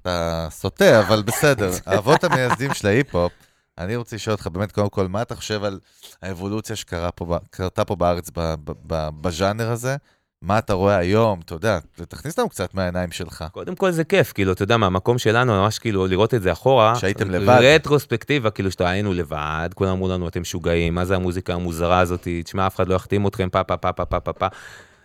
אתה 0.03 0.47
סוטה, 0.51 1.01
אבל 1.01 1.22
בסדר. 1.22 1.70
האבות 1.86 2.24
המייסדים 2.24 2.74
של 2.74 2.86
ההיפ-הופ, 2.86 3.32
אני 3.79 3.97
רוצה 3.97 4.16
לשאול 4.16 4.33
אותך 4.33 4.47
באמת, 4.47 4.72
קודם 4.72 4.89
כל, 4.89 5.09
מה 5.09 5.22
אתה 5.22 5.35
חושב 5.35 5.64
על 5.64 5.79
האבולוציה 6.22 6.76
שקרתה 6.76 7.11
פה, 7.11 7.85
פה 7.87 7.97
בארץ 7.97 8.31
ב- 8.31 8.55
ב- 8.64 8.72
ב- 8.87 9.09
בז'אנר 9.20 9.70
הזה? 9.70 9.97
מה 10.43 10.59
אתה 10.59 10.72
רואה 10.72 10.97
היום? 10.97 11.41
אתה 11.45 11.55
יודע, 11.55 11.79
תכניס 12.09 12.39
לנו 12.39 12.49
קצת 12.49 12.74
מהעיניים 12.74 13.11
שלך. 13.11 13.45
קודם 13.53 13.76
כל 13.76 13.91
זה 13.91 14.05
כיף, 14.05 14.33
כאילו, 14.33 14.53
אתה 14.53 14.62
יודע, 14.62 14.76
מהמקום 14.76 15.18
שלנו, 15.18 15.53
ממש 15.62 15.79
כאילו 15.79 16.07
לראות 16.07 16.35
את 16.35 16.43
זה 16.43 16.53
אחורה. 16.53 16.97
שהייתם 16.97 17.31
לבד. 17.31 17.59
רטרוספקטיבה, 17.62 18.51
כאילו, 18.51 18.70
שאתה 18.70 18.89
היינו 18.89 19.12
לבד, 19.12 19.70
כולם 19.74 19.91
אמרו 19.91 20.09
לנו, 20.09 20.29
אתם 20.29 20.41
משוגעים, 20.41 20.95
מה 20.95 21.05
זה 21.05 21.16
המוזיקה 21.16 21.55
המוזרה 21.55 22.01
הזאת, 22.01 22.29
תשמע, 22.45 22.66
אף 22.66 22.76
אחד 22.76 22.89
לא 22.89 22.95
יחתים 22.95 23.26
אתכם, 23.26 23.49
פה, 23.51 23.64
פה, 23.64 23.76
פה, 23.76 23.93
פה, 23.93 24.05
פה, 24.05 24.20
פה, 24.20 24.33
פה. 24.33 24.47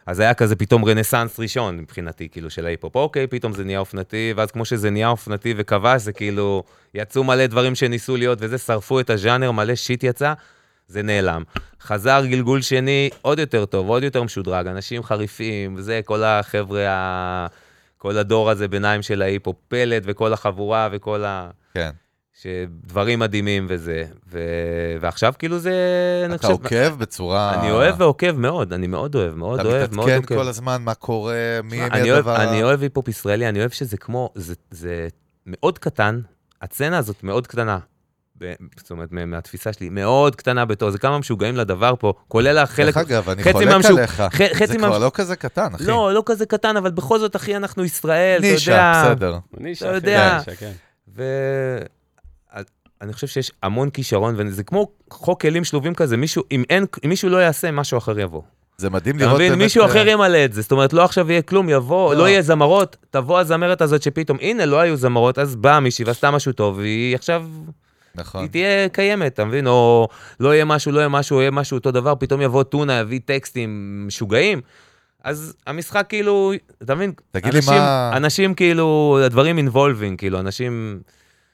אז 0.06 0.20
היה 0.20 0.34
כזה 0.34 0.56
פתאום 0.56 0.86
רנסאנס 0.86 1.40
ראשון 1.40 1.78
מבחינתי, 1.78 2.30
כאילו, 2.30 2.50
של 2.50 2.66
ההיפ-הופ. 2.66 2.96
אוקיי, 2.96 3.28
פתאום 3.28 3.54
זה 3.54 3.64
נהיה 3.64 3.80
אופנתי, 3.80 4.34
ואז 4.36 4.52
כמו 4.52 4.66
שזה 4.66 4.90
נהיה 4.90 5.08
אופנתי 5.08 5.54
וכבש, 5.58 6.02
זה 6.02 6.14
כאילו, 6.14 6.64
יצאו 6.94 7.24
מלא 7.24 7.46
דברים 7.46 7.76
שניסו 7.76 8.18
להיות, 8.18 8.38
וזה, 8.42 8.58
שרפו 8.58 9.00
את 9.00 9.10
הז'אנר, 9.10 9.52
מלא 9.52 9.76
shit 9.76 10.04
יצא, 10.04 10.34
זה 10.88 11.02
נעלם. 11.02 11.44
חזר 11.82 12.26
גלגול 12.26 12.62
שני, 12.62 13.10
עוד 13.22 13.40
יותר 13.40 13.66
טוב, 13.66 13.90
עוד 13.90 14.04
יותר 14.04 14.24
משודרג, 14.24 14.68
אנשים 14.68 15.04
חריפים, 15.04 15.76
וזה, 15.78 16.02
כל 16.06 16.24
החבר'ה. 16.24 17.48
כל 17.98 18.18
הדור 18.18 18.50
הזה 18.50 18.68
ביניים 18.68 19.02
של 19.02 19.22
ההיפ-הופ, 19.22 19.56
פלט 19.68 20.04
וכל 20.06 20.34
החבורה 20.34 20.90
וכל 20.92 21.26
ה... 21.26 21.50
כן. 21.74 21.90
שדברים 22.42 23.20
מדהימים 23.20 23.66
וזה. 23.70 24.04
ו... 24.32 24.40
ועכשיו 25.02 25.34
כאילו 25.40 25.60
זה, 25.60 25.74
אני 26.26 26.36
אתה 26.36 26.48
חושב... 26.48 26.64
עוקב 26.64 26.96
בצורה... 27.00 27.60
אני 27.62 27.72
אוהב 27.72 28.02
ועוקב 28.02 28.32
מאוד, 28.32 28.74
אני 28.74 28.88
מאוד 28.88 29.16
אוהב, 29.16 29.36
מאוד 29.36 29.60
אתה 29.60 29.70
אוהב, 29.70 29.96
מאוד 29.96 30.08
מתעדכן 30.08 30.22
עוקב. 30.22 30.36
כל 30.36 30.48
הזמן 30.48 30.82
מה 30.82 30.94
קורה, 30.94 31.34
מי 31.64 31.80
מי 31.80 31.86
אני 31.86 32.12
אוהב, 32.12 32.28
הדבר... 32.28 32.44
אני 32.50 32.64
אוהב 32.64 32.82
היפ-הופ 32.82 33.08
ישראלי, 33.08 33.50
אני 33.50 33.60
אוהב 33.60 33.72
שזה 33.72 33.98
כמו, 33.98 34.30
זה, 34.36 34.54
זה 34.72 35.08
מאוד 35.48 35.80
קטן, 35.80 36.20
הסצנה 36.62 36.98
הזאת 36.98 37.24
מאוד 37.24 37.48
קטנה. 37.48 37.80
זאת 38.78 38.92
אומרת, 38.92 39.12
מה- 39.12 39.26
מהתפיסה 39.26 39.74
שלי, 39.74 39.90
מאוד 39.90 40.36
קטנה 40.36 40.66
בתור, 40.66 40.92
זה 40.92 40.98
כמה 40.98 41.20
משוגעים 41.20 41.56
לדבר 41.56 41.94
פה, 42.00 42.14
כולל 42.28 42.58
החלק... 42.58 42.86
דרך 42.86 42.98
אגב, 42.98 43.30
אני 43.30 43.44
חצי 43.44 43.54
חולק 43.54 43.68
מהמשוק- 43.68 43.98
עליך. 43.98 44.24
ח- 44.56 44.66
זה 44.66 44.78
מה- 44.78 44.88
כבר 44.88 44.98
לא 45.00 45.12
כזה 45.14 45.36
קטן, 45.36 45.68
אחי. 45.76 45.84
לא, 45.84 46.14
לא 46.14 46.24
כזה 46.26 46.46
קטן, 46.46 46.78
אבל 46.78 46.92
בכל 46.92 47.20
זאת, 47.20 47.36
אחי, 47.36 47.56
אנחנו 47.56 47.84
ישראל, 47.84 48.38
אתה 48.40 48.48
יודע. 48.48 48.54
נישה, 48.54 49.04
בסדר. 49.06 49.38
נישה, 49.58 49.86
אתה 49.90 49.98
אחי, 49.98 50.08
יודע. 50.08 50.38
נישה, 50.38 50.56
כן. 50.56 50.72
ואני 53.04 53.14
חושב 53.14 53.28
שיש 53.28 53.52
המון 53.64 53.90
כישרון, 53.90 54.36
וזה 54.38 54.64
כמו 54.64 54.88
חוק 55.10 55.42
כלים 55.42 55.64
שלובים 55.64 55.94
כזה, 55.96 56.18
מישהו, 56.18 56.44
אם 56.52 56.64
אין, 56.70 56.86
אם 57.06 57.10
מישהו 57.10 57.30
לא 57.30 57.38
יעשה, 57.38 57.72
משהו 57.72 57.98
אחר 57.98 58.20
יבוא. 58.20 58.42
זה 58.78 58.90
מדהים 58.90 59.16
אתה 59.16 59.24
לראות 59.26 59.36
מבין? 59.36 59.50
באמת... 59.52 59.64
מישהו 59.64 59.82
אה, 59.84 59.88
אחר 59.88 60.08
ימלא 60.08 60.46
את 60.46 60.54
זה, 60.54 60.62
זאת 60.62 60.72
אומרת, 60.72 60.94
לא 60.94 61.04
עכשיו 61.04 61.32
יהיה 61.32 61.42
כלום, 61.42 61.70
יבוא, 61.70 62.14
לא. 62.14 62.20
לא 62.20 62.28
יהיה 62.30 62.42
זמרות, 62.42 62.98
תבוא 63.10 63.40
הזמרת 63.40 63.82
הזאת 63.82 64.02
שפתאום, 64.04 64.38
הנה, 64.42 64.66
לא 64.66 64.80
היו 64.80 64.98
זמרות, 64.98 65.40
אז 65.40 65.56
באה 65.56 65.80
מישהי 65.80 66.06
ועשתה 66.06 66.32
משהו 66.32 66.52
טוב, 66.52 66.78
והיא 66.78 67.16
עכשיו, 67.16 67.46
נכון. 68.16 68.42
היא 68.42 68.50
תהיה 68.50 68.90
קיימת, 68.90 69.34
אתה 69.34 69.46
מבין? 69.46 69.68
או 69.68 70.08
לא 70.40 70.54
יהיה 70.54 70.66
משהו, 70.66 70.92
לא 70.92 71.00
יהיה 71.00 71.10
משהו, 71.10 71.40
יהיה 71.42 71.52
משהו 71.52 71.78
אותו 71.78 71.92
דבר, 71.92 72.14
פתאום 72.20 72.42
יבוא 72.42 72.64
טונה, 72.64 72.94
יביא 73.00 73.20
טקסטים 73.26 73.70
משוגעים. 74.08 74.62
אז 75.24 75.56
המשחק 75.68 76.06
כאילו, 76.10 76.52
אתה 76.84 76.96
מבין? 76.96 77.12
תגיד 77.32 77.54
לי 77.54 77.60
אנשים- 77.60 77.74
מה- 77.74 78.12
אנשים 78.18 78.54
כאילו, 78.54 79.20
הדברים 79.26 79.58
אינבולבינג, 79.58 80.20
כאילו, 80.20 80.40
אנשים... 80.40 81.00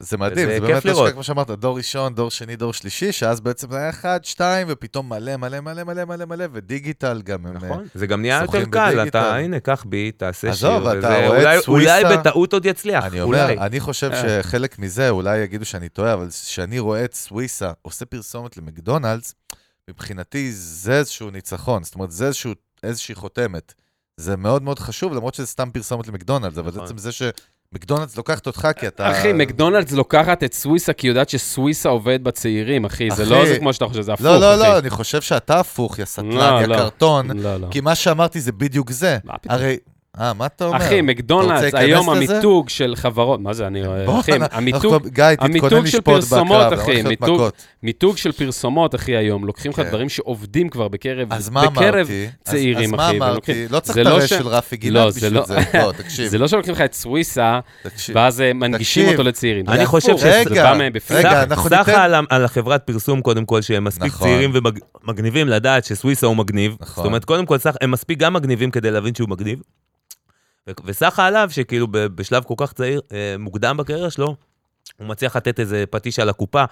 זה 0.02 0.16
מדהים, 0.16 0.48
זה 0.48 0.60
באמת 0.60 0.84
לראות. 0.84 0.98
השקעה, 0.98 1.12
כמו 1.12 1.22
שאמרת, 1.22 1.50
דור 1.50 1.76
ראשון, 1.76 2.14
דור 2.14 2.30
שני, 2.30 2.56
דור 2.56 2.72
שלישי, 2.72 3.12
שאז 3.12 3.40
בעצם 3.40 3.70
זה 3.70 3.76
היה 3.76 3.90
אחד, 3.90 4.20
שתיים, 4.24 4.66
ופתאום 4.70 5.08
מלא, 5.08 5.36
מלא, 5.36 5.60
מלא, 5.60 5.82
מלא, 5.84 6.04
מלא, 6.04 6.24
מלא, 6.24 6.44
ודיגיטל 6.52 7.22
גם. 7.24 7.46
הם, 7.46 7.52
נכון, 7.56 7.86
זה 7.94 8.06
גם 8.06 8.20
נהיה 8.20 8.40
יותר 8.42 8.64
קל. 8.70 9.04
אתה, 9.08 9.36
הנה, 9.36 9.60
קח 9.60 9.84
בי, 9.88 10.12
תעשה 10.12 10.40
שיר, 10.40 10.68
עזוב, 10.70 10.86
אתה 10.86 11.08
רואה 11.08 11.26
את 11.26 11.28
אולי- 11.44 11.62
סוויסה- 11.62 12.00
אולי 12.02 12.16
בטעות 12.16 12.52
עוד 12.52 12.66
יצליח, 12.66 13.04
אני 13.04 13.20
אומר. 13.20 13.52
אני 13.66 13.80
חושב 13.80 14.10
אה. 14.12 14.42
שחלק 14.42 14.78
מזה, 14.78 15.10
אולי 15.10 15.38
יגידו 15.38 15.64
שאני 15.64 15.88
טועה, 15.88 16.14
אבל 16.14 16.28
כשאני 16.30 16.78
רואה 16.78 17.04
את 17.04 17.14
סוויסה 17.14 17.72
עושה 17.82 18.04
פרסומת 18.04 18.56
למקדונלדס, 18.56 19.34
מבחינתי 19.90 20.52
זה 20.52 20.92
איזשהו 20.98 21.30
ניצחון, 21.30 21.84
זאת 21.84 21.94
אומרת, 21.94 22.10
זה 22.10 22.26
איזשהו, 22.26 22.52
איזושהי 22.82 23.14
חותמת. 23.14 23.74
זה 24.16 24.36
מאוד 24.36 24.62
מאוד 24.62 24.78
חשוב, 24.78 25.12
למרות 25.14 25.34
שזה 25.34 25.46
סתם 25.46 25.70
פרסומת 25.70 26.08
למקדונלדס, 26.08 26.58
אבל 26.58 26.68
נכון. 26.70 26.84
עצם 26.84 26.98
זה 26.98 27.10
שמקדונלדס 27.74 28.16
לוקחת 28.16 28.46
אותך 28.46 28.68
כי 28.76 28.86
אתה... 28.86 29.10
אחי, 29.10 29.32
מקדונלדס 29.32 29.92
לוקחת 29.92 30.44
את 30.44 30.54
סוויסה, 30.54 30.92
כי 30.92 31.06
היא 31.06 31.10
יודעת 31.10 31.28
שסוויסה 31.28 31.88
עובד 31.88 32.24
בצעירים, 32.24 32.84
אחי. 32.84 33.10
זה 33.10 33.22
אחי, 33.22 33.30
לא 33.30 33.46
זה 33.46 33.58
כמו 33.58 33.72
שאתה 33.72 33.86
חושב, 33.86 34.00
זה 34.02 34.12
הפוך, 34.12 34.26
לא, 34.26 34.40
לא, 34.40 34.54
אחי. 34.54 34.62
לא, 34.62 34.78
אני 34.78 34.90
חושב 34.90 35.20
שאתה 35.20 35.60
הפוך, 35.60 35.98
יא 35.98 36.04
סטלן, 36.04 36.32
לא, 36.32 36.60
יא 36.60 36.66
לא. 36.66 36.76
קרטון, 36.76 37.30
לא, 37.38 37.56
לא. 37.56 37.66
כי 37.70 37.80
מה 37.80 37.94
שאמרתי 37.94 38.40
זה 38.40 38.52
בדיוק 38.52 38.90
זה. 38.90 39.18
מה 39.24 39.38
פתאום? 39.38 39.54
הרי... 39.54 39.76
אה, 40.18 40.32
מה 40.32 40.46
אתה 40.46 40.64
אומר? 40.64 40.76
אחי, 40.76 41.00
מקדונלדס, 41.00 41.74
היום? 41.74 42.10
המיתוג 42.10 42.68
של 42.68 42.92
חברות, 42.96 43.40
מה 43.40 43.52
זה, 43.52 43.66
אני... 43.66 43.82
בוא, 44.06 44.20
אחי, 44.20 44.32
המיתוג... 44.50 44.94
אנחנו- 44.94 45.10
גיא, 45.10 45.24
תתכונן 45.34 45.50
המיתוג 45.50 45.70
של 45.70 45.98
לשפוט 45.98 46.04
פרסומות, 46.04 46.66
בקרב, 46.66 46.72
אחי, 46.72 46.92
הולך 46.92 47.06
להיות 47.06 47.20
מיתוג-. 47.20 47.50
מיתוג 47.82 48.16
של 48.16 48.32
פרסומות, 48.32 48.94
אחי, 48.94 49.16
היום. 49.16 49.46
לוקחים 49.46 49.70
לך 49.70 49.76
כן. 49.76 49.88
דברים 49.88 50.08
שעובדים 50.08 50.68
כבר 50.68 50.88
בקרב... 50.88 51.32
אז 51.32 51.48
מה 51.48 51.68
בקרב 51.68 51.94
אמרתי? 51.94 52.24
אז- 52.24 52.50
צעירים, 52.52 52.94
אז 52.94 53.00
אחי, 53.00 53.18
מה 53.18 53.30
ולוקחים- 53.30 53.54
אמרתי? 53.56 53.74
לא 53.74 53.80
צריך 53.80 53.94
זה 53.94 54.00
את 54.00 54.06
לא 54.06 54.10
הרש 54.12 54.24
ש- 54.24 54.28
של 54.38 54.48
רפי 54.48 54.90
לא, 54.90 55.10
זה 55.10 55.20
בשביל 55.20 55.34
לא- 55.34 55.44
זה. 55.46 55.58
בוא, 55.82 55.92
תקשיב. 56.02 56.26
זה 56.28 56.38
לא 56.38 56.48
שלוקחים 56.48 56.74
לך 56.74 56.80
את 56.80 56.94
סוויסה. 56.94 57.60
ואז 58.14 58.42
מנגישים. 58.54 59.08
אותו 59.08 59.22
לצעירים. 59.22 59.68
אני 59.68 59.78
זה 59.78 59.86
חושב 59.86 60.16
שזה 60.18 60.42
בא 60.54 60.74
מהם 60.78 60.92
בפנים. 60.92 61.26
ניתן- 61.26 62.24
על 62.30 62.44
החברת 62.44 62.82
פרסום, 62.86 63.20
קודם 63.22 63.44
כל, 63.44 63.62
שהם 63.62 63.84
מספיק 63.84 64.06
נכון. 64.06 64.28
צעירים 64.28 64.52
ומגניבים 65.04 65.48
לדעת 65.48 65.84
שסוויסה 65.84 66.26
הוא 66.26 66.36
מגניב. 66.36 66.76
נכון. 66.80 66.94
זאת 66.96 67.06
אומרת, 67.06 67.24
קודם 67.24 67.46
כל, 67.46 67.56
הם 67.80 67.90
מספיק 67.90 68.18
גם 68.18 68.32
מגניבים 68.34 68.70
כדי 68.70 68.90
להבין 68.90 69.14
שהוא 69.14 69.28
מגניב. 69.28 69.58
וסחה 70.84 71.26
עליו, 71.26 71.48
שכאילו 71.52 71.86
בשלב 71.90 72.44
כל 72.44 72.54
כך 72.56 72.72
צעיר, 72.72 73.00
אה, 73.12 73.34
מוקדם 73.38 73.76
בקריירה 73.76 74.10
שלו, 74.10 74.36
הוא 74.98 75.06
מצליח 75.06 75.36
לתת 75.36 75.60
איזה 75.60 75.84
פטיש 75.90 76.18
על 76.18 76.28
הקופה, 76.28 76.64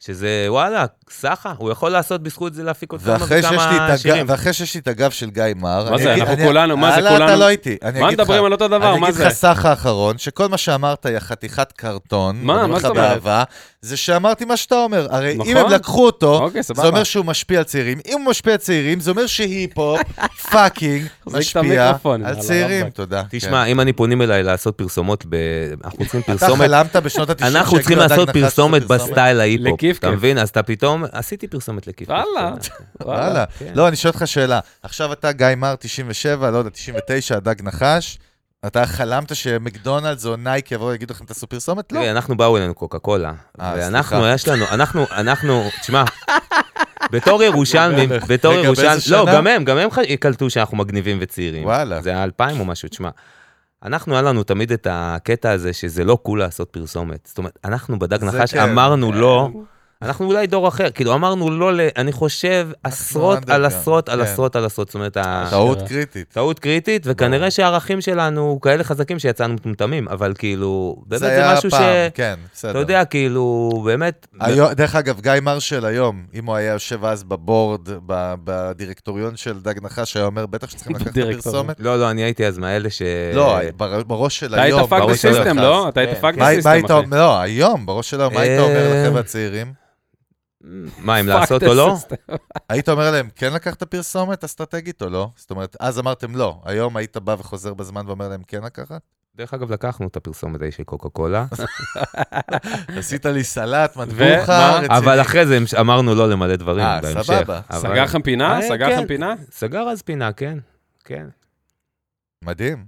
שזה 0.00 0.46
וואלה, 0.48 0.84
סחה, 1.10 1.52
הוא 1.58 1.70
יכול 1.70 1.90
לעשות 1.90 2.22
בזכות 2.22 2.54
זה 2.54 2.62
להפיק 2.62 2.92
עוד 2.92 3.00
כמה 3.02 3.16
וכמה 3.28 3.98
שירים. 3.98 4.26
ואחרי 4.28 4.52
שיש 4.52 4.74
לי 4.74 4.80
את 4.80 4.88
הגב 4.88 5.10
של 5.10 5.30
גיא 5.30 5.42
מר, 5.56 5.84
מה 5.84 5.96
אני 5.96 6.02
זה, 6.02 6.12
אגיד- 6.12 6.22
אנחנו 6.22 6.34
אני- 6.34 6.44
כולנו, 6.46 6.76
מה 6.76 6.90
זה 6.90 6.96
הלאה, 6.96 7.10
כולנו? 7.12 7.24
אתה 7.24 7.36
לא 7.36 7.48
איתי, 7.48 7.76
אני 7.82 8.00
מה 8.00 8.06
אגיד. 8.06 8.20
מדברים 8.20 8.44
על 8.44 8.52
אותו 8.52 8.68
דבר, 8.68 8.90
אני 8.92 9.00
מה 9.00 9.06
אגיד 9.08 9.16
זה? 9.18 9.26
לך 9.26 9.32
סך 9.32 9.64
האחרון, 9.64 10.18
שכל 10.18 10.46
מה 10.48 10.56
שאמרת, 10.58 11.06
יא 11.06 11.18
חתיכת 11.18 11.72
קרטון, 11.72 12.36
מה? 12.42 12.60
אני 12.64 12.70
מה 12.72 12.78
זאת 12.80 12.90
אומרת? 12.90 13.08
באהבה, 13.10 13.42
זה 13.80 13.96
שאמרתי 13.96 14.44
מה 14.44 14.56
שאתה 14.56 14.74
אומר. 14.74 15.06
הרי 15.10 15.32
אם 15.32 15.38
נכון. 15.40 15.56
הם 15.56 15.70
לקחו 15.70 16.06
אותו, 16.06 16.38
אוקיי, 16.42 16.62
זה. 16.62 16.74
אומר 16.82 17.04
שהוא 17.04 17.24
משפיע 17.24 17.58
על 17.58 17.64
צעירים. 17.64 17.98
אם 18.06 18.18
הוא 18.20 18.30
משפיע 18.30 18.52
על 18.52 18.58
צעירים, 18.58 19.00
זה 19.00 19.10
אומר 19.10 19.26
שהיפ-הופ 19.26 20.00
fucking 20.52 21.02
את 21.28 21.32
משפיע 21.32 21.60
על 21.60 21.66
יאללה, 22.20 22.34
צעירים. 22.40 22.90
תודה. 22.90 23.22
תשמע, 23.30 23.64
אם 23.64 23.80
אני 23.80 23.92
פונים 23.92 24.22
אליי 24.22 24.42
לעשות 24.42 24.74
פרסומות, 24.78 25.24
ב... 25.28 25.36
אנחנו 25.84 25.98
צריכים 25.98 26.22
כן. 26.22 26.32
אתה 26.32 26.40
פרסומת 26.46 26.60
חלמת 26.68 26.96
בשנות 26.96 27.30
ה-90 27.30 27.46
אנחנו 27.46 27.78
צריכים 27.78 27.98
לעשות 27.98 28.30
פרסומת 28.30 28.84
ב 28.86 28.95
style 28.95 29.40
ההיפ-הופ, 29.40 29.80
לכיף 29.84 29.98
אתה. 29.98 30.10
מבין? 30.10 30.38
אז 30.38 30.48
אתה 30.48 30.62
פתאום, 30.62 31.04
עשיתי 31.12 31.48
פרסומת 31.48 31.86
לכיף. 31.86 32.08
כיף. 32.08 32.08
וואלה. 32.08 32.52
וואלה. 33.00 33.44
כן. 33.58 33.72
לא, 33.74 33.88
אני 33.88 33.96
שואל 33.96 34.12
אותך 34.14 34.26
שאלה. 34.26 34.60
עכשיו 34.82 35.12
אתה 35.12 35.32
גיא 35.32 35.46
מר 35.56 35.74
97, 35.76 36.50
לא 36.50 36.58
יודע, 36.58 36.70
99, 36.70 37.36
הדג 37.36 37.62
נחש. 37.62 38.18
אתה 38.66 38.86
חלמת 38.86 39.36
שמקדונלדס 39.36 40.26
או 40.26 40.36
נייקי 40.36 40.72
יבואו 40.72 40.88
ויגידו 40.88 41.14
לכם 41.14 41.24
תעשו 41.24 41.46
פרסומת? 41.46 41.92
לא. 41.92 42.10
אנחנו 42.10 42.36
באו 42.36 42.56
אלינו 42.56 42.74
קוקה 42.74 42.98
קולה, 42.98 43.32
אה, 43.60 43.74
ואנחנו. 43.76 44.26
יש 44.26 44.48
לנו, 44.48 44.64
אנחנו, 44.70 45.06
אנחנו, 45.10 45.68
תשמע, 45.80 46.04
בתור 47.12 47.42
ירושלמים. 47.42 48.10
בתור 48.28 48.52
ירושלמים, 48.52 48.98
לא? 49.10 49.26
גם 49.32 49.46
הם, 49.46 49.64
גם 49.64 49.78
הם 49.78 49.88
קלטו 50.20 50.50
שאנחנו 50.50 50.76
מגניבים 50.76 51.18
וצעירים. 51.20 51.64
וואלה. 51.64 52.02
זה 52.02 52.10
היה 52.10 52.24
אלפיים 52.24 52.60
או 52.60 52.64
משהו, 52.64 52.88
תשמע. 52.88 53.08
אנחנו, 53.84 54.12
היה 54.12 54.22
לנו 54.22 54.42
תמיד 54.42 54.72
את 54.72 54.86
הקטע 54.90 55.50
הזה 55.50 55.72
שזה 55.72 56.04
לא 56.04 56.18
קול 56.22 56.38
לעשות 56.38 56.70
פרסומת. 56.70 57.26
זאת 57.28 57.38
אומרת, 57.38 57.58
אנחנו 57.64 57.98
בדג 57.98 58.24
נחש 58.24 58.54
כן. 58.54 58.60
אמרנו 58.60 59.12
לא, 59.12 59.50
אנחנו 60.02 60.26
אולי 60.26 60.46
דור 60.46 60.68
אחר, 60.68 60.90
כאילו 60.90 61.14
אמרנו 61.14 61.50
לא, 61.50 61.72
ל- 61.74 61.88
אני 61.96 62.12
חושב, 62.12 62.68
עשרות 62.82 63.50
על 63.50 63.64
עשרות 63.64 64.08
על 64.08 64.24
כן. 64.24 64.32
עשרות 64.32 64.56
על 64.56 64.64
עשרות, 64.64 64.88
זאת 64.88 64.94
אומרת, 64.94 65.12
טעות 65.50 65.76
אשכרה. 65.76 65.88
קריטית. 65.88 66.28
טעות 66.32 66.58
קריטית, 66.58 67.02
וכנראה 67.06 67.50
שהערכים 67.50 68.00
שלנו 68.00 68.58
כאלה 68.62 68.84
חזקים 68.84 69.18
שיצאנו 69.18 69.54
מטומטמים, 69.54 70.08
אבל 70.08 70.32
כאילו, 70.38 70.96
באמת 71.06 71.20
זה 71.20 71.26
זה 71.26 71.32
היה 71.32 71.54
משהו 71.56 71.70
ש... 71.70 71.74
פעם, 71.74 71.84
כן, 72.14 72.34
בסדר. 72.54 72.70
אתה 72.70 72.78
יודע, 72.78 73.04
כאילו, 73.04 73.70
באמת... 73.84 74.26
היום, 74.40 74.72
דרך 74.72 74.94
אגב, 74.96 75.20
גיא 75.20 75.32
מר 75.42 75.59
של 75.59 75.84
היום, 75.84 76.24
אם 76.34 76.46
הוא 76.46 76.54
היה 76.56 76.72
יושב 76.72 77.04
אז 77.04 77.24
ב 77.24 77.33
board, 77.33 77.88
בדירקטוריון 78.44 79.36
של 79.36 79.60
דג 79.60 79.74
נחש, 79.82 80.16
היה 80.16 80.26
אומר, 80.26 80.46
בטח 80.46 80.70
שצריכים 80.70 80.96
לקחת. 80.96 81.16
הפרסומת. 81.16 81.80
לא, 81.80 82.00
לא, 82.00 82.10
אני 82.10 82.22
הייתי 82.24 82.46
אז 82.46 82.58
מאלה 82.58 82.90
ש... 82.90 83.02
לא, 83.34 83.58
בר- 83.76 84.02
בראש 84.02 84.38
של 84.40 84.54
אתה 84.54 84.62
היית 84.62 84.74
היום. 84.74 84.86
fuck 84.86 84.98
ברור 85.00 85.10
the 85.12 85.16
שלא 85.16 85.32
system, 85.32 85.58
אז. 85.58 85.64
לא? 85.64 85.88
אתה 85.88 86.00
היית 86.00 86.10
כן, 86.14 86.20
fuck 86.20 86.34
כן. 86.34 86.40
the 86.40 86.44
מה 86.46 86.50
מה 86.50 86.56
system, 86.56 86.70
היית 86.70 86.90
אחי. 86.90 87.10
לא, 87.10 87.40
היום, 87.40 87.86
בראש 87.86 88.10
של 88.10 88.20
היום, 88.20 88.34
מה 88.34 88.40
היית 88.40 88.60
אומר 88.60 88.76
אה, 88.92 89.02
לחבר'ה 89.04 89.20
הצעירים? 89.20 89.72
מה, 90.98 91.20
אם 91.20 91.26
לעשות 91.26 91.62
או 91.62 91.74
לא? 91.74 91.96
היית 92.68 92.88
אומר 92.88 93.10
להם, 93.10 93.28
כן 93.36 93.52
לקחת 93.52 93.82
פרסומת 93.82 94.44
אסטרטגית 94.44 95.02
או 95.02 95.08
לא? 95.08 95.28
זאת 95.36 95.50
אומרת, 95.50 95.76
אז 95.80 95.98
אמרתם 95.98 96.36
לא, 96.36 96.62
היום 96.64 96.96
היית 96.96 97.16
בא 97.16 97.36
וחוזר 97.38 97.74
בזמן 97.74 98.06
ואומר 98.06 98.28
להם, 98.28 98.42
כן 98.42 98.62
לקחת? 98.62 99.00
דרך 99.36 99.54
אגב, 99.54 99.72
לקחנו 99.72 100.06
את 100.06 100.16
הפרסומת 100.16 100.60
ההיא 100.60 100.72
של 100.72 100.82
קוקה 100.84 101.08
קולה, 101.08 101.46
עשית 102.98 103.26
לי 103.26 103.44
סלט? 103.44 103.96
מטבוחה, 103.96 104.78
רציני. 104.78 104.98
אבל 104.98 105.20
אחרי 105.20 105.46
זה 105.46 105.58
אמרנו 105.80 106.14
לא 106.14 106.30
למלא 106.30 106.56
דברים 106.56 106.84
אה, 106.84 107.00
בהמשך. 107.00 107.22
סבבה. 107.22 107.60
אבל- 107.70 107.78
סגר 107.80 108.04
לכם 108.04 108.22
פינה? 108.22 108.56
אה, 108.56 108.68
סגר 108.68 108.86
כן. 108.86 108.96
לכם 108.98 109.06
פינה? 109.06 109.34
סגר 109.50 109.80
אז 109.82 110.02
פינה, 110.02 110.32
כן, 110.32 110.58
כן. 111.04 111.26
מדהים. 112.44 112.86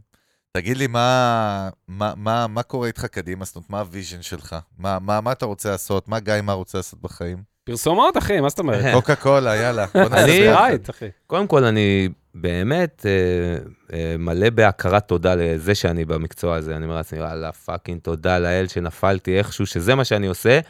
תגיד 0.53 0.77
לי, 0.77 0.87
מה, 0.87 1.69
מה, 1.89 2.13
מה, 2.17 2.47
מה 2.47 2.63
קורה 2.63 2.87
איתך 2.87 3.05
קדימה? 3.05 3.45
זאת 3.45 3.57
אומרת, 3.57 3.71
מה 3.71 3.79
ה 3.81 3.87
vision 3.87 4.23
שלך? 4.23 4.57
מה, 4.79 4.99
מה, 4.99 5.21
מה 5.21 5.33
אתה 5.33 5.47
רוצה 5.47 5.71
לעשות? 5.71 6.09
מה 6.09 6.21
גיא 6.21 6.35
מה 6.43 6.53
רוצה 6.53 6.79
לעשות 6.79 7.01
בחיים? 7.03 7.56
פרסומות, 7.71 8.17
אחי, 8.17 8.41
מה 8.41 8.49
זאת 8.49 8.59
אומרת? 8.59 8.95
קוקה 8.95 9.15
קולה, 9.17 9.57
יאללה, 9.57 9.87
אני- 9.95 10.09
ביחד. 10.41 10.61
right, 10.63 10.91
אחי. 10.91 11.07
קודם 11.27 11.47
כל, 11.47 11.65
אני 11.65 12.09
באמת 12.35 13.07
אה, 13.07 13.59
אה, 13.99 14.17
מלא 14.19 14.51
בהכרת 14.51 15.09
תודה 15.09 15.35
לזה 15.35 15.75
שאני 15.75 16.05
במקצוע 16.05 16.57
הזה. 16.57 16.77
אני 16.77 16.85
אומר 16.85 16.97
לעצמי, 16.97 17.21
וואלה, 17.21 17.53
fucking 17.53 18.01
תודה 18.01 18.39
לאל 18.39 18.67
שנפלתי 18.69 19.39
איכשהו, 19.39 19.67
שזה 19.67 19.95
מה 19.95 20.05
שאני 20.05 20.27
עושה. 20.27 20.61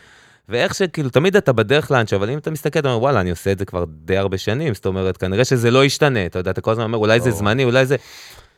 ואיך 0.49 0.75
שכאילו, 0.75 1.11
תמיד 1.11 1.37
אתה 1.37 1.53
בדרך 1.53 1.91
לאנשהו, 1.91 2.17
אבל 2.17 2.31
אם 2.31 2.39
אתה 2.39 2.51
מסתכל, 2.51 2.79
אתה 2.79 2.89
אומר, 2.89 3.01
וואלה, 3.03 3.21
אני 3.21 3.31
עושה 3.31 3.53
את 3.53 3.59
זה 3.59 3.65
כבר 3.65 3.85
די 4.05 4.17
הרבה 4.17 4.39
שנים, 4.39 4.75
זאת 4.75 4.87
אומרת, 4.87 5.17
כנראה 5.17 5.45
שזה 5.45 5.71
לא 5.71 5.85
ישתנה, 5.85 6.27
אתה 6.27 6.39
יודע, 6.39 6.51
אתה 6.51 6.61
כל 6.61 6.71
הזמן 6.71 6.85
אומר, 6.85 6.99
אולי 6.99 7.21
זה. 7.21 7.31
זמני, 7.31 7.65
אולי 7.65 7.87
זה... 7.87 7.97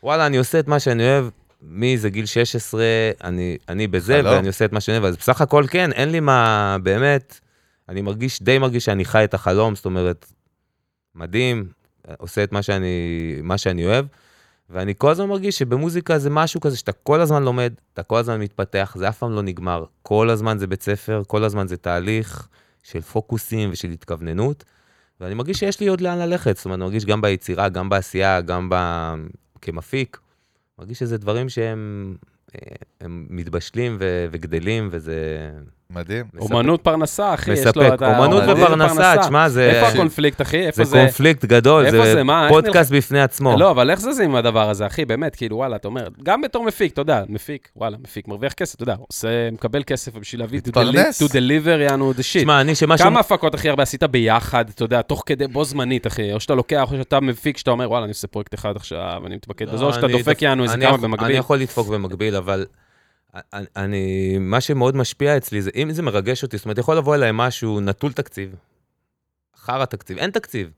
וואלה, 0.03 0.27
אני 0.27 0.37
עושה 0.37 0.59
את 0.59 0.69
מה 0.69 0.81
שאני 0.81 1.03
אוהב, 1.05 1.25
מאיזה 1.63 2.11
גיל 2.11 2.27
16, 2.27 2.83
אני, 3.25 3.57
אני 3.69 3.87
בזה. 3.87 4.21
ואני 4.25 4.47
עושה 4.49 4.65
את 4.65 4.73
מה 4.73 4.81
שאני 4.81 4.99
אוהב, 4.99 5.05
אז 5.09 5.17
בסך 5.17 5.41
הכל 5.41 5.65
כן, 5.71 5.93
אין 5.93 6.09
לי 6.13 6.21
מה, 6.21 6.77
באמת, 6.83 7.41
אני 7.89 8.03
מרגיש, 8.03 8.43
די 8.43 8.59
מרגיש 8.59 8.85
שאני 8.85 9.05
חי 9.05 9.25
את 9.25 9.35
החלום, 9.35 9.75
זאת 9.75 9.85
אומרת, 9.85 10.33
מדהים, 11.15 11.69
עושה 12.19 12.45
את 12.45 12.53
מה 12.53 12.63
שאני, 12.63 13.37
מה 13.43 13.59
שאני 13.59 13.87
אוהב, 13.87 14.07
ואני 14.71 14.95
כל 14.99 15.11
הזמן 15.11 15.29
מרגיש 15.29 15.59
שבמוזיקה 15.59 16.19
זה 16.19 16.31
משהו 16.31 16.61
כזה 16.61 16.77
שאתה 16.77 16.93
כל 16.93 17.21
הזמן 17.21 17.43
לומד, 17.43 17.73
אתה 17.93 18.03
כל 18.03 18.17
הזמן 18.17 18.41
מתפתח, 18.41 18.95
זה 18.99 19.09
אף 19.09 19.19
פעם 19.19 19.33
לא 19.33 19.43
נגמר. 19.43 19.85
כל 20.03 20.31
הזמן 20.31 20.59
זה 20.59 20.67
בית 20.67 20.83
ספר, 20.83 21.23
כל 21.27 21.45
הזמן 21.45 21.67
זה 21.67 21.77
תהליך 21.77 22.49
של 22.83 23.01
פוקוסים 23.01 23.71
ושל 23.73 23.91
התכווננות, 23.91 24.65
ואני 25.21 25.35
מרגיש 25.35 25.59
שיש 25.59 25.81
לי 25.81 25.87
עוד 25.87 26.01
לאן 26.01 26.19
ללכת, 26.19 26.57
זאת 26.57 26.65
אומרת, 26.65 26.79
אני 26.79 26.85
מרגיש 26.85 27.05
גם 27.05 27.21
ביצירה, 27.21 27.69
גם 27.69 27.89
בעשייה, 27.89 28.41
גם 28.41 28.69
ב... 28.71 28.75
כמפיק, 29.63 30.19
מרגיש 30.79 30.99
שזה 30.99 31.19
דברים 31.19 31.49
שהם 31.49 32.15
אה, 32.55 32.77
מתבשלים 33.09 33.97
ו... 34.01 34.27
וגדלים, 34.31 34.89
וזה... 34.91 35.51
מדהים. 35.93 36.25
אומנות 36.41 36.81
פרנסה, 36.83 37.35
אחי, 37.35 37.53
יש 37.53 37.59
לו 37.59 37.83
מספק, 37.83 37.91
את 37.95 38.03
ה... 38.03 38.19
אומנות. 38.19 38.43
ופרנסה, 38.49 39.15
תשמע, 39.23 39.49
זה... 39.49 39.71
איפה 39.71 39.87
הקונפליקט, 39.89 40.41
אחי? 40.41 40.67
איפה 40.67 40.85
זה 40.85 40.91
זה? 40.91 40.99
קונפליקט 40.99 41.45
גדול, 41.45 41.91
זה 41.91 42.01
פודקאסט 42.49 42.93
בפני 42.93 43.21
עצמו. 43.21 43.57
לא, 43.59 43.71
אבל 43.71 43.91
איך 43.91 44.01
זה 44.01 44.13
זה 44.13 44.25
עם 44.25 44.35
הדבר 44.35 44.71
הזה, 44.71 44.87
אחי? 44.87 45.05
באמת, 45.05 45.37
כאילו, 45.37 45.57
וואלה, 45.57 45.77
אתה 45.77 45.89
אומר, 45.89 46.09
גם 46.23 46.41
בתור 46.43 46.65
מפיק, 46.65 46.93
אתה 46.93 47.01
יודע, 47.01 47.23
מפיק, 47.29 47.69
וואלה, 47.77 47.97
מפיק, 48.03 48.29
מרוויח 48.29 48.53
כסף, 48.53 48.75
אתה 48.75 48.83
יודע, 48.83 48.97
עושה, 49.09 49.29
מקבל 49.53 49.83
כסף 49.87 50.15
בשביל 50.17 50.41
להביא, 50.41 50.61
to 50.61 50.69
מתפרנס. 50.69 51.23
to 51.23 51.27
deliver, 51.27 51.69
יענו, 51.81 52.13
the 52.13 52.21
shit. 52.21 52.39
תשמע, 52.39 52.61
אני 52.61 52.75
שמשהו... 52.75 53.07
כמה 53.07 53.21
הפקות 53.21 53.55
הכי 53.55 53.69
הרבה 53.69 53.83
עשית 53.83 54.03
ביחד, 54.05 54.65
אתה 54.69 54.85
יודע, 54.85 55.03
תוך 55.03 55.23
כדי, 55.27 55.47
בו 55.47 55.65
זמנית, 55.65 56.07
אחי? 56.07 56.33
או 56.33 56.41
שאתה 56.41 56.55
לוקח, 56.55 56.93
או 56.93 56.97
שאתה 56.97 57.21
מפיק, 57.21 57.57
שאתה 57.59 57.71
אומר, 57.71 57.91
וואלה, 57.91 58.05
אני 58.05 58.11
עושה 58.11 58.27
פרויקט 58.27 58.55
אחד 58.55 58.77
עכשיו, 58.77 59.23
אני 59.27 59.37
מתמקד 59.37 59.67
לא, 59.67 59.73
בזה, 59.73 59.85
או 59.85 59.93
שאתה 59.93 60.07
אני 60.07 60.13
דופק, 60.19 60.37
דופ- 60.39 60.45
יענו, 60.45 60.63
איזה 60.63 60.75
אני 60.75 60.85
כמה 60.87 60.95
יכול- 60.95 61.05
אני 61.05 61.13
במקביל. 61.17 61.37
יכול 61.37 61.59
לדפוק 61.59 61.89
במקביל, 61.89 62.37
אבל 62.37 62.67
אני- 63.35 63.67
אני, 63.77 64.03
מה 64.41 64.61
שמאוד 64.61 64.97
משפיע 64.97 65.37
אצלי 65.37 65.63
זה, 65.63 65.71
אם 65.77 65.93
זה 65.93 66.03
מרגש 66.03 66.43
אותי, 66.43 66.57
זאת 66.57 66.67
אומרת, 66.67 66.79
יכול 66.79 66.97
לבוא 66.97 67.15
אליי 67.15 67.31
משהו 67.35 67.81
נטול 67.81 68.13
תקציב, 68.13 68.55
חרא 69.57 69.85
תקציב, 69.85 70.19
אין 70.19 70.31
תקציב, 70.31 70.71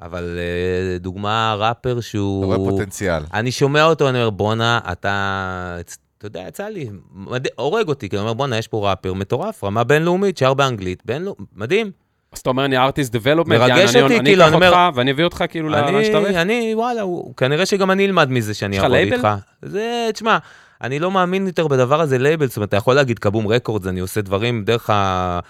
אבל 0.00 0.38
אה, 0.38 0.98
דוגמה, 0.98 1.54
ראפר 1.58 1.92
אתה 1.92 2.02
שהוא... 2.02 2.44
רואה 2.44 2.56
פוטנציאל. 2.58 3.22
אני 3.34 3.50
שומע 3.52 3.84
אותו, 3.84 4.08
אני 4.08 4.18
אומר, 4.18 4.30
בואנה, 4.30 4.80
אתה... 4.92 5.76
אתה 6.18 6.26
יודע, 6.26 6.44
יצא 6.48 6.68
לי, 6.68 6.88
מד... 7.14 7.46
הורג 7.56 7.88
אותי, 7.88 8.08
כי 8.08 8.16
אני 8.16 8.22
אומר, 8.22 8.32
בואנה, 8.34 8.58
יש 8.58 8.68
פה 8.68 8.90
ראפר 8.90 9.12
מטורף, 9.14 9.64
רמה 9.64 9.84
בינלאומית, 9.84 10.36
שר 10.38 10.54
באנגלית, 10.54 11.02
בינלאומי, 11.04 11.44
מדהים. 11.56 11.90
אז 12.32 12.38
אתה 12.38 12.50
אומר, 12.50 12.64
אני 12.64 12.76
artist 12.76 13.12
development, 13.12 13.58
מרגש 13.60 13.94
יענו, 13.94 14.04
אותי, 14.06 14.18
אני 14.18 14.24
כאילו, 14.30 14.42
אקח 14.42 14.48
אני 14.48 14.54
אומר- 14.56 14.68
אותך, 14.86 14.96
ואני 14.96 15.10
אביא 15.10 15.24
אותך 15.24 15.44
כאילו 15.48 15.68
לאן 15.68 16.04
שצריך. 16.04 16.26
אני, 16.28 16.42
אני, 16.42 16.74
וואלה, 16.74 17.00
הוא, 17.00 17.34
כנראה 17.36 17.66
שגם 17.66 17.90
אני 17.90 18.06
אלמד 18.06 18.30
מזה 18.30 18.54
שאני 18.54 18.76
יש 18.76 18.80
לך 18.80 18.84
אעבוד 18.84 18.96
לייבל? 18.98 19.16
איתך. 19.16 19.28
זה, 19.62 20.08
תשמע, 20.14 20.38
אני 20.82 20.98
לא 20.98 21.10
מאמין 21.10 21.46
יותר 21.46 21.66
בדבר 21.68 22.00
הזה 22.00 22.18
לייבל, 22.18 22.46
זאת 22.46 22.56
אומרת, 22.56 22.68
אתה 22.68 22.76
יכול 22.76 22.94
להגיד 22.94 23.18
כבום 23.18 23.46
רקורדס, 23.48 23.86
אני 23.86 24.00
עושה 24.00 24.20
דברים 24.20 24.64
דרך 24.64 24.90
ה... 24.90 25.40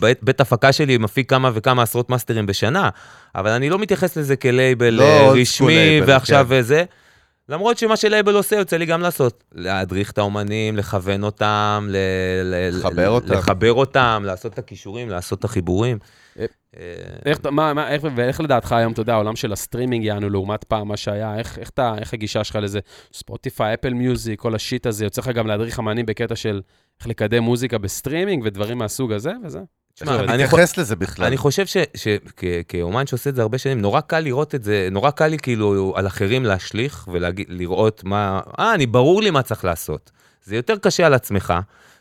בית, 0.00 0.18
בית 0.22 0.40
הפקה 0.40 0.72
שלי 0.72 0.98
מפיק 0.98 1.30
כמה 1.30 1.50
וכמה 1.54 1.82
עשרות 1.82 2.10
מאסטרים 2.10 2.46
בשנה, 2.46 2.88
אבל 3.34 3.50
אני 3.50 3.70
לא 3.70 3.78
מתייחס 3.78 4.16
לזה 4.16 4.36
כלייבל 4.36 4.90
לא 4.94 5.02
אה, 5.04 5.30
רשמי 5.32 5.66
לייבל, 5.74 6.08
ועכשיו 6.10 6.46
כן. 6.50 6.60
זה. 6.62 6.84
למרות 7.48 7.78
שמה 7.78 7.96
שלייבל 7.96 8.34
עושה, 8.34 8.56
יוצא 8.56 8.76
לי 8.76 8.86
גם 8.86 9.00
לעשות. 9.00 9.44
להדריך 9.54 10.10
את 10.10 10.18
האומנים, 10.18 10.76
לכוון 10.76 11.22
אותם, 11.24 11.88
ל- 11.90 11.96
לחבר 12.78 13.04
ל- 13.08 13.12
אותם. 13.12 13.32
לחבר 13.32 13.72
אותם, 13.72 14.22
לעשות 14.26 14.52
את 14.52 14.58
הקישורים, 14.58 15.08
לעשות 15.08 15.38
את 15.38 15.44
החיבורים. 15.44 15.98
אה, 16.76 16.82
איך, 17.24 17.38
מה, 17.50 17.74
מה, 17.74 17.90
איך, 17.90 18.02
ואיך 18.14 18.40
לדעתך 18.40 18.72
היום, 18.72 18.92
אתה 18.92 19.00
יודע, 19.00 19.14
העולם 19.14 19.36
של 19.36 19.52
הסטרימינג 19.52 20.04
יענו 20.04 20.30
לעומת 20.30 20.64
פעם, 20.64 20.88
מה 20.88 20.96
שהיה, 20.96 21.38
איך, 21.38 21.58
איך, 21.58 21.70
אתה, 21.70 21.94
איך 21.98 22.14
הגישה 22.14 22.44
שלך 22.44 22.58
לזה? 22.62 22.80
ספוטיפיי, 23.12 23.74
אפל 23.74 23.94
מיוזיק, 23.94 24.40
כל 24.40 24.54
ה 24.54 24.60
shit 24.60 24.86
הזה, 24.86 25.04
יוצא 25.04 25.20
לך 25.20 25.28
גם 25.28 25.46
להדריך 25.46 25.78
אמנים 25.78 26.06
בקטע 26.06 26.36
של 26.36 26.60
איך 27.00 27.08
לקדם 27.08 27.42
מוזיקה 27.42 27.78
בסטרימינג 27.78 28.42
ודברים 28.44 28.78
מהסוג 28.78 29.12
הזה, 29.12 29.32
וזה? 29.44 29.60
תשמע, 29.94 30.20
אני 30.20 30.44
מתייחס 30.44 30.76
לזה 30.76 30.96
בכלל? 30.96 31.26
אני 31.26 31.36
חושב 31.36 31.64
שכאומן 31.94 33.06
שעושה 33.06 33.30
את 33.30 33.34
זה 33.34 33.42
הרבה 33.42 33.58
שנים, 33.58 33.80
נורא 33.80 34.00
קל 34.00 34.20
לראות 34.20 34.54
את 34.54 34.64
זה, 34.64 34.88
נורא 34.90 35.10
קל 35.10 35.26
לי 35.26 35.38
כאילו 35.38 35.92
על 35.96 36.06
אחרים 36.06 36.44
להשליך 36.44 37.08
ולראות 37.12 38.04
מה, 38.04 38.40
אה, 38.58 38.74
אני 38.74 38.86
ברור 38.86 39.22
לי 39.22 39.30
מה 39.30 39.42
צריך 39.42 39.64
לעשות. 39.64 40.10
זה 40.44 40.56
יותר 40.56 40.76
קשה 40.76 41.06
על 41.06 41.14
עצמך. 41.14 41.54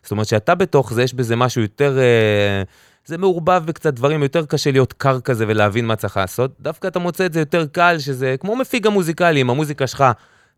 זאת 0.04 0.12
אומרת 0.12 0.28
שאתה 0.28 0.56
בתוך 0.56 0.94
זה, 0.94 1.04
יש 1.04 1.14
בזה 1.14 1.36
משהו 1.36 1.62
יותר, 1.62 2.00
אה, 2.00 2.64
זה 3.06 3.18
מעורבב 3.18 3.64
בקצת 3.66 3.94
דברים, 3.94 4.24
יותר 4.24 4.46
קשה 4.46 4.72
להיות 4.72 4.94
קר 4.94 5.20
כזה 5.20 5.46
ולהבין 5.48 5.86
מה 5.86 5.96
צריך 5.96 6.18
לעשות. 6.18 6.52
דווקא 6.60 6.88
אתה 6.88 7.00
מוצא 7.00 7.26
את 7.26 7.34
זה 7.34 7.40
יותר 7.40 7.66
קל, 7.72 7.96
שזה 8.00 8.36
כמו 8.40 8.56
מפיק 8.56 8.86
המוזיקלי, 8.86 9.40
עם 9.40 9.50
המוזיקה 9.50 9.88
שלך, 9.88 10.04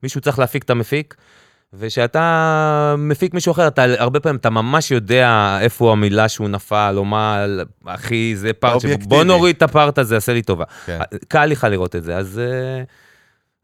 מישהו 0.03 0.21
צריך 0.21 0.39
להפיק 0.39 0.63
את 0.63 0.69
המפיק. 0.69 1.15
ושאתה 1.73 2.95
מפיק 2.97 3.33
מישהו 3.33 3.51
אחר, 3.51 3.67
אתה 3.67 3.83
הרבה 3.83 4.19
פעמים, 4.19 4.35
אתה 4.35 4.49
ממש 4.49 4.91
יודע 4.91 5.57
איפה 5.61 5.91
המילה 5.91 6.29
שהוא 6.29 6.49
נפל, 6.49 6.93
או 6.97 7.05
מה, 7.05 7.45
אחי, 7.85 8.35
זה 8.35 8.53
פארט, 8.53 8.85
בוא. 9.03 9.23
נוריד 9.23 9.55
את 9.55 9.61
הפארט 9.61 9.97
הזה, 9.97 10.17
עשה 10.17 10.33
לי 10.33 10.41
טובה. 10.41 10.65
כן. 10.85 10.99
קל 11.27 11.45
לך 11.45 11.67
לראות 11.69 11.95
את 11.95 12.03
זה, 12.03 12.17
אז 12.17 12.39
אה, 12.39 12.83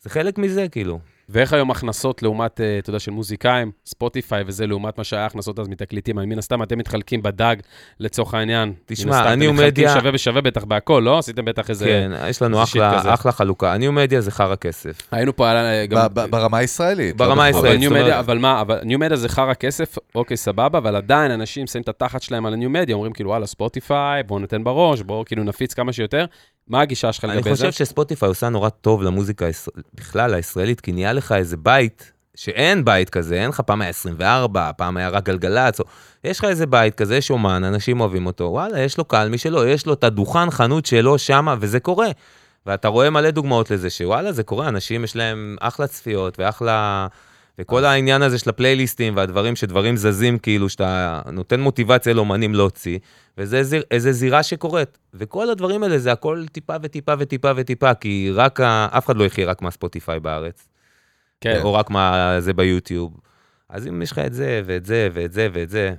זה 0.01 0.09
חלק 0.09 0.37
מזה, 0.37 0.67
כאילו. 0.71 0.99
ואיך 1.29 1.53
היום 1.53 1.71
הכנסות 1.71 2.23
לעומת, 2.23 2.61
אה, 2.61 2.79
אתה 2.79 2.89
יודע, 2.89 2.99
של 2.99 3.11
מוזיקאים, 3.11 3.71
ספוטיפיי 3.85 4.43
וזה, 4.47 4.67
לעומת 4.67 4.97
מה 4.97 5.03
שהיה 5.03 5.25
הכנסות 5.25 5.59
אז 5.59 5.67
מתקליטים? 5.67 6.19
אני 6.19 6.27
מן 6.27 6.37
הסתם, 6.37 6.63
אתם 6.63 6.77
מתחלקים 6.77 7.21
בדג, 7.23 7.55
לצורך 7.99 8.33
העניין. 8.33 8.73
תשמע, 8.85 9.15
הסתם, 9.19 9.27
אני 9.33 9.45
אתם 9.45 9.53
מתחלקים 9.53 9.65
ומדיה- 9.85 9.93
שווה 9.99 10.11
בשווה 10.11 10.41
בטח 10.41 10.63
בהכל, 10.63 11.01
לא? 11.05 11.17
עשיתם 11.19 11.45
בטח 11.45 11.69
איזה... 11.69 11.85
כן, 11.85 12.11
יש 12.29 12.41
לנו 12.41 12.63
אחלה. 12.63 13.13
אחלה 13.13 13.31
חלוקה. 13.31 13.75
אני 13.75 13.87
ומדיה 13.87 14.21
זה 14.21 14.31
חרא 14.31 14.55
כסף. 14.55 14.97
היינו 15.11 15.35
פה, 15.35 15.49
היה 15.49 15.85
גם... 15.85 16.07
ב- 16.13 16.19
ב- 16.19 16.25
ברמה 16.29 16.57
הישראלית. 16.57 17.15
ברמה 17.17 17.43
הישראלית. 17.43 17.79
בחו"ל. 17.79 17.89
אבל 17.89 17.97
ניו 17.97 18.03
זאת 18.05 18.11
אומרת- 18.11 18.25
אבל 18.25 18.37
מה, 18.37 18.61
אבל 18.61 18.79
ניו 18.83 18.99
מדיה 18.99 19.17
זה 19.17 19.29
חרא 19.29 19.53
כסף, 19.53 19.95
אוקיי, 20.15 20.37
סבבה, 20.37 20.77
אבל 20.77 20.95
עדיין 20.95 21.31
אנשים 21.31 21.67
שמים 21.67 21.81
את 21.83 21.89
התחת 21.89 22.21
שלהם 22.21 22.45
על 22.45 22.53
הניו 22.53 22.69
מדיה, 22.69 22.95
אומרים 22.95 23.13
כאילו, 23.13 23.29
וואלה, 23.29 23.45
ספוטיפיי, 23.45 24.23
בואו 24.23 24.39
ניתן 24.39 24.63
בראש, 24.63 25.01
בואו 25.01 25.25
כאילו 25.25 25.43
נפיץ 25.43 25.73
כמה 25.73 25.93
שיותר. 25.93 26.25
מה 26.69 26.81
הגישה 26.81 27.13
שלך 27.13 27.25
אני 27.25 27.33
לגבי 27.33 27.55
זה? 27.55 27.55
חושב 27.55 27.71
שספוטיפיי 27.71 28.29
עושה 28.29 28.49
נורא 28.49 28.69
טוב 28.69 29.03
למוזיקה 29.03 29.45
בכלל, 29.93 30.33
הישראלית, 30.33 30.81
כי 30.81 30.91
נהיה 30.91 31.13
לך 31.13 31.31
איזה 31.31 31.57
בית 31.57 32.11
שאין 32.35 32.85
בית 32.85 33.09
כזה, 33.09 33.35
אין 33.35 33.49
לך 33.49 33.59
פעם 33.59 33.81
היה 33.81 33.89
24, 33.89 34.71
פעם 34.77 34.97
היה 34.97 35.09
רק 35.09 35.25
גלגלצ, 35.25 35.79
או... 35.79 35.85
יש 36.23 36.39
לך 36.39 36.45
איזה 36.45 36.65
בית 36.65 36.95
כזה, 36.95 37.15
יש 37.15 37.31
אומן, 37.31 37.63
אנשים 37.63 37.99
אוהבים 37.99 38.25
אותו, 38.25 38.43
וואלה, 38.43 38.79
יש 38.79 38.97
לו 38.97 39.05
קהל, 39.05 39.29
מי 39.29 39.37
שלא, 39.37 39.67
יש 39.69 39.85
לו 39.85 39.93
את 39.93 40.03
הדוכן 40.03 40.51
חנות 40.51 40.85
שלו 40.85 41.17
שמה, 41.17 41.55
וזה 41.59 41.79
קורה. 41.79 42.07
ואתה 42.65 42.87
רואה 42.87 43.09
מלא 43.09 43.31
דוגמאות 43.31 43.71
לזה, 43.71 43.89
שוואלה, 43.89 44.31
זה 44.31 44.43
קורה, 44.43 44.67
אנשים 44.67 45.03
יש 45.03 45.15
להם 45.15 45.55
אחלה 45.59 45.87
צפיות 45.87 46.39
ואחלה... 46.39 47.07
וכל 47.59 47.85
העניין 47.85 48.21
הזה 48.21 48.39
של 48.39 48.49
הפלייליסטים 48.49 49.15
והדברים, 49.15 49.55
שדברים 49.55 49.97
זזים, 49.97 50.37
כאילו, 50.37 50.69
שאתה 50.69 51.21
נותן 51.31 51.59
מוטיבציה 51.59 52.13
לאומנים 52.13 52.55
להוציא, 52.55 52.99
וזה 53.37 53.63
זיר, 53.63 53.83
איזה 53.91 54.11
זירה 54.11 54.43
שקורית. 54.43 54.97
וכל 55.13 55.49
הדברים 55.49 55.83
האלה, 55.83 55.97
זה 55.99 56.11
הכל 56.11 56.45
טיפה 56.51 56.73
וטיפה 56.81 57.13
וטיפה 57.19 57.51
וטיפה, 57.55 57.93
כי 57.93 58.31
רק, 58.33 58.59
ה- 58.59 58.87
אף 58.91 59.05
אחד 59.05 59.17
לא 59.17 59.23
יחיה 59.23 59.47
רק 59.47 59.61
מהספוטיפיי 59.61 60.19
בארץ, 60.19 60.67
כן. 61.41 61.59
או 61.63 61.73
רק 61.73 61.89
מה 61.89 62.35
זה 62.39 62.53
ביוטיוב. 62.53 63.19
אז 63.69 63.87
אם 63.87 64.01
יש 64.01 64.11
לך 64.11 64.19
את 64.19 64.33
זה, 64.33 64.61
ואת 64.65 64.85
זה, 64.85 65.09
ואת 65.13 65.33
זה, 65.33 65.47
ואת 65.53 65.69
זה, 65.69 65.93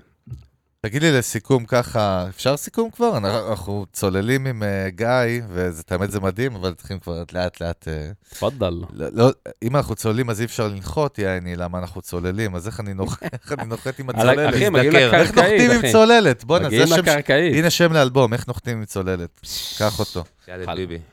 תגיד 0.81 1.03
לי 1.03 1.13
לסיכום 1.19 1.65
ככה, 1.65 2.27
אפשר 2.29 2.57
סיכום 2.57 2.91
כבר? 2.91 3.17
אנחנו- 3.17 3.87
צוללים 3.93 4.47
עם 4.47 4.63
אה, 4.63 4.91
גיא, 4.91 5.43
והאמת 5.49 6.11
זה 6.11 6.21
מדהים, 6.21 6.55
אבל 6.55 6.75
צריכים 6.75 6.99
כבר 6.99 7.23
לאט 7.33 7.61
לאט... 7.61 7.89
אה, 7.89 8.11
תפאדל. 8.31 8.71
לא, 8.93 9.07
לא, 9.13 9.31
אם 9.63 9.77
אנחנו 9.77 9.95
צוללים 9.95 10.31
אז 10.31 10.41
אי 10.41 10.45
אפשר 10.45 10.69
לנחות, 10.69 11.19
יעני, 11.19 11.57
למה 11.57 11.79
אנחנו 11.79 12.03
צוללים, 12.03 12.55
אז 12.57 12.67
איך 12.67 12.81
אני 12.81 12.95
נוח- 12.95 13.19
איך 13.43 13.53
אני 13.53 13.65
נוחת 13.69 13.99
עם 13.99 14.11
הצוללת? 14.11 14.55
אחי, 14.55 14.69
מגיעים 14.69 14.93
להזדקר. 14.93 15.21
איך 15.21 15.31
נוחתים 15.35 15.55
לקרקעית, 15.71 15.85
עם. 15.85 15.93
צוללת? 15.93 16.45
בואנה, 16.45 16.63
זה 16.65 16.69
מגיעים 16.69 16.93
השם... 16.93 17.05
ש- 17.05 17.09
לקרקעית. 17.09 17.55
הנה 17.57 17.71
שם 17.71 17.93
לאלבום, 17.93 18.33
איך 18.33 18.49
נוחתים 18.49 18.79
עם 18.79 18.85
צוללת. 18.85 19.41
קח 19.79 19.99
אותו. 19.99 20.25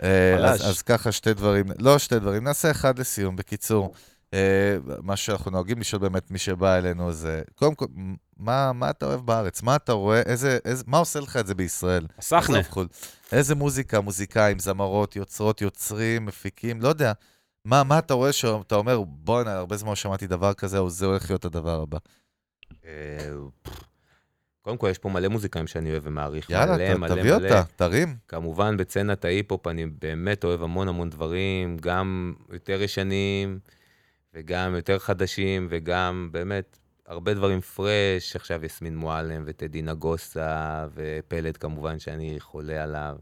אה. 0.04 0.36
אז, 0.70 0.82
ככה 0.82 1.12
שתי 1.12 1.34
דברים, 1.34 1.66
לא 1.80 2.00
שתי 2.00 2.20
דברים, 2.20 2.44
נעשה 2.44 2.72
אחד 2.72 3.00
לסיום. 3.00 3.36
בקיצור, 3.36 3.94
מה 5.02 5.16
שאנחנו 5.16 5.52
נוהגים 5.52 5.80
לשאול 5.80 6.02
באמת 6.02 6.32
מי 6.32 6.38
שבא 6.38 6.78
אלינו 6.78 7.12
זה, 7.12 7.42
קודם 7.56 7.76
כל, 7.76 7.86
מה, 8.38 8.74
מה 8.74 8.90
אתה 8.90 9.06
אוהב 9.06 9.20
בארץ? 9.26 9.62
מה 9.62 9.76
אתה 9.76 9.92
רואה? 9.92 10.22
איזה, 10.22 10.58
איזה, 10.66 10.84
מה 10.88 10.98
עושה 10.98 11.20
לך 11.20 11.38
את 11.38 11.48
זה 11.48 11.56
בישראל? 11.56 12.08
הסחנה. 12.18 12.64
חו"ל. 12.64 12.88
איזה 13.32 13.56
מוזיקה, 13.56 14.02
מוזיקאים, 14.02 14.60
זמרות, 14.60 15.16
יוצרות, 15.16 15.62
יוצרים, 15.62 16.26
מפיקים, 16.26 16.82
לא 16.82 16.88
יודע. 16.88 17.14
מה, 17.66 17.84
מה 17.84 18.00
אתה 18.00 18.14
רואה 18.14 18.32
שאתה 18.34 18.76
אומר, 18.76 19.02
בואנה, 19.08 19.56
הרבה 19.56 19.78
זמן 19.78 19.90
לא 19.90 19.96
שמעתי 19.96 20.28
דבר 20.28 20.54
כזה, 20.54 20.78
או 20.78 20.90
זה 20.90 21.06
הולך 21.06 21.30
להיות 21.30 21.46
הדבר 21.46 21.82
הבא. 21.82 21.98
אה, 22.86 22.90
קודם 24.62 24.78
כל, 24.78 24.88
יש 24.92 24.98
פה 24.98 25.10
מלא 25.10 25.28
מוזיקאים 25.28 25.68
שאני 25.68 25.92
אוהב 25.92 26.04
ומעריך. 26.06 26.50
יאללה, 26.50 26.76
מלא, 26.78 26.94
ת, 26.94 26.98
מלא, 26.98 27.10
תביא 27.10 27.24
מלא. 27.24 27.46
אותה, 27.46 27.64
תרים. 27.76 28.16
כמובן, 28.28 28.78
בצנת 28.78 29.26
ההיפ-הופ 29.26 29.68
אני 29.68 29.86
באמת 29.86 30.44
אוהב 30.44 30.64
המון 30.64 30.88
המון 30.88 31.10
דברים, 31.10 31.78
גם 31.78 32.34
יותר 32.50 32.82
ישנים, 32.82 33.60
וגם 34.36 34.76
יותר 34.76 35.00
חדשים, 35.00 35.68
וגם 35.70 36.30
באמת 36.32 36.78
הרבה 37.08 37.34
דברים 37.34 37.62
פרש. 37.62 38.36
עכשיו 38.36 38.66
יסמין 38.66 38.98
מועלם 38.98 39.44
וטדי 39.46 39.82
נגוסה, 39.82 40.86
ופלד 40.94 41.58
כמובן 41.58 42.00
שאני 42.00 42.40
חולה 42.40 42.84
עליו. 42.84 43.16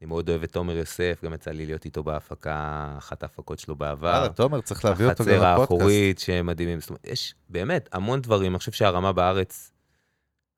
אני 0.00 0.08
מאוד 0.08 0.28
אוהב 0.28 0.42
את 0.42 0.52
תומר 0.52 0.76
יוסף, 0.76 1.20
גם 1.24 1.34
יצא 1.34 1.50
לי 1.50 1.66
להיות 1.66 1.84
איתו 1.84 2.02
בהפקה, 2.02 2.94
אחת 2.98 3.22
ההפקות 3.22 3.58
שלו 3.58 3.76
בעבר. 3.76 4.08
יאללה, 4.08 4.28
תומר, 4.28 4.60
צריך 4.60 4.84
להביא 4.84 5.06
אותו 5.06 5.24
גם 5.24 5.30
החצר 5.30 5.52
לפודקאסט. 5.52 5.72
האחורית, 5.72 6.18
שהם 6.18 6.46
מדהימים. 6.46 6.80
זאת 6.80 6.90
אומרת, 6.90 7.04
יש 7.04 7.34
באמת 7.48 7.88
המון 7.92 8.20
דברים, 8.20 8.52
אני 8.52 8.58
חושב 8.58 8.72
שהרמה 8.72 9.12
בארץ, 9.12 9.72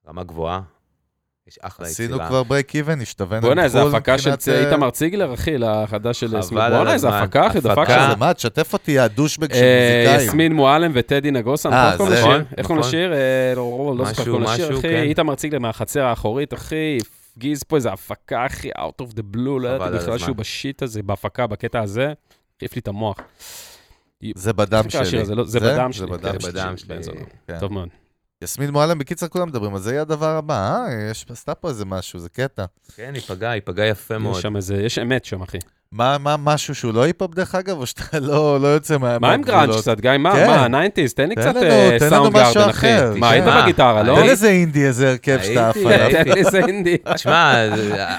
רמה 0.08 0.24
גבוהה. 0.24 0.62
יש 1.48 1.58
אחלה 1.62 1.88
יצירה. 1.88 2.14
עשינו 2.14 2.28
כבר 2.28 2.42
break 2.42 2.74
even, 2.74 3.00
השתווינו 3.00 3.42
בואנה, 3.46 3.64
איזה 3.64 3.78
בחו"ל 3.80 3.96
הפקה 3.96 4.18
של 4.18 4.30
מבחינת, 4.30 4.56
אה, 4.56 4.66
איתמר 4.70 4.90
ציגלר, 4.90 5.34
אחי, 5.34 5.58
לחדש 5.58 6.20
של. 6.20 6.36
על 6.36 6.42
בואנה, 6.50 6.92
איזה. 6.92 7.08
הפקה, 7.08 7.46
אחי, 7.46 7.60
דפק 7.60 7.70
הפקה. 7.78 7.94
שם. 7.94 8.10
זה 8.10 8.16
מה, 8.16 8.34
תשתף 8.34 8.72
אותי, 8.72 8.98
ה 8.98 9.04
douchebag 9.04 9.54
של 9.54 9.60
אה, 9.60 10.04
מוזיקאים. 10.06 10.28
יסמין 10.28 10.52
מועלם 10.52 10.92
וטדי 10.94 11.30
נגוסה, 11.30 11.68
אה, 11.68 11.94
נכון 11.94 12.12
לשיר? 12.12 12.20
נכון, 12.20 12.44
איך 12.56 12.66
קוראים 12.66 12.80
נכון. 12.80 12.88
לשיר? 12.88 13.12
אה, 13.12 13.52
לא 13.56 13.94
לא 13.98 14.04
זוכר 14.04 14.22
משהו, 14.22 14.32
קוראים 14.32 14.42
לשיר, 14.42 14.78
אחי. 14.78 14.82
כן. 14.82 15.02
איתמר 15.02 15.34
ציגלר 15.34 15.58
מהחצר 15.58 16.02
האחורית, 16.04 16.54
אחי. 16.54 16.98
הפגיז 17.32 17.62
פה 17.62 17.76
איזה 17.76 17.92
הפקה, 17.92 18.46
אחי, 18.46 18.70
out 18.70 19.02
of 19.02 19.14
the 19.14 19.36
blue, 19.36 19.60
לא 19.60 19.68
ידעתי 19.68 19.96
בכלל. 19.96 20.18
שהוא 20.18 20.36
ב 20.36 20.45
shit 20.45 20.82
הזה, 20.82 21.02
בהפקה, 21.02 21.46
בקטע 21.46 21.80
הזה. 21.80 22.12
החליף 22.56 22.74
לי 22.74 22.80
את 22.80 22.88
המוח. 22.88 23.20
זה 24.34 24.52
בדם 24.52 24.90
שלי. 24.90 25.34
לא, 25.36 25.44
זה 25.44 25.60
בדם 25.60 25.92
זה 25.92 25.98
שלי. 25.98 26.08
כן, 26.22 26.40
זה. 26.40 26.52
בדם 26.52 26.76
של 26.76 27.02
שלי. 27.02 27.14
כן. 27.46 27.58
טוב 27.60 27.72
מאוד. 27.72 27.88
יסמין 28.44 28.70
מועלם, 28.70 28.98
בקיצר 28.98 29.28
כולם 29.28 29.48
מדברים, 29.48 29.74
אז 29.74 29.82
זה 29.82 29.90
יהיה 29.90 30.02
הדבר 30.02 30.36
הבא, 30.36 30.76
אה? 30.76 31.10
יש, 31.10 31.26
עשתה 31.30 31.54
פה 31.54 31.68
איזה 31.68 31.84
משהו, 31.84 32.18
זה 32.18 32.28
קטע. 32.28 32.64
כן, 32.96 33.12
ייפגע, 33.14 33.54
ייפגע 33.54 33.86
יפה 33.86 34.18
מאוד. 34.18 34.36
יש 34.36 34.42
שם 34.42 34.56
איזה, 34.56 34.82
יש 34.82 34.98
אמת 34.98 35.24
שם, 35.24 35.42
אחי. 35.42 35.58
מה, 35.94 36.18
מה, 36.18 36.36
משהו 36.36 36.74
שהוא 36.74 36.94
לא 36.94 37.02
היפ-הופ 37.02 37.34
דרך 37.34 37.54
אגב, 37.54 37.76
או 37.76 37.86
שאתה 37.86 38.20
לא, 38.20 38.60
לא 38.60 38.66
יוצא 38.68 38.98
מה... 38.98 39.18
מה 39.18 39.32
עם 39.32 39.42
גראנג' 39.42 39.58
מהגבולות? 39.58 39.80
קצת, 39.82 40.00
גיא? 40.00 40.10
מה, 40.18 40.32
כן. 40.32 40.46
מה, 40.46 40.68
nineties? 40.68 41.14
תן 41.14 41.28
לי 41.28 41.34
קצת 41.34 41.56
אה, 41.56 41.96
סאונדגארדן, 42.08 42.60
אחי. 42.60 42.70
אחר. 42.70 43.14
מה, 43.16 43.30
היית 43.30 43.44
בגיטרה, 43.62 44.02
לא? 44.02 44.14
תן 44.14 44.22
איזה 44.22 44.48
אינדי, 44.48 44.86
איזה 44.86 45.10
הרכב 45.10 45.38
שאתה 45.42 45.68
עף 45.68 45.76
עליו. 45.76 46.10
תן 46.10 46.30
לי 46.34 46.40
איזה 46.40 46.58
אינדי. 46.58 46.96
תשמע, 47.14 47.54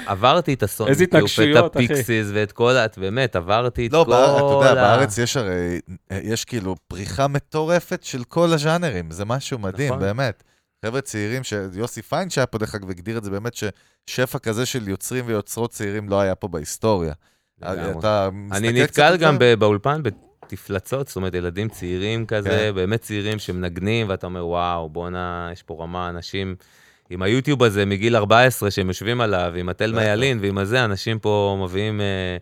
עברתי 0.06 0.54
את 0.54 0.62
הסון, 0.62 0.88
איזה 0.88 1.04
התנגשויות, 1.04 1.64
ואת 1.64 1.76
אחי. 1.76 1.84
הפיקסיס 1.84 2.26
ואת 2.34 2.52
כל 2.52 2.76
ה... 2.76 2.86
באמת, 2.96 3.36
עברתי 3.36 3.86
את 3.86 3.92
לא, 3.92 4.02
כל 4.04 4.10
בארץ, 4.10 4.36
אתה 4.36 4.68
יודע, 4.68 4.70
ה- 4.70 4.74
בארץ 4.74 5.18
יש 5.18 5.36
הרי, 5.36 5.80
יש 6.22 6.44
כאילו 6.44 6.76
פריחה 6.88 7.28
מטורפת 7.28 8.02
של 8.02 8.24
כל 8.24 8.52
הז'אנרים, 8.52 9.10
זה 9.10 9.24
משהו 9.24 9.58
מדהים, 9.58 9.88
נכון. 9.88 10.00
באמת. 10.02 10.42
חבר'ה 10.86 11.00
צעירים, 11.00 11.44
שיוסי 11.44 12.02
פיין 12.02 12.30
שהיה 12.30 12.46
פה 12.46 12.58
דרך 12.58 12.74
אגב, 12.74 12.90
הגדיר 12.90 13.18
את 13.18 13.24
זה 13.24 13.30
באמת, 13.30 13.52
ששפע 13.54 14.38
כזה 14.38 14.66
של 14.66 14.88
יוצרים 14.88 15.24
ויוצרות 15.26 15.70
צעירים 15.70 16.08
לא 16.08 16.20
היה 16.20 16.34
פה 16.34 16.48
בהיסטוריה. 16.48 17.12
לגמרי. 17.62 17.98
אתה 17.98 18.28
אני 18.52 18.72
נתקל 18.82 19.16
גם 19.16 19.36
באולפן 19.58 20.00
בתפלצות, 20.02 21.06
זאת 21.08 21.16
אומרת, 21.16 21.34
ילדים 21.34 21.68
צעירים 21.68 22.26
כזה, 22.26 22.48
כן. 22.50 22.74
באמת 22.74 23.00
צעירים 23.00 23.38
שמנגנים, 23.38 24.08
ואתה 24.08 24.26
אומר, 24.26 24.46
וואו, 24.46 24.88
בואנה, 24.88 25.48
יש 25.52 25.62
פה 25.62 25.76
רמה, 25.80 26.08
אנשים... 26.08 26.56
עם 27.10 27.22
היוטיוב 27.22 27.62
הזה 27.62 27.86
מגיל 27.86 28.16
14 28.16 28.70
שהם 28.70 28.88
יושבים 28.88 29.20
עליו, 29.20 29.52
עם 29.56 29.68
התלמה 29.68 30.04
ילין 30.04 30.38
ועם 30.42 30.58
הזה, 30.58 30.84
אנשים 30.84 31.18
פה 31.18 31.58
מביאים 31.64 32.00
אה, 32.00 32.36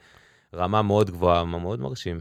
רמה 0.61 0.83
מאוד 0.83 1.11
גבוהה, 1.11 1.45
מאוד 1.45 1.81
מרשים. 1.81 2.21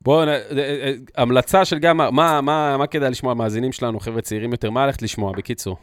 בואו, 0.00 0.28
אה, 0.28 0.34
אה, 0.58 0.92
המלצה 1.16 1.64
של 1.64 1.78
גיא, 1.78 1.92
מה- 1.92 2.10
מה- 2.40 2.76
מה 2.76 2.86
כדאי 2.86 3.10
לשמוע, 3.10 3.32
המאזינים 3.32 3.72
שלנו, 3.72 4.00
חבר'ה 4.00 4.20
צעירים 4.20 4.52
יותר, 4.52 4.70
מה 4.70 4.82
הלכת 4.84 5.02
לשמוע, 5.02 5.32
בקיצור? 5.32 5.76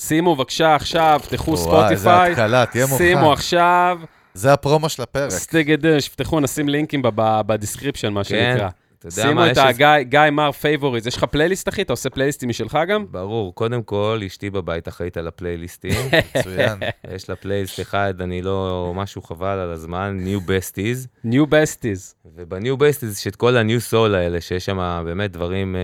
שימו 0.00 0.36
בבקשה 0.36 0.74
עכשיו, 0.74 1.20
פתחו 1.28 1.50
וואי, 1.50 1.90
איזה 1.90 2.02
ספוטיפיי, 2.02 2.30
התקלה, 2.32 2.66
תהיה 2.66 2.86
מוכן. 2.86 2.96
שימו 3.04 3.32
עכשיו, 3.32 3.98
זה 4.34 4.52
הפרומו 4.52 4.88
של 4.88 5.02
הפרק. 5.02 5.30
סטגדש, 5.30 6.08
פתחו, 6.08 6.40
נשים 6.40 6.68
לינקים 6.68 7.02
ב- 7.02 7.40
ב 7.46 7.51
description, 7.51 8.12
מה 8.12 8.24
כן, 8.24 8.28
שנקרא. 8.54 8.68
אתה 8.98 9.06
יודע 9.08 9.22
שימו 9.22 9.34
מה, 9.34 9.46
את 9.46 9.50
יש 9.52 9.58
איזה- 9.58 9.68
הגיא 9.68 10.02
גיא 10.10 10.30
מר 10.32 10.52
favorite, 10.52 11.06
יש 11.06 11.16
לך 11.16 11.24
פלייליסט, 11.24 11.68
אחי? 11.68 11.82
אתה 11.82 11.92
עושה 11.92 12.10
פלייליסטים 12.10 12.48
משלך 12.48 12.78
גם? 12.88 13.06
ברור, 13.10 13.54
קודם 13.54 13.82
כל, 13.82 14.20
אשתי 14.26 14.50
בבית 14.50 14.88
אחראית 14.88 15.16
על 15.16 15.26
הפלייליסטים. 15.28 15.90
מצוין. 16.36 16.78
יש 17.14 17.28
לה 17.30 17.36
פלייליסט 17.36 17.80
אחד, 17.80 18.14
אני 18.20 18.42
לא, 18.42 18.92
משהו 18.96 19.22
חבל 19.22 19.58
על 19.58 19.70
הזמן, 19.72 20.18
New 20.26 20.40
Besties. 20.48 21.26
New 21.26 21.46
Besties. 21.50 22.14
וב 22.36 22.52
New 22.52 22.76
Besties 22.76 23.18
יש 23.18 23.26
את 23.26 23.36
כל 23.36 23.56
ה 23.56 23.62
neo 23.62 23.80
soul 23.80 24.14
האלה, 24.14 24.40
שיש 24.40 24.64
שם 24.66 25.02
באמת 25.04 25.32
דברים, 25.32 25.76
אה, 25.76 25.80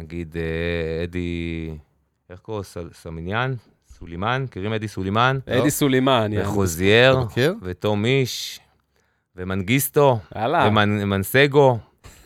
נגיד 0.00 0.36
אה, 0.36 1.04
אדי, 1.04 1.70
איך 2.30 2.38
קוראים? 2.40 2.62
סל- 2.64 2.90
סמיניאן? 2.94 3.54
סולימן? 4.04 4.42
מכירים 4.44 4.72
אדי 4.72 4.88
סולימן? 4.88 5.38
אדי 5.46 5.70
סולימן, 5.70 6.30
יאללה. 6.32 6.48
וחוזייר? 6.48 7.18
ותום 7.62 8.04
מיש, 8.04 8.60
ומנגיסטו. 9.36 10.18
ומאסגו, 11.02 11.78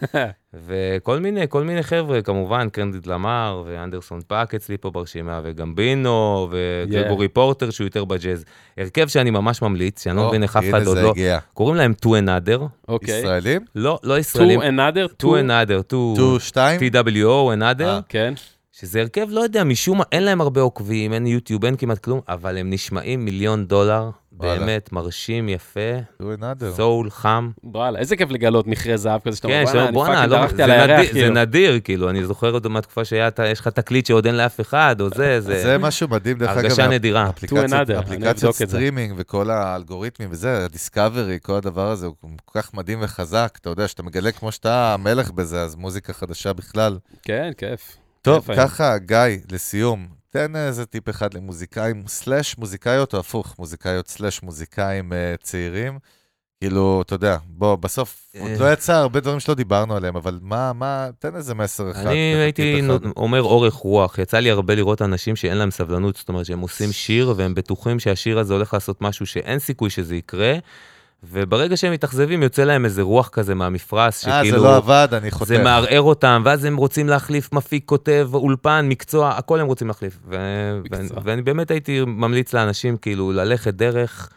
וכל 0.67 1.19
מיני, 1.19 1.45
כל 1.49 1.65
מיני 1.65 1.83
חבר'ה, 1.83 2.23
כמובן, 2.23 2.69
קרנדיט 2.69 3.07
למר, 3.07 3.63
ואנדרסון 3.67 4.21
פאק 4.27 4.55
אצלי 4.55 4.77
פה 4.79 4.91
ברשימה, 4.91 5.41
וגם 5.45 5.75
בינו, 5.75 6.49
וגרגורי 6.51 7.29
פורטר, 7.29 7.71
שהוא 7.71 7.85
יותר 7.85 8.05
בג'אז. 8.05 8.45
הרכב 8.79 9.09
שאני 9.09 9.31
ממש 9.31 9.63
ממליץ, 9.63 10.05
שאני 10.05 10.17
לא 10.17 10.29
מבין 10.29 10.43
איך 10.43 10.57
אף 10.57 10.65
אחד 10.71 10.87
עוד 10.87 10.99
לא... 10.99 11.13
קוראים 11.55 11.77
להם 11.77 11.95
Two 12.07 12.09
Another, 12.09 12.63
אוקיי. 12.89 13.19
ישראלים? 13.19 13.65
לא, 13.75 13.99
לא 14.03 14.17
Two 14.17 14.21
ישראלים. 14.21 15.27
Another, 15.27 15.83
Two 15.83 15.89
Another, 15.89 16.05
Two... 16.05 16.17
Two, 16.17 16.41
שתיים? 16.41 16.81
TWO, 16.81 17.57
Another, 17.59 17.83
אה. 17.83 18.01
כן. 18.09 18.35
שזה 18.81 19.01
הרכב, 19.01 19.27
לא 19.31 19.41
יודע, 19.41 19.65
משום 19.65 19.99
מה, 19.99 20.05
אין 20.13 20.23
להם 20.23 20.41
הרבה 20.41 20.61
עוקבים, 20.61 21.13
אין 21.13 21.27
יוטיוב, 21.27 21.65
אין 21.65 21.77
כמעט 21.77 21.99
כלום, 21.99 22.21
אבל 22.29 22.57
הם 22.59 22.71
נשמעים 22.71 23.25
מיליון 23.25 23.67
דולר, 23.67 24.11
וואלה. 24.33 24.61
באמת, 24.61 24.93
מרשים, 24.93 25.49
יפה. 25.49 25.81
סול, 26.77 27.11
חם. 27.11 27.51
וואלה, 27.65 27.99
איזה 27.99 28.17
כיף 28.17 28.31
לגלות 28.31 28.67
מכרה 28.67 28.97
זהב 28.97 29.21
כזה 29.21 29.37
שאתה 29.37 29.49
כן, 29.49 29.65
אומר, 29.69 29.91
בואנה, 29.93 30.25
אומר, 30.25 30.25
אני 30.25 30.29
fucking 30.29 30.33
לא, 30.33 30.39
דרכתי 30.41 30.57
זה 30.57 30.65
על 30.65 30.71
הירח, 30.71 31.01
נדיר- 31.01 31.13
זה 31.13 31.21
כאילו. 31.21 31.35
נדיר, 31.35 31.81
כאילו, 31.85 32.11
אני 32.11 32.25
זוכר 32.25 32.51
עוד 32.53 32.69
מהתקופה 32.69 33.05
שיש 33.05 33.61
לך 33.61 33.69
תקליט 33.69 34.07
שעוד 34.07 34.27
אין 34.27 34.37
לאף 34.37 34.61
אחד, 34.61 35.01
או 35.01 35.09
זה, 35.09 35.41
זה... 35.41 35.63
זה 35.63 35.79
משהו 35.79 36.09
מדהים, 36.09 36.39
דרך 36.39 36.51
אגב. 36.51 36.59
הרגשה 36.59 36.89
נדירה. 36.89 37.31
אפליקציות-. 37.31 38.53
סטרימינג 38.53 39.15
וכל 39.17 39.51
האלגוריתמים 39.51 40.29
וזה, 40.33 40.65
ה 40.65 40.72
discovery, 40.72 41.39
כל 41.43 41.55
הדבר 41.55 41.91
הזה 41.91 42.07
הוא 42.07 42.15
כל 42.45 42.61
כך 42.61 42.75
מדהים 42.75 42.99
וחזק, 43.03 43.59
אתה 43.61 43.71
יודע, 43.71 43.89
שאתה 43.89 44.03
מגלה 44.03 44.33
כמו 44.33 44.53
שאתה 44.53 44.95
המלך 44.95 45.31
בזה, 45.31 45.63
אז 45.63 45.77
מוזיקה 45.77 46.13
חדשה 46.13 46.53
בכלל. 46.53 46.99
כן, 47.23 47.51
כיף. 47.57 47.97
טוב. 48.35 48.57
ככה, 48.57 48.99
גיא, 48.99 49.19
לסיום, 49.53 50.09
תן 50.31 50.57
איזה 50.57 50.87
טיפ 50.87 51.09
אחד 51.09 51.35
למוזיקאים, 51.35 52.05
slash 52.07 52.59
מוזיקאיות, 52.59 53.15
או 53.15 53.19
הפוך, 53.19 53.55
מוזיקאיות 53.59 54.09
slash 54.09 54.43
מוזיקאים 54.43 55.13
אה, 55.13 55.35
צעירים, 55.43 55.99
כאילו, 56.61 57.03
אתה 57.03 57.15
יודע, 57.15 57.37
בוא, 57.47 57.77
בסוף, 57.77 58.29
עוד 58.41 58.51
אה. 58.51 58.57
לא 58.59 58.73
יצא 58.73 58.95
הרבה 58.95 59.21
דברים 59.21 59.41
שלא 59.41 59.55
דיברנו 59.55 59.97
עליהם, 59.97 60.17
אבל 60.17 60.39
מה, 60.43 60.73
מה, 60.73 61.09
תן 61.19 61.37
איזה 61.37 61.55
מסר 61.55 61.91
אחד. 61.91 62.07
אני 62.07 62.17
הייתי. 62.17 62.81
אומר 63.17 63.43
אורך 63.43 63.75
רוח. 63.75 64.19
יצא 64.19 64.39
לי 64.39 64.51
הרבה 64.51 64.75
לראות 64.75 65.03
אנשים 65.03 65.37
שאין 65.37 65.57
להם 65.57 65.71
סבלנות, 65.71 66.17
זאת 66.17 66.29
אומרת 66.29 66.47
שהם 66.47 66.61
עושים 66.61 66.93
שיר 66.93 67.35
והם 67.37 67.55
בטוחים 67.55 68.01
שהשיר 68.01 68.39
הזה 68.39 68.55
הולך 68.55 68.75
לעשות 68.75 69.03
משהו 69.03 69.27
שאין 69.27 69.59
סיכוי 69.59 69.91
שזה 69.91 70.17
יקרה, 70.17 70.55
וברגע 71.23 71.77
שהם 71.77 71.93
מתאכזבים 71.93 72.43
יוצא 72.43 72.65
להם 72.65 72.85
איזה 72.85 73.03
רוח 73.03 73.29
כזה 73.29 73.55
מהמפרש, 73.55 74.25
אה, 74.27 74.43
זה 74.43 74.49
שכאילו... 74.49 74.65
לא 74.65 74.77
עבד, 74.77 75.09
אני 75.13 75.31
חותם. 75.31 75.45
זה 75.47 75.63
מערער 75.63 76.01
אותם, 76.01 76.43
ואז 76.45 76.65
הם 76.65 76.77
רוצים 76.77 77.09
להחליף 77.09 77.53
מפיק, 77.53 77.83
כותב, 77.87 78.31
אולפן, 78.35 78.87
מקצוע, 78.89 79.29
הכל 79.31 79.61
הם 79.61 79.67
רוצים 79.67 79.89
להחליף. 79.89 80.19
ו- 80.29 80.81
מקצוע. 80.85 81.19
ו- 81.19 81.21
ואני 81.25 81.43
באמת 81.43 81.71
הייתי 81.71 82.01
ממליץ 82.07 82.53
לאנשים 82.53 82.97
כאילו 82.97 83.33
ללכת 83.33 83.75
דרך, 83.75 84.29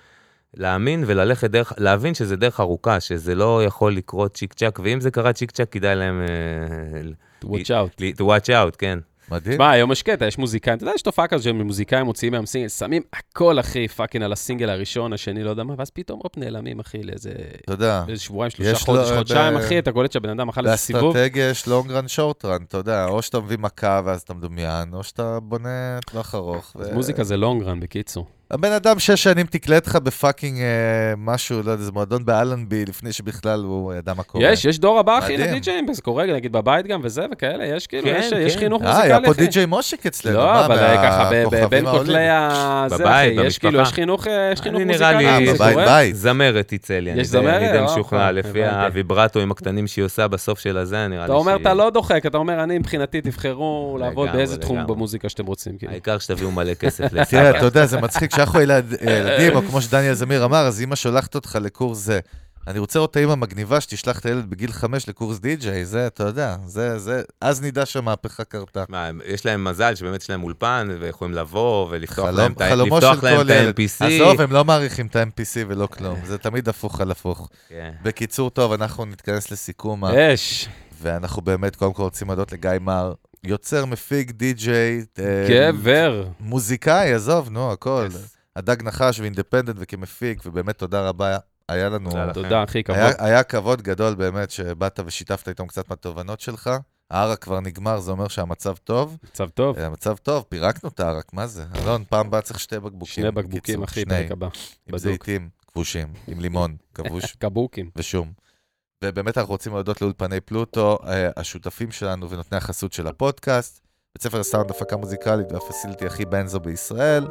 להאמין 0.54 1.04
וללכת 1.08 1.50
דרך, 1.50 1.74
להבין 1.78 2.14
שזה 2.14 2.36
דרך 2.36 2.60
ארוכה, 2.60 3.00
שזה 3.00 3.36
לא 3.36 3.64
יכול 3.64 3.96
לקרות 3.96 4.34
צ'יק 4.34 4.54
צ'אק, 4.54 4.80
ואם 4.84 5.02
זה 5.02 5.12
קרה 5.12 5.34
צ'יק 5.34 5.52
צ'אק, 5.52 5.70
כדאי 5.72 5.96
להם 5.96 6.22
אה, 6.22 7.48
watch 7.50 7.68
out. 7.68 8.02
to 8.18 8.22
watch 8.22 8.50
out, 8.50 8.76
כן. 8.78 9.00
מדהים. 9.32 9.54
תשמע, 9.56 9.72
היום 9.72 9.92
יש 9.92 10.04
קטע, 10.04 10.26
יש 10.26 10.38
מוזיקאים, 10.38 10.78
אתה 10.78 10.84
יודע, 10.84 10.94
יש 10.96 11.02
תופעה 11.02 11.28
כזאת 11.28 11.44
שמוזיקאים 11.44 12.06
מוציאים 12.06 12.34
מהם 12.34 12.46
סינגל, 12.46 12.68
שמים 12.70 13.02
הכל, 13.14 13.60
אחי, 13.60 13.88
fucking 13.88 14.24
על 14.24 14.34
הסינגל 14.34 14.70
הראשון, 14.70 15.14
השני, 15.14 15.44
לא 15.44 15.50
יודע 15.50 15.64
מה, 15.64 15.74
ואז 15.78 15.90
פתאום 15.90 16.20
הופ, 16.24 16.38
נעלמים, 16.38 16.80
אחי, 16.80 17.04
לאיזה 17.04 17.32
אתה 17.66 17.74
יודע, 17.74 18.04
איזה 18.08 18.22
שבועיים, 18.22 18.50
שלושה 18.50 18.76
חודש, 18.76 19.10
לו- 19.10 19.18
חודשיים, 19.18 19.56
אחי, 19.58 19.80
אתה 19.80 19.92
קולט 19.92 20.12
שהבן 20.12 20.30
אדם 20.30 20.50
אכל 20.50 20.66
איזה 20.66 20.78
סיבוב. 20.78 21.04
לאסטרטגיה 21.18 21.50
יש 21.50 21.68
long 21.68 21.92
run 21.92 22.08
short 22.08 22.46
run, 22.46 22.64
אתה 22.68 22.78
יודע, 22.78 23.06
או 23.06 23.22
שאתה 23.22 23.40
מביא 23.40 23.58
מכה 23.60 24.02
ואז 24.06 24.22
אתה 24.22 24.34
מדומיין, 24.34 24.94
או 24.94 25.04
שאתה 25.04 25.40
בונה 25.40 26.00
טווח 26.12 26.36
ארוך. 26.36 26.76
אז 26.80 26.90
מוזיקה 26.94 27.24
זה 27.24 27.38
long 27.38 27.64
run, 27.64 27.80
בקיצור. 27.80 28.26
הבן 28.52 28.72
אדם 28.72 29.00
שש 29.00 29.24
שנים 29.24 29.46
תקלט 29.46 29.88
לך 29.88 29.96
בפאקינג 29.96 30.60
אה, 30.62 30.66
משהו, 31.18 31.56
לא 31.64 31.72
יודע, 31.72 31.82
איזה 31.82 31.92
מועדון 31.92 32.26
באלנבי, 32.26 32.86
לפני 32.86 33.14
שבכלל 33.14 33.60
הוא 33.64 33.94
ידע 33.94 34.14
מה 34.14 34.24
קורה. 34.24 34.44
יש, 34.46 34.66
יש 34.66 34.80
דור 34.80 35.00
הבא, 35.00 35.20
אחי. 35.20 35.38
לדי-ג'אים, 35.38 35.94
זה 35.94 36.02
קורה, 36.02 36.26
נגיד, 36.26 36.52
בבית 36.52 36.88
גם 36.88 37.00
וזה 37.04 37.26
וכאלה, 37.32 37.66
יש 37.66 37.88
כאילו, 37.88 38.04
כן, 38.08 38.20
יש- 38.20 38.32
יש 38.32 38.54
כן. 38.54 38.60
חינוך 38.60 38.82
אה, 38.84 38.88
מוזיקלי, 38.88 39.12
היה 39.14 39.20
פה. 39.26 39.34
די.ג'יי 39.34 39.66
מושיק 39.66 40.06
אצלנו, 40.06 40.38
לא, 40.38 40.46
מה, 40.46 40.66
אבל 40.66 40.78
ככה, 40.78 41.30
ב- 41.32 41.34
מהכוכבים 41.44 41.70
בין? 41.70 41.86
כותלי 41.86 42.30
ה... 42.30 42.86
זה, 42.90 42.98
בבית, 42.98 43.38
אחי, 43.40 43.48
יש 43.48 43.58
כאילו, 43.58 43.80
במשפחה. 43.80 43.90
יש 43.90 43.96
חינוך 43.96 44.28
אה, 44.28 44.50
יש 44.54 44.62
חינוך 44.62 44.82
אני 44.82 44.86
נראה 44.86 45.12
מוזיקלי, 45.14 45.40
לי- 45.44 45.50
אה, 45.52 45.56
זה 45.58 45.64
בבית. 45.64 45.78
בית. 45.88 46.16
זמרת 46.16 46.68
תצא 46.68 46.94
לי, 47.00 47.12
אני 47.12 47.22
יש 47.22 47.28
די- 47.28 47.32
זמרת? 47.32 47.54
אני 47.62 47.72
די 47.72 47.78
אה, 47.78 47.86
משוכנע, 47.86 48.30
אוקיי, 48.30 48.34
לפי. 48.50 48.66
הוויברטואים 48.66 49.52
הקטנים 49.52 49.88
שהיא 49.88 50.06
עושה 50.06 50.28
בסוף 50.28 50.60
של 50.60 50.78
הזה, 50.78 51.08
נראה 51.08 51.20
לי 51.20 51.26
אתה 51.26 51.34
אומר, 51.34 51.52
שהיא- 51.54 51.62
אתה 51.62 51.74
לא 51.74 51.90
דוחק, 51.90 52.26
אתה 52.26 52.38
אומר, 52.38 52.64
אני 52.64 52.78
מבחינתי, 52.78 53.22
תבחרו 53.22 53.98
לעבוד 54.00 54.26
לגמרי, 54.28 54.38
באיזה 54.40 54.58
תחום 54.58 54.78
לגמרי. 54.78 54.96
במוזיקה 54.96 55.30
שאתם 55.30 55.46
רוצים, 55.46 55.78
כאילו. 55.78 55.92
העיקר 55.92 56.18
שתביאו 56.20 56.52
מלא 56.52 56.74
כסף 56.74 57.04
לעסק. 57.14 57.32
תראה, 57.32 57.50
אתה 57.58 57.66
יודע, 57.66 57.86
זה 57.86 58.02
מצחיק, 58.02 58.32
כשאנחנו 58.42 58.62
ילד- 58.62 58.96
ילדים, 59.02 59.56
או 59.56 59.62
כמו 59.62 59.82
שדניאל 59.82 60.14
זמיר 60.14 60.46
אמר, 60.46 60.58
אז 60.68 60.82
אמא 60.82 60.96
שולחת 60.96 61.36
אותך 61.36 61.58
לקורס 61.62 61.98
זה. 61.98 62.20
אני 62.68 62.80
רוצה 62.80 63.00
לראות 63.00 63.12
את 63.12 63.16
האמא 63.16 63.36
מגניבה 63.36 63.82
שתשלח 63.82 64.20
את 64.20 64.26
הילד 64.26 64.50
בגיל 64.50 64.72
חמש 64.72 65.10
לקורס 65.10 65.40
די.ג'יי, 65.40 65.86
זה, 65.86 66.08
אתה 66.08 66.24
יודע, 66.24 66.56
זה, 66.66 67.00
זה, 67.00 67.22
אז 67.42 67.62
נדע 67.62 67.86
שהמהפכה 67.86 68.44
קרתה. 68.44 68.84
מה, 68.90 69.10
יש 69.26 69.46
להם 69.46 69.64
מזל 69.64 69.96
שבאמת 69.96 70.22
יש 70.22 70.30
להם 70.30 70.44
אולפן, 70.44 70.90
ויכולים 71.00 71.34
לבוא 71.34 71.88
ולפתוח 71.92 72.26
חלום- 72.26 72.38
להם 72.38 72.54
חלומו 72.70 72.96
לפתוח 72.98 73.22
של 73.22 73.28
להם 73.28 73.38
כל 73.38 73.52
את. 73.52 73.80
ה-NPC. 73.80 74.06
עזוב, 74.06 74.42
הם 74.42 74.52
לא 74.52 74.66
מעריכים 74.66 75.08
את 75.08 75.16
ה-MPC 75.16 75.58
ולא 75.68 75.88
כלום, 75.88 76.20
זה 76.26 76.38
תמיד 76.38 76.70
הפוך 76.70 77.02
על 77.02 77.12
הפוך. 77.12 77.50
כן. 77.70 77.92
בקיצור, 78.04 78.50
טוב, 78.50 78.72
אנחנו 78.74 79.06
נתכנס 79.06 79.52
לסיכום, 79.52 80.06
אש, 80.06 80.68
ואנחנו 81.02 81.42
באמת 81.42 81.76
קודם 81.76 81.94
כל 81.94 82.04
רוצים 82.04 82.28
להודות 82.28 82.52
לגיא 82.52 82.70
מר, 82.82 83.14
יוצר, 83.44 83.86
מפיק, 83.86 84.32
די.ג'יי, 84.32 85.06
אה, 85.20 85.48
גבר. 85.50 86.28
מוזיקאי, 86.40 87.14
עזוב, 87.14 87.50
נו, 87.50 87.72
הכל. 87.72 88.08
Yes. 88.12 88.18
הדג 88.56 88.84
נחש 88.84 89.20
ואינדפנדנט 89.20 89.76
וכמפיק, 89.80 90.42
ובאמת 90.46 90.78
תודה 90.78 91.10
רבה, 91.10 91.38
היה 91.70 91.90
לנו... 91.90 92.10
תודה 92.34 92.64
אחי, 92.64 92.84
כבוד. 92.84 93.00
היה, 93.00 93.12
היה 93.20 93.44
כבוד 93.44 93.82
גדול 93.82 94.16
באמת 94.16 94.52
שבאת 94.52 95.00
ושיתפת 95.06 95.48
איתם 95.50 95.68
קצת 95.68 95.90
מהתובנות 95.90 96.40
שלך. 96.40 96.70
הערק 97.12 97.44
כבר 97.44 97.60
נגמר, 97.60 98.00
זה 98.00 98.12
אומר 98.12 98.28
שהמצב 98.28 98.76
טוב. 98.84 99.18
מצב 99.24 99.50
טוב. 99.50 99.78
אה, 99.78 99.86
המצב 99.86 100.18
טוב, 100.18 100.46
פירקנו 100.50 100.90
את 100.90 101.00
הערק, 101.00 101.34
מה 101.34 101.48
זה? 101.48 101.66
אלון, 101.76 102.04
פעם 102.10 102.28
הבאה 102.28 102.42
צריך 102.42 102.60
שתי 102.60 102.80
בקבוקים. 102.80 103.24
שני 103.24 103.32
בקבוקים, 103.32 103.84
אחי, 103.84 104.06
פרק 104.06 104.32
הבא. 104.32 104.48
עם. 104.88 104.98
זיתים 104.98 105.50
כבושים, 105.68 106.08
עם 106.28 106.40
לימון 106.40 106.76
כבוש 106.94 107.26
קבוקים. 107.42 107.90
ושום. 107.96 108.32
ובאמת 109.06 109.38
אנחנו 109.38 109.52
רוצים 109.52 109.74
להודות 109.74 110.02
לאולפני 110.02 110.40
פלוטו, 110.42 110.98
אה, 111.08 111.30
השותפים 111.38 111.92
שלנו 111.92 112.30
ונותני 112.30 112.58
החסות 112.58 112.94
של 112.94 113.08
הפודקאסט, 113.08 113.82
בית 114.16 114.24
ספר 114.24 114.40
הסאונד 114.40 114.72
הפקה 114.72 114.98
מוזיקלית 114.98 115.52
והפסיליטי 115.52 116.06
הכי 116.06 116.26
בנזו 116.26 116.60
בישראל, 116.60 117.28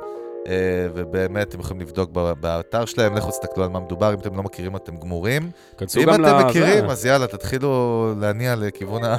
ובאמת 0.94 1.48
אתם 1.48 1.60
יכולים 1.60 1.80
לבדוק 1.82 2.10
באתר 2.40 2.84
שלהם, 2.84 3.14
לכו 3.16 3.30
תסתכלו 3.30 3.64
על 3.64 3.70
מה 3.70 3.80
מדובר, 3.80 4.14
אם 4.14 4.18
אתם 4.18 4.36
לא 4.36 4.42
מכירים 4.42 4.76
אתם 4.76 4.96
גמורים. 4.96 5.50
כנסו 5.78 6.00
אם 6.00 6.06
גם 6.06 6.14
אתם 6.14 6.22
לזה. 6.22 6.44
מכירים, 6.44 6.84
אז 6.90 7.06
יאללה, 7.06 7.26
תתחילו 7.26 7.70
להניע 8.20 8.54
לכיוון 8.56 9.02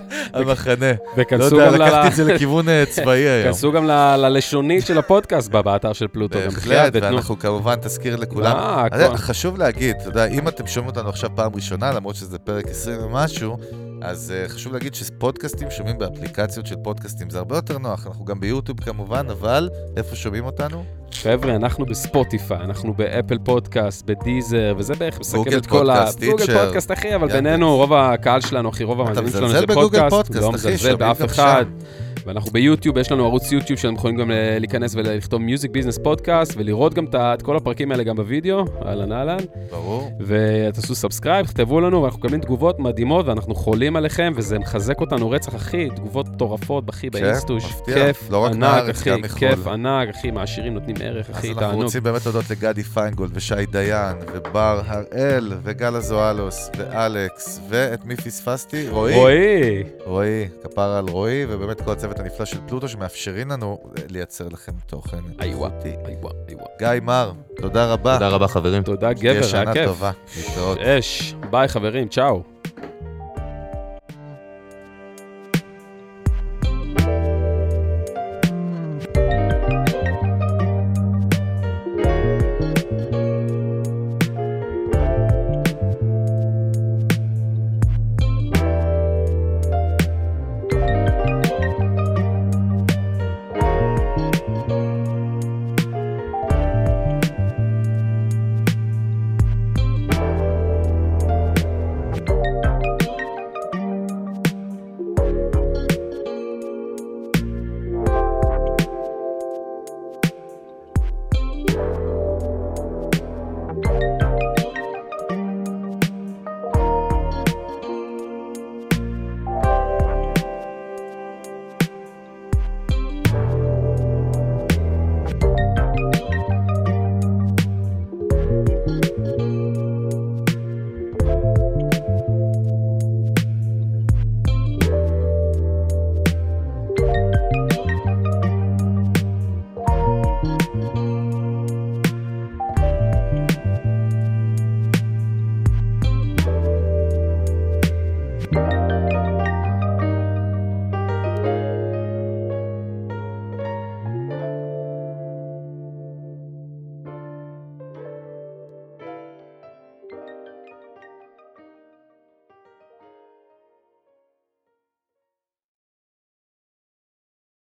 המחנה. 0.34 0.90
לא 0.92 0.96
וכנסו 1.16 1.56
יודע, 1.56 1.66
גם 1.72 1.74
ל- 1.74 1.84
לקחתי 1.84 2.08
את 2.08 2.14
זה 2.14 2.24
לכיוון 2.24 2.68
אה, 2.68 2.84
צבאי 2.90 3.18
היום. 3.28 3.48
כנסו 3.52 3.72
גם 3.72 3.86
ל- 3.86 4.16
ללשונית 4.16 4.86
של 4.86 4.98
הפודקאסט 4.98 5.50
באתר 5.50 5.92
של 5.92 6.08
פלוטו. 6.08 6.38
בהחלט, 6.38 6.92
ואנחנו 6.94 7.38
כמובן 7.38 7.74
תזכיר 7.76 8.16
לכולם. 8.16 8.56
יודע. 9.04 9.16
חשוב 9.16 9.58
להגיד, 9.58 9.96
אתה 10.00 10.08
יודע, 10.08 10.24
אם 10.26 10.48
אתם 10.48 10.66
שומעים 10.66 10.88
אותנו 10.90 11.08
עכשיו 11.08 11.30
פעם 11.34 11.52
ראשונה, 11.54 11.92
למרות 11.92 12.16
שזה 12.16 12.38
פרק 12.38 12.68
20 12.68 12.98
ומשהו, 13.04 13.56
אז 14.02 14.32
uh, 14.46 14.48
חשוב 14.48 14.72
להגיד 14.72 14.94
שפודקאסטים 14.94 15.70
שומעים 15.70 15.98
באפליקציות 15.98 16.66
של 16.66 16.76
פודקאסטים, 16.84 17.30
זה 17.30 17.38
הרבה 17.38 17.56
יותר 17.56 17.78
נוח. 17.78 18.06
אנחנו 18.06 18.24
גם 18.24 18.40
ביוטיוב 18.40 18.80
כמובן, 18.80 19.26
אבל 19.30 19.68
איפה 19.96 20.16
שומעים 20.16 20.44
אותנו? 20.44 20.84
חבר'ה, 21.12 21.56
אנחנו 21.56 21.86
בספוטיפיי, 21.86 22.58
אנחנו 22.58 22.94
באפל 22.94 23.38
פודקאסט, 23.44 24.06
בדיזר, 24.06 24.74
וזה 24.78 24.94
בערך 24.94 25.20
מסכם 25.20 25.38
גוגל 25.38 25.58
את 25.58 25.66
כל 25.66 25.90
ה... 25.90 25.94
פודקאסט, 25.94 26.24
גוגל 26.24 26.64
פודקאסט, 26.64 26.92
אחי, 26.92 27.14
אבל. 27.14 27.28
בינינו, 27.28 27.76
רוב 27.76 27.92
הקהל 27.92 28.40
שלנו, 28.40 28.68
אחי, 28.68 28.84
רוב 28.84 29.00
המאזינים 29.00 29.30
שלנו 29.30 29.48
זה 29.48 29.66
פודקאסט, 29.74 30.10
פודקאסט, 30.10 30.42
לא 30.42 30.52
מזלזל 30.52 30.96
באף 30.96 31.24
אחד. 31.24 31.64
שם. 31.64 32.05
ואנחנו 32.26 32.50
ביוטיוב, 32.50 32.98
יש 32.98 33.12
לנו 33.12 33.24
ערוץ 33.24 33.52
יוטיוב 33.52 33.78
שאתם 33.78 33.94
יכולים 33.94 34.16
גם 34.16 34.30
ל- 34.30 34.58
להיכנס 34.58 34.94
ולכתוב 34.94 35.42
music 35.42 35.70
business 35.70 35.98
podcast, 35.98 36.54
ולראות 36.56 36.94
גם 36.94 37.04
את 37.16 37.42
כל 37.42 37.56
הפרקים 37.56 37.92
האלה 37.92 38.02
גם 38.02 38.16
בווידאו, 38.16 38.64
אהלן 38.86 39.12
אהלן. 39.12 39.36
ברור. 39.70 40.10
ותעשו 40.20 40.94
subscribe, 40.94 41.46
תכתבו 41.46 41.80
לנו, 41.80 42.02
ואנחנו 42.02 42.18
מקבלים 42.18 42.40
תגובות 42.40 42.78
מדהימות, 42.78 43.26
ואנחנו 43.26 43.54
חולים 43.54 43.96
עליכם, 43.96 44.32
וזה 44.36 44.58
מחזק 44.58 45.00
אותנו 45.00 45.30
רצח, 45.30 45.54
אחי, 45.56 45.88
תגובות 45.96 46.28
מטורפות, 46.28 46.90
אחי, 46.90 47.10
כן, 47.10 47.20
באינסטוש. 47.20 47.64
מפתיע. 47.64 47.94
כיף 47.94 48.30
לא 48.30 48.38
רק 48.38 48.52
ענק, 48.52 48.88
אחי, 48.90 49.10
גם 49.10 49.20
מחו"ל. 49.20 49.38
כיף 49.38 49.66
ענק, 49.66 50.08
אחי, 50.08 50.30
מעשירים 50.30 50.74
נותנים 50.74 50.96
ערך, 51.00 51.30
אז 51.30 51.36
אחי, 51.36 51.48
אנחנו 51.48 51.60
תענוג. 51.60 51.82
רוצים 51.82 52.02
באמת 52.02 52.26
להודות 52.26 52.50
לגדי 52.50 52.82
פיינגולד 52.82 53.30
ושי 53.34 53.66
דיין, 53.70 54.16
ובר 54.32 54.80
הראל, 54.86 55.52
וגל 55.62 55.96
אזואלוס, 55.96 56.70
ואלכס, 56.78 57.60
ואת 57.68 58.04
מי 58.04 58.16
פספסתי? 58.16 58.88
רועי. 58.90 59.14
רועי, 59.14 59.82
רועי, 60.06 60.48
כפרה 60.62 60.98
על 60.98 61.04
רועי, 61.08 61.44
ובאמת 61.48 61.80
כל 61.80 61.92
הצוות 61.92 62.15
הנפלא 62.20 62.46
של 62.46 62.58
פלוטו 62.68 62.88
שמאפשרים 62.88 63.50
לנו 63.50 63.78
לייצר 64.10 64.48
לכם 64.48 64.72
תוכן 64.86 65.16
איווה, 65.42 65.68
איכותי. 65.68 65.88
איווה, 66.08 66.30
איווה. 66.48 66.64
גיא 66.78 67.00
מר, 67.02 67.32
תודה 67.56 67.92
רבה. 67.92 68.14
תודה 68.14 68.28
רבה, 68.28 68.48
חברים. 68.48 68.82
תודה, 68.82 69.12
גבר, 69.12 69.30
היה 69.30 69.42
שנה 69.42 69.72
כיף. 69.72 69.86
טובה. 69.86 70.10
להתראות. 70.36 70.78
אש, 70.78 71.34
ביי 71.50 71.68
חברים, 71.68 72.08
צ'או. 72.08 72.42